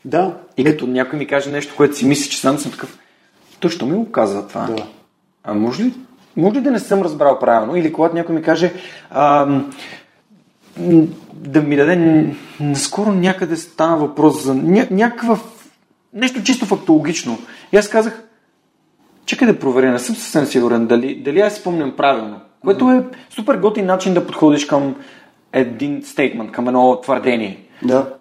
Да. 0.05 0.37
И 0.57 0.65
като 0.65 0.87
някой 0.87 1.19
ми 1.19 1.27
каже 1.27 1.51
нещо, 1.51 1.75
което 1.77 1.97
си 1.97 2.07
мисли, 2.07 2.31
че 2.31 2.41
знам, 2.41 2.59
съм 2.59 2.73
такъв, 2.73 2.99
точно 3.61 3.87
ми 3.87 3.97
го 3.97 4.11
казва 4.11 4.49
това. 4.49 4.67
Да. 4.67 4.87
А 5.45 5.55
може 5.55 5.85
ли, 5.85 5.95
може 6.37 6.57
ли 6.57 6.61
да 6.61 6.71
не 6.71 6.79
съм 6.79 7.03
разбрал 7.03 7.39
правилно? 7.39 7.77
Или 7.77 7.93
когато 7.93 8.15
някой 8.15 8.35
ми 8.35 8.43
каже, 8.43 8.73
а, 9.11 9.47
да 11.33 11.61
ми 11.63 11.77
даде, 11.77 12.27
наскоро 12.61 13.13
някъде 13.13 13.57
стана 13.57 13.97
въпрос 13.97 14.45
за 14.45 14.55
ня, 14.55 14.87
някаква 14.91 15.39
нещо 16.15 16.43
чисто 16.43 16.67
фактологично. 16.67 17.39
И 17.73 17.77
аз 17.77 17.89
казах, 17.89 18.25
чакай 19.27 19.49
да 19.49 19.59
проверя, 19.59 19.93
не 19.93 19.99
съм 19.99 20.17
съвсем 20.17 20.47
сигурен 20.47 20.87
дали, 20.87 21.15
дали 21.15 21.41
аз 21.41 21.55
спомням 21.55 21.97
правилно. 21.97 22.41
Което 22.61 22.91
е 22.91 23.05
супер 23.31 23.57
готин 23.57 23.87
начин 23.87 24.15
да 24.15 24.27
подходиш 24.27 24.65
към 24.65 24.95
един 25.53 26.03
стейтмент, 26.03 26.53
към 26.53 26.69
едно 26.69 27.01
твърдение. 27.01 27.59
Да. 27.83 28.15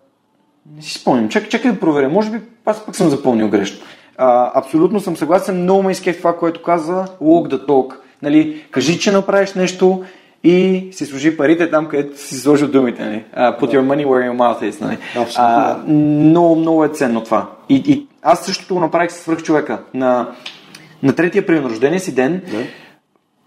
Не 0.76 0.82
си 0.82 1.00
спомням. 1.00 1.30
Чакай, 1.30 1.50
чакай 1.50 1.72
да 1.72 1.80
проверя. 1.80 2.10
Може 2.10 2.32
би 2.32 2.40
аз 2.66 2.86
пък 2.86 2.96
съм 2.96 3.10
запомнил 3.10 3.50
грешно. 3.50 3.86
А, 4.18 4.60
абсолютно 4.60 5.00
съм 5.00 5.18
съгласен. 5.18 5.62
Много 5.62 5.84
ме 5.84 5.92
изкеф 5.92 6.18
това, 6.18 6.38
което 6.38 6.64
каза 6.64 7.06
Walk 7.22 7.54
the 7.54 7.66
talk. 7.66 7.96
Нали, 8.22 8.66
кажи, 8.72 9.00
че 9.00 9.12
направиш 9.12 9.54
нещо 9.54 10.04
и 10.44 10.88
си 10.92 11.06
служи 11.06 11.38
парите 11.38 11.70
там, 11.70 11.88
където 11.88 12.22
си 12.22 12.36
сложил 12.36 12.68
думите. 12.68 13.06
Нали? 13.06 13.24
Uh, 13.38 13.60
put 13.60 13.66
your 13.66 13.82
money 13.82 14.06
where 14.06 14.32
your 14.32 14.36
mouth 14.36 14.72
is. 14.72 14.82
Нали? 14.82 14.98
Uh, 15.16 15.88
много, 15.88 16.56
много 16.56 16.86
е 16.86 16.90
ценно 16.90 17.24
това. 17.24 17.50
И, 17.70 17.76
и 17.76 18.08
аз 18.22 18.46
същото 18.46 18.74
го 18.74 18.80
направих 18.80 19.12
с 19.12 19.16
свръх 19.16 19.44
човека. 19.44 19.80
На, 19.94 20.28
на 21.04 21.16
третия 21.16 21.46
при 21.46 21.62
рождения 21.62 22.00
си 22.00 22.16
ден 22.16 22.42
yeah. 22.42 22.66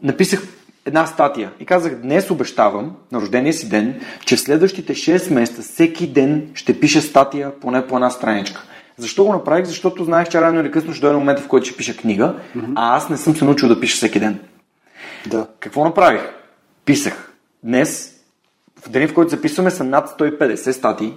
написах 0.03 0.49
една 0.87 1.07
статия 1.07 1.51
и 1.61 1.67
казах, 1.67 1.95
днес 1.95 2.31
обещавам 2.31 2.93
на 3.13 3.21
рождения 3.21 3.53
си 3.53 3.69
ден, 3.69 4.01
че 4.25 4.37
в 4.37 4.41
следващите 4.41 4.95
6 4.95 5.33
месеца 5.35 5.63
всеки 5.63 6.07
ден 6.07 6.49
ще 6.55 6.81
пиша 6.81 7.03
статия 7.03 7.61
поне 7.61 7.87
по 7.87 7.95
една 7.95 8.11
страничка. 8.11 8.63
Защо 8.97 9.25
го 9.25 9.33
направих? 9.33 9.65
Защото 9.65 10.05
знаех, 10.05 10.29
че 10.29 10.41
рано 10.41 10.61
или 10.61 10.71
късно 10.71 10.93
ще 10.93 11.01
дойде 11.01 11.17
момента, 11.17 11.43
в 11.43 11.49
който 11.49 11.67
ще 11.67 11.77
пиша 11.77 11.97
книга, 11.97 12.35
mm-hmm. 12.57 12.73
а 12.77 12.97
аз 12.97 13.09
не 13.09 13.17
съм 13.17 13.37
се 13.37 13.45
научил 13.45 13.69
да 13.69 13.81
пиша 13.81 13.97
всеки 13.97 14.21
ден. 14.21 14.39
Да. 15.27 15.47
Какво 15.61 15.85
направих? 15.85 16.23
Писах. 16.85 17.33
Днес, 17.65 18.21
в 18.81 18.91
деня, 18.91 19.09
в 19.09 19.15
който 19.15 19.31
записваме, 19.31 19.71
са 19.71 19.85
над 19.85 20.09
150 20.19 20.71
статии, 20.71 21.15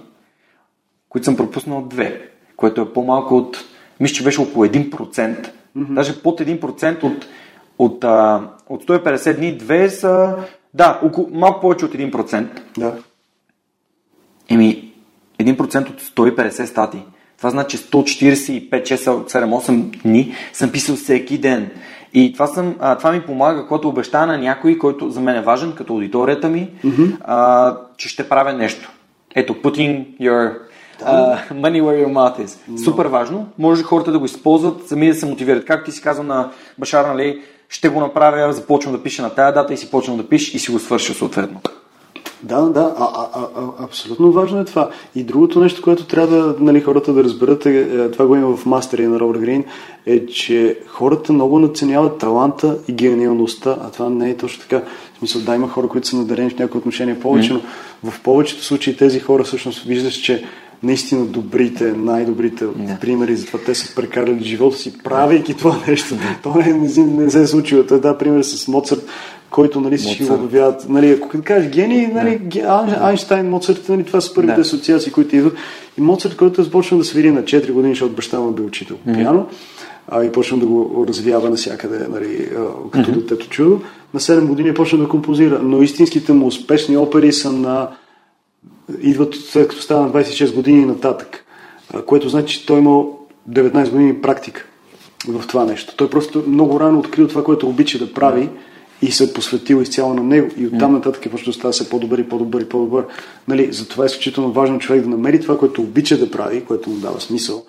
които 1.08 1.24
съм 1.24 1.36
пропуснал 1.36 1.82
две, 1.82 2.30
което 2.56 2.80
е 2.80 2.92
по-малко 2.92 3.36
от, 3.36 3.64
мисля, 4.00 4.14
че 4.14 4.24
беше 4.24 4.40
около 4.40 4.66
1%, 4.66 4.90
mm-hmm. 4.90 5.50
даже 5.76 6.22
под 6.22 6.40
1% 6.40 7.02
от, 7.02 7.26
от, 7.78 8.04
а, 8.04 8.48
от 8.68 8.84
150 8.84 9.36
дни, 9.36 9.56
две 9.56 9.90
са, 9.90 10.36
да, 10.74 11.00
около, 11.02 11.28
малко 11.32 11.60
повече 11.60 11.84
от 11.84 11.92
1%. 11.92 12.60
Да. 12.78 13.02
Еми, 14.48 14.92
1% 15.40 15.90
от 15.90 16.02
150 16.02 16.64
статии. 16.64 17.02
Това 17.38 17.50
значи 17.50 17.78
145, 17.78 18.70
6, 18.70 18.96
7, 18.96 19.28
8 19.28 20.02
дни 20.02 20.34
съм 20.52 20.72
писал 20.72 20.96
всеки 20.96 21.38
ден. 21.38 21.70
И 22.14 22.32
това, 22.32 22.46
съм, 22.46 22.76
а, 22.80 22.98
това 22.98 23.12
ми 23.12 23.20
помага, 23.20 23.66
когато 23.66 23.88
обещая 23.88 24.26
на 24.26 24.38
някой, 24.38 24.78
който 24.78 25.10
за 25.10 25.20
мен 25.20 25.36
е 25.36 25.42
важен, 25.42 25.72
като 25.72 25.92
аудиторията 25.92 26.48
ми, 26.48 26.70
mm-hmm. 26.84 27.16
а, 27.20 27.76
че 27.96 28.08
ще 28.08 28.28
правя 28.28 28.52
нещо. 28.52 28.92
Ето, 29.34 29.54
putting 29.54 30.18
your 30.20 30.54
uh, 31.02 31.52
money 31.52 31.82
where 31.82 32.06
your 32.06 32.12
mouth 32.12 32.46
is. 32.46 32.70
No. 32.70 32.84
Супер 32.84 33.06
важно. 33.06 33.46
Може 33.58 33.82
хората 33.82 34.12
да 34.12 34.18
го 34.18 34.24
използват, 34.24 34.88
сами 34.88 35.08
да 35.08 35.14
се 35.14 35.26
мотивират. 35.26 35.64
Както 35.64 35.90
ти 35.90 35.96
си 35.96 36.02
казал 36.02 36.24
на 36.24 36.50
Башар, 36.78 37.04
нали, 37.04 37.42
ще 37.68 37.88
го 37.88 38.00
направя, 38.00 38.52
започвам 38.52 38.94
да 38.94 39.02
пиша 39.02 39.22
на 39.22 39.30
тая 39.30 39.52
дата 39.52 39.74
и 39.74 39.76
си 39.76 39.90
почвам 39.90 40.16
да 40.16 40.28
пиша 40.28 40.56
и 40.56 40.58
си 40.60 40.70
го 40.70 40.78
свърша 40.78 41.14
съответно. 41.14 41.60
Да, 42.42 42.60
да, 42.60 42.94
а, 42.98 43.04
а, 43.34 43.40
а, 43.56 43.84
абсолютно 43.84 44.32
важно 44.32 44.60
е 44.60 44.64
това. 44.64 44.90
И 45.14 45.22
другото 45.22 45.60
нещо, 45.60 45.82
което 45.82 46.06
трябва 46.06 46.36
да, 46.36 46.54
нали, 46.60 46.80
хората 46.80 47.12
да 47.12 47.24
разберат, 47.24 47.66
е, 47.66 47.80
е, 47.80 48.10
това 48.10 48.26
го 48.26 48.36
има 48.36 48.56
в 48.56 48.66
мастери 48.66 49.06
на 49.06 49.20
Робърт 49.20 49.40
Грин, 49.40 49.64
е, 50.06 50.26
че 50.26 50.78
хората 50.86 51.32
много 51.32 51.58
наценяват 51.58 52.18
таланта 52.18 52.78
и 52.88 52.92
гениалността, 52.92 53.76
а 53.82 53.90
това 53.90 54.10
не 54.10 54.30
е 54.30 54.36
точно 54.36 54.62
така. 54.62 54.82
В 55.14 55.18
смисъл, 55.18 55.42
да, 55.42 55.54
има 55.54 55.68
хора, 55.68 55.88
които 55.88 56.06
са 56.06 56.16
надарени 56.16 56.50
в 56.50 56.58
някои 56.58 56.78
отношения 56.78 57.20
повече, 57.20 57.52
mm. 57.52 57.60
но 58.04 58.10
в 58.10 58.20
повечето 58.20 58.64
случаи 58.64 58.96
тези 58.96 59.20
хора 59.20 59.44
всъщност 59.44 59.82
виждаш, 59.82 60.14
че 60.14 60.44
наистина 60.82 61.24
добрите, 61.24 61.92
най-добрите 61.92 62.64
yeah. 62.64 63.00
примери 63.00 63.36
за 63.36 63.46
това 63.46 63.58
те 63.66 63.74
са 63.74 63.94
прекарали 63.94 64.44
живота 64.44 64.76
си, 64.76 64.98
правейки 64.98 65.54
това 65.54 65.76
нещо. 65.88 66.14
То 66.42 66.54
не, 66.54 66.72
не, 66.72 67.04
не 67.04 67.30
се 67.30 67.42
е 67.42 67.46
случило. 67.46 67.84
Той 67.84 68.00
да 68.00 68.18
пример 68.18 68.42
с 68.42 68.68
Моцарт, 68.68 69.06
който 69.50 69.80
нали, 69.80 69.96
всички 69.96 70.24
го 70.24 70.34
обявяват. 70.34 70.88
Нали, 70.88 71.10
ако 71.10 71.42
кажеш 71.44 71.70
гений, 71.70 72.06
нали, 72.06 72.40
yeah. 72.40 73.02
Айнштайн, 73.02 73.50
Моцарт, 73.50 73.88
нали, 73.88 74.04
това 74.04 74.20
са 74.20 74.34
първите 74.34 74.56
yeah. 74.56 74.60
асоциации, 74.60 75.12
които 75.12 75.36
идват. 75.36 75.56
И 75.98 76.00
Моцарт, 76.00 76.36
който 76.36 76.60
е 76.60 76.64
започнал 76.64 76.98
да 76.98 77.04
свири 77.04 77.30
на 77.30 77.42
4 77.42 77.72
години, 77.72 77.94
защото 77.94 78.14
баща 78.14 78.40
му 78.40 78.50
е 78.50 78.52
бил 78.52 78.66
учител 78.66 78.96
mm-hmm. 78.96 79.14
пиано, 79.14 79.46
а, 80.08 80.24
и 80.24 80.32
почна 80.32 80.58
да 80.58 80.66
го 80.66 81.04
развява 81.08 81.50
навсякъде, 81.50 82.06
нали, 82.08 82.48
като 82.90 83.10
mm-hmm. 83.10 83.14
детето 83.14 83.48
чудо. 83.48 83.80
На 84.14 84.20
7 84.20 84.46
години 84.46 84.68
е 84.68 84.74
почна 84.74 84.98
да 84.98 85.08
композира, 85.08 85.60
но 85.62 85.82
истинските 85.82 86.32
му 86.32 86.46
успешни 86.46 86.96
опери 86.96 87.32
са 87.32 87.52
на 87.52 87.88
идват 89.00 89.34
след 89.34 89.68
като 89.68 89.82
става 89.82 90.02
на 90.02 90.10
26 90.10 90.54
години 90.54 90.82
и 90.82 90.86
нататък, 90.86 91.44
което 92.06 92.28
значи, 92.28 92.60
че 92.60 92.66
той 92.66 92.78
имал 92.78 93.18
19 93.50 93.90
години 93.90 94.20
практика 94.20 94.66
в 95.28 95.46
това 95.46 95.64
нещо. 95.64 95.96
Той 95.96 96.10
просто 96.10 96.44
много 96.46 96.80
рано 96.80 96.98
открил 96.98 97.28
това, 97.28 97.44
което 97.44 97.68
обича 97.68 97.98
да 97.98 98.12
прави 98.12 98.48
и 99.02 99.10
се 99.10 99.24
е 99.24 99.32
посветил 99.32 99.76
изцяло 99.82 100.14
на 100.14 100.22
него 100.22 100.48
и 100.56 100.66
оттам 100.66 100.92
нататък 100.92 101.26
е 101.26 101.28
да 101.28 101.52
става 101.52 101.72
все 101.72 101.88
по-добър 101.88 102.18
и 102.18 102.28
по-добър 102.28 102.60
и 102.60 102.68
по-добър. 102.68 103.04
Нали, 103.48 103.72
затова 103.72 104.04
е 104.04 104.06
изключително 104.06 104.52
важно 104.52 104.78
човек 104.78 105.02
да 105.02 105.08
намери 105.08 105.40
това, 105.40 105.58
което 105.58 105.82
обича 105.82 106.18
да 106.18 106.30
прави, 106.30 106.64
което 106.64 106.90
му 106.90 106.96
дава 106.96 107.20
смисъл 107.20 107.62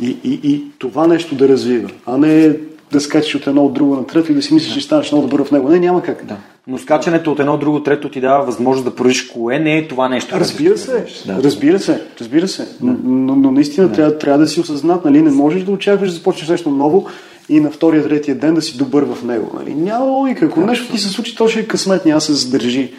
и, 0.00 0.16
и, 0.24 0.40
и 0.44 0.64
това 0.78 1.06
нещо 1.06 1.34
да 1.34 1.48
развива, 1.48 1.90
а 2.06 2.18
не 2.18 2.56
да 2.92 3.00
скачаш 3.00 3.34
от 3.34 3.46
едно 3.46 3.64
от 3.64 3.72
друго 3.72 3.96
на 3.96 4.06
трето 4.06 4.32
и 4.32 4.34
да 4.34 4.42
си 4.42 4.54
мислиш, 4.54 4.74
че 4.74 4.80
станеш 4.80 5.12
много 5.12 5.26
добър 5.26 5.44
в 5.44 5.50
него. 5.50 5.68
Не, 5.68 5.80
няма 5.80 6.02
как. 6.02 6.24
Да. 6.26 6.36
Но 6.66 6.78
скачането 6.78 7.32
от 7.32 7.40
едно 7.40 7.54
от 7.54 7.60
друго 7.60 7.82
трето 7.82 8.08
ти 8.08 8.20
дава 8.20 8.44
възможност 8.44 8.84
да 8.84 8.94
проявиш 8.94 9.22
кое 9.22 9.58
не 9.58 9.78
е 9.78 9.88
това 9.88 10.08
нещо. 10.08 10.36
Разбира 10.40 10.78
се, 10.78 11.06
да. 11.26 11.42
разбира 11.42 11.78
се, 11.78 12.02
разбира 12.20 12.48
се. 12.48 12.62
Да. 12.62 12.96
Но, 13.04 13.36
но, 13.36 13.50
наистина 13.50 13.88
да. 13.88 13.94
трябва, 13.94 14.18
трябва 14.18 14.38
да 14.38 14.46
си 14.46 14.60
осъзнат, 14.60 15.04
нали? 15.04 15.22
Не 15.22 15.30
можеш 15.30 15.62
да 15.62 15.72
очакваш 15.72 16.08
да 16.08 16.14
започнеш 16.14 16.48
нещо 16.48 16.70
ново 16.70 17.06
и 17.50 17.60
на 17.60 17.70
втория, 17.70 18.02
третия 18.02 18.38
ден 18.38 18.54
да 18.54 18.62
си 18.62 18.76
добър 18.76 19.02
в 19.02 19.24
него. 19.24 19.50
Нали? 19.54 19.74
Няма 19.74 20.04
логика. 20.04 20.44
Ако 20.44 20.60
нещо 20.60 20.92
ти 20.92 20.98
се 20.98 21.08
случи, 21.08 21.36
то 21.36 21.48
ще 21.48 21.60
е 21.60 21.66
късмет, 21.66 22.06
няма 22.06 22.20
се 22.20 22.32
задържи. 22.32 22.94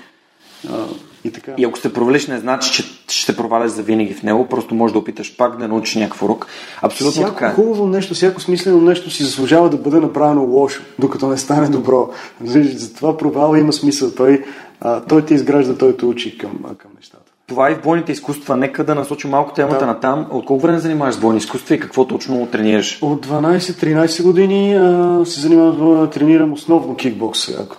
И, 1.24 1.32
така. 1.32 1.54
и 1.58 1.66
ако 1.66 1.78
сте 1.78 1.94
провалиш, 1.94 2.28
не 2.28 2.40
значи, 2.40 2.72
че 2.72 2.84
ще 3.08 3.36
проваляш 3.36 3.72
за 3.72 3.84
винаги 3.84 4.14
в 4.14 4.24
него, 4.24 4.48
просто 4.48 4.76
можеш 4.76 4.94
да 4.94 5.00
опиташ 5.00 5.38
пак 5.38 5.58
да 5.58 5.68
научиш 5.68 5.96
някакъв 5.96 6.24
урок. 6.24 6.48
Абсолютно 6.82 7.12
всяко 7.22 7.34
така. 7.34 7.48
Е. 7.48 7.54
хубаво 7.54 7.88
нещо, 7.88 8.14
всяко 8.14 8.42
смислено 8.42 8.82
нещо 8.82 9.10
си 9.10 9.24
заслужава 9.24 9.70
да 9.70 9.78
бъде 9.78 10.00
направено 10.00 10.44
лошо, 10.44 10.82
докато 11.00 11.28
не 11.28 11.38
стане 11.38 11.70
добро. 11.70 12.10
Затова 12.44 13.18
провала 13.18 13.60
има 13.60 13.74
смисъл. 13.74 14.12
Той, 14.12 14.44
а, 14.82 15.02
той 15.02 15.26
те 15.26 15.34
изгражда, 15.34 15.78
той 15.78 15.98
те 15.98 16.06
учи 16.06 16.38
към, 16.38 16.52
към 16.78 16.92
нещата. 16.98 17.31
Това 17.52 17.72
и 17.72 17.76
в 17.76 17.82
бойните 17.82 18.12
изкуства. 18.12 18.58
Нека 18.58 18.84
да 18.84 18.96
насочим 18.96 19.30
малко 19.30 19.54
темата 19.54 19.80
да. 19.80 19.86
на 19.86 20.00
там. 20.00 20.28
От 20.32 20.46
колко 20.46 20.60
време 20.60 20.80
занимаваш 20.80 21.16
с 21.16 21.20
бойни 21.20 21.38
изкуства 21.38 21.76
и 21.76 21.80
какво 21.80 22.08
точно 22.08 22.48
тренираш? 22.52 23.00
От 23.02 23.28
12-13 23.28 24.24
години 24.24 24.74
а, 24.76 25.22
се 25.26 25.42
занимавам, 25.42 26.10
тренирам 26.10 26.54
основно 26.54 26.96
кикбокс. 26.96 27.50
Ако 27.60 27.78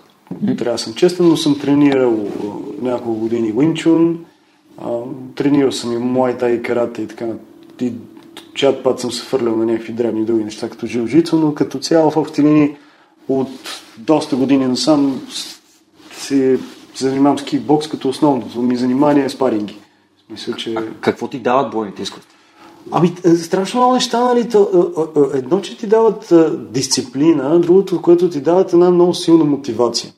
трябва 0.59 0.73
да 0.73 0.79
съм 0.79 0.95
честен, 0.95 1.29
но 1.29 1.37
съм 1.37 1.59
тренирал 1.59 2.19
няколко 2.83 3.21
години 3.21 3.53
Винчун, 3.57 4.25
тренирал 5.35 5.73
съм 5.73 5.93
и 5.93 5.97
Муайта 5.97 6.51
и 6.51 6.63
карате 6.63 7.03
и 7.03 7.07
така. 7.07 7.27
И 7.81 7.93
чат 8.55 8.83
път 8.83 9.01
съм 9.01 9.13
се 9.13 9.23
фърлял 9.23 9.57
на 9.57 9.67
някакви 9.67 9.93
древни 9.93 10.25
други 10.25 10.45
неща, 10.45 10.69
като 10.69 10.87
жилжицо, 10.87 11.37
но 11.37 11.55
като 11.55 11.79
цяло 11.79 12.11
в 12.11 12.17
общи 12.17 12.43
линии 12.43 12.71
от 13.29 13.49
доста 13.99 14.37
години 14.37 14.67
насам 14.67 15.21
си 16.13 16.59
се 16.95 17.09
занимавам 17.09 17.39
с 17.39 17.45
кикбокс, 17.45 17.89
като 17.89 18.09
основното 18.09 18.63
ми 18.63 18.77
занимание 18.77 19.25
е 19.25 19.29
спаринги. 19.29 19.79
Мисля, 20.31 20.57
че... 20.57 20.75
А 20.75 20.85
какво 21.01 21.29
ти 21.29 21.39
дават 21.39 21.71
бойните 21.71 22.03
изкуства? 22.03 22.33
Ами, 22.91 23.15
е, 23.25 23.37
страшно 23.37 23.81
много 23.81 23.95
неща, 23.95 24.21
нали? 24.21 24.41
Е, 24.41 24.43
е, 24.45 25.39
едно, 25.39 25.61
че 25.61 25.79
ти 25.79 25.87
дават 25.87 26.33
дисциплина, 26.71 27.61
другото, 27.61 28.03
което 28.03 28.31
ти 28.31 28.41
дават 28.41 28.73
една 28.73 28.91
много 28.91 29.15
силна 29.15 29.45
мотивация. 29.45 30.13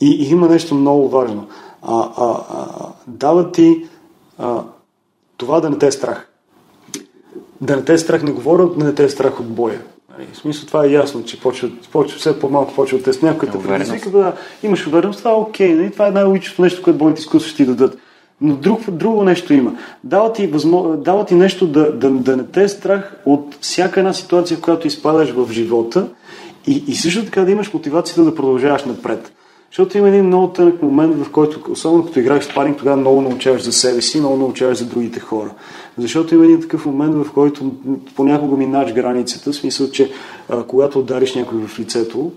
И, 0.00 0.10
и 0.10 0.30
има 0.30 0.48
нещо 0.48 0.74
много 0.74 1.08
важно. 1.08 1.46
А, 1.82 2.08
а, 2.16 2.44
а, 2.50 2.88
дават 3.06 3.52
ти 3.52 3.86
а, 4.38 4.62
това 5.36 5.60
да 5.60 5.70
не 5.70 5.78
те 5.78 5.86
е 5.86 5.92
страх. 5.92 6.28
Да 7.60 7.76
не 7.76 7.84
те 7.84 7.92
е 7.92 7.98
страх, 7.98 8.22
не 8.22 8.32
говоря, 8.32 8.66
да 8.66 8.84
не 8.84 8.94
те 8.94 9.04
е 9.04 9.08
страх 9.08 9.40
от 9.40 9.46
боя. 9.46 9.80
В 10.32 10.36
смисъл 10.36 10.66
това 10.66 10.84
е 10.84 10.90
ясно, 10.90 11.24
че 11.24 11.40
почва, 11.40 11.70
почва 11.92 12.18
все 12.18 12.38
по-малко 12.38 12.74
почва 12.74 13.02
те 13.02 13.10
някой 13.22 13.48
те 13.48 13.62
предизвика 13.62 14.10
да 14.10 14.32
имаш 14.62 14.86
увереност, 14.86 15.18
това 15.18 15.30
е 15.30 15.34
окей. 15.34 15.74
Нали? 15.74 15.90
Това 15.90 16.08
е 16.08 16.10
най-логичното 16.10 16.62
нещо, 16.62 16.82
което 16.82 16.98
бойните 16.98 17.20
изкуства 17.20 17.50
ще 17.50 17.56
ти 17.56 17.66
дадат. 17.66 17.98
Но 18.40 18.56
друг, 18.56 18.90
друго 18.90 19.24
нещо 19.24 19.54
има. 19.54 19.72
Дава 20.04 20.32
ти, 20.32 20.46
възмо... 20.46 20.96
дава 20.96 21.24
ти 21.24 21.34
нещо 21.34 21.66
да, 21.66 21.92
да, 21.92 22.10
да 22.10 22.36
не 22.36 22.44
те 22.44 22.62
е 22.62 22.68
страх 22.68 23.16
от 23.26 23.58
всяка 23.60 24.00
една 24.00 24.12
ситуация, 24.12 24.56
в 24.56 24.60
която 24.60 24.86
изпадаш 24.86 25.30
в 25.30 25.52
живота 25.52 26.08
и, 26.66 26.84
и 26.88 26.94
също 26.94 27.24
така 27.24 27.44
да 27.44 27.50
имаш 27.50 27.74
мотивацията 27.74 28.24
да 28.24 28.34
продължаваш 28.34 28.84
напред. 28.84 29.32
Защото 29.70 29.98
има 29.98 30.08
един 30.08 30.26
много 30.26 30.48
тънък 30.48 30.82
момент, 30.82 31.16
в 31.24 31.30
който, 31.30 31.70
особено 31.70 32.06
като 32.06 32.20
играеш 32.20 32.44
спаринг, 32.44 32.78
тогава 32.78 32.96
много 32.96 33.20
научаваш 33.20 33.62
за 33.62 33.72
себе 33.72 34.02
си, 34.02 34.20
много 34.20 34.36
научаваш 34.36 34.78
за 34.78 34.86
другите 34.86 35.20
хора. 35.20 35.50
Защото 35.98 36.34
има 36.34 36.44
един 36.44 36.60
такъв 36.60 36.86
момент, 36.86 37.14
в 37.14 37.32
който 37.32 37.72
понякога 38.16 38.56
минаш 38.56 38.92
границата, 38.92 39.52
в 39.52 39.56
смисъл, 39.56 39.90
че 39.90 40.10
а, 40.48 40.62
когато 40.62 40.98
удариш 40.98 41.34
някой 41.34 41.58
в 41.66 41.78
лицето, 41.78 42.32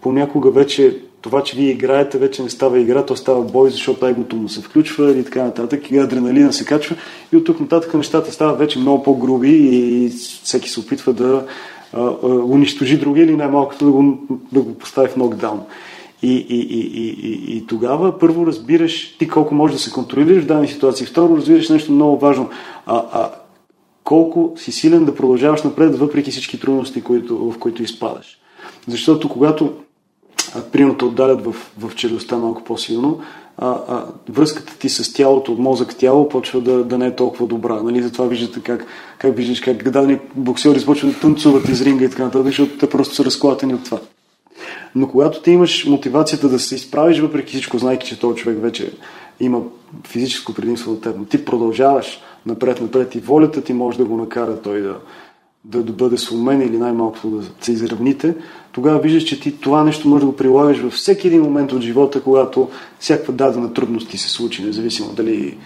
понякога 0.00 0.50
вече 0.50 1.00
това, 1.20 1.42
че 1.42 1.56
вие 1.56 1.70
играете, 1.70 2.18
вече 2.18 2.42
не 2.42 2.50
става 2.50 2.80
игра, 2.80 3.06
то 3.06 3.16
става 3.16 3.42
бой, 3.42 3.70
защото 3.70 4.06
егото 4.06 4.36
му 4.36 4.48
се 4.48 4.60
включва 4.60 5.10
и 5.10 5.24
така 5.24 5.44
нататък, 5.44 5.90
и 5.90 5.98
адреналина 5.98 6.52
се 6.52 6.64
качва 6.64 6.96
и 7.32 7.36
от 7.36 7.44
тук 7.44 7.60
нататък 7.60 7.94
нещата 7.94 8.32
стават 8.32 8.58
вече 8.58 8.78
много 8.78 9.02
по-груби 9.02 9.50
и 9.50 10.08
всеки 10.42 10.70
се 10.70 10.80
опитва 10.80 11.12
да 11.12 11.46
а, 11.92 12.00
а, 12.00 12.26
унищожи 12.26 12.98
други 12.98 13.20
или 13.20 13.36
най-малкото 13.36 13.84
да 13.84 13.90
го, 13.90 14.18
да 14.52 14.60
го 14.60 14.74
постави 14.74 15.08
в 15.08 15.16
нокдаун. 15.16 15.60
И, 16.22 16.36
и, 16.36 16.60
и, 16.60 16.80
и, 16.80 17.08
и, 17.08 17.56
и 17.56 17.66
тогава 17.66 18.18
първо 18.18 18.46
разбираш 18.46 19.16
ти 19.18 19.28
колко 19.28 19.54
можеш 19.54 19.76
да 19.76 19.82
се 19.82 19.90
контролираш 19.90 20.44
в 20.44 20.46
дадени 20.46 20.68
ситуации. 20.68 21.06
Второ 21.06 21.36
разбираш 21.36 21.68
нещо 21.68 21.92
много 21.92 22.18
важно. 22.18 22.48
А, 22.86 22.96
а, 23.12 23.30
колко 24.04 24.52
си 24.56 24.72
силен 24.72 25.04
да 25.04 25.14
продължаваш 25.14 25.62
напред, 25.62 25.98
въпреки 25.98 26.30
всички 26.30 26.60
трудности, 26.60 27.02
които, 27.02 27.50
в 27.50 27.58
които 27.58 27.82
изпадаш. 27.82 28.38
Защото 28.88 29.28
когато 29.28 29.72
примерно 30.72 30.96
те 30.98 31.04
отдалят 31.04 31.44
в, 31.44 31.54
в 31.78 31.94
челюстта 31.94 32.38
малко 32.38 32.64
по-силно, 32.64 33.20
а, 33.58 33.68
а, 33.88 34.04
връзката 34.28 34.78
ти 34.78 34.88
с 34.88 35.12
тялото, 35.12 35.52
от 35.52 35.58
мозък-тяло, 35.58 36.28
почва 36.28 36.60
да, 36.60 36.84
да 36.84 36.98
не 36.98 37.06
е 37.06 37.16
толкова 37.16 37.46
добра. 37.46 37.82
Нали? 37.82 38.02
Затова 38.02 38.26
виждате 38.26 38.60
как, 38.60 38.86
как 39.18 39.36
виждаш 39.36 39.60
как 39.60 39.90
дадени 39.90 40.18
боксери 40.34 40.78
започват 40.78 41.12
да 41.12 41.20
танцуват 41.20 41.68
из 41.68 41.82
ринга 41.82 42.04
и 42.04 42.10
така 42.10 42.24
нататък, 42.24 42.46
защото 42.46 42.78
те 42.78 42.90
просто 42.90 43.14
са 43.14 43.24
разклатени 43.24 43.74
от 43.74 43.84
това. 43.84 43.98
Но 44.94 45.08
когато 45.08 45.42
ти 45.42 45.50
имаш 45.50 45.86
мотивацията 45.86 46.48
да 46.48 46.58
се 46.58 46.74
изправиш, 46.74 47.20
въпреки 47.20 47.52
всичко, 47.52 47.78
знайки, 47.78 48.06
че 48.06 48.20
този 48.20 48.36
човек 48.36 48.58
вече 48.62 48.92
има 49.40 49.62
физическо 50.06 50.54
предимство 50.54 50.92
от 50.92 51.00
теб, 51.00 51.16
но 51.18 51.24
ти 51.24 51.44
продължаваш 51.44 52.20
напред-напред 52.46 53.14
и 53.14 53.20
волята 53.20 53.62
ти 53.62 53.72
може 53.72 53.98
да 53.98 54.04
го 54.04 54.16
накара 54.16 54.62
той 54.62 54.80
да, 54.80 54.96
да, 55.64 55.82
да 55.82 55.92
бъде 55.92 56.18
сломен 56.18 56.62
или 56.62 56.78
най-малко 56.78 57.28
да 57.28 57.44
се 57.60 57.72
изравните, 57.72 58.34
тогава 58.72 58.98
виждаш, 58.98 59.24
че 59.24 59.40
ти 59.40 59.60
това 59.60 59.84
нещо 59.84 60.08
може 60.08 60.20
да 60.20 60.26
го 60.26 60.36
прилагаш 60.36 60.78
във 60.78 60.92
всеки 60.92 61.26
един 61.26 61.42
момент 61.42 61.72
от 61.72 61.82
живота, 61.82 62.22
когато 62.22 62.68
всякаква 62.98 63.32
дадена 63.32 63.72
трудност 63.72 64.10
ти 64.10 64.18
се 64.18 64.28
случи, 64.28 64.64
независимо 64.64 65.12
дали 65.12 65.58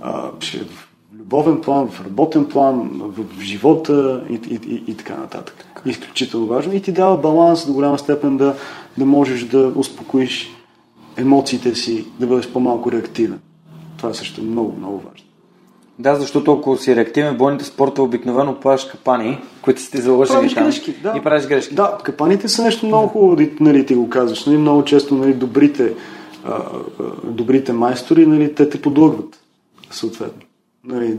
а, 0.00 0.30
ще 0.40 0.58
е 0.58 0.60
в 0.60 0.88
любовен 1.18 1.60
план, 1.60 1.88
в 1.88 2.04
работен 2.04 2.44
план, 2.44 2.90
в 2.92 3.42
живота 3.42 4.24
и, 4.30 4.34
и, 4.34 4.54
и, 4.54 4.84
и 4.86 4.96
така 4.96 5.16
нататък. 5.16 5.65
Изключително 5.86 6.46
важно 6.46 6.72
и 6.72 6.82
ти 6.82 6.92
дава 6.92 7.16
баланс 7.16 7.66
до 7.66 7.72
голяма 7.72 7.98
степен 7.98 8.36
да, 8.36 8.54
да 8.98 9.06
можеш 9.06 9.44
да 9.44 9.72
успокоиш 9.76 10.56
емоциите 11.16 11.74
си, 11.74 12.06
да 12.20 12.26
бъдеш 12.26 12.48
по-малко 12.48 12.92
реактивен. 12.92 13.40
Това 13.96 14.14
също 14.14 14.40
е 14.40 14.44
много, 14.44 14.74
много 14.78 14.96
важно. 14.96 15.26
Да, 15.98 16.16
защото 16.16 16.52
ако 16.52 16.76
си 16.76 16.96
реактивен 16.96 17.36
бойните 17.36 17.64
спорта, 17.64 18.02
обикновено 18.02 18.60
правиш 18.60 18.84
капани, 18.84 19.38
които 19.62 19.82
сте 19.82 20.00
заложили 20.00 20.54
там 20.54 20.64
грешки, 20.64 20.92
да. 21.02 21.14
и 21.16 21.22
правиш 21.22 21.46
грешки. 21.46 21.74
Да, 21.74 21.98
капаните 22.04 22.48
са 22.48 22.62
нещо 22.62 22.86
много 22.86 23.08
хубаво, 23.08 23.36
нали, 23.60 23.86
ти 23.86 23.94
го 23.94 24.08
казваш. 24.08 24.46
Нали, 24.46 24.58
много 24.58 24.84
често 24.84 25.14
нали, 25.14 25.34
добрите, 25.34 25.92
а, 26.44 26.62
добрите 27.24 27.72
майстори, 27.72 28.26
нали, 28.26 28.54
те 28.54 28.68
те 28.68 28.82
подлъгват, 28.82 29.40
съответно. 29.90 30.42
Нали, 30.84 31.18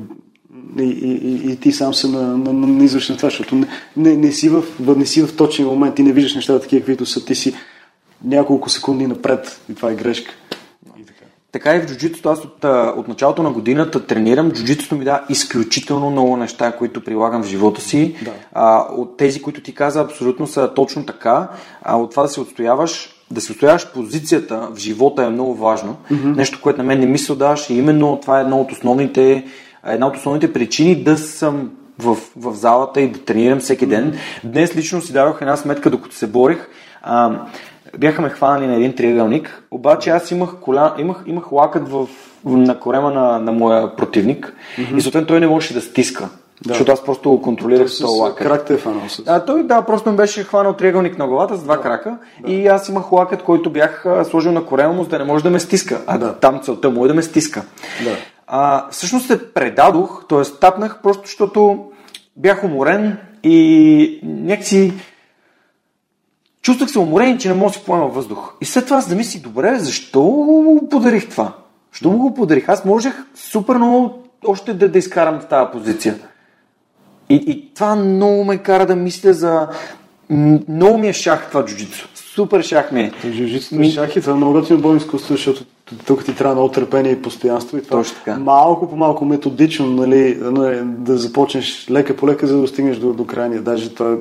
и, 0.79 0.83
и, 0.83 1.51
и, 1.51 1.55
ти 1.55 1.71
сам 1.71 1.93
се 1.93 2.07
на, 2.07 2.21
на, 2.21 2.53
на, 2.53 2.67
на 2.67 2.87
това, 2.87 3.29
защото 3.29 3.55
не, 3.55 3.67
не, 3.97 4.17
не, 4.17 4.31
си 4.31 4.49
в, 4.49 4.63
не 4.79 5.05
си 5.05 5.21
в 5.21 5.35
точния 5.35 5.67
момент 5.67 5.99
и 5.99 6.03
не 6.03 6.11
виждаш 6.11 6.35
нещата 6.35 6.61
такива, 6.61 6.79
каквито 6.79 7.05
са. 7.05 7.25
Ти 7.25 7.35
си 7.35 7.55
няколко 8.23 8.69
секунди 8.69 9.07
напред 9.07 9.61
и 9.71 9.75
това 9.75 9.91
е 9.91 9.95
грешка. 9.95 10.31
Така 11.51 11.75
и 11.75 11.79
в 11.79 11.85
джуджитото. 11.85 12.29
Аз 12.29 12.39
от, 12.39 12.65
от 12.97 13.07
началото 13.07 13.43
на 13.43 13.51
годината 13.51 14.05
тренирам. 14.05 14.51
Джуджитото 14.51 14.95
ми 14.95 15.05
дава 15.05 15.23
изключително 15.29 16.09
много 16.09 16.37
неща, 16.37 16.71
които 16.71 17.03
прилагам 17.03 17.43
в 17.43 17.47
живота 17.47 17.81
си. 17.81 18.15
Да. 18.21 18.31
А, 18.53 18.87
от 18.97 19.17
тези, 19.17 19.41
които 19.41 19.61
ти 19.61 19.73
каза, 19.73 20.01
абсолютно 20.01 20.47
са 20.47 20.73
точно 20.73 21.05
така. 21.05 21.49
А, 21.81 21.97
от 21.97 22.11
това 22.11 22.23
да 22.23 22.29
се 22.29 22.41
отстояваш 22.41 23.13
да 23.31 23.41
се 23.41 23.51
отстояваш 23.51 23.91
позицията 23.91 24.69
в 24.73 24.77
живота 24.77 25.23
е 25.23 25.29
много 25.29 25.55
важно. 25.55 25.97
Mm-hmm. 26.11 26.35
Нещо, 26.35 26.61
което 26.61 26.77
на 26.77 26.83
мен 26.83 26.99
не 26.99 27.05
ми 27.05 27.17
се 27.17 27.31
отдаваш 27.31 27.69
и 27.69 27.73
именно 27.73 28.19
това 28.21 28.39
е 28.39 28.41
едно 28.41 28.61
от 28.61 28.71
основните, 28.71 29.45
една 29.87 30.07
от 30.07 30.15
основните 30.15 30.53
причини 30.53 30.95
да 30.95 31.17
съм 31.17 31.71
в, 31.99 32.17
в 32.35 32.53
залата 32.53 33.01
и 33.01 33.11
да 33.11 33.19
тренирам 33.19 33.59
всеки 33.59 33.85
ден. 33.85 34.17
Днес 34.43 34.75
лично 34.75 35.01
си 35.01 35.13
дадох 35.13 35.41
една 35.41 35.57
сметка, 35.57 35.89
докато 35.89 36.15
се 36.15 36.27
борих. 36.27 36.67
А, 37.01 37.31
бяха 37.97 38.21
ме 38.21 38.29
хванали 38.29 38.67
на 38.67 38.75
един 38.75 38.95
триъгълник, 38.95 39.63
обаче 39.71 40.09
аз 40.09 40.31
имах, 40.31 40.49
коля, 40.61 40.95
имах, 40.97 41.23
имах 41.25 41.51
лакът 41.51 41.89
в, 41.89 42.07
на 42.45 42.79
корема 42.79 43.11
на, 43.11 43.39
на 43.39 43.51
моя 43.51 43.95
противник 43.95 44.53
mm-hmm. 44.77 44.97
и 44.97 45.01
съответно 45.01 45.27
той 45.27 45.39
не 45.39 45.47
можеше 45.47 45.73
да 45.73 45.81
стиска. 45.81 46.29
Да. 46.61 46.69
Защото 46.69 46.91
аз 46.91 47.03
просто 47.03 47.29
го 47.29 47.41
контролирах 47.41 47.89
с 47.89 47.99
този 47.99 48.19
лакът. 48.19 48.47
Крак 48.47 48.65
те 48.65 48.73
е 48.73 48.77
фанал 48.77 49.09
с. 49.09 49.23
А, 49.25 49.45
той 49.45 49.63
да, 49.63 49.81
просто 49.81 50.11
ми 50.11 50.17
беше 50.17 50.43
хванал 50.43 50.73
триъгълник 50.73 51.17
на 51.17 51.27
главата 51.27 51.55
с 51.57 51.63
два 51.63 51.75
да. 51.75 51.81
крака 51.81 52.17
да. 52.45 52.51
и 52.51 52.67
аз 52.67 52.89
имах 52.89 53.11
лакът, 53.11 53.43
който 53.43 53.69
бях 53.69 54.05
сложил 54.29 54.51
на 54.51 54.65
корема 54.65 54.93
му, 54.93 55.03
за 55.03 55.09
да 55.09 55.19
не 55.19 55.25
може 55.25 55.43
да 55.43 55.49
ме 55.49 55.59
стиска. 55.59 56.01
А 56.07 56.17
да. 56.17 56.33
там 56.33 56.59
целта 56.63 56.89
му 56.89 57.05
е 57.05 57.07
да 57.07 57.13
ме 57.13 57.21
стиска. 57.21 57.63
Да. 58.03 58.15
А, 58.47 58.89
всъщност 58.89 59.27
се 59.27 59.53
предадох, 59.53 60.25
т.е. 60.29 60.41
тапнах, 60.59 60.99
просто 61.03 61.21
защото 61.25 61.85
бях 62.35 62.63
уморен 62.63 63.17
и 63.43 64.19
някакси 64.23 64.93
Чувствах 66.67 66.91
се 66.91 66.99
уморен, 66.99 67.37
че 67.37 67.47
не 67.47 67.53
мога 67.53 67.69
да 67.69 67.73
си 67.73 67.85
поема 67.85 68.07
въздух. 68.07 68.53
И 68.61 68.65
след 68.65 68.85
това 68.85 69.01
замислих, 69.01 69.41
добре, 69.41 69.79
защо 69.79 70.21
подарих 70.91 71.29
това? 71.29 71.53
Защо 71.91 72.09
му 72.09 72.17
го 72.17 72.33
подарих? 72.33 72.69
Аз 72.69 72.85
можех 72.85 73.13
супер 73.35 73.75
много 73.75 74.23
още 74.45 74.73
да, 74.73 74.89
да 74.89 74.99
изкарам 74.99 75.39
в 75.39 75.45
тази 75.45 75.71
позиция. 75.71 76.15
И, 77.29 77.35
и 77.35 77.73
това 77.73 77.95
много 77.95 78.43
ме 78.43 78.57
кара 78.57 78.85
да 78.85 78.95
мисля 78.95 79.33
за... 79.33 79.67
Много 80.29 80.97
ми 80.97 81.07
е 81.07 81.13
шах 81.13 81.47
това 81.49 81.65
джуджицу. 81.65 82.07
Супер 82.15 82.61
шах 82.61 82.91
ми 82.91 83.01
е. 83.01 83.11
Джуджицу 83.21 83.75
ми... 83.75 83.91
шах 83.91 84.15
и 84.15 84.21
това 84.21 84.33
е 84.33 84.35
много 84.35 84.53
готино 84.53 84.81
бойно 84.81 84.97
изкуство, 84.97 85.33
защото 85.33 85.65
тук 86.05 86.25
ти 86.25 86.35
трябва 86.35 86.55
много 86.55 86.71
търпение 86.71 87.11
и 87.11 87.21
постоянство. 87.21 87.77
И 87.77 87.81
това 87.81 87.97
Точно 87.97 88.15
така. 88.15 88.39
Малко 88.39 88.89
по 88.89 88.95
малко 88.95 89.25
методично 89.25 89.87
нали, 89.87 90.37
нали, 90.41 90.79
да 90.83 91.17
започнеш 91.17 91.87
лека 91.91 92.15
по 92.15 92.27
лека, 92.27 92.47
за 92.47 92.55
да 92.55 92.61
достигнеш 92.61 92.97
до, 92.97 93.13
до 93.13 93.25
крайния. 93.25 93.61
Даже 93.61 93.89
това 93.89 94.17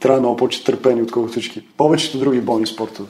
трябва 0.00 0.20
много 0.20 0.36
повече 0.36 0.64
търпение, 0.64 1.02
отколкото 1.02 1.32
всички. 1.32 1.66
Повечето 1.76 2.18
други 2.18 2.40
бойни 2.40 2.66
спортове 2.66 3.08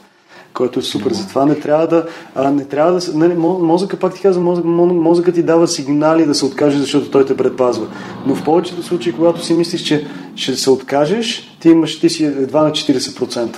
който 0.54 0.78
е 0.78 0.82
супер. 0.82 1.12
Затова 1.12 1.46
не 1.46 1.54
трябва 1.54 1.86
да. 1.86 2.06
А, 2.34 2.50
не 2.50 2.64
трябва 2.64 2.92
да 2.92 3.18
нали, 3.18 3.34
мозъка, 3.34 3.96
пак 3.96 4.14
ти 4.14 4.20
казвам, 4.20 4.44
мозък, 4.44 4.64
мозъка 4.64 5.32
ти 5.32 5.42
дава 5.42 5.68
сигнали 5.68 6.26
да 6.26 6.34
се 6.34 6.44
откаже, 6.44 6.78
защото 6.78 7.10
той 7.10 7.26
те 7.26 7.36
предпазва. 7.36 7.86
Но 8.26 8.34
в 8.34 8.44
повечето 8.44 8.82
случаи, 8.82 9.12
когато 9.12 9.44
си 9.44 9.54
мислиш, 9.54 9.82
че 9.82 10.06
ще 10.36 10.56
се 10.56 10.70
откажеш, 10.70 11.56
ти, 11.60 11.68
имаш, 11.68 12.00
ти 12.00 12.10
си 12.10 12.24
едва 12.24 12.62
на 12.62 12.70
40%. 12.70 13.56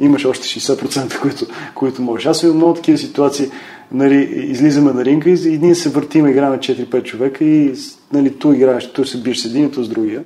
Имаш 0.00 0.24
още 0.24 0.60
60%, 0.60 1.20
които, 1.20 1.46
които 1.74 2.02
можеш. 2.02 2.26
Аз 2.26 2.42
имам 2.42 2.56
много 2.56 2.74
такива 2.74 2.98
ситуации. 2.98 3.50
Нали, 3.92 4.16
излизаме 4.32 4.92
на 4.92 5.04
ринга 5.04 5.30
и 5.30 5.32
един 5.32 5.74
се 5.74 5.88
въртим, 5.88 6.26
играме 6.26 6.58
4-5 6.58 7.02
човека 7.02 7.44
и 7.44 7.74
нали, 8.12 8.38
ту 8.38 8.52
играеш, 8.52 8.92
ту 8.92 9.04
се 9.04 9.22
биеш 9.22 9.38
с 9.38 9.44
един, 9.44 9.70
ту 9.70 9.82
с 9.82 9.88
другия 9.88 10.24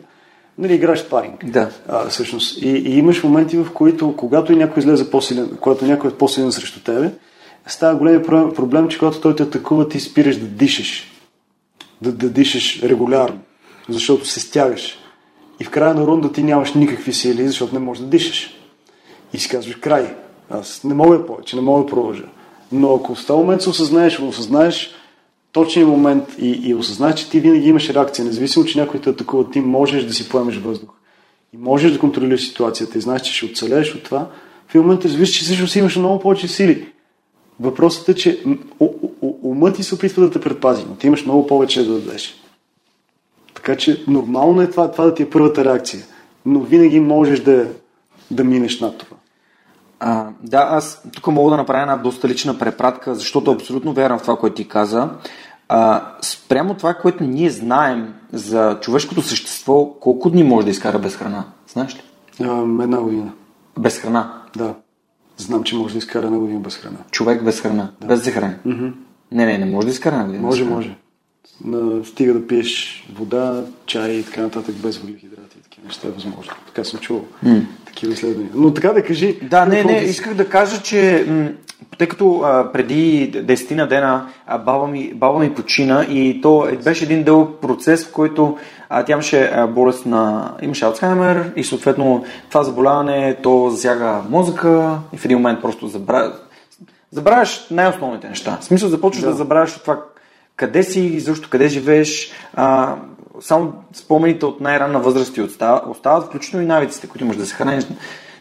нали, 0.59 0.75
играеш 0.75 1.09
паринг. 1.09 1.45
Да. 1.45 1.71
А, 1.89 2.09
всъщност. 2.09 2.63
И, 2.63 2.69
и 2.69 2.99
имаш 2.99 3.23
моменти, 3.23 3.57
в 3.57 3.67
които, 3.75 4.17
когато 4.17 4.53
някой 4.53 4.81
излезе 4.81 5.11
по-силен, 5.11 5.57
когато 5.61 5.85
някой 5.85 6.11
е 6.11 6.15
по-силен 6.15 6.53
срещу 6.53 6.81
тебе, 6.81 7.11
става 7.67 7.99
голям 7.99 8.23
проблем, 8.23 8.55
проблем, 8.55 8.89
че 8.89 8.99
когато 8.99 9.21
той 9.21 9.37
те 9.37 9.43
атакува, 9.43 9.89
ти 9.89 10.01
спираш 10.01 10.37
да 10.37 10.47
дишаш. 10.47 11.13
Да, 12.03 12.13
да 12.13 12.29
дишаш 12.29 12.83
регулярно. 12.83 13.39
Защото 13.89 14.27
се 14.27 14.41
стягаш. 14.41 14.99
И 15.61 15.65
в 15.65 15.71
края 15.71 15.95
на 15.95 16.07
рунда 16.07 16.33
ти 16.33 16.43
нямаш 16.43 16.75
никакви 16.75 17.13
сили, 17.13 17.47
защото 17.47 17.75
не 17.75 17.81
можеш 17.81 18.03
да 18.03 18.09
дишаш. 18.09 18.62
И 19.33 19.39
си 19.39 19.49
казваш 19.49 19.75
край. 19.75 20.15
Аз 20.51 20.85
не 20.85 20.95
мога 20.95 21.27
повече, 21.27 21.57
не 21.57 21.63
мога 21.63 21.85
да 21.85 21.91
продължа. 21.91 22.25
Но 22.73 22.95
ако 22.95 23.15
в 23.15 23.27
този 23.27 23.39
момент 23.39 23.63
се 23.63 23.71
осъзнаеш, 23.71 24.21
осъзнаеш 24.21 24.95
точния 25.53 25.87
момент 25.87 26.25
и, 26.39 26.61
и 26.69 26.75
осъзнаеш, 26.75 27.15
че 27.15 27.31
ти 27.31 27.41
винаги 27.41 27.69
имаш 27.69 27.91
реакция, 27.91 28.25
независимо, 28.25 28.65
че 28.65 28.79
някой 28.79 29.01
те 29.01 29.11
атакува, 29.11 29.51
ти 29.51 29.61
можеш 29.61 30.05
да 30.05 30.15
си 30.15 30.29
поемеш 30.29 30.57
въздух. 30.57 30.91
И 31.55 31.57
можеш 31.57 31.93
да 31.93 31.99
контролираш 31.99 32.49
ситуацията 32.49 32.99
и 32.99 33.01
знаеш, 33.01 33.23
че 33.23 33.35
ще 33.35 33.47
оцелееш 33.47 33.95
от 33.95 34.03
това, 34.03 34.31
в 34.69 34.75
момента 34.75 35.09
разбираш, 35.09 35.31
че 35.31 35.45
всъщност 35.45 35.77
имаш 35.77 35.97
много 35.97 36.21
повече 36.21 36.49
сили. 36.49 36.87
Въпросът 37.61 38.09
е, 38.09 38.15
че 38.15 38.45
умът 39.43 39.77
ти 39.77 39.83
се 39.83 39.95
опитва 39.95 40.23
да 40.23 40.31
те 40.31 40.41
предпази, 40.41 40.85
но 40.89 40.95
ти 40.95 41.07
имаш 41.07 41.25
много 41.25 41.47
повече 41.47 41.85
да 41.85 42.01
дадеш. 42.01 42.35
Така 43.55 43.77
че 43.77 44.05
нормално 44.09 44.63
е 44.63 44.71
това, 44.71 44.91
това 44.91 45.05
да 45.05 45.15
ти 45.15 45.23
е 45.23 45.31
първата 45.31 45.65
реакция. 45.65 46.03
Но 46.47 46.61
винаги 46.61 47.01
можеш 47.01 47.41
да, 47.41 47.67
да 48.31 48.45
минеш 48.45 48.81
над 48.81 48.99
това. 48.99 49.17
А, 50.05 50.27
да, 50.43 50.67
аз 50.71 51.03
тук 51.13 51.27
мога 51.27 51.51
да 51.51 51.57
направя 51.57 51.81
една 51.81 51.97
доста 51.97 52.29
лична 52.29 52.59
препратка, 52.59 53.15
защото 53.15 53.53
абсолютно 53.53 53.93
вярвам 53.93 54.19
в 54.19 54.23
това, 54.23 54.37
което 54.37 54.57
ти 54.57 54.69
каза. 54.69 55.11
А, 55.69 56.03
спрямо 56.23 56.75
това, 56.75 56.95
което 56.95 57.25
ние 57.25 57.51
знаем 57.51 58.15
за 58.33 58.79
човешкото 58.81 59.23
същество, 59.23 59.95
колко 60.01 60.31
дни 60.31 60.43
може 60.45 60.65
да 60.65 60.71
изкара 60.71 60.99
без 60.99 61.17
храна? 61.17 61.45
Знаеш 61.73 61.95
ли? 61.95 62.03
А, 62.41 62.83
една 62.83 63.01
година. 63.01 63.33
Без 63.79 63.99
храна? 63.99 64.43
Да. 64.57 64.75
Знам, 65.37 65.63
че 65.63 65.77
може 65.77 65.95
да 65.95 65.99
изкара 65.99 66.27
една 66.27 66.39
година 66.39 66.61
без 66.61 66.77
храна. 66.77 66.99
Човек 67.11 67.45
без 67.45 67.61
храна? 67.61 67.91
Да. 68.01 68.07
Без 68.07 68.25
захрана? 68.25 68.55
Mm-hmm. 68.67 68.93
Не, 69.33 69.47
не, 69.47 69.59
не 69.59 69.67
може 69.67 69.87
да 69.87 69.91
изкара 69.91 70.15
една 70.15 70.27
година. 70.27 70.43
Може, 70.43 70.65
може. 70.65 70.97
На, 71.65 72.05
стига 72.05 72.35
да 72.35 72.47
пиеш 72.47 73.05
вода, 73.15 73.65
чай 73.87 74.11
и 74.11 74.25
така 74.25 74.43
нататък 74.43 74.75
без 74.75 74.99
въглехидрати 74.99 75.52
неща 75.85 76.09
е 76.09 76.11
възможно. 76.11 76.53
Така 76.67 76.85
съм 76.85 77.01
чувал. 77.01 77.25
Mm. 77.47 77.63
Такива 77.87 78.13
изследвания. 78.13 78.51
Но 78.55 78.75
така 78.75 78.93
да 78.93 79.03
кажи. 79.03 79.39
Да, 79.43 79.67
не, 79.67 79.85
не, 79.85 79.99
исках 79.99 80.35
да 80.35 80.49
кажа, 80.49 80.83
че 80.83 81.25
м- 81.29 81.49
тъй 81.99 82.09
като 82.09 82.41
а, 82.45 82.73
преди 82.73 83.33
10 83.33 83.75
на 83.75 83.87
дена 83.87 84.27
а, 84.47 84.59
баба, 84.59 84.87
ми, 84.87 85.15
баба 85.15 85.39
ми 85.39 85.55
почина 85.55 86.07
и 86.11 86.41
то 86.41 86.69
е, 86.69 86.77
беше 86.77 87.05
един 87.05 87.23
дълъг 87.23 87.61
процес, 87.61 88.05
в 88.05 88.13
който 88.13 88.59
а, 88.89 89.05
тя 89.05 89.13
имаше 89.13 89.51
а, 89.55 89.67
болест 89.67 90.07
на... 90.07 90.55
имаше 90.63 90.85
Алцхаймер 90.85 91.53
и 91.57 91.65
съответно 91.65 92.25
това 92.49 92.63
заболяване 92.63 93.37
то 93.43 93.71
засяга 93.71 94.21
мозъка 94.31 94.99
и 95.13 95.17
в 95.17 95.25
един 95.25 95.37
момент 95.37 95.63
просто 95.63 95.87
забравя, 95.89 96.33
забравяш 97.11 97.67
най-основните 97.71 98.29
неща. 98.29 98.59
В 98.61 98.65
смисъл 98.65 98.89
започваш 98.89 99.25
да, 99.25 99.31
да 99.31 99.37
забравяш 99.37 99.77
от 99.77 99.83
това 99.83 99.99
къде 100.57 100.83
си, 100.83 101.21
защо 101.21 101.49
къде 101.51 101.69
живееш, 101.69 102.33
а, 102.55 102.97
само 103.41 103.73
спомените 103.93 104.47
от 104.47 104.61
най-ранна 104.61 105.01
възраст 105.01 105.35
ти 105.35 105.43
остават, 105.87 106.27
включително 106.27 106.65
и 106.65 106.69
навиците, 106.69 107.07
които 107.07 107.25
имаш 107.25 107.37
да 107.37 107.47
се 107.47 107.55
храниш. 107.55 107.85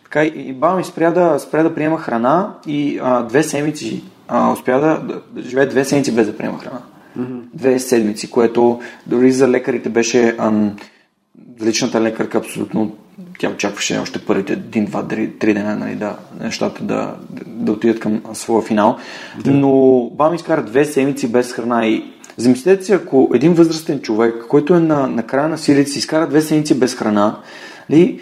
Така 0.03 0.23
и 0.23 0.53
баба 0.53 0.75
ми 0.75 0.83
спря 0.83 1.11
да, 1.11 1.39
спря 1.39 1.63
да 1.63 1.75
приема 1.75 1.97
храна 1.97 2.53
и 2.67 2.99
а, 3.03 3.23
две 3.23 3.43
седмици 3.43 4.03
а, 4.27 4.51
успя 4.51 4.79
да, 4.79 4.99
да, 4.99 5.21
да 5.31 5.49
живее 5.49 5.65
две 5.65 5.85
седмици 5.85 6.15
без 6.15 6.27
да 6.27 6.37
приема 6.37 6.59
храна. 6.59 6.81
Mm-hmm. 7.19 7.41
Две 7.53 7.79
седмици, 7.79 8.29
което 8.29 8.81
дори 9.07 9.31
за 9.31 9.47
лекарите 9.47 9.89
беше 9.89 10.35
ам, 10.39 10.75
личната 11.61 12.01
лекарка 12.01 12.37
абсолютно 12.37 12.95
тя 13.39 13.49
очакваше 13.49 13.99
още 13.99 14.19
първите 14.19 14.53
един, 14.53 14.85
два, 14.85 15.07
три, 15.07 15.31
три 15.39 15.53
дена 15.53 15.75
нали, 15.75 15.95
да, 15.95 16.15
нещата 16.39 16.83
да, 16.83 17.15
да 17.45 17.71
отидат 17.71 17.99
към 17.99 18.21
своя 18.33 18.61
финал. 18.61 18.97
Да. 19.43 19.51
Но 19.51 20.09
баба 20.13 20.29
ми 20.29 20.35
изкара 20.35 20.63
две 20.63 20.85
седмици 20.85 21.31
без 21.31 21.53
храна 21.53 21.87
и 21.87 22.13
замислете 22.37 22.83
си, 22.83 22.93
ако 22.93 23.31
един 23.33 23.53
възрастен 23.53 24.01
човек, 24.01 24.45
който 24.49 24.73
е 24.73 24.79
на, 24.79 25.07
на 25.07 25.23
края 25.23 25.49
на 25.49 25.57
силите 25.57 25.91
си, 25.91 25.99
изкара 25.99 26.27
две 26.27 26.41
седмици 26.41 26.79
без 26.79 26.95
храна, 26.95 27.39
ли, 27.91 28.19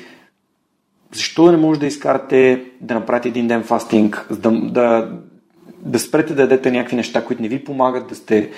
защо 1.14 1.45
да 1.45 1.51
не 1.51 1.57
може 1.57 1.80
да 1.80 1.86
изкарате 1.86 2.66
да 2.82 2.93
направите 2.93 3.30
един 3.30 3.47
ден 3.47 3.64
фастинг, 3.64 4.28
да, 4.32 4.51
да, 4.51 5.12
да 5.82 6.00
спрете 6.00 6.34
да 6.34 6.42
ядете 6.42 6.72
някакви 6.72 6.96
неща, 6.96 7.26
които 7.26 7.42
не 7.42 7.48
ви 7.48 7.64
помагат 7.64 8.08
да 8.08 8.16
сте 8.16 8.50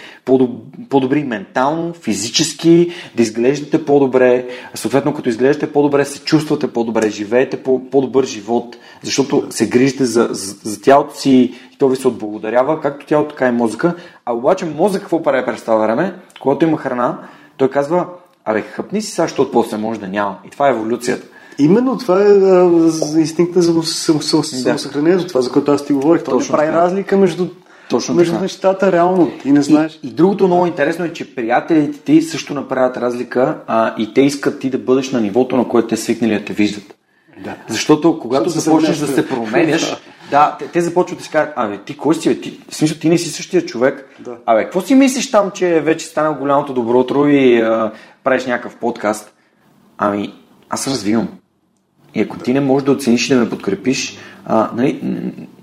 по-добри 0.89 1.23
ментално, 1.23 1.93
физически, 1.93 2.91
да 3.15 3.21
изглеждате 3.21 3.85
по-добре, 3.85 4.47
съответно 4.75 5.13
като 5.13 5.29
изглеждате 5.29 5.73
по-добре, 5.73 6.05
се 6.05 6.19
чувствате 6.19 6.67
по-добре, 6.67 7.09
живеете 7.09 7.63
по- 7.63 7.89
по-добър 7.89 8.25
живот, 8.25 8.77
защото 9.03 9.47
се 9.49 9.69
грижите 9.69 10.05
за, 10.05 10.27
за, 10.31 10.55
за 10.69 10.81
тялото 10.81 11.15
си 11.15 11.31
и 11.73 11.77
то 11.77 11.89
ви 11.89 11.95
се 11.95 12.07
отблагодарява, 12.07 12.81
както 12.81 13.05
тялото, 13.05 13.29
така 13.29 13.47
и 13.47 13.51
мозъка. 13.51 13.95
А 14.25 14.33
обаче 14.33 14.65
мозък 14.65 15.01
какво 15.01 15.23
прави 15.23 15.45
през 15.45 15.61
това 15.61 15.75
време? 15.75 16.13
Когато 16.39 16.65
има 16.65 16.77
храна, 16.77 17.19
той 17.57 17.69
казва, 17.69 18.05
абе 18.45 18.61
хъпни 18.61 19.01
си 19.01 19.11
сега, 19.11 19.27
защото 19.27 19.51
после 19.51 19.77
може 19.77 19.99
да 19.99 20.07
няма. 20.07 20.37
И 20.47 20.49
това 20.49 20.67
е 20.67 20.71
еволюцията. 20.71 21.27
Именно 21.59 21.97
това 21.97 22.21
е 22.21 22.25
а, 22.25 23.19
инстинкта 23.19 23.61
за 23.61 23.83
самосъхранението, 23.83 25.23
да. 25.23 25.27
това, 25.27 25.41
за 25.41 25.51
което 25.51 25.71
аз 25.71 25.85
ти 25.85 25.93
говорих. 25.93 26.23
Това 26.23 26.47
прави 26.47 26.67
така. 26.67 26.81
разлика 26.81 27.17
между 27.17 27.47
точно 27.89 28.15
между 28.15 28.31
така. 28.31 28.43
нещата 28.43 28.91
реално. 28.91 29.31
Ти 29.41 29.51
не 29.51 29.61
знаеш. 29.61 29.99
И, 30.03 30.07
и 30.07 30.11
другото 30.11 30.47
много 30.47 30.65
интересно 30.65 31.05
е, 31.05 31.13
че 31.13 31.35
приятелите 31.35 31.99
ти 31.99 32.21
също 32.21 32.53
направят 32.53 32.97
разлика 32.97 33.57
а, 33.67 33.95
и 33.97 34.13
те 34.13 34.21
искат 34.21 34.59
ти 34.59 34.69
да 34.69 34.77
бъдеш 34.77 35.11
на 35.11 35.21
нивото, 35.21 35.57
на 35.57 35.67
което 35.67 35.87
те 35.87 35.97
свикнали 35.97 36.39
да 36.39 36.45
те 36.45 36.53
виждат. 36.53 36.95
Да. 37.43 37.55
Защото 37.67 38.19
когато 38.19 38.49
Защо 38.49 38.69
започнеш 38.71 38.97
да 38.97 39.07
се 39.07 39.27
променяш, 39.27 39.95
да, 40.31 40.55
те, 40.59 40.67
те 40.67 40.81
започват 40.81 41.19
да 41.19 41.23
си 41.25 41.31
кажат, 41.31 41.53
абе, 41.55 41.77
ти 41.77 41.97
кой 41.97 42.15
си, 42.15 42.29
бе? 42.29 42.41
Ти, 42.41 42.59
в 42.69 42.75
смисъл, 42.75 42.97
ти 42.97 43.09
не 43.09 43.17
си 43.17 43.29
същия 43.29 43.65
човек. 43.65 44.09
Да. 44.19 44.37
Абе, 44.45 44.63
какво 44.63 44.81
си 44.81 44.95
мислиш 44.95 45.31
там, 45.31 45.51
че 45.51 45.81
вече 45.81 46.05
стана 46.05 46.33
голямото 46.33 46.73
добро 46.73 46.99
утро 46.99 47.27
и 47.27 47.61
а, 47.61 47.91
правиш 48.23 48.45
някакъв 48.45 48.75
подкаст? 48.75 49.33
Ами, 49.97 50.33
аз 50.69 50.87
развивам. 50.87 51.27
И 52.15 52.21
ако 52.21 52.39
ти 52.39 52.53
не 52.53 52.59
можеш 52.61 52.85
да 52.85 52.91
оцениш 52.91 53.29
и 53.29 53.33
да 53.33 53.39
ме 53.39 53.49
подкрепиш, 53.49 54.17
а, 54.45 54.69
нали, 54.75 54.99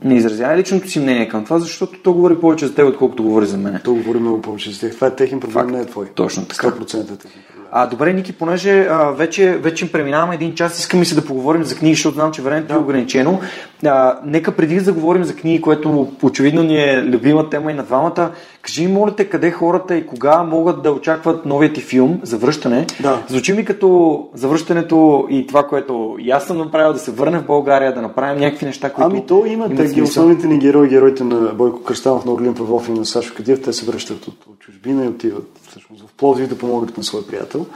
не 0.04 0.14
изразявай 0.14 0.56
личното 0.56 0.88
си 0.88 1.00
мнение 1.00 1.28
към 1.28 1.44
това, 1.44 1.58
защото 1.58 1.98
то 2.02 2.12
говори 2.12 2.40
повече 2.40 2.66
за 2.66 2.74
теб, 2.74 2.88
отколкото 2.88 3.22
говори 3.22 3.46
за 3.46 3.56
мен. 3.56 3.80
То 3.84 3.94
говори 3.94 4.18
много 4.18 4.42
повече 4.42 4.70
за 4.70 4.80
теб. 4.80 4.94
Това 4.94 5.06
е 5.06 5.16
техен 5.16 5.40
проблем, 5.40 5.52
Факт. 5.52 5.70
не 5.70 5.80
е 5.80 5.84
твой. 5.84 6.06
Точно 6.14 6.44
така. 6.44 6.66
100% 6.66 6.82
е 6.82 7.16
техен 7.16 7.42
проблем. 7.48 7.58
А, 7.72 7.86
добре, 7.86 8.12
Ники, 8.12 8.32
понеже 8.32 8.86
а, 8.90 9.10
вече, 9.10 9.52
вече 9.52 9.92
преминаваме 9.92 10.34
един 10.34 10.54
час, 10.54 10.78
искаме 10.78 11.04
се 11.04 11.14
да 11.14 11.24
поговорим 11.24 11.64
за 11.64 11.76
книги, 11.76 11.94
защото 11.94 12.14
знам, 12.14 12.32
че 12.32 12.42
времето 12.42 12.68
да. 12.68 12.74
е 12.74 12.78
ограничено. 12.78 13.40
А, 13.86 14.18
нека 14.24 14.52
преди 14.52 14.80
да 14.80 14.92
говорим 14.92 15.24
за 15.24 15.36
книги, 15.36 15.60
което 15.60 16.12
очевидно 16.22 16.62
ни 16.62 16.76
е 16.76 17.02
любима 17.02 17.50
тема 17.50 17.70
и 17.70 17.74
на 17.74 17.82
двамата, 17.82 18.30
кажи 18.62 18.86
ми, 18.86 18.92
моля 18.92 19.16
те, 19.16 19.24
къде 19.24 19.50
хората 19.50 19.96
и 19.96 20.06
кога 20.06 20.42
могат 20.42 20.82
да 20.82 20.92
очакват 20.92 21.46
новият 21.46 21.74
ти 21.74 21.80
филм 21.80 22.20
за 22.22 22.38
връщане. 22.38 22.86
Да. 23.00 23.22
Звучи 23.28 23.52
ми 23.52 23.64
като 23.64 24.28
завръщането 24.34 25.26
и 25.30 25.46
това, 25.46 25.66
което 25.66 26.16
и 26.20 26.30
аз 26.30 26.46
съм 26.46 26.58
направил, 26.58 26.92
да 26.92 26.98
се 26.98 27.10
върне 27.10 27.38
в 27.38 27.46
България, 27.46 27.94
да 27.94 28.02
направим 28.02 28.40
някакви 28.40 28.66
неща, 28.68 28.92
които. 28.92 29.06
Ами 29.10 29.26
то 29.26 29.46
има, 29.46 29.74
те, 29.74 29.86
ги, 29.86 30.02
основните 30.02 30.46
ни 30.46 30.58
герои, 30.58 30.88
героите 30.88 31.24
на 31.24 31.36
Бойко 31.54 31.82
Кръстанов, 31.82 32.24
на 32.24 32.32
Орлин 32.32 32.54
Павлов 32.54 32.88
и 32.88 32.92
на 32.92 33.06
Сашо 33.06 33.34
Кадиев, 33.34 33.62
те 33.62 33.72
се 33.72 33.86
връщат 33.86 34.26
от, 34.26 34.46
от 34.46 34.58
чужбина 34.58 35.04
и 35.04 35.08
отиват 35.08 35.58
всъщност 35.68 36.02
в 36.08 36.12
Пловдив 36.12 36.48
да 36.48 36.58
помогнат 36.58 36.96
на 36.96 37.04
своя 37.04 37.26
приятел. 37.26 37.66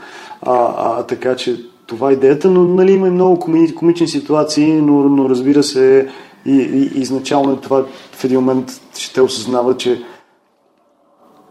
А, 0.41 0.73
а, 0.77 1.03
така 1.03 1.35
че 1.35 1.65
това 1.87 2.09
е 2.09 2.13
идеята, 2.13 2.49
но 2.49 2.63
нали, 2.63 2.91
има 2.91 3.07
и 3.07 3.11
много 3.11 3.39
коми, 3.39 3.75
комични 3.75 4.07
ситуации, 4.07 4.73
но, 4.73 4.93
но 4.93 5.29
разбира 5.29 5.63
се 5.63 6.07
и, 6.45 6.51
и, 6.51 7.01
изначално 7.01 7.57
това 7.57 7.85
в 8.11 8.23
един 8.23 8.39
момент 8.39 8.81
ще 8.97 9.13
те 9.13 9.21
осъзнават, 9.21 9.79
че 9.79 10.03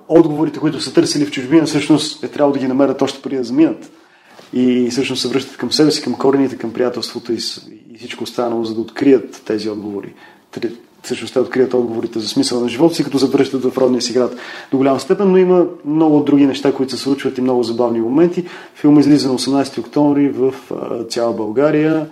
отговорите, 0.09 0.59
които 0.59 0.81
са 0.81 0.95
търсили 0.95 1.27
в 1.27 1.31
чужбина, 1.31 1.67
всъщност 1.67 2.25
е 2.25 2.29
трябвало 2.29 2.53
да 2.53 2.59
ги 2.59 2.69
намерят 2.69 3.03
още 3.03 3.23
преди 3.23 3.37
да 3.37 3.45
заминат. 3.45 3.91
И 4.53 4.89
всъщност 4.91 5.23
се 5.23 5.29
връщат 5.29 5.57
към 5.57 5.73
себе 5.73 5.91
си, 5.91 6.03
към 6.03 6.15
корените, 6.15 6.59
към 6.59 6.73
приятелството 6.73 7.33
и 7.33 7.39
всичко 8.03 8.25
останало, 8.25 8.65
за 8.65 8.75
да 8.75 8.81
открият 8.81 9.43
тези 9.47 9.71
отговори 9.71 10.15
всъщност 11.03 11.35
те 11.35 11.41
открият 11.41 11.75
отговорите 11.75 12.21
за 12.21 12.29
смисъл 12.29 12.61
на 12.61 12.69
живота 12.69 12.95
си, 12.95 13.05
като 13.05 13.19
се 13.19 13.27
връщат 13.27 13.65
в 13.65 13.79
родния 13.79 14.03
си 14.03 14.13
град 14.13 14.37
до 14.71 14.77
голяма 14.77 15.01
степен, 15.01 15.31
но 15.31 15.37
има 15.37 15.67
много 15.85 16.21
други 16.21 16.47
неща, 16.47 16.75
които 16.75 16.97
се 16.97 17.03
случват 17.03 17.39
и 17.39 17.41
много 17.41 17.63
забавни 17.63 18.01
моменти. 18.01 18.45
Филм 18.75 19.01
излиза 19.01 19.29
на 19.29 19.39
18 19.39 19.79
октомври 19.79 20.29
в 20.29 20.55
цяла 21.09 21.33
България, 21.33 22.11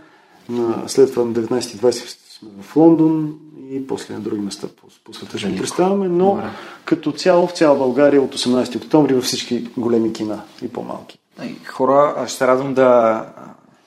след 0.87 1.11
това 1.11 1.25
на 1.25 1.33
19-20 1.33 1.91
сме 2.39 2.49
в 2.63 2.77
Лондон 2.77 3.35
и 3.71 3.87
после 3.87 4.15
на 4.15 4.21
други 4.21 4.41
места 4.41 4.69
по, 4.81 4.87
по 5.05 5.15
света 5.15 5.39
ще 5.39 5.57
представяме, 5.57 6.09
но 6.09 6.31
Добре. 6.31 6.43
като 6.85 7.13
цяло 7.13 7.47
в 7.47 7.53
цяла 7.53 7.79
България 7.79 8.23
от 8.23 8.35
18 8.35 8.77
октомври 8.77 9.15
във 9.15 9.25
всички 9.25 9.69
големи 9.77 10.13
кина 10.13 10.41
и 10.63 10.69
по-малки. 10.69 11.19
Хора, 11.67 12.25
ще 12.27 12.39
се 12.39 12.47
радвам 12.47 12.75
да, 12.75 13.25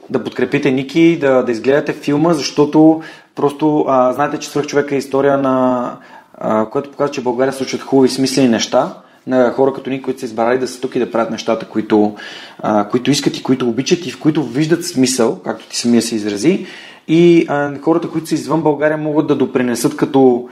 да 0.09 0.23
подкрепите 0.23 0.71
Ники, 0.71 1.19
да, 1.19 1.43
да 1.43 1.51
изгледате 1.51 1.93
филма, 1.93 2.33
защото 2.33 3.01
Просто 3.35 3.85
а, 3.87 4.13
знаете, 4.13 4.37
че 4.37 4.49
свърх 4.49 4.67
човека 4.67 4.95
е 4.95 4.97
история 4.97 5.37
на 5.37 5.97
а, 6.37 6.69
която 6.69 6.91
показва, 6.91 7.13
че 7.13 7.21
в 7.21 7.23
България 7.23 7.53
случват 7.53 7.81
хубави 7.81 8.09
смислени 8.09 8.49
неща 8.49 8.93
на 9.27 9.51
хора 9.51 9.73
като 9.73 9.89
ние, 9.89 10.01
които 10.01 10.19
са 10.19 10.25
избрали 10.25 10.59
да 10.59 10.67
са 10.67 10.81
тук 10.81 10.95
и 10.95 10.99
да 10.99 11.11
правят 11.11 11.31
нещата, 11.31 11.65
които, 11.65 12.15
а, 12.59 12.87
които 12.89 13.11
искат 13.11 13.37
и 13.37 13.43
които 13.43 13.69
обичат 13.69 14.05
и 14.05 14.11
в 14.11 14.19
които 14.19 14.43
виждат 14.43 14.85
смисъл, 14.85 15.39
както 15.39 15.67
ти 15.67 15.77
самия 15.77 16.01
се 16.01 16.15
изрази. 16.15 16.65
И 17.07 17.45
а, 17.49 17.79
хората, 17.81 18.09
които 18.09 18.27
са 18.27 18.35
извън 18.35 18.61
България, 18.61 18.97
могат 18.97 19.27
да 19.27 19.35
допринесат 19.35 19.95
като 19.95 20.49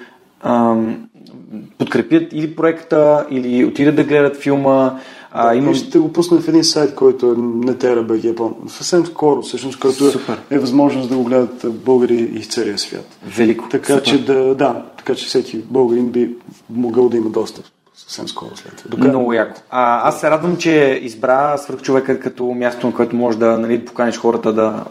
подкрепят 1.78 2.34
или 2.34 2.56
проекта, 2.56 3.26
или 3.30 3.66
отидат 3.66 3.96
да 3.96 4.04
гледат 4.04 4.38
филма. 4.38 5.00
А, 5.32 5.50
да, 5.50 5.56
имам... 5.56 5.76
Ще 5.76 6.00
го 6.00 6.14
пусна 6.14 6.42
в 6.42 6.48
един 6.48 6.64
сайт, 6.64 6.96
който 6.96 7.26
е 7.26 7.36
NetEra.bg, 7.36 8.24
Япон. 8.24 8.56
Съвсем 8.68 9.06
скоро, 9.06 9.42
всъщност, 9.42 9.80
който 9.80 10.08
е- 10.08 10.12
Супер. 10.12 10.42
е 10.50 10.60
възможност 10.60 11.10
да 11.10 11.16
го 11.16 11.24
гледат 11.24 11.66
българи 11.74 12.32
из 12.36 12.48
целия 12.48 12.78
свят. 12.78 13.18
Велико. 13.38 13.70
Така 13.70 13.94
Супер. 13.94 14.04
че 14.04 14.26
да, 14.26 14.56
да, 14.56 14.84
така 14.98 15.16
че 15.16 15.26
всеки 15.26 15.58
българин 15.58 16.10
би 16.10 16.36
могъл 16.70 17.10
да 17.10 17.18
има 17.18 17.30
достъп 17.30 17.66
съвсем 17.96 18.28
скоро 18.28 18.50
след 18.56 18.86
това. 18.92 19.08
Много 19.08 19.34
яко. 19.34 19.62
А, 19.70 20.08
аз 20.08 20.20
се 20.20 20.32
радвам, 20.32 20.58
че 20.58 21.00
избра 21.04 21.58
свърхчовека 21.58 22.20
като 22.20 22.46
място, 22.46 22.88
на 22.88 22.94
което 22.94 23.16
може 23.16 23.38
да 23.38 23.58
нали, 23.58 23.86
поканиш 23.86 24.18
хората 24.18 24.54
да. 24.54 24.84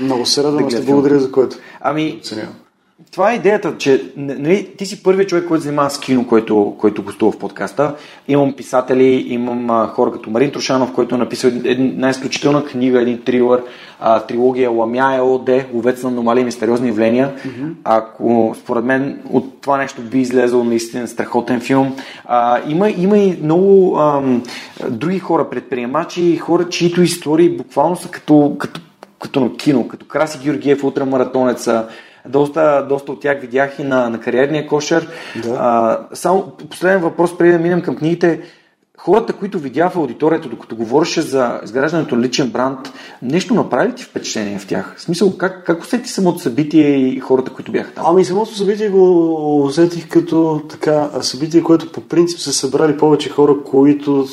Много 0.00 0.26
се 0.26 0.42
радвам, 0.44 0.68
да 0.68 0.80
благодаря 0.80 1.20
за 1.20 1.32
което. 1.32 1.56
Ами, 1.80 2.16
Оценявам 2.20 2.54
това 3.12 3.32
е 3.32 3.34
идеята, 3.34 3.78
че 3.78 4.02
нали, 4.16 4.68
ти 4.78 4.86
си 4.86 5.02
първият 5.02 5.28
човек, 5.28 5.48
който 5.48 5.62
занимава 5.62 5.90
с 5.90 6.00
кино, 6.00 6.26
който, 6.26 6.76
който 6.78 7.02
гостува 7.02 7.32
в 7.32 7.38
подкаста. 7.38 7.94
Имам 8.28 8.52
писатели, 8.52 9.26
имам 9.28 9.70
а, 9.70 9.86
хора 9.86 10.12
като 10.12 10.30
Марин 10.30 10.50
Трошанов, 10.50 10.92
който 10.92 11.14
е 11.14 11.18
написал 11.18 11.50
една 11.64 12.10
изключителна 12.10 12.64
книга, 12.64 13.02
един 13.02 13.22
трилър, 13.22 13.62
а, 14.00 14.20
трилогия 14.20 14.70
Ламя 14.70 15.14
ЕОД, 15.16 15.50
Ловец 15.72 16.02
на 16.02 16.08
аномалии 16.08 16.42
и 16.42 16.44
мистериозни 16.44 16.88
явления. 16.88 17.34
Mm-hmm. 17.36 17.72
Ако 17.84 18.56
според 18.58 18.84
мен 18.84 19.20
от 19.30 19.60
това 19.60 19.78
нещо 19.78 20.02
би 20.02 20.20
излезъл 20.20 20.64
наистина 20.64 21.08
страхотен 21.08 21.60
филм. 21.60 21.96
А, 22.24 22.60
има, 22.68 22.90
има 22.90 23.18
и 23.18 23.38
много 23.42 23.98
ам, 23.98 24.42
други 24.90 25.18
хора, 25.18 25.50
предприемачи, 25.50 26.36
хора, 26.36 26.68
чието 26.68 27.02
истории 27.02 27.56
буквално 27.56 27.96
са 27.96 28.08
като, 28.08 28.56
като, 28.58 28.80
като 29.20 29.40
на 29.40 29.56
кино, 29.56 29.88
като 29.88 30.06
Краси 30.06 30.38
Георгиев, 30.44 30.84
ултрамаратонеца, 30.84 31.88
доста, 32.28 32.86
доста 32.88 33.12
от 33.12 33.20
тях 33.20 33.40
видях 33.40 33.78
и 33.78 33.84
на, 33.84 34.10
на 34.10 34.20
кариерния 34.20 34.66
кошер. 34.66 35.08
Да. 35.42 35.56
А, 35.60 35.98
само 36.16 36.52
последен 36.70 37.00
въпрос, 37.00 37.38
преди 37.38 37.52
да 37.52 37.58
минем 37.58 37.82
към 37.82 37.96
книгите. 37.96 38.40
Хората, 38.98 39.32
които 39.32 39.58
видях 39.58 39.92
в 39.92 39.96
аудиторията, 39.96 40.48
докато 40.48 40.76
говореше 40.76 41.22
за 41.22 41.60
изграждането 41.64 42.16
на 42.16 42.22
личен 42.22 42.50
бранд, 42.50 42.78
нещо 43.22 43.54
направи 43.54 43.88
ли 43.88 43.94
ти 43.94 44.04
впечатление 44.04 44.58
в 44.58 44.66
тях? 44.66 44.94
В 44.96 45.02
смисъл, 45.02 45.36
как, 45.36 45.64
как 45.66 45.82
усети 45.82 46.08
самото 46.08 46.38
събитие 46.38 46.96
и 46.96 47.20
хората, 47.20 47.52
които 47.52 47.72
бяха 47.72 47.94
там? 47.94 48.04
Ами 48.08 48.24
самото 48.24 48.54
събитие 48.54 48.88
го 48.88 49.64
усетих 49.64 50.08
като 50.08 50.62
така 50.70 51.10
събитие, 51.20 51.62
което 51.62 51.92
по 51.92 52.00
принцип 52.00 52.38
са 52.38 52.52
събрали 52.52 52.96
повече 52.96 53.30
хора, 53.30 53.54
които 53.64 54.26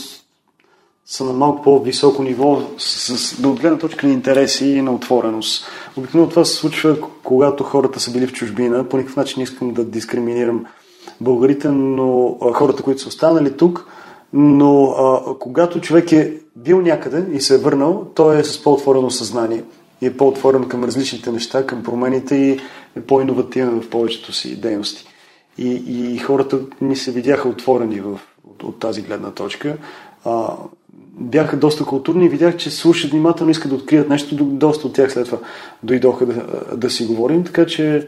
са 1.12 1.24
на 1.24 1.34
малко 1.34 1.62
по-високо 1.62 2.24
ниво 2.24 2.62
с, 2.78 3.18
с, 3.18 3.42
до 3.42 3.54
гледна 3.54 3.78
точка 3.78 4.08
на 4.08 4.14
интереси 4.14 4.66
и 4.66 4.82
на 4.82 4.92
отвореност. 4.92 5.66
Обикновено 5.98 6.30
това 6.30 6.46
се 6.46 6.56
случва, 6.56 6.98
когато 7.24 7.64
хората 7.64 8.00
са 8.00 8.12
били 8.12 8.28
в 8.28 8.34
чужбина. 8.34 8.90
По 8.90 8.98
никакъв 8.98 9.18
начин 9.18 9.36
не 9.38 9.44
искам 9.44 9.74
да 9.74 9.86
дискриминирам 9.86 10.66
българите, 11.22 11.70
но 11.70 12.38
а, 12.42 12.54
хората, 12.54 12.84
които 12.84 13.02
са 13.02 13.08
останали 13.08 13.58
тук, 13.58 13.88
но 14.34 14.86
а, 14.86 15.22
когато 15.40 15.82
човек 15.82 16.12
е 16.12 16.34
бил 16.56 16.82
някъде 16.82 17.36
и 17.36 17.42
се 17.42 17.56
е 17.56 17.58
върнал, 17.58 18.06
той 18.16 18.40
е 18.40 18.44
с 18.44 18.64
по-отворено 18.64 19.10
съзнание 19.10 19.64
и 20.02 20.06
е 20.06 20.18
по-отворен 20.18 20.68
към 20.68 20.84
различните 20.84 21.32
неща, 21.32 21.66
към 21.66 21.84
промените 21.84 22.36
и 22.36 22.60
е 22.96 23.02
по-инновативен 23.02 23.82
в 23.82 23.90
повечето 23.90 24.34
си 24.34 24.62
дейности. 24.62 25.06
И, 25.58 25.84
и 26.14 26.18
хората 26.18 26.60
ми 26.82 26.96
се 26.96 27.12
видяха 27.12 27.50
отворени 27.50 28.00
в, 28.00 28.20
от, 28.50 28.64
от 28.64 28.80
тази 28.80 29.02
гледна 29.02 29.32
точка. 29.32 29.78
А, 30.26 30.54
бяха 31.12 31.58
доста 31.58 31.86
културни 31.86 32.26
и 32.26 32.30
видях, 32.30 32.58
че 32.58 32.72
слушат 32.72 33.12
внимателно, 33.12 33.52
искат 33.52 33.70
да 33.70 33.76
открият 33.76 34.10
нещо. 34.10 34.36
Доста 34.36 34.88
от 34.88 34.94
тях 34.94 35.12
след 35.12 35.26
това 35.26 35.38
дойдоха 35.84 36.26
да, 36.26 36.46
да 36.78 36.90
си 36.90 37.06
говорим, 37.06 37.44
така 37.44 37.66
че 37.66 38.08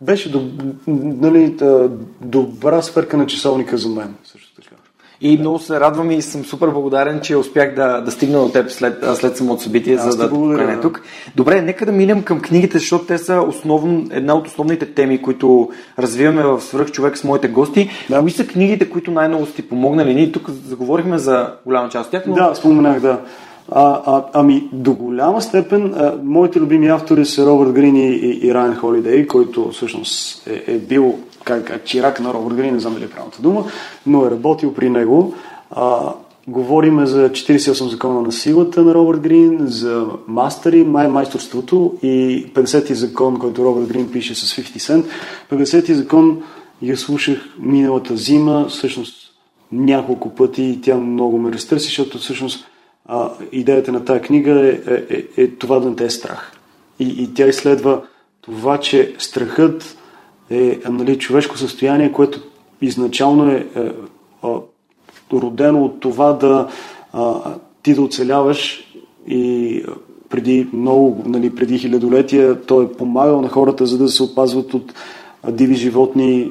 беше 0.00 0.32
до, 0.32 0.50
нали, 0.86 1.56
добра 2.20 2.82
сферка 2.82 3.16
на 3.16 3.26
часовника 3.26 3.78
за 3.78 3.88
мен. 3.88 4.14
Също 4.24 4.47
И 5.20 5.38
много 5.38 5.58
се 5.58 5.80
радвам 5.80 6.10
и 6.10 6.22
съм 6.22 6.44
супер 6.44 6.68
благодарен, 6.68 7.20
че 7.20 7.36
успях 7.36 7.74
да, 7.74 8.00
да 8.00 8.10
стигна 8.10 8.38
до 8.38 8.48
теб 8.48 8.70
след, 8.70 9.04
след 9.14 9.36
самото 9.36 9.62
събитие, 9.62 9.94
Аз 9.94 10.02
за 10.02 10.16
да 10.16 10.30
поканя 10.30 10.74
да. 10.74 10.80
тук. 10.80 11.02
Добре, 11.36 11.62
нека 11.62 11.86
да 11.86 11.92
минем 11.92 12.22
към 12.22 12.40
книгите, 12.40 12.78
защото 12.78 13.04
те 13.04 13.18
са 13.18 13.40
основно, 13.40 14.06
една 14.10 14.34
от 14.34 14.46
основните 14.46 14.86
теми, 14.86 15.22
които 15.22 15.68
развиваме 15.98 16.42
в 16.42 16.60
Свърх 16.60 16.90
човек 16.90 17.18
с 17.18 17.24
моите 17.24 17.48
гости. 17.48 17.90
Да. 18.10 18.20
Кои 18.20 18.30
са 18.30 18.46
книгите, 18.46 18.90
които 18.90 19.10
най-много 19.10 19.46
сте 19.46 19.68
помогнали? 19.68 20.14
Ние 20.14 20.32
тук 20.32 20.50
заговорихме 20.50 21.18
за 21.18 21.52
голяма 21.66 21.88
част 21.88 22.06
от 22.06 22.10
тях. 22.10 22.24
Но... 22.26 22.34
Да, 22.34 22.54
споменах, 22.54 23.00
да. 23.00 23.20
А, 23.72 24.02
а, 24.06 24.24
ами, 24.32 24.68
до 24.72 24.92
голяма 24.92 25.42
степен, 25.42 25.94
а, 25.96 26.14
моите 26.22 26.60
любими 26.60 26.88
автори 26.88 27.26
са 27.26 27.46
Робърт 27.46 27.72
Грин 27.72 27.96
и, 27.96 28.08
и, 28.08 28.46
и 28.46 28.54
Райан 28.54 28.76
Холидей, 28.76 29.26
който 29.26 29.70
всъщност 29.70 30.46
е, 30.46 30.72
е 30.72 30.78
бил 30.78 31.18
как, 31.48 31.84
чирак 31.84 32.20
на 32.20 32.34
Робърт 32.34 32.56
Грин, 32.56 32.74
не 32.74 32.80
знам 32.80 32.94
дали 32.94 33.04
е 33.04 33.10
правилната 33.10 33.42
дума, 33.42 33.64
но 34.06 34.26
е 34.26 34.30
работил 34.30 34.74
при 34.74 34.90
него. 34.90 35.34
А, 35.70 36.12
говориме 36.48 37.06
за 37.06 37.28
48 37.28 37.88
закона 37.88 38.22
на 38.22 38.32
силата 38.32 38.82
на 38.82 38.94
Робърт 38.94 39.20
Грин, 39.20 39.58
за 39.60 40.06
мастери, 40.26 40.84
май, 40.84 41.08
майсторството 41.08 41.94
и 42.02 42.46
50-ти 42.54 42.94
закон, 42.94 43.38
който 43.38 43.64
Робърт 43.64 43.88
Грин 43.88 44.12
пише 44.12 44.34
с 44.34 44.56
50 44.56 44.78
Cent. 44.78 45.04
50-ти 45.50 45.94
закон 45.94 46.42
я 46.82 46.96
слушах 46.96 47.38
миналата 47.58 48.16
зима, 48.16 48.66
всъщност 48.68 49.14
няколко 49.72 50.34
пъти 50.34 50.62
и 50.62 50.80
тя 50.80 50.96
много 50.96 51.38
ме 51.38 51.52
разтърси, 51.52 51.86
защото 51.86 52.18
всъщност 52.18 52.66
а, 53.06 53.30
идеята 53.52 53.92
на 53.92 54.04
тази 54.04 54.20
книга 54.20 54.66
е, 54.66 54.68
е, 54.68 55.16
е, 55.36 55.42
е 55.42 55.48
това 55.48 55.78
да 55.78 55.90
не 55.90 55.96
те 55.96 56.04
е 56.04 56.10
страх. 56.10 56.52
И, 56.98 57.22
и 57.22 57.34
тя 57.34 57.46
изследва 57.46 58.02
това, 58.40 58.78
че 58.78 59.14
страхът 59.18 59.97
е 60.50 60.80
нали, 60.90 61.18
човешко 61.18 61.58
състояние, 61.58 62.12
което 62.12 62.40
изначално 62.80 63.50
е, 63.50 63.66
е, 63.76 63.80
е 63.80 64.48
родено 65.32 65.84
от 65.84 66.00
това 66.00 66.32
да 66.32 66.68
а, 67.12 67.34
ти 67.82 67.94
да 67.94 68.02
оцеляваш 68.02 68.92
и 69.26 69.82
преди 70.28 70.68
много, 70.72 71.22
нали, 71.26 71.54
преди 71.54 71.78
хилядолетия 71.78 72.60
той 72.60 72.84
е 72.84 72.92
помагал 72.92 73.40
на 73.40 73.48
хората, 73.48 73.86
за 73.86 73.98
да 73.98 74.08
се 74.08 74.22
опазват 74.22 74.74
от 74.74 74.94
диви 75.48 75.74
животни, 75.74 76.50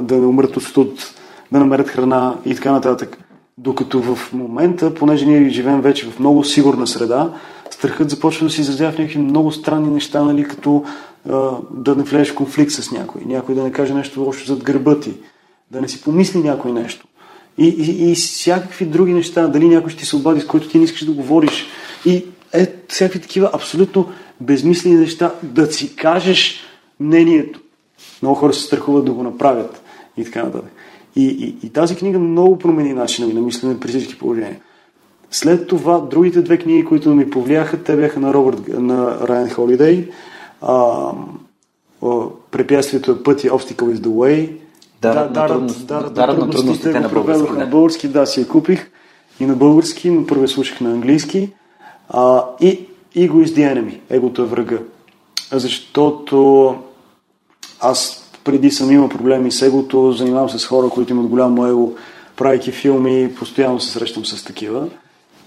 да 0.00 0.18
не 0.18 0.26
умрат 0.26 0.56
от 0.56 0.62
студ, 0.62 1.14
да 1.52 1.58
намерят 1.58 1.88
храна 1.88 2.36
и 2.46 2.54
така 2.54 2.72
нататък. 2.72 3.18
Докато 3.58 4.00
в 4.02 4.32
момента, 4.32 4.94
понеже 4.94 5.26
ние 5.26 5.48
живеем 5.48 5.80
вече 5.80 6.06
в 6.06 6.20
много 6.20 6.44
сигурна 6.44 6.86
среда, 6.86 7.32
страхът 7.70 8.10
започва 8.10 8.46
да 8.46 8.52
се 8.52 8.60
изразява 8.60 8.92
в 8.92 8.98
някакви 8.98 9.18
много 9.18 9.52
странни 9.52 9.90
неща, 9.90 10.22
нали, 10.22 10.44
като 10.44 10.84
да 11.70 11.94
не 11.96 12.02
влезеш 12.02 12.32
в 12.32 12.34
конфликт 12.34 12.72
с 12.72 12.90
някой, 12.90 13.22
някой 13.26 13.54
да 13.54 13.62
не 13.62 13.72
каже 13.72 13.94
нещо 13.94 14.20
лошо 14.20 14.46
зад 14.46 14.64
гърба 14.64 15.00
ти, 15.00 15.14
да 15.70 15.80
не 15.80 15.88
си 15.88 16.02
помисли 16.02 16.38
някой 16.38 16.72
нещо. 16.72 17.06
И, 17.58 17.68
и, 17.68 18.10
и 18.10 18.14
всякакви 18.14 18.86
други 18.86 19.14
неща, 19.14 19.48
дали 19.48 19.68
някой 19.68 19.90
ще 19.90 20.00
ти 20.00 20.06
се 20.06 20.16
обади, 20.16 20.40
с 20.40 20.46
който 20.46 20.68
ти 20.68 20.78
не 20.78 20.84
искаш 20.84 21.04
да 21.04 21.12
говориш. 21.12 21.66
И 22.06 22.24
е, 22.52 22.72
всякакви 22.88 23.20
такива 23.20 23.50
абсолютно 23.52 24.08
безмислени 24.40 24.96
неща, 24.96 25.34
да 25.42 25.72
си 25.72 25.96
кажеш 25.96 26.60
мнението. 27.00 27.60
Много 28.22 28.34
хора 28.34 28.54
се 28.54 28.62
страхуват 28.62 29.04
да 29.04 29.12
го 29.12 29.22
направят 29.22 29.82
и 30.16 30.24
така 30.24 30.42
нататък. 30.42 30.72
И, 31.16 31.24
и, 31.24 31.66
и 31.66 31.70
тази 31.70 31.96
книга 31.96 32.18
много 32.18 32.58
промени 32.58 32.92
начина 32.92 33.28
ми 33.28 33.34
на 33.34 33.40
мислене 33.40 33.80
при 33.80 33.88
всички 33.88 34.18
положения. 34.18 34.60
След 35.30 35.66
това, 35.66 36.00
другите 36.00 36.42
две 36.42 36.58
книги, 36.58 36.84
които 36.84 37.14
ми 37.14 37.30
повлияха, 37.30 37.82
те 37.82 37.96
бяха 37.96 38.20
на, 38.20 38.34
Робърт, 38.34 38.68
на 38.68 39.28
Райан 39.28 39.50
Холидей. 39.50 40.08
А, 40.62 41.10
препятствието 42.50 43.10
е 43.10 43.22
пътя, 43.22 43.48
Obstacle 43.48 43.94
is 43.94 43.96
the 43.96 44.08
way. 44.08 44.50
Дарът 45.02 45.32
да, 45.32 45.40
на, 45.40 45.46
трудност, 45.48 45.86
дарът, 45.86 46.14
дарът 46.14 46.38
на 46.38 46.50
трудностите 46.50 47.00
български. 47.00 47.52
Да. 47.52 47.58
На 47.58 47.66
български, 47.66 48.08
да, 48.08 48.26
си 48.26 48.40
я 48.40 48.48
купих 48.48 48.90
и 49.40 49.46
на 49.46 49.54
български, 49.54 50.10
но 50.10 50.26
първо 50.26 50.48
слушах 50.48 50.80
на 50.80 50.90
английски. 50.90 51.52
А, 52.08 52.44
и 52.60 52.88
Ego 53.16 53.44
is 53.44 53.46
the 53.46 53.74
enemy, 53.74 53.98
егото 54.10 54.42
е 54.42 54.46
врага. 54.46 54.78
Защото 55.52 56.76
аз 57.80 58.24
преди 58.44 58.70
съм 58.70 58.90
имал 58.90 59.08
проблеми 59.08 59.52
с 59.52 59.62
егото, 59.62 60.12
занимавам 60.12 60.50
се 60.50 60.58
с 60.58 60.66
хора, 60.66 60.88
които 60.88 61.12
имат 61.12 61.26
голямо 61.26 61.66
его, 61.66 61.92
правейки 62.36 62.72
филми, 62.72 63.34
постоянно 63.34 63.80
се 63.80 63.90
срещам 63.90 64.24
с 64.24 64.44
такива. 64.44 64.88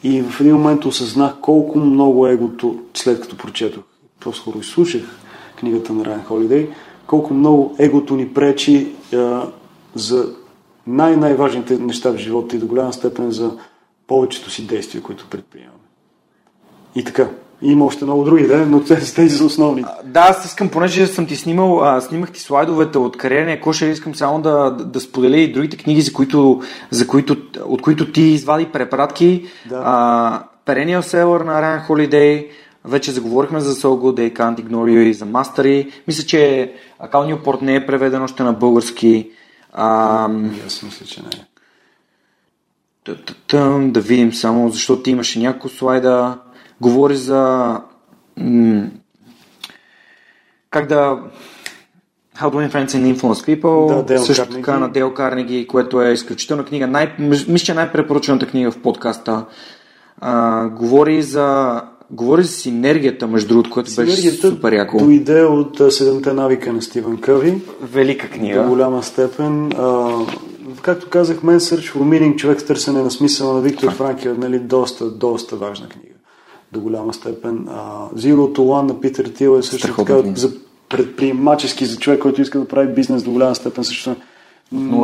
И 0.04 0.22
в 0.22 0.42
един 0.42 0.54
момент 0.54 0.86
осъзнах 0.86 1.34
колко 1.42 1.80
много 1.80 2.28
егото, 2.28 2.80
след 2.94 3.22
като 3.22 3.38
прочетох, 3.38 3.84
по-скоро 4.22 4.60
изслушах 4.60 5.02
книгата 5.56 5.94
на 5.94 6.06
Райан 6.06 6.24
Холидей, 6.24 6.70
колко 7.08 7.34
много 7.34 7.76
егото 7.80 8.16
ни 8.16 8.34
пречи 8.34 8.92
а, 9.14 9.48
за 9.96 10.30
най-най-важните 10.88 11.78
неща 11.78 12.12
в 12.12 12.18
живота 12.18 12.56
и 12.56 12.60
до 12.60 12.68
голяма 12.68 12.94
степен 12.94 13.32
за 13.32 13.52
повечето 14.08 14.50
си 14.50 14.68
действия, 14.68 15.04
които 15.04 15.28
предприемаме. 15.30 15.78
И 16.96 17.04
така, 17.04 17.30
има 17.62 17.86
още 17.86 18.06
много 18.06 18.24
други, 18.24 18.48
да, 18.48 18.66
но 18.66 18.84
тези, 18.84 19.16
тези 19.16 19.38
са 19.38 19.46
основни. 19.46 19.84
Да, 20.06 20.20
аз 20.20 20.46
искам, 20.46 20.70
понеже 20.70 21.08
съм 21.08 21.26
ти 21.26 21.36
снимал, 21.36 21.84
а, 21.84 22.02
снимах 22.02 22.32
ти 22.32 22.40
слайдовете 22.40 22.98
от 22.98 23.18
кариерния 23.18 23.62
кошер, 23.62 23.88
искам 23.88 24.16
само 24.16 24.42
да, 24.42 24.72
да, 24.72 24.86
да 24.86 25.00
споделя 25.00 25.38
и 25.38 25.52
другите 25.52 25.78
книги, 25.78 26.02
за 26.02 26.14
които, 26.14 26.62
за 26.90 27.08
които, 27.08 27.38
от 27.66 27.82
които 27.82 28.12
ти 28.12 28.22
извади 28.22 28.66
препратки. 28.66 29.46
Да. 29.70 29.82
А, 29.86 30.44
Perennial 30.66 31.02
Seller 31.02 31.44
на 31.44 31.62
Ryan 31.62 31.88
Holiday, 31.88 32.48
вече 32.86 33.12
заговорихме 33.12 33.60
за 33.60 33.76
So 33.76 33.86
Good 33.88 34.16
They 34.20 34.34
Can't 34.34 34.62
Ignore 34.62 34.70
You 34.92 35.00
и 35.00 35.14
за 35.14 35.26
Mastery. 35.26 35.92
Мисля, 36.08 36.24
че 36.24 36.74
Акал 37.00 37.24
Ньюпорт 37.28 37.62
не 37.62 37.76
е 37.76 37.86
преведен 37.86 38.22
още 38.24 38.44
на 38.44 38.54
български. 38.54 39.30
А, 39.74 40.24
Аз 40.68 40.84
мисля, 40.84 41.06
че 41.06 41.22
не 41.22 41.30
е. 41.30 41.46
Да 43.92 44.00
видим 44.02 44.34
само, 44.34 44.70
защото 44.70 45.10
имаше 45.10 45.40
няколко 45.40 45.70
слайда. 45.70 46.40
Говори 46.82 47.16
за 47.16 47.38
м- 48.38 48.84
как 50.70 50.88
да 50.88 51.20
How 52.38 52.50
to 52.50 52.54
Win 52.54 52.72
Friends 52.72 52.88
and 52.88 53.16
Influence 53.16 53.62
People, 53.62 53.96
Да, 53.96 54.04
Дейл 54.04 54.24
също 54.24 54.44
Карнеги. 54.44 54.62
така 54.62 54.80
на 54.80 54.90
Дел 54.90 55.14
Карнеги, 55.14 55.68
което 55.68 56.02
е 56.02 56.12
изключителна 56.12 56.66
книга. 56.66 56.88
Най- 56.88 57.16
мисля, 57.20 57.58
че 57.58 57.72
е 57.72 57.76
най-препоръчената 57.76 58.48
книга 58.48 58.72
в 58.72 58.82
подкаста. 58.82 59.46
А, 60.22 60.68
говори 60.68 61.22
за 61.22 61.82
говори 62.12 62.44
за 62.44 62.50
синергията, 62.50 63.28
между 63.28 63.48
другото, 63.48 63.70
което 63.70 63.96
беше 63.96 64.12
Синергията 64.12 64.48
супер 64.50 64.74
яко. 64.74 64.98
дойде 64.98 65.44
от 65.44 65.82
Седемте 65.90 66.34
навика 66.34 66.74
на 66.74 66.82
Стивен 66.82 67.18
Къви. 67.18 67.62
Велика 67.84 68.28
До 68.28 68.34
книга. 68.34 68.64
голяма 68.64 69.04
степен. 69.04 69.72
А, 69.72 70.10
както 70.82 71.10
казах, 71.10 71.38
Men 71.38 71.58
Search 71.58 71.94
for 71.94 72.00
Meaning, 72.00 72.36
човек 72.36 72.60
в 72.60 72.66
търсене 72.66 73.02
на 73.02 73.12
смисъла 73.12 73.54
на 73.54 73.62
Виктор 73.62 73.92
Франкел, 73.92 74.36
нали, 74.38 74.60
доста, 74.60 75.12
доста 75.12 75.56
важна 75.56 75.90
книга. 75.90 76.08
До 76.72 76.80
голяма 76.80 77.14
степен. 77.14 77.68
А, 77.70 77.82
Zero 78.10 78.36
to 78.36 78.60
One 78.60 78.82
на 78.84 79.02
Питер 79.02 79.26
Тил 79.26 79.58
е 79.58 79.64
също 79.64 79.78
Страхотна 79.78 80.06
така 80.08 80.22
книга. 80.22 80.40
за 80.40 80.52
предприемачески, 80.90 81.86
за 81.86 81.98
човек, 81.98 82.20
който 82.20 82.42
иска 82.42 82.60
да 82.60 82.68
прави 82.68 82.94
бизнес 82.94 83.24
до 83.24 83.32
голяма 83.32 83.56
степен 83.56 83.84
също. 83.84 84.10
0 84.10 84.16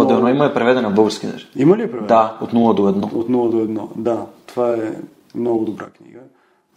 до 0.08 0.14
1 0.16 0.32
има 0.32 0.46
е 0.46 0.54
преведена 0.54 0.90
на 0.90 0.96
български 0.96 1.28
даже. 1.28 1.48
Има 1.56 1.78
ли 1.78 1.82
е 1.82 1.92
превед? 1.92 2.08
Да, 2.08 2.38
от 2.42 2.52
0 2.54 2.76
до 2.76 2.82
1. 2.82 3.14
От 3.14 3.30
0 3.30 3.50
до 3.50 3.58
1. 3.58 3.88
Да, 3.96 4.18
това 4.48 4.70
е 4.70 4.94
много 5.36 5.66
добра 5.66 5.86
книга. 5.86 6.20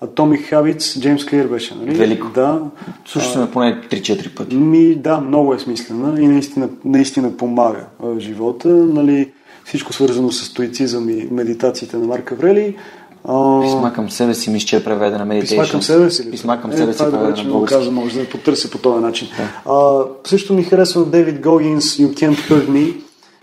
Atomic 0.05 0.53
Habits, 0.53 1.01
Джеймс 1.01 1.27
Клир 1.27 1.47
беше, 1.47 1.75
нали? 1.75 1.95
Велико. 1.95 2.29
Да. 2.35 2.61
Слушай 3.07 3.33
сме 3.33 3.51
поне 3.51 3.81
3-4 3.91 4.35
пъти. 4.35 4.57
Ми, 4.57 4.95
да, 4.95 5.21
много 5.21 5.55
е 5.55 5.59
смислена 5.59 6.23
и 6.23 6.29
наистина, 6.29 6.69
наистина 6.85 7.37
помага 7.37 7.85
в 8.01 8.21
живота. 8.21 8.69
Нали, 8.69 9.33
всичко 9.65 9.93
свързано 9.93 10.33
с 10.33 10.45
стоицизъм 10.45 11.09
и 11.09 11.29
медитациите 11.31 11.97
на 11.97 12.07
Марк 12.07 12.33
Аврели. 12.33 12.77
А, 13.25 13.61
Писма 13.63 13.93
към 13.93 14.11
себе 14.11 14.35
си, 14.35 14.51
мисля, 14.51 14.67
че 14.67 14.77
е 14.77 14.85
преведена 14.85 15.27
Meditation. 15.27 15.41
Писма 15.41 15.69
към 15.71 15.83
себе 15.83 16.11
си? 16.11 16.31
Писма 16.31 16.61
към 16.61 16.71
е, 16.71 16.77
себе 16.77 16.93
си, 16.93 16.99
това 16.99 17.09
е 17.09 17.21
добре, 17.21 17.35
че 17.35 17.45
на 17.45 17.65
каза, 17.65 17.91
може 17.91 18.21
да 18.21 18.29
потърся 18.29 18.71
по 18.71 18.79
този 18.79 19.05
начин. 19.05 19.29
А, 19.67 20.01
също 20.25 20.55
ми 20.55 20.63
харесва 20.63 21.05
Дейвид 21.05 21.41
Гогинс 21.41 21.97
You 21.97 22.15
Can't 22.15 22.51
Hurt 22.51 22.69
Me, 22.69 22.97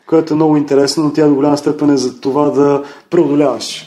която 0.08 0.34
е 0.34 0.36
много 0.36 0.58
интересна, 0.58 1.04
но 1.04 1.14
тя 1.14 1.28
до 1.28 1.36
голяма 1.36 1.58
степен 1.58 1.90
е 1.90 1.98
за 1.98 2.22
това 2.22 2.50
да 2.50 2.84
преодоляваш 3.10 3.87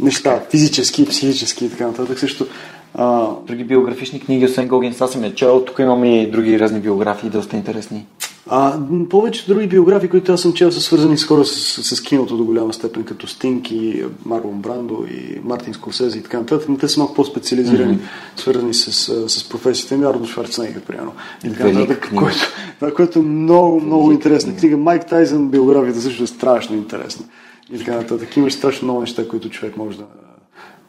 неща, 0.00 0.42
физически, 0.50 1.06
психически 1.06 1.64
и 1.64 1.70
така 1.70 1.86
нататък. 1.86 2.18
Също 2.18 2.46
а, 2.94 3.28
Други 3.46 3.64
биографични 3.64 4.20
книги, 4.20 4.44
освен 4.44 4.68
Гогин, 4.68 4.94
аз 5.00 5.12
съм 5.12 5.24
я 5.24 5.34
чел. 5.34 5.64
Тук 5.64 5.78
имам 5.78 6.04
и 6.04 6.30
други 6.30 6.60
разни 6.60 6.80
биографии, 6.80 7.30
доста 7.30 7.56
интересни. 7.56 8.06
А, 8.52 8.78
повечето 9.10 9.54
други 9.54 9.66
биографии, 9.66 10.08
които 10.08 10.32
аз 10.32 10.40
съм 10.40 10.52
чел, 10.52 10.72
са 10.72 10.80
свързани 10.80 11.18
с 11.18 11.24
хора 11.24 11.44
с, 11.44 11.82
с, 11.82 11.96
с 11.96 12.00
киното 12.00 12.36
до 12.36 12.44
голяма 12.44 12.72
степен, 12.72 13.04
като 13.04 13.26
Стинг 13.26 13.70
и 13.70 14.04
Марлон 14.24 14.60
Брандо 14.60 15.04
и 15.10 15.40
Мартин 15.44 15.74
Скорсези 15.74 16.18
и 16.18 16.22
така 16.22 16.38
нататък, 16.38 16.68
но 16.68 16.76
те 16.76 16.88
са 16.88 17.00
малко 17.00 17.14
по-специализирани, 17.14 17.94
mm-hmm. 17.94 18.40
свързани 18.40 18.74
с, 18.74 18.92
с 19.28 19.48
професията 19.48 19.96
ми, 19.96 20.04
Арно 20.04 20.26
Шварценегер, 20.26 20.80
примерно. 20.80 21.12
И 21.44 21.52
така 21.52 21.68
нататък, 21.68 22.12
което, 22.16 22.94
което 22.96 23.18
е 23.18 23.22
много, 23.22 23.80
много 23.80 24.12
интересна 24.12 24.56
книга. 24.56 24.76
Майк 24.76 25.06
Тайзън 25.06 25.48
биографията 25.48 26.00
също 26.00 26.22
е 26.22 26.26
страшно 26.26 26.76
интересна. 26.76 27.24
И 27.72 27.78
така 27.78 27.96
нататък. 27.96 28.36
Имаш 28.36 28.52
страшно 28.52 28.86
много 28.86 29.00
неща, 29.00 29.28
които 29.28 29.50
човек 29.50 29.76
може 29.76 29.98
да, 29.98 30.06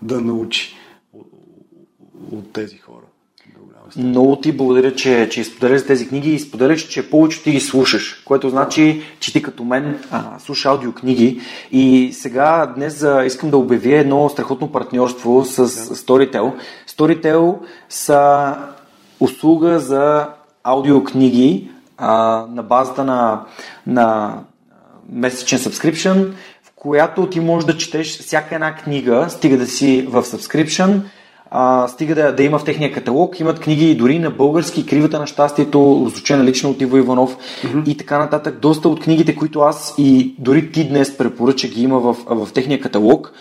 да 0.01 0.21
научи 0.21 0.75
от, 2.31 2.53
тези 2.53 2.77
хора. 2.77 2.95
Много 3.97 4.35
ти 4.35 4.51
благодаря, 4.51 4.95
че, 4.95 5.29
че 5.31 5.43
споделяш 5.43 5.85
тези 5.85 6.07
книги 6.07 6.33
и 6.33 6.39
споделяш, 6.39 6.87
че 6.87 7.09
повече 7.09 7.43
ти 7.43 7.51
ги 7.51 7.59
слушаш, 7.59 8.23
което 8.25 8.49
значи, 8.49 9.01
че 9.19 9.33
ти 9.33 9.41
като 9.41 9.63
мен 9.63 9.99
а, 10.11 10.39
слушаш 10.39 10.65
аудиокниги. 10.65 11.41
И 11.71 12.09
сега 12.13 12.73
днес 12.75 13.03
а, 13.03 13.25
искам 13.25 13.49
да 13.49 13.57
обявя 13.57 13.95
едно 13.95 14.29
страхотно 14.29 14.71
партньорство 14.71 15.45
с 15.45 15.67
Storytel. 15.95 16.53
Storytel 16.89 17.57
са 17.89 18.55
услуга 19.19 19.79
за 19.79 20.29
аудиокниги 20.63 21.71
а, 21.97 22.45
на 22.49 22.63
базата 22.63 23.03
на, 23.03 23.45
на 23.87 24.37
месечен 25.11 25.59
subscription, 25.59 26.31
която 26.81 27.29
ти 27.29 27.39
можеш 27.39 27.65
да 27.65 27.77
четеш 27.77 28.19
всяка 28.19 28.55
една 28.55 28.75
книга, 28.75 29.25
стига 29.29 29.57
да 29.57 29.67
си 29.67 30.07
в 30.09 30.23
subscription, 30.23 31.01
а, 31.51 31.87
стига 31.87 32.15
да, 32.15 32.35
да 32.35 32.43
има 32.43 32.59
в 32.59 32.63
техния 32.63 32.93
каталог. 32.93 33.39
Имат 33.39 33.59
книги 33.59 33.95
дори 33.95 34.19
на 34.19 34.31
български, 34.31 34.85
Кривата 34.85 35.19
на 35.19 35.27
щастието, 35.27 36.03
озвучена 36.03 36.43
лично 36.43 36.69
от 36.69 36.81
Иво 36.81 36.97
Иванов 36.97 37.37
mm-hmm. 37.37 37.89
и 37.89 37.97
така 37.97 38.17
нататък. 38.17 38.59
Доста 38.59 38.89
от 38.89 38.99
книгите, 38.99 39.35
които 39.35 39.59
аз 39.59 39.93
и 39.97 40.35
дори 40.39 40.71
ти 40.71 40.89
днес 40.89 41.17
препоръча 41.17 41.67
ги 41.67 41.83
има 41.83 41.99
в, 41.99 42.17
в 42.27 42.53
техния 42.53 42.81
каталог. 42.81 43.31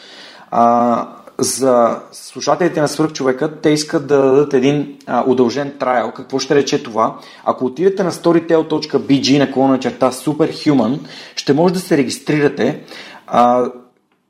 А, 0.51 1.09
за 1.39 2.01
слушателите 2.13 2.81
на 2.81 2.89
свърхчовека, 2.89 3.61
те 3.61 3.71
искат 3.71 4.07
да 4.07 4.17
дадат 4.17 4.55
един 4.55 4.97
а, 5.07 5.25
удължен 5.27 5.73
трайл. 5.79 6.13
Какво 6.17 6.39
ще 6.39 6.55
рече 6.55 6.83
това? 6.83 7.17
Ако 7.45 7.65
отидете 7.65 8.03
на 8.03 8.13
storytel.bg 8.13 9.39
наклона 9.39 9.79
черта 9.79 10.11
Superhuman, 10.11 10.99
ще 11.37 11.53
може 11.53 11.75
да 11.75 11.81
се 11.81 11.97
регистрирате. 11.97 12.81
А, 13.31 13.71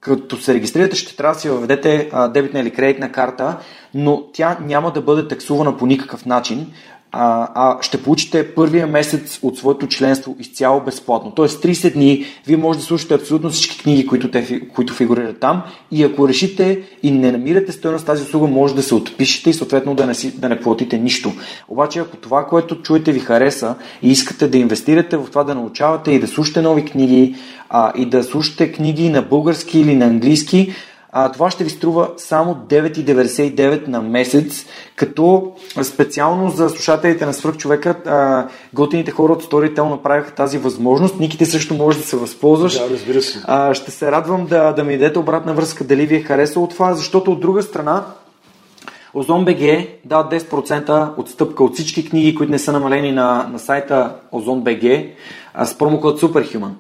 като 0.01 0.37
се 0.37 0.55
регистрирате, 0.55 0.97
ще 0.97 1.17
трябва 1.17 1.35
да 1.35 1.41
си 1.41 1.49
въведете 1.49 2.11
а, 2.13 2.29
дебитна 2.29 2.61
или 2.61 2.71
кредитна 2.71 3.13
карта, 3.13 3.59
но 3.95 4.23
тя 4.33 4.59
няма 4.61 4.93
да 4.93 5.03
бъде 5.03 5.29
таксувана 5.29 5.77
по 5.77 5.87
никакъв 5.87 6.27
начин, 6.27 6.73
а, 7.13 7.49
а 7.55 7.83
ще 7.83 8.03
получите 8.03 8.55
първия 8.55 8.87
месец 8.87 9.39
от 9.43 9.59
своето 9.59 9.87
членство 9.87 10.37
изцяло 10.39 10.81
безплатно. 10.81 11.33
Тоест 11.37 11.63
30 11.65 11.93
дни 11.93 12.25
вие 12.47 12.57
може 12.57 12.79
да 12.79 12.85
слушате 12.85 13.15
абсолютно 13.15 13.51
всички 13.51 13.79
книги, 13.79 14.07
които, 14.07 14.31
те, 14.31 14.69
които 14.69 14.95
фигурират 14.95 15.41
там 15.41 15.63
и 15.91 16.05
ако 16.05 16.29
решите 16.29 16.83
и 17.03 17.11
не 17.11 17.33
намирате 17.33 17.73
стоеност 17.73 18.07
тази 18.07 18.23
услуга, 18.23 18.47
може 18.47 18.75
да 18.75 18.83
се 18.83 18.95
отпишете 18.95 19.51
и 19.51 19.55
съответно 19.55 19.95
да 19.95 20.07
не, 20.07 20.15
си, 20.15 20.41
да 20.41 20.49
не 20.49 20.61
платите 20.61 20.99
нищо. 20.99 21.33
Обаче 21.69 21.99
ако 21.99 22.17
това, 22.17 22.47
което 22.47 22.83
чуете 22.83 23.13
ви 23.13 23.21
хареса 23.21 23.75
и 24.03 24.11
искате 24.11 24.49
да 24.49 24.59
инвестирате 24.59 25.17
в 25.17 25.27
това 25.27 25.45
да 25.45 25.55
научавате 25.55 26.13
и 26.13 26.21
да 26.21 26.27
слушате 26.27 26.63
нови 26.63 26.85
книги 26.85 27.35
а, 27.69 27.93
и 27.97 28.07
да 28.07 28.25
слушате 28.25 28.73
книги 28.73 29.09
на 29.09 29.23
български 29.23 29.81
или 29.81 29.97
на 29.97 30.07
английски, 30.07 30.73
а, 31.13 31.33
това 31.33 31.51
ще 31.51 31.65
ви 31.65 31.71
струва 31.71 32.11
само 32.17 32.55
9,99 32.55 33.89
на 33.89 34.03
месец, 34.03 34.67
като 34.97 35.53
специално 35.83 36.51
за 36.51 36.69
слушателите 36.69 37.27
на 37.27 37.35
свръхчовека, 37.35 37.91
а, 38.07 38.49
готините 38.75 39.11
хора 39.11 39.33
от 39.33 39.45
Storytel 39.45 39.91
направиха 39.91 40.35
тази 40.35 40.59
възможност. 40.59 41.21
Никите 41.21 41.47
също 41.47 41.75
може 41.75 41.99
да 41.99 42.05
се 42.05 42.17
възползваш. 42.17 42.79
Да, 42.79 42.91
разбира 42.91 43.23
се. 43.23 43.43
А, 43.45 43.75
ще 43.75 43.91
се 43.91 44.13
радвам 44.13 44.47
да, 44.47 44.73
да 44.73 44.85
ми 44.85 44.99
дадете 44.99 45.19
обратна 45.19 45.55
връзка 45.55 45.85
дали 45.85 46.07
ви 46.07 46.17
е 46.17 46.23
харесало 46.23 46.67
това, 46.67 46.95
защото 46.95 47.33
от 47.33 47.41
друга 47.41 47.63
страна 47.63 48.05
Озон 49.15 49.45
БГ 49.45 49.87
дава 50.05 50.29
10% 50.31 51.19
отстъпка 51.19 51.65
от 51.65 51.75
всички 51.75 52.09
книги, 52.09 52.35
които 52.35 52.53
не 52.53 52.59
са 52.59 52.73
намалени 52.73 53.13
на, 53.13 53.49
на 53.53 53.59
сайта 53.59 54.15
Озон 54.33 54.61
БГ 54.61 54.85
а, 55.55 55.67
с 55.67 55.79
промокод 55.79 56.21
Superhuman. 56.21 56.71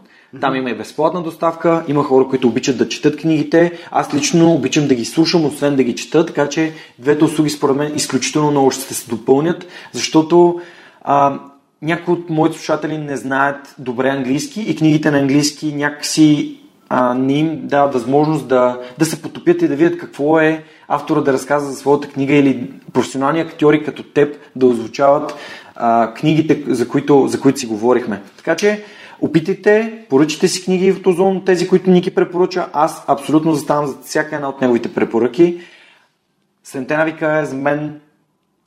Там 0.41 0.57
има 0.57 0.71
и 0.71 0.75
безплатна 0.75 1.23
доставка, 1.23 1.85
има 1.89 2.05
хора, 2.05 2.29
които 2.29 2.49
обичат 2.49 2.79
да 2.79 2.89
четат 2.89 3.17
книгите. 3.17 3.73
Аз 3.91 4.15
лично 4.15 4.53
обичам 4.53 4.89
да 4.89 4.95
ги 4.95 5.05
слушам, 5.05 5.45
освен 5.45 5.77
да 5.77 5.83
ги 5.83 5.95
чета, 5.95 6.27
така 6.27 6.49
че 6.49 6.73
двете 6.99 7.25
услуги 7.25 7.51
според 7.51 7.77
мен 7.77 7.93
изключително 7.97 8.51
много 8.51 8.71
ще 8.71 8.95
се 8.95 9.11
допълнят, 9.11 9.67
защото 9.93 10.61
а, 11.03 11.41
някои 11.83 12.15
от 12.15 12.31
моите 12.31 12.57
слушатели 12.57 12.99
не 12.99 13.17
знаят 13.17 13.75
добре 13.79 14.09
английски 14.09 14.61
и 14.61 14.77
книгите 14.77 15.11
на 15.11 15.19
английски 15.19 15.75
някакси 15.75 16.57
а, 16.89 17.15
не 17.15 17.33
им 17.33 17.61
дава 17.65 17.91
възможност 17.91 18.49
да, 18.49 18.81
да 18.99 19.05
се 19.05 19.23
потопят 19.23 19.63
и 19.63 19.69
да 19.69 19.77
видят 19.77 19.99
какво 19.99 20.41
е 20.41 20.65
автора 20.89 21.21
да 21.21 21.33
разказва 21.33 21.71
за 21.71 21.77
своята 21.77 22.09
книга 22.09 22.35
или 22.35 22.71
професионални 22.93 23.41
актьори 23.41 23.85
като 23.85 24.03
теб 24.03 24.37
да 24.57 24.67
озвучават 24.67 25.35
а, 25.75 26.15
книгите, 26.15 26.65
за 26.67 26.89
които, 26.89 27.29
за 27.29 27.41
които 27.41 27.59
си 27.59 27.67
говорихме. 27.67 28.23
Така 28.37 28.57
че 28.57 28.85
опитайте, 29.21 30.05
поръчайте 30.09 30.49
си 30.49 30.65
книги 30.65 30.93
в 30.93 31.07
Озон, 31.07 31.45
тези, 31.45 31.69
които 31.69 31.91
Ники 31.91 32.15
препоръча. 32.15 32.69
Аз 32.73 33.05
абсолютно 33.07 33.55
заставам 33.55 33.87
за 33.87 33.97
всяка 34.05 34.37
една 34.37 34.49
от 34.49 34.61
неговите 34.61 34.95
препоръки. 34.95 35.61
Седемте 36.65 36.97
навика 36.97 37.39
е 37.39 37.45
за 37.45 37.57
мен 37.57 38.01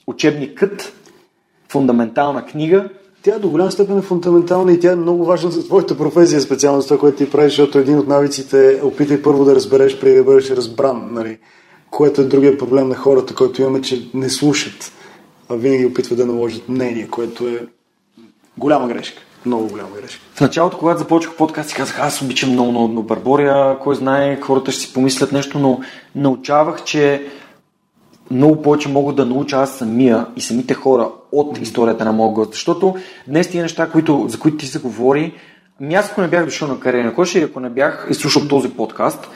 учебникът, 0.08 0.94
фундаментална 1.70 2.46
книга, 2.46 2.90
Тя 3.24 3.40
до 3.40 3.50
голяма 3.50 3.72
степен 3.72 3.98
е 3.98 4.02
фундаментална 4.02 4.74
и 4.74 4.80
тя 4.80 4.92
е 4.92 4.96
много 4.96 5.26
важна 5.26 5.52
за 5.52 5.66
твоята 5.66 5.98
професия, 5.98 6.42
специално 6.42 6.82
за 6.82 6.88
това, 6.88 7.00
което 7.00 7.18
ти 7.18 7.32
правиш, 7.32 7.52
защото 7.52 7.80
един 7.80 8.00
от 8.00 8.08
навиците 8.08 8.78
е 8.78 8.82
опитай 8.84 9.22
първо 9.22 9.46
да 9.46 9.56
разбереш, 9.56 10.00
преди 10.00 10.16
да 10.16 10.24
бъдеш 10.24 10.50
разбран, 10.50 11.08
нали? 11.12 11.38
което 11.92 12.22
е 12.22 12.26
другия 12.26 12.58
проблем 12.58 12.88
на 12.88 12.96
хората, 12.96 13.36
който 13.36 13.62
имаме, 13.62 13.82
че 13.82 14.10
не 14.14 14.30
слушат, 14.30 14.92
а 15.50 15.56
винаги 15.56 15.86
опитват 15.86 16.18
да 16.18 16.26
наложат 16.26 16.70
мнение, 16.70 17.08
което 17.08 17.48
е 17.48 17.66
голяма 18.58 18.88
грешка. 18.88 19.22
Много 19.46 19.68
голяма 19.68 19.90
грешка. 20.02 20.22
В 20.36 20.42
началото, 20.42 20.78
когато 20.78 21.00
започнах 21.00 21.36
подкаст, 21.36 21.70
си 21.70 21.76
казах, 21.76 22.00
аз 22.00 22.22
обичам 22.22 22.52
много, 22.52 22.72
много, 22.72 22.88
много 22.88 23.08
Барбория, 23.08 23.80
кой 23.80 23.96
знае, 23.96 24.42
хората 24.42 24.72
ще 24.72 24.82
си 24.82 24.94
помислят 24.94 25.32
нещо, 25.32 25.60
но 25.60 25.80
научавах, 26.16 26.84
че 26.84 27.28
много 28.32 28.62
повече 28.62 28.90
мога 28.90 29.14
да 29.14 29.26
науча 29.26 29.56
аз 29.56 29.78
самия 29.78 30.26
и 30.36 30.42
самите 30.42 30.74
хора 30.74 31.10
от 31.32 31.58
историята 31.58 32.06
на 32.06 32.12
моя 32.12 32.32
гост. 32.32 32.52
Защото 32.52 32.96
днес 33.28 33.50
тия 33.50 33.64
неща, 33.64 33.90
които, 33.90 34.26
за 34.30 34.40
които 34.40 34.58
ти 34.58 34.68
се 34.68 34.80
говори, 34.80 35.34
Ми 35.80 35.96
аз 35.96 36.12
ако 36.12 36.22
не 36.22 36.28
бях 36.28 36.46
дошъл 36.46 36.68
на 36.68 36.80
кариерен 36.80 37.14
кош 37.14 37.36
и 37.36 37.44
ако 37.44 37.60
не 37.60 37.70
бях 37.70 38.08
изслушал 38.10 38.48
този 38.48 38.70
подкаст, 38.70 39.30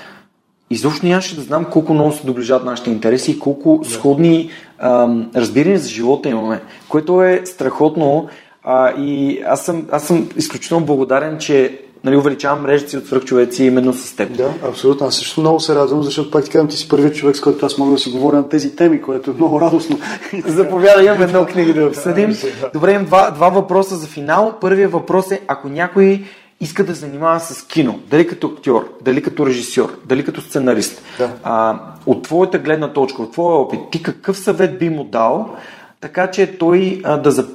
изобщо 0.69 1.05
нямаше 1.05 1.35
да 1.35 1.41
знам 1.41 1.65
колко 1.65 1.93
много 1.93 2.11
се 2.11 2.25
доближават 2.25 2.65
нашите 2.65 2.89
интереси 2.89 3.31
и 3.31 3.39
колко 3.39 3.81
сходни 3.83 4.49
ам, 4.79 5.31
разбирания 5.35 5.79
за 5.79 5.89
живота 5.89 6.29
имаме, 6.29 6.61
което 6.89 7.23
е 7.23 7.41
страхотно. 7.45 8.27
А, 8.69 8.93
и 8.97 9.41
аз 9.47 9.65
съм, 9.65 9.85
аз 9.91 10.03
съм 10.03 10.29
изключително 10.37 10.85
благодарен, 10.85 11.37
че 11.37 11.79
нали, 12.03 12.17
увеличавам 12.17 12.61
мрежата 12.61 12.89
си 12.89 12.97
от 12.97 13.05
свръхчовеци 13.05 13.63
именно 13.63 13.93
с 13.93 14.15
теб. 14.15 14.37
Да, 14.37 14.53
абсолютно. 14.69 15.07
Аз 15.07 15.15
също 15.15 15.41
много 15.41 15.59
се 15.59 15.75
радвам, 15.75 16.03
защото 16.03 16.31
пак 16.31 16.43
ти 16.43 16.49
казвам, 16.49 16.67
ти 16.67 16.77
си 16.77 16.89
първият 16.89 17.15
човек, 17.15 17.35
с 17.35 17.41
който 17.41 17.65
аз 17.65 17.77
мога 17.77 17.91
да 17.91 17.97
си 17.97 18.09
говоря 18.09 18.37
на 18.37 18.49
тези 18.49 18.75
теми, 18.75 19.01
което 19.01 19.31
е 19.31 19.33
много 19.33 19.61
радостно. 19.61 19.99
Заповядай, 20.45 21.05
имаме 21.05 21.23
едно 21.23 21.45
книги 21.45 21.73
да 21.73 21.85
обсъдим. 21.85 22.35
Добре, 22.73 22.91
имам 22.91 23.05
два, 23.05 23.31
два 23.31 23.49
въпроса 23.49 23.95
за 23.95 24.07
финал. 24.07 24.53
Първият 24.61 24.91
въпрос 24.91 25.31
е, 25.31 25.41
ако 25.47 25.69
някой 25.69 26.23
иска 26.61 26.85
да 26.85 26.93
занимава 26.93 27.39
с 27.39 27.67
кино, 27.67 27.99
дали 28.09 28.27
като 28.27 28.47
актьор, 28.47 28.89
дали 29.01 29.21
като 29.21 29.45
режисьор, 29.45 29.97
дали 30.05 30.25
като 30.25 30.41
сценарист, 30.41 31.01
да. 31.17 31.31
а, 31.43 31.79
от 32.05 32.23
твоята 32.23 32.59
гледна 32.59 32.93
точка, 32.93 33.21
от 33.21 33.31
твоя 33.31 33.55
опит, 33.55 33.79
ти 33.91 34.03
какъв 34.03 34.37
съвет 34.37 34.79
би 34.79 34.89
му 34.89 35.03
дал, 35.03 35.55
така 35.99 36.31
че 36.31 36.57
той 36.57 37.01
а, 37.03 37.17
да, 37.17 37.47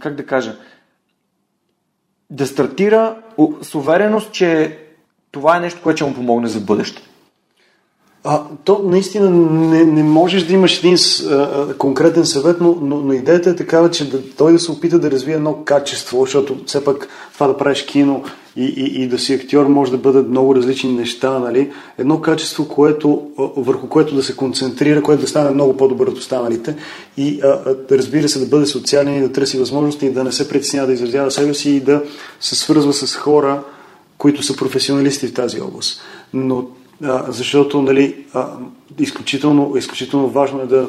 как 0.00 0.14
да 0.14 0.26
кажа, 0.26 0.56
да 2.30 2.46
стартира 2.46 3.16
с 3.62 3.74
увереност, 3.74 4.32
че 4.32 4.78
това 5.30 5.56
е 5.56 5.60
нещо, 5.60 5.80
което 5.82 5.96
ще 5.96 6.04
му 6.04 6.14
помогне 6.14 6.48
за 6.48 6.60
бъдеще. 6.60 7.02
А, 8.24 8.42
то 8.64 8.80
наистина 8.84 9.30
не, 9.30 9.84
не 9.84 10.02
можеш 10.02 10.42
да 10.42 10.54
имаш 10.54 10.78
един 10.78 10.96
а, 11.30 11.74
конкретен 11.78 12.26
съвет, 12.26 12.56
но, 12.60 12.78
но, 12.82 12.96
но 12.96 13.12
идеята 13.12 13.50
е 13.50 13.56
такава, 13.56 13.90
че 13.90 14.10
да, 14.10 14.30
той 14.36 14.52
да 14.52 14.58
се 14.58 14.72
опита 14.72 14.98
да 14.98 15.10
развие 15.10 15.34
едно 15.34 15.64
качество, 15.64 16.20
защото 16.20 16.56
все 16.66 16.84
пак 16.84 17.08
това 17.34 17.46
да 17.46 17.56
правиш 17.56 17.82
кино 17.82 18.24
и, 18.56 18.64
и, 18.64 19.02
и 19.02 19.08
да 19.08 19.18
си 19.18 19.34
актьор 19.34 19.66
може 19.66 19.90
да 19.90 19.98
бъдат 19.98 20.28
много 20.28 20.54
различни 20.54 20.92
неща, 20.92 21.38
нали? 21.38 21.70
Едно 21.98 22.20
качество, 22.20 22.68
което, 22.68 23.22
върху 23.56 23.88
което 23.88 24.14
да 24.14 24.22
се 24.22 24.36
концентрира, 24.36 25.02
което 25.02 25.22
да 25.22 25.28
стане 25.28 25.50
много 25.50 25.76
по-добър 25.76 26.06
от 26.06 26.18
останалите 26.18 26.76
и 27.16 27.40
а, 27.42 27.60
разбира 27.90 28.28
се 28.28 28.38
да 28.38 28.46
бъде 28.46 28.66
социален 28.66 29.16
и 29.16 29.20
да 29.20 29.32
търси 29.32 29.58
възможности 29.58 30.06
и 30.06 30.12
да 30.12 30.24
не 30.24 30.32
се 30.32 30.48
притеснява 30.48 30.86
да 30.86 30.92
изразява 30.92 31.30
себе 31.30 31.54
си 31.54 31.70
и 31.70 31.80
да 31.80 32.02
се 32.40 32.54
свързва 32.54 32.92
с 32.92 33.16
хора, 33.16 33.62
които 34.18 34.42
са 34.42 34.56
професионалисти 34.56 35.26
в 35.26 35.34
тази 35.34 35.60
област. 35.60 36.00
Но 36.34 36.58
а, 36.58 36.81
защото 37.28 37.82
нали, 37.82 38.24
изключително, 38.98 39.76
изключително 39.76 40.28
важно 40.28 40.60
е 40.60 40.66
да 40.66 40.88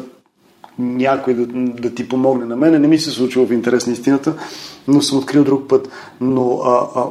някой 0.80 1.34
да, 1.34 1.45
да 1.81 1.95
ти 1.95 2.10
помогне. 2.10 2.45
На 2.45 2.56
мене 2.56 2.80
не 2.80 2.88
ми 2.88 2.99
се 2.99 3.11
случва 3.11 3.45
в 3.45 3.53
интерес 3.53 3.88
на 3.88 3.94
истината, 3.94 4.34
но 4.88 5.02
съм 5.02 5.18
открил 5.18 5.44
друг 5.44 5.68
път. 5.69 5.90
Но 6.22 6.61
а, 6.65 6.88
а, 6.95 7.03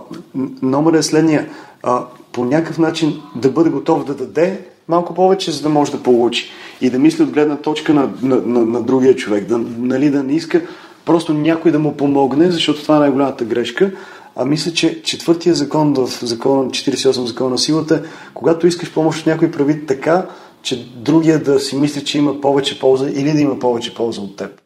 номер 0.63 0.93
е 0.93 1.03
следния. 1.03 1.49
А, 1.83 2.05
по 2.33 2.45
някакъв 2.45 2.79
начин 2.79 3.21
да 3.37 3.51
бъде 3.51 3.71
готов 3.71 4.05
да 4.05 4.15
даде 4.15 4.61
малко 4.89 5.15
повече, 5.15 5.51
за 5.51 5.63
да 5.63 5.69
може 5.69 5.93
да 5.93 6.03
получи. 6.03 6.51
И 6.81 6.91
да 6.91 6.99
мисли 6.99 7.23
от 7.23 7.31
гледна 7.31 7.57
точка 7.57 7.95
на, 7.95 8.11
на, 8.23 8.37
на, 8.37 8.67
на 8.67 8.83
другия 8.83 9.17
човек. 9.17 9.45
Да, 9.45 9.59
нали, 9.79 10.11
да 10.11 10.23
не 10.23 10.33
иска 10.33 10.63
просто 11.05 11.35
някой 11.35 11.73
да 11.73 11.79
му 11.79 11.97
помогне, 11.97 12.51
защото 12.51 12.83
това 12.83 12.97
е 12.97 13.01
най-голямата 13.01 13.45
грешка, 13.45 13.93
а 14.37 14.45
мисля, 14.45 14.73
че 14.73 15.03
четвъртия 15.03 15.55
закон 15.55 15.95
в 15.95 16.09
закон, 16.23 16.71
48 16.71 17.25
закон 17.25 17.51
на 17.51 17.59
силата, 17.59 18.03
когато 18.35 18.67
искаш 18.67 18.93
помощ 18.93 19.21
от 19.21 19.27
някой 19.27 19.51
прави 19.51 19.87
така, 19.87 20.27
че 20.63 20.89
другия 20.97 21.43
да 21.43 21.61
си 21.61 21.77
мисли, 21.77 22.05
че 22.05 22.19
има 22.19 22.41
повече 22.41 22.79
полза 22.79 23.11
или 23.11 23.33
да 23.33 23.41
има 23.41 23.59
повече 23.59 23.95
полза 23.95 24.21
от 24.21 24.37
теб. 24.37 24.61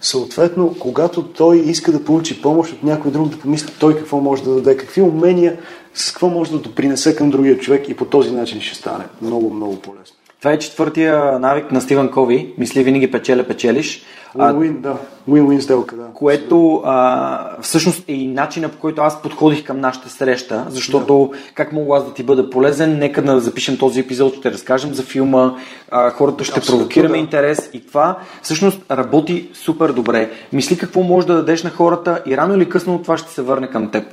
Съответно, 0.00 0.76
когато 0.80 1.22
той 1.22 1.58
иска 1.58 1.92
да 1.92 2.04
получи 2.04 2.42
помощ 2.42 2.72
от 2.72 2.82
някой 2.82 3.10
друг, 3.10 3.28
да 3.28 3.38
помисли 3.38 3.72
той 3.80 3.96
какво 3.96 4.20
може 4.20 4.42
да 4.42 4.54
даде, 4.54 4.76
какви 4.76 5.02
умения, 5.02 5.58
с 5.94 6.10
какво 6.10 6.28
може 6.28 6.50
да 6.50 6.58
допринесе 6.58 7.16
към 7.16 7.30
другия 7.30 7.58
човек 7.58 7.88
и 7.88 7.96
по 7.96 8.04
този 8.04 8.30
начин 8.30 8.60
ще 8.60 8.74
стане 8.74 9.04
много, 9.22 9.54
много 9.54 9.76
по-лесно. 9.76 10.16
Това 10.40 10.52
е 10.52 10.58
четвъртия 10.58 11.38
навик 11.38 11.72
на 11.72 11.80
Стивън 11.80 12.10
Кови. 12.10 12.54
Мисли 12.58 12.82
винаги 12.82 13.10
печеля, 13.10 13.44
печелиш. 13.44 14.02
Win-win, 14.36 14.80
да. 14.80 14.96
Win-win 15.28 15.58
сделка, 15.58 15.96
да. 15.96 16.04
Което 16.14 16.82
а, 16.84 17.60
всъщност 17.62 18.08
е 18.08 18.12
и 18.12 18.26
начина 18.26 18.68
по 18.68 18.78
който 18.78 19.02
аз 19.02 19.22
подходих 19.22 19.64
към 19.64 19.80
нашата 19.80 20.08
среща, 20.08 20.66
защото 20.68 21.30
да. 21.32 21.38
как 21.54 21.72
мога 21.72 21.96
аз 21.96 22.04
да 22.04 22.14
ти 22.14 22.22
бъда 22.22 22.50
полезен, 22.50 22.98
нека 22.98 23.22
да 23.22 23.40
запишем 23.40 23.78
този 23.78 24.00
епизод, 24.00 24.36
ще 24.36 24.52
разкажем 24.52 24.94
за 24.94 25.02
филма, 25.02 25.54
а, 25.90 26.10
хората 26.10 26.44
ще 26.44 26.58
Абсолютно, 26.58 26.78
провокираме 26.78 27.16
да. 27.16 27.18
интерес 27.18 27.70
и 27.72 27.86
това 27.86 28.18
всъщност 28.42 28.80
работи 28.90 29.48
супер 29.52 29.92
добре. 29.92 30.30
Мисли 30.52 30.78
какво 30.78 31.02
можеш 31.02 31.26
да 31.26 31.34
дадеш 31.34 31.62
на 31.62 31.70
хората 31.70 32.22
и 32.26 32.36
рано 32.36 32.54
или 32.54 32.68
късно 32.68 33.02
това 33.02 33.16
ще 33.16 33.32
се 33.32 33.42
върне 33.42 33.70
към 33.70 33.90
теб. 33.90 34.04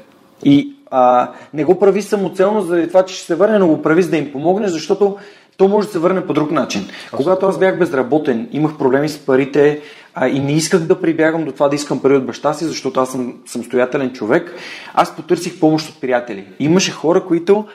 И 0.43 0.73
а, 0.91 1.31
не 1.53 1.63
го 1.63 1.79
прави 1.79 2.01
самоцелно 2.01 2.61
заради 2.61 2.87
това, 2.87 3.05
че 3.05 3.15
ще 3.15 3.25
се 3.25 3.35
върне, 3.35 3.59
но 3.59 3.67
го 3.67 3.81
прави 3.81 4.03
за 4.03 4.09
да 4.09 4.17
им 4.17 4.31
помогне, 4.31 4.67
защото 4.67 5.17
то 5.57 5.67
може 5.67 5.87
да 5.87 5.93
се 5.93 5.99
върне 5.99 6.25
по 6.25 6.33
друг 6.33 6.51
начин. 6.51 6.81
Абсолютно. 6.81 7.17
Когато 7.17 7.45
аз 7.45 7.59
бях 7.59 7.79
безработен, 7.79 8.49
имах 8.51 8.77
проблеми 8.77 9.09
с 9.09 9.17
парите 9.17 9.81
а, 10.15 10.27
и 10.27 10.39
не 10.39 10.53
исках 10.53 10.81
да 10.81 11.01
прибягам 11.01 11.45
до 11.45 11.51
това 11.51 11.69
да 11.69 11.75
искам 11.75 12.01
пари 12.01 12.15
от 12.15 12.25
баща 12.25 12.53
си, 12.53 12.65
защото 12.65 12.99
аз 12.99 13.11
съм 13.11 13.33
самостоятелен 13.45 14.13
човек, 14.13 14.55
аз 14.93 15.15
потърсих 15.15 15.59
помощ 15.59 15.89
от 15.89 16.01
приятели. 16.01 16.47
Имаше 16.59 16.91
хора, 16.91 17.25
които 17.25 17.65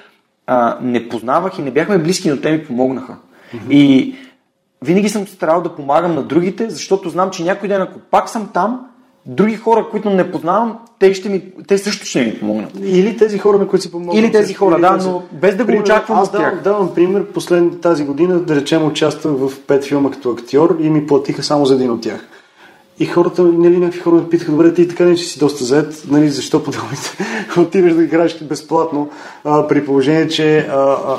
а, 0.47 0.79
не 0.83 1.09
познавах 1.09 1.59
и 1.59 1.63
не 1.63 1.71
бяхме 1.71 1.99
близки, 1.99 2.31
но 2.31 2.37
те 2.37 2.53
ми 2.53 2.65
помогнаха. 2.65 3.17
Mm-hmm. 3.55 3.71
И 3.71 4.15
винаги 4.85 5.09
съм 5.09 5.27
старал 5.27 5.63
да 5.63 5.75
помагам 5.75 6.15
на 6.15 6.23
другите, 6.23 6.71
защото 6.71 7.09
знам, 7.09 7.31
че 7.31 7.45
някой 7.45 7.69
ден, 7.69 7.83
ако 7.83 7.99
пак 7.99 8.29
съм 8.29 8.51
там, 8.55 8.87
други 9.27 9.57
хора, 9.57 9.87
които 9.91 10.11
не 10.11 10.31
познавам, 10.31 10.79
те, 10.99 11.15
ще 11.15 11.29
ми, 11.29 11.43
те 11.69 11.79
също 11.79 12.07
ще 12.07 12.25
ми 12.25 12.39
помогнат. 12.39 12.71
Или 12.83 13.17
тези 13.17 13.39
хора, 13.39 13.59
на 13.59 13.69
които 13.69 13.83
си 13.83 13.91
помогнат. 13.91 14.17
Или 14.17 14.33
тези 14.33 14.55
хора, 14.55 14.81
да, 14.81 14.95
тези... 14.95 15.09
но 15.09 15.23
без 15.33 15.57
да 15.57 15.65
го 15.65 15.73
очаквам 15.73 16.19
от 16.19 16.33
тях. 16.33 16.55
Аз 16.57 16.63
давам 16.63 16.95
пример. 16.95 17.27
Последната 17.27 17.81
тази 17.81 18.05
година, 18.05 18.41
да 18.41 18.57
речем, 18.57 18.87
участвах 18.87 19.35
в 19.37 19.61
пет 19.67 19.85
филма 19.85 20.11
като 20.11 20.31
актьор 20.31 20.77
и 20.81 20.91
ми 20.91 21.07
платиха 21.07 21.43
само 21.43 21.67
за 21.67 21.75
един 21.75 21.91
от 21.91 22.03
тях. 22.03 22.29
И 22.99 23.07
хората, 23.07 23.43
нали, 23.43 23.79
някакви 23.79 24.01
хора 24.01 24.17
ме 24.17 24.29
питаха, 24.29 24.53
добре, 24.53 24.75
ти 24.75 24.89
така 24.89 25.05
не, 25.05 25.17
че 25.17 25.25
си 25.25 25.39
доста 25.39 25.65
заед, 25.65 26.03
нали, 26.09 26.29
защо 26.29 26.63
подобните 26.63 27.17
отиваш 27.61 27.95
да 27.95 28.05
играеш 28.05 28.43
безплатно, 28.43 29.09
а, 29.45 29.69
при 29.69 29.85
положение, 29.85 30.29
че 30.29 30.59
а, 30.59 30.77
а, 30.77 31.17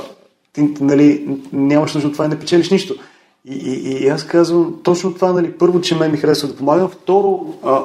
ти, 0.54 0.70
нали, 0.82 1.28
нямаш 1.54 1.94
нужда 1.94 2.08
от 2.08 2.14
това 2.14 2.26
и 2.26 2.28
не 2.28 2.40
печелиш 2.40 2.70
нищо. 2.70 2.96
И, 3.46 3.56
и, 3.56 4.04
и 4.04 4.08
аз 4.08 4.28
казвам 4.28 4.76
точно 4.84 5.14
това, 5.14 5.34
нали, 5.34 5.52
първо, 5.52 5.82
че 5.82 5.96
мен 5.96 6.12
ми 6.12 6.18
харесва 6.18 6.48
да 6.48 6.56
помагам, 6.56 6.90
второ, 6.90 7.46
а, 7.64 7.82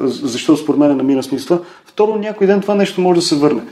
защо 0.00 0.56
според 0.56 0.78
мен 0.80 0.90
е 0.90 0.94
намира 0.94 1.22
смисъл, 1.22 1.60
второ, 1.84 2.18
някой 2.18 2.46
ден 2.46 2.60
това 2.60 2.74
нещо 2.74 3.00
може 3.00 3.20
да 3.20 3.26
се 3.26 3.36
върне. 3.36 3.62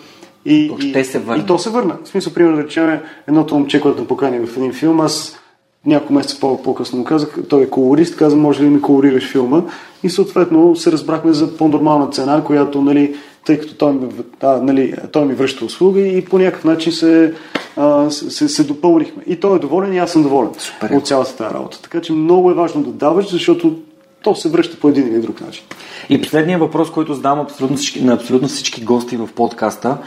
И, 0.45 0.69
то 0.69 0.79
ще 0.79 1.05
се 1.05 1.19
върне. 1.19 1.43
И 1.43 1.47
то 1.47 1.59
се 1.59 1.71
върна. 1.71 1.97
В 2.05 2.09
смисъл, 2.09 2.33
примерно, 2.33 2.57
да 2.57 2.63
речем, 2.63 3.01
едното 3.29 3.55
момче, 3.55 3.81
което 3.81 4.07
покани 4.07 4.47
в 4.47 4.57
един 4.57 4.73
филм, 4.73 5.01
аз 5.01 5.39
няколко 5.87 6.13
месеца 6.13 6.41
по-късно 6.41 6.99
му 6.99 7.05
казах, 7.05 7.39
той 7.49 7.63
е 7.63 7.71
колорист, 7.71 8.17
каза, 8.17 8.37
може 8.37 8.61
ли 8.61 8.65
да 8.65 8.71
ми 8.71 8.81
колорираш 8.81 9.33
филма? 9.33 9.63
И 10.03 10.11
съответно 10.11 10.77
се 10.77 10.93
разбрахме 10.93 11.33
за 11.33 11.57
по-нормална 11.57 12.11
цена, 12.11 12.45
която, 12.45 12.83
нали, 12.83 13.15
тъй 13.45 13.61
като 13.61 13.75
той 13.75 13.93
ми, 13.93 14.09
а, 14.41 14.57
нали, 14.63 14.95
той 15.13 15.25
ми 15.25 15.35
връща 15.35 15.65
услуги 15.65 16.19
и 16.19 16.25
по 16.25 16.39
някакъв 16.39 16.65
начин 16.65 16.93
се, 16.93 17.35
а, 17.77 18.11
се, 18.11 18.49
се 18.49 18.65
допълнихме. 18.65 19.23
И 19.27 19.37
той 19.41 19.57
е 19.57 19.61
доволен 19.61 19.93
и 19.93 19.99
аз 19.99 20.13
съм 20.13 20.23
доволен 20.23 20.51
Супер. 20.59 20.91
от 20.91 21.07
цялата 21.07 21.37
тази 21.37 21.55
работа. 21.55 21.83
Така 21.83 22.01
че 22.01 22.13
много 22.13 22.51
е 22.51 22.55
важно 22.55 22.83
да 22.83 22.91
даваш, 22.91 23.31
защото 23.31 23.77
то 24.23 24.35
се 24.35 24.49
връща 24.49 24.77
по 24.77 24.89
един 24.89 25.07
или 25.07 25.21
друг 25.21 25.41
начин. 25.41 25.65
И 26.09 26.23
последният 26.23 26.61
въпрос, 26.61 26.91
който 26.91 27.15
задавам 27.15 27.41
абсолютно 27.41 27.77
всички, 27.77 28.05
на 28.05 28.15
абсолютно 28.15 28.49
всички 28.49 28.85
гости 28.85 29.17
в 29.17 29.29
подкаста 29.35 29.99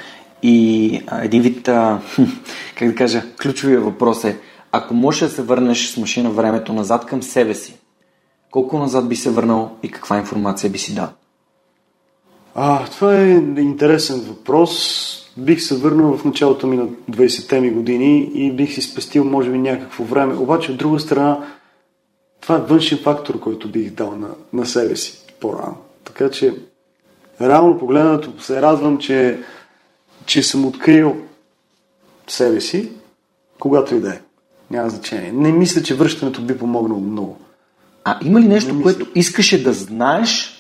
и 0.44 1.02
а, 1.08 1.24
един 1.24 1.42
вид, 1.42 1.68
а, 1.68 2.00
как 2.76 2.88
да 2.88 2.96
кажа, 2.96 3.24
ключовия 3.42 3.82
въпрос 3.82 4.24
е, 4.24 4.38
ако 4.72 4.94
можеш 4.94 5.20
да 5.20 5.30
се 5.30 5.42
върнеш 5.42 5.88
с 5.88 5.98
машина 5.98 6.30
времето 6.30 6.74
назад 6.74 7.06
към 7.06 7.24
себе 7.24 7.54
си, 7.56 7.78
колко 8.52 8.78
назад 8.80 9.10
би 9.10 9.16
се 9.16 9.30
върнал 9.30 9.72
и 9.84 9.92
каква 9.92 10.18
информация 10.18 10.70
би 10.70 10.78
си 10.78 10.96
дал? 10.96 11.08
А, 12.56 12.86
това 12.86 13.16
е 13.16 13.30
интересен 13.58 14.20
въпрос. 14.20 15.14
Бих 15.38 15.62
се 15.62 15.78
върнал 15.78 16.18
в 16.18 16.26
началото 16.26 16.68
ми 16.68 16.78
на 16.78 16.88
20-те 16.88 17.62
ми 17.62 17.72
години 17.72 18.32
и 18.34 18.52
бих 18.52 18.74
си 18.74 18.82
спестил, 18.82 19.24
може 19.24 19.52
би, 19.52 19.58
някакво 19.58 20.04
време. 20.04 20.36
Обаче, 20.36 20.72
от 20.72 20.78
друга 20.78 21.00
страна, 21.00 21.48
това 22.42 22.56
е 22.56 22.62
външен 22.62 22.98
фактор, 22.98 23.40
който 23.40 23.72
бих 23.72 23.92
дал 23.92 24.16
на, 24.16 24.30
на 24.54 24.66
себе 24.66 24.96
си 24.96 25.26
по-рано. 25.40 25.78
Така 26.04 26.30
че, 26.32 26.54
реално 27.42 27.80
погледнато, 27.80 28.42
се 28.42 28.62
радвам, 28.62 28.98
че, 28.98 29.40
че 30.26 30.44
съм 30.44 30.66
открил 30.66 31.16
себе 32.28 32.62
си, 32.62 32.92
когато 33.60 33.96
и 33.96 34.00
да 34.00 34.14
е. 34.14 34.20
Няма 34.72 34.90
значение. 34.90 35.32
Не 35.32 35.52
мисля, 35.52 35.84
че 35.84 35.96
връщането 35.96 36.42
би 36.42 36.58
помогнало 36.58 37.02
много. 37.02 37.38
А 38.04 38.18
има 38.24 38.42
ли 38.42 38.48
нещо, 38.48 38.82
което 38.82 39.06
искаше 39.16 39.64
да 39.64 39.74
знаеш, 39.74 40.54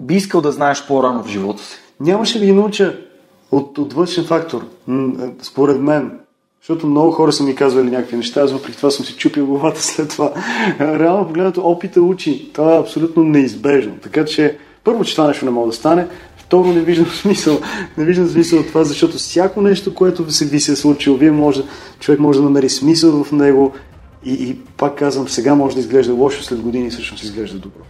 би 0.00 0.14
искал 0.14 0.40
да 0.40 0.52
знаеш 0.52 0.86
по-рано 0.86 1.22
в 1.22 1.28
живота 1.28 1.62
си? 1.62 1.76
Нямаше 2.00 2.38
да 2.38 2.44
ги 2.44 2.52
науча 2.52 2.98
от, 3.50 3.78
от 3.78 3.92
външен 3.92 4.24
фактор, 4.24 4.66
според 5.42 5.80
мен. 5.80 6.18
Защото 6.60 6.86
много 6.86 7.10
хора 7.10 7.32
са 7.32 7.44
ми 7.44 7.54
казвали 7.54 7.90
някакви 7.90 8.16
неща, 8.16 8.40
аз 8.40 8.52
въпреки 8.52 8.76
това 8.76 8.90
съм 8.90 9.06
си 9.06 9.16
чупил 9.16 9.46
главата 9.46 9.82
след 9.82 10.08
това. 10.08 10.32
Реално 10.80 11.26
погледнато 11.26 11.60
опита 11.60 12.02
учи. 12.02 12.52
Това 12.52 12.74
е 12.74 12.80
абсолютно 12.80 13.24
неизбежно. 13.24 13.94
Така 14.02 14.24
че, 14.24 14.58
първо, 14.84 15.04
че 15.04 15.14
това 15.14 15.28
нещо 15.28 15.44
не 15.44 15.50
може 15.50 15.66
да 15.66 15.76
стане. 15.76 16.06
Второ 16.52 16.72
не 16.72 16.80
виждам 16.80 17.06
смисъл. 17.22 17.60
Не 17.98 18.04
виждам 18.04 18.28
смисъл 18.28 18.58
от 18.58 18.66
това, 18.66 18.84
защото 18.84 19.16
всяко 19.16 19.60
нещо, 19.60 19.94
което 19.94 20.30
се 20.30 20.44
ви 20.44 20.60
се 20.60 20.72
е 20.72 20.76
случило, 20.76 21.16
вие 21.16 21.30
може, 21.30 21.62
човек 22.00 22.20
може 22.20 22.38
да 22.38 22.44
намери 22.44 22.68
смисъл 22.68 23.24
в 23.24 23.32
него 23.32 23.72
и, 24.24 24.32
и 24.32 24.58
пак 24.76 24.98
казвам, 24.98 25.28
сега 25.28 25.54
може 25.54 25.74
да 25.74 25.80
изглежда 25.80 26.14
лошо, 26.14 26.42
след 26.42 26.60
години 26.60 26.90
всъщност 26.90 27.24
изглежда 27.24 27.58
добро. 27.58 27.80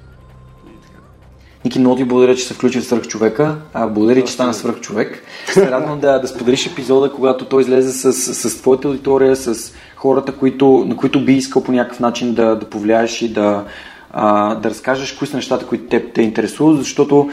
Ники, 1.64 1.78
много 1.78 1.96
ти 1.96 2.04
благодаря, 2.04 2.34
че 2.34 2.44
се 2.44 2.54
включи 2.54 2.80
в 2.80 2.84
свърх 2.84 3.06
човека. 3.06 3.56
А, 3.74 3.86
благодаря, 3.86 4.24
че 4.24 4.32
стана 4.32 4.54
свърх 4.54 4.80
човек. 4.80 5.22
Се 5.52 5.70
радвам 5.70 6.00
да, 6.00 6.18
да 6.18 6.28
споделиш 6.28 6.66
епизода, 6.66 7.12
когато 7.12 7.44
той 7.44 7.62
излезе 7.62 7.92
с, 7.92 8.12
с, 8.12 8.50
с 8.50 8.60
твоята 8.60 8.88
аудитория, 8.88 9.36
с 9.36 9.72
хората, 9.96 10.32
които, 10.32 10.84
на 10.88 10.96
които 10.96 11.24
би 11.24 11.32
искал 11.32 11.62
по 11.62 11.72
някакъв 11.72 12.00
начин 12.00 12.34
да, 12.34 12.54
да 12.54 12.66
повлияеш 12.66 13.22
и 13.22 13.32
да, 13.32 13.64
а, 14.12 14.54
да 14.54 14.70
разкажеш 14.70 15.12
кои 15.12 15.26
са 15.26 15.36
нещата, 15.36 15.66
които 15.66 15.84
те, 15.84 16.12
те 16.12 16.22
интересуват, 16.22 16.78
защото 16.78 17.30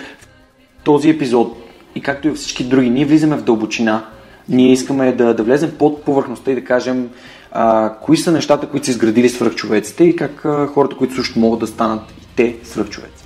този 0.83 1.09
епизод 1.09 1.57
и 1.95 2.01
както 2.01 2.27
и 2.27 2.31
всички 2.31 2.63
други, 2.63 2.89
ние 2.89 3.05
влизаме 3.05 3.37
в 3.37 3.43
дълбочина. 3.43 4.05
Ние 4.49 4.71
искаме 4.71 5.11
да, 5.11 5.33
да 5.33 5.43
влезем 5.43 5.71
под 5.79 6.03
повърхността 6.03 6.51
и 6.51 6.55
да 6.55 6.63
кажем 6.63 7.09
а, 7.51 7.93
кои 8.01 8.17
са 8.17 8.31
нещата, 8.31 8.67
които 8.67 8.85
са 8.85 8.91
изградили 8.91 9.29
свръхчовеците 9.29 10.03
и 10.03 10.15
как 10.15 10.45
а, 10.45 10.67
хората, 10.67 10.95
които 10.95 11.15
също 11.15 11.39
могат 11.39 11.59
да 11.59 11.67
станат 11.67 12.01
и 12.11 12.27
те 12.35 12.55
свръхчовеци. 12.63 13.23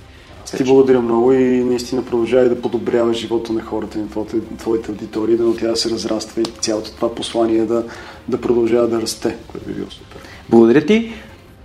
Ти 0.56 0.64
благодаря 0.64 1.00
много 1.00 1.32
и 1.32 1.64
наистина 1.64 2.04
продължавай 2.04 2.48
да 2.48 2.60
подобрява 2.60 3.14
живота 3.14 3.52
на 3.52 3.62
хората 3.62 3.98
на 3.98 4.08
твоите, 4.08 4.36
твоите 4.58 4.90
аудитории, 4.90 5.36
да 5.36 5.56
тя 5.56 5.68
да 5.68 5.76
се 5.76 5.90
разраства 5.90 6.40
и 6.40 6.44
цялото 6.44 6.90
това 6.96 7.14
послание 7.14 7.64
да, 7.64 7.84
да 8.28 8.40
продължава 8.40 8.88
да 8.88 9.02
расте, 9.02 9.36
което 9.48 9.66
би 9.66 9.72
било 9.72 9.90
супер. 9.90 10.18
Благодаря 10.48 10.86
ти. 10.86 11.12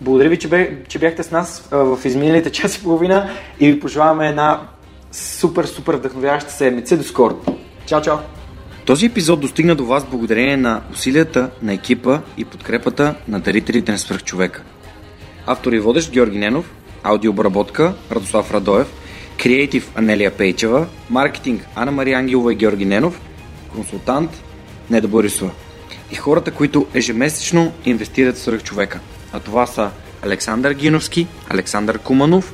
Благодаря 0.01 0.29
ви, 0.29 0.39
че, 0.39 0.47
бе, 0.47 0.77
че 0.87 0.99
бяхте 0.99 1.23
с 1.23 1.31
нас 1.31 1.69
а, 1.71 1.77
в 1.77 2.05
изминалите 2.05 2.49
час 2.51 2.75
и 2.75 2.83
половина 2.83 3.29
и 3.59 3.71
ви 3.71 3.79
пожелаваме 3.79 4.27
една 4.27 4.61
супер, 5.11 5.65
супер 5.65 5.95
вдъхновяваща 5.95 6.51
седмица. 6.51 6.97
До 6.97 7.03
скоро! 7.03 7.41
Чао, 7.85 8.01
чао! 8.01 8.17
Този 8.85 9.05
епизод 9.05 9.39
достигна 9.39 9.75
до 9.75 9.85
вас 9.85 10.05
благодарение 10.05 10.57
на 10.57 10.81
усилията 10.93 11.49
на 11.61 11.73
екипа 11.73 12.19
и 12.37 12.45
подкрепата 12.45 13.15
на 13.27 13.39
дарителите 13.39 13.91
на 13.91 13.97
свръхчовека. 13.97 14.63
Автор 15.45 15.73
и 15.73 15.79
водещ 15.79 16.11
Георги 16.11 16.37
Ненов, 16.37 16.71
аудиообработка 17.03 17.93
Радослав 18.11 18.53
Радоев, 18.53 18.87
креатив 19.43 19.91
Анелия 19.95 20.31
Пейчева, 20.37 20.87
маркетинг 21.09 21.67
Анна 21.75 21.91
Мария 21.91 22.17
Ангелова 22.17 22.53
и 22.53 22.55
Георги 22.55 22.85
Ненов, 22.85 23.21
консултант 23.73 24.43
Неда 24.89 25.07
Борисова 25.07 25.51
и 26.11 26.15
хората, 26.15 26.51
които 26.51 26.87
ежемесечно 26.93 27.71
инвестират 27.85 28.35
в 28.35 28.39
свръхчовека. 28.39 28.99
А 29.33 29.39
това 29.39 29.65
са 29.65 29.91
Александър 30.23 30.73
Гиновски, 30.73 31.27
Александър 31.49 31.99
Куманов, 31.99 32.53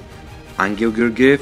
Ангел 0.58 0.92
Георгиев, 0.92 1.42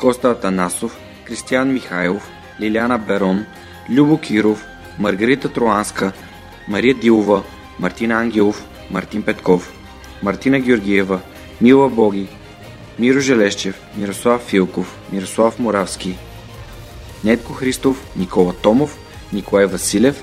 Коста 0.00 0.30
Атанасов, 0.30 0.96
Кристиян 1.26 1.74
Михайлов, 1.74 2.22
Лиляна 2.58 2.98
Берон, 2.98 3.44
Любо 3.90 4.16
Киров, 4.16 4.64
Маргарита 4.98 5.48
Троанска, 5.48 6.12
Мария 6.68 6.94
Дилова, 6.94 7.42
Мартина 7.78 8.14
Ангелов, 8.14 8.62
Мартин 8.90 9.22
Петков, 9.22 9.70
Мартина 10.22 10.58
Георгиева, 10.58 11.20
Мила 11.60 11.88
Боги, 11.88 12.28
Миро 12.98 13.20
Желещев, 13.20 13.74
Мирослав 13.96 14.42
Филков, 14.42 14.86
Мирослав 15.12 15.58
Моравски, 15.58 16.16
Нетко 17.24 17.52
Христов, 17.52 17.96
Никола 18.16 18.52
Томов, 18.52 18.96
Николай 19.32 19.66
Василев, 19.66 20.16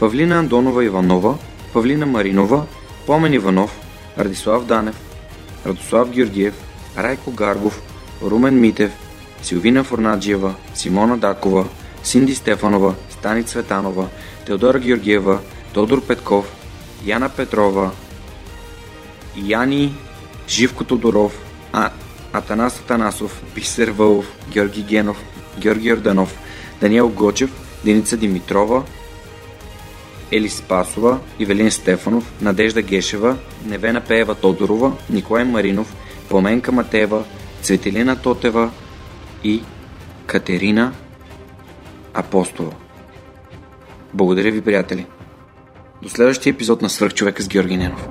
Павлина 0.00 0.38
Андонова 0.38 0.84
Иванова, 0.84 1.38
Павлина 1.72 2.06
Маринова, 2.06 2.66
Помен 3.06 3.34
Иванов, 3.34 3.70
Радислав 4.18 4.66
Данев, 4.66 4.96
Радослав 5.66 6.10
Георгиев, 6.10 6.54
Райко 6.96 7.30
Гаргов, 7.30 7.80
Румен 8.22 8.60
Митев, 8.60 8.90
Силвина 9.42 9.84
Форнаджиева, 9.84 10.54
Симона 10.74 11.18
Дакова, 11.18 11.66
Синди 12.02 12.34
Стефанова, 12.34 12.94
Стани 13.10 13.44
Цветанова, 13.44 14.08
Теодора 14.46 14.78
Георгиева, 14.78 15.38
Тодор 15.72 16.06
Петков, 16.06 16.52
Яна 17.04 17.28
Петрова, 17.28 17.90
Яни 19.36 19.94
Живко 20.48 20.84
Тодоров, 20.84 21.32
а, 21.72 21.90
Атанас 22.32 22.78
Атанасов, 22.78 23.42
Бисер 23.54 23.88
Вълов, 23.88 24.26
Георги 24.52 24.82
Генов, 24.82 25.24
Георги 25.58 25.88
Йорданов, 25.88 26.38
Даниел 26.80 27.08
Гочев, 27.08 27.50
Деница 27.84 28.16
Димитрова, 28.16 28.82
Ели 30.32 30.48
Спасова, 30.48 31.18
Ивелин 31.38 31.70
Стефанов, 31.70 32.32
Надежда 32.40 32.82
Гешева, 32.82 33.36
Невена 33.66 34.00
Пеева 34.00 34.34
Тодорова, 34.34 34.92
Николай 35.10 35.44
Маринов, 35.44 35.94
Пламенка 36.28 36.72
Матева, 36.72 37.24
Цветелина 37.62 38.16
Тотева 38.16 38.70
и 39.44 39.62
Катерина 40.26 40.92
Апостола. 42.14 42.72
Благодаря 44.14 44.52
ви, 44.52 44.60
приятели! 44.60 45.06
До 46.02 46.08
следващия 46.08 46.50
епизод 46.50 46.82
на 46.82 46.90
Свърхчовека 46.90 47.42
с 47.42 47.48
Георги 47.48 47.76
Ненов. 47.76 48.08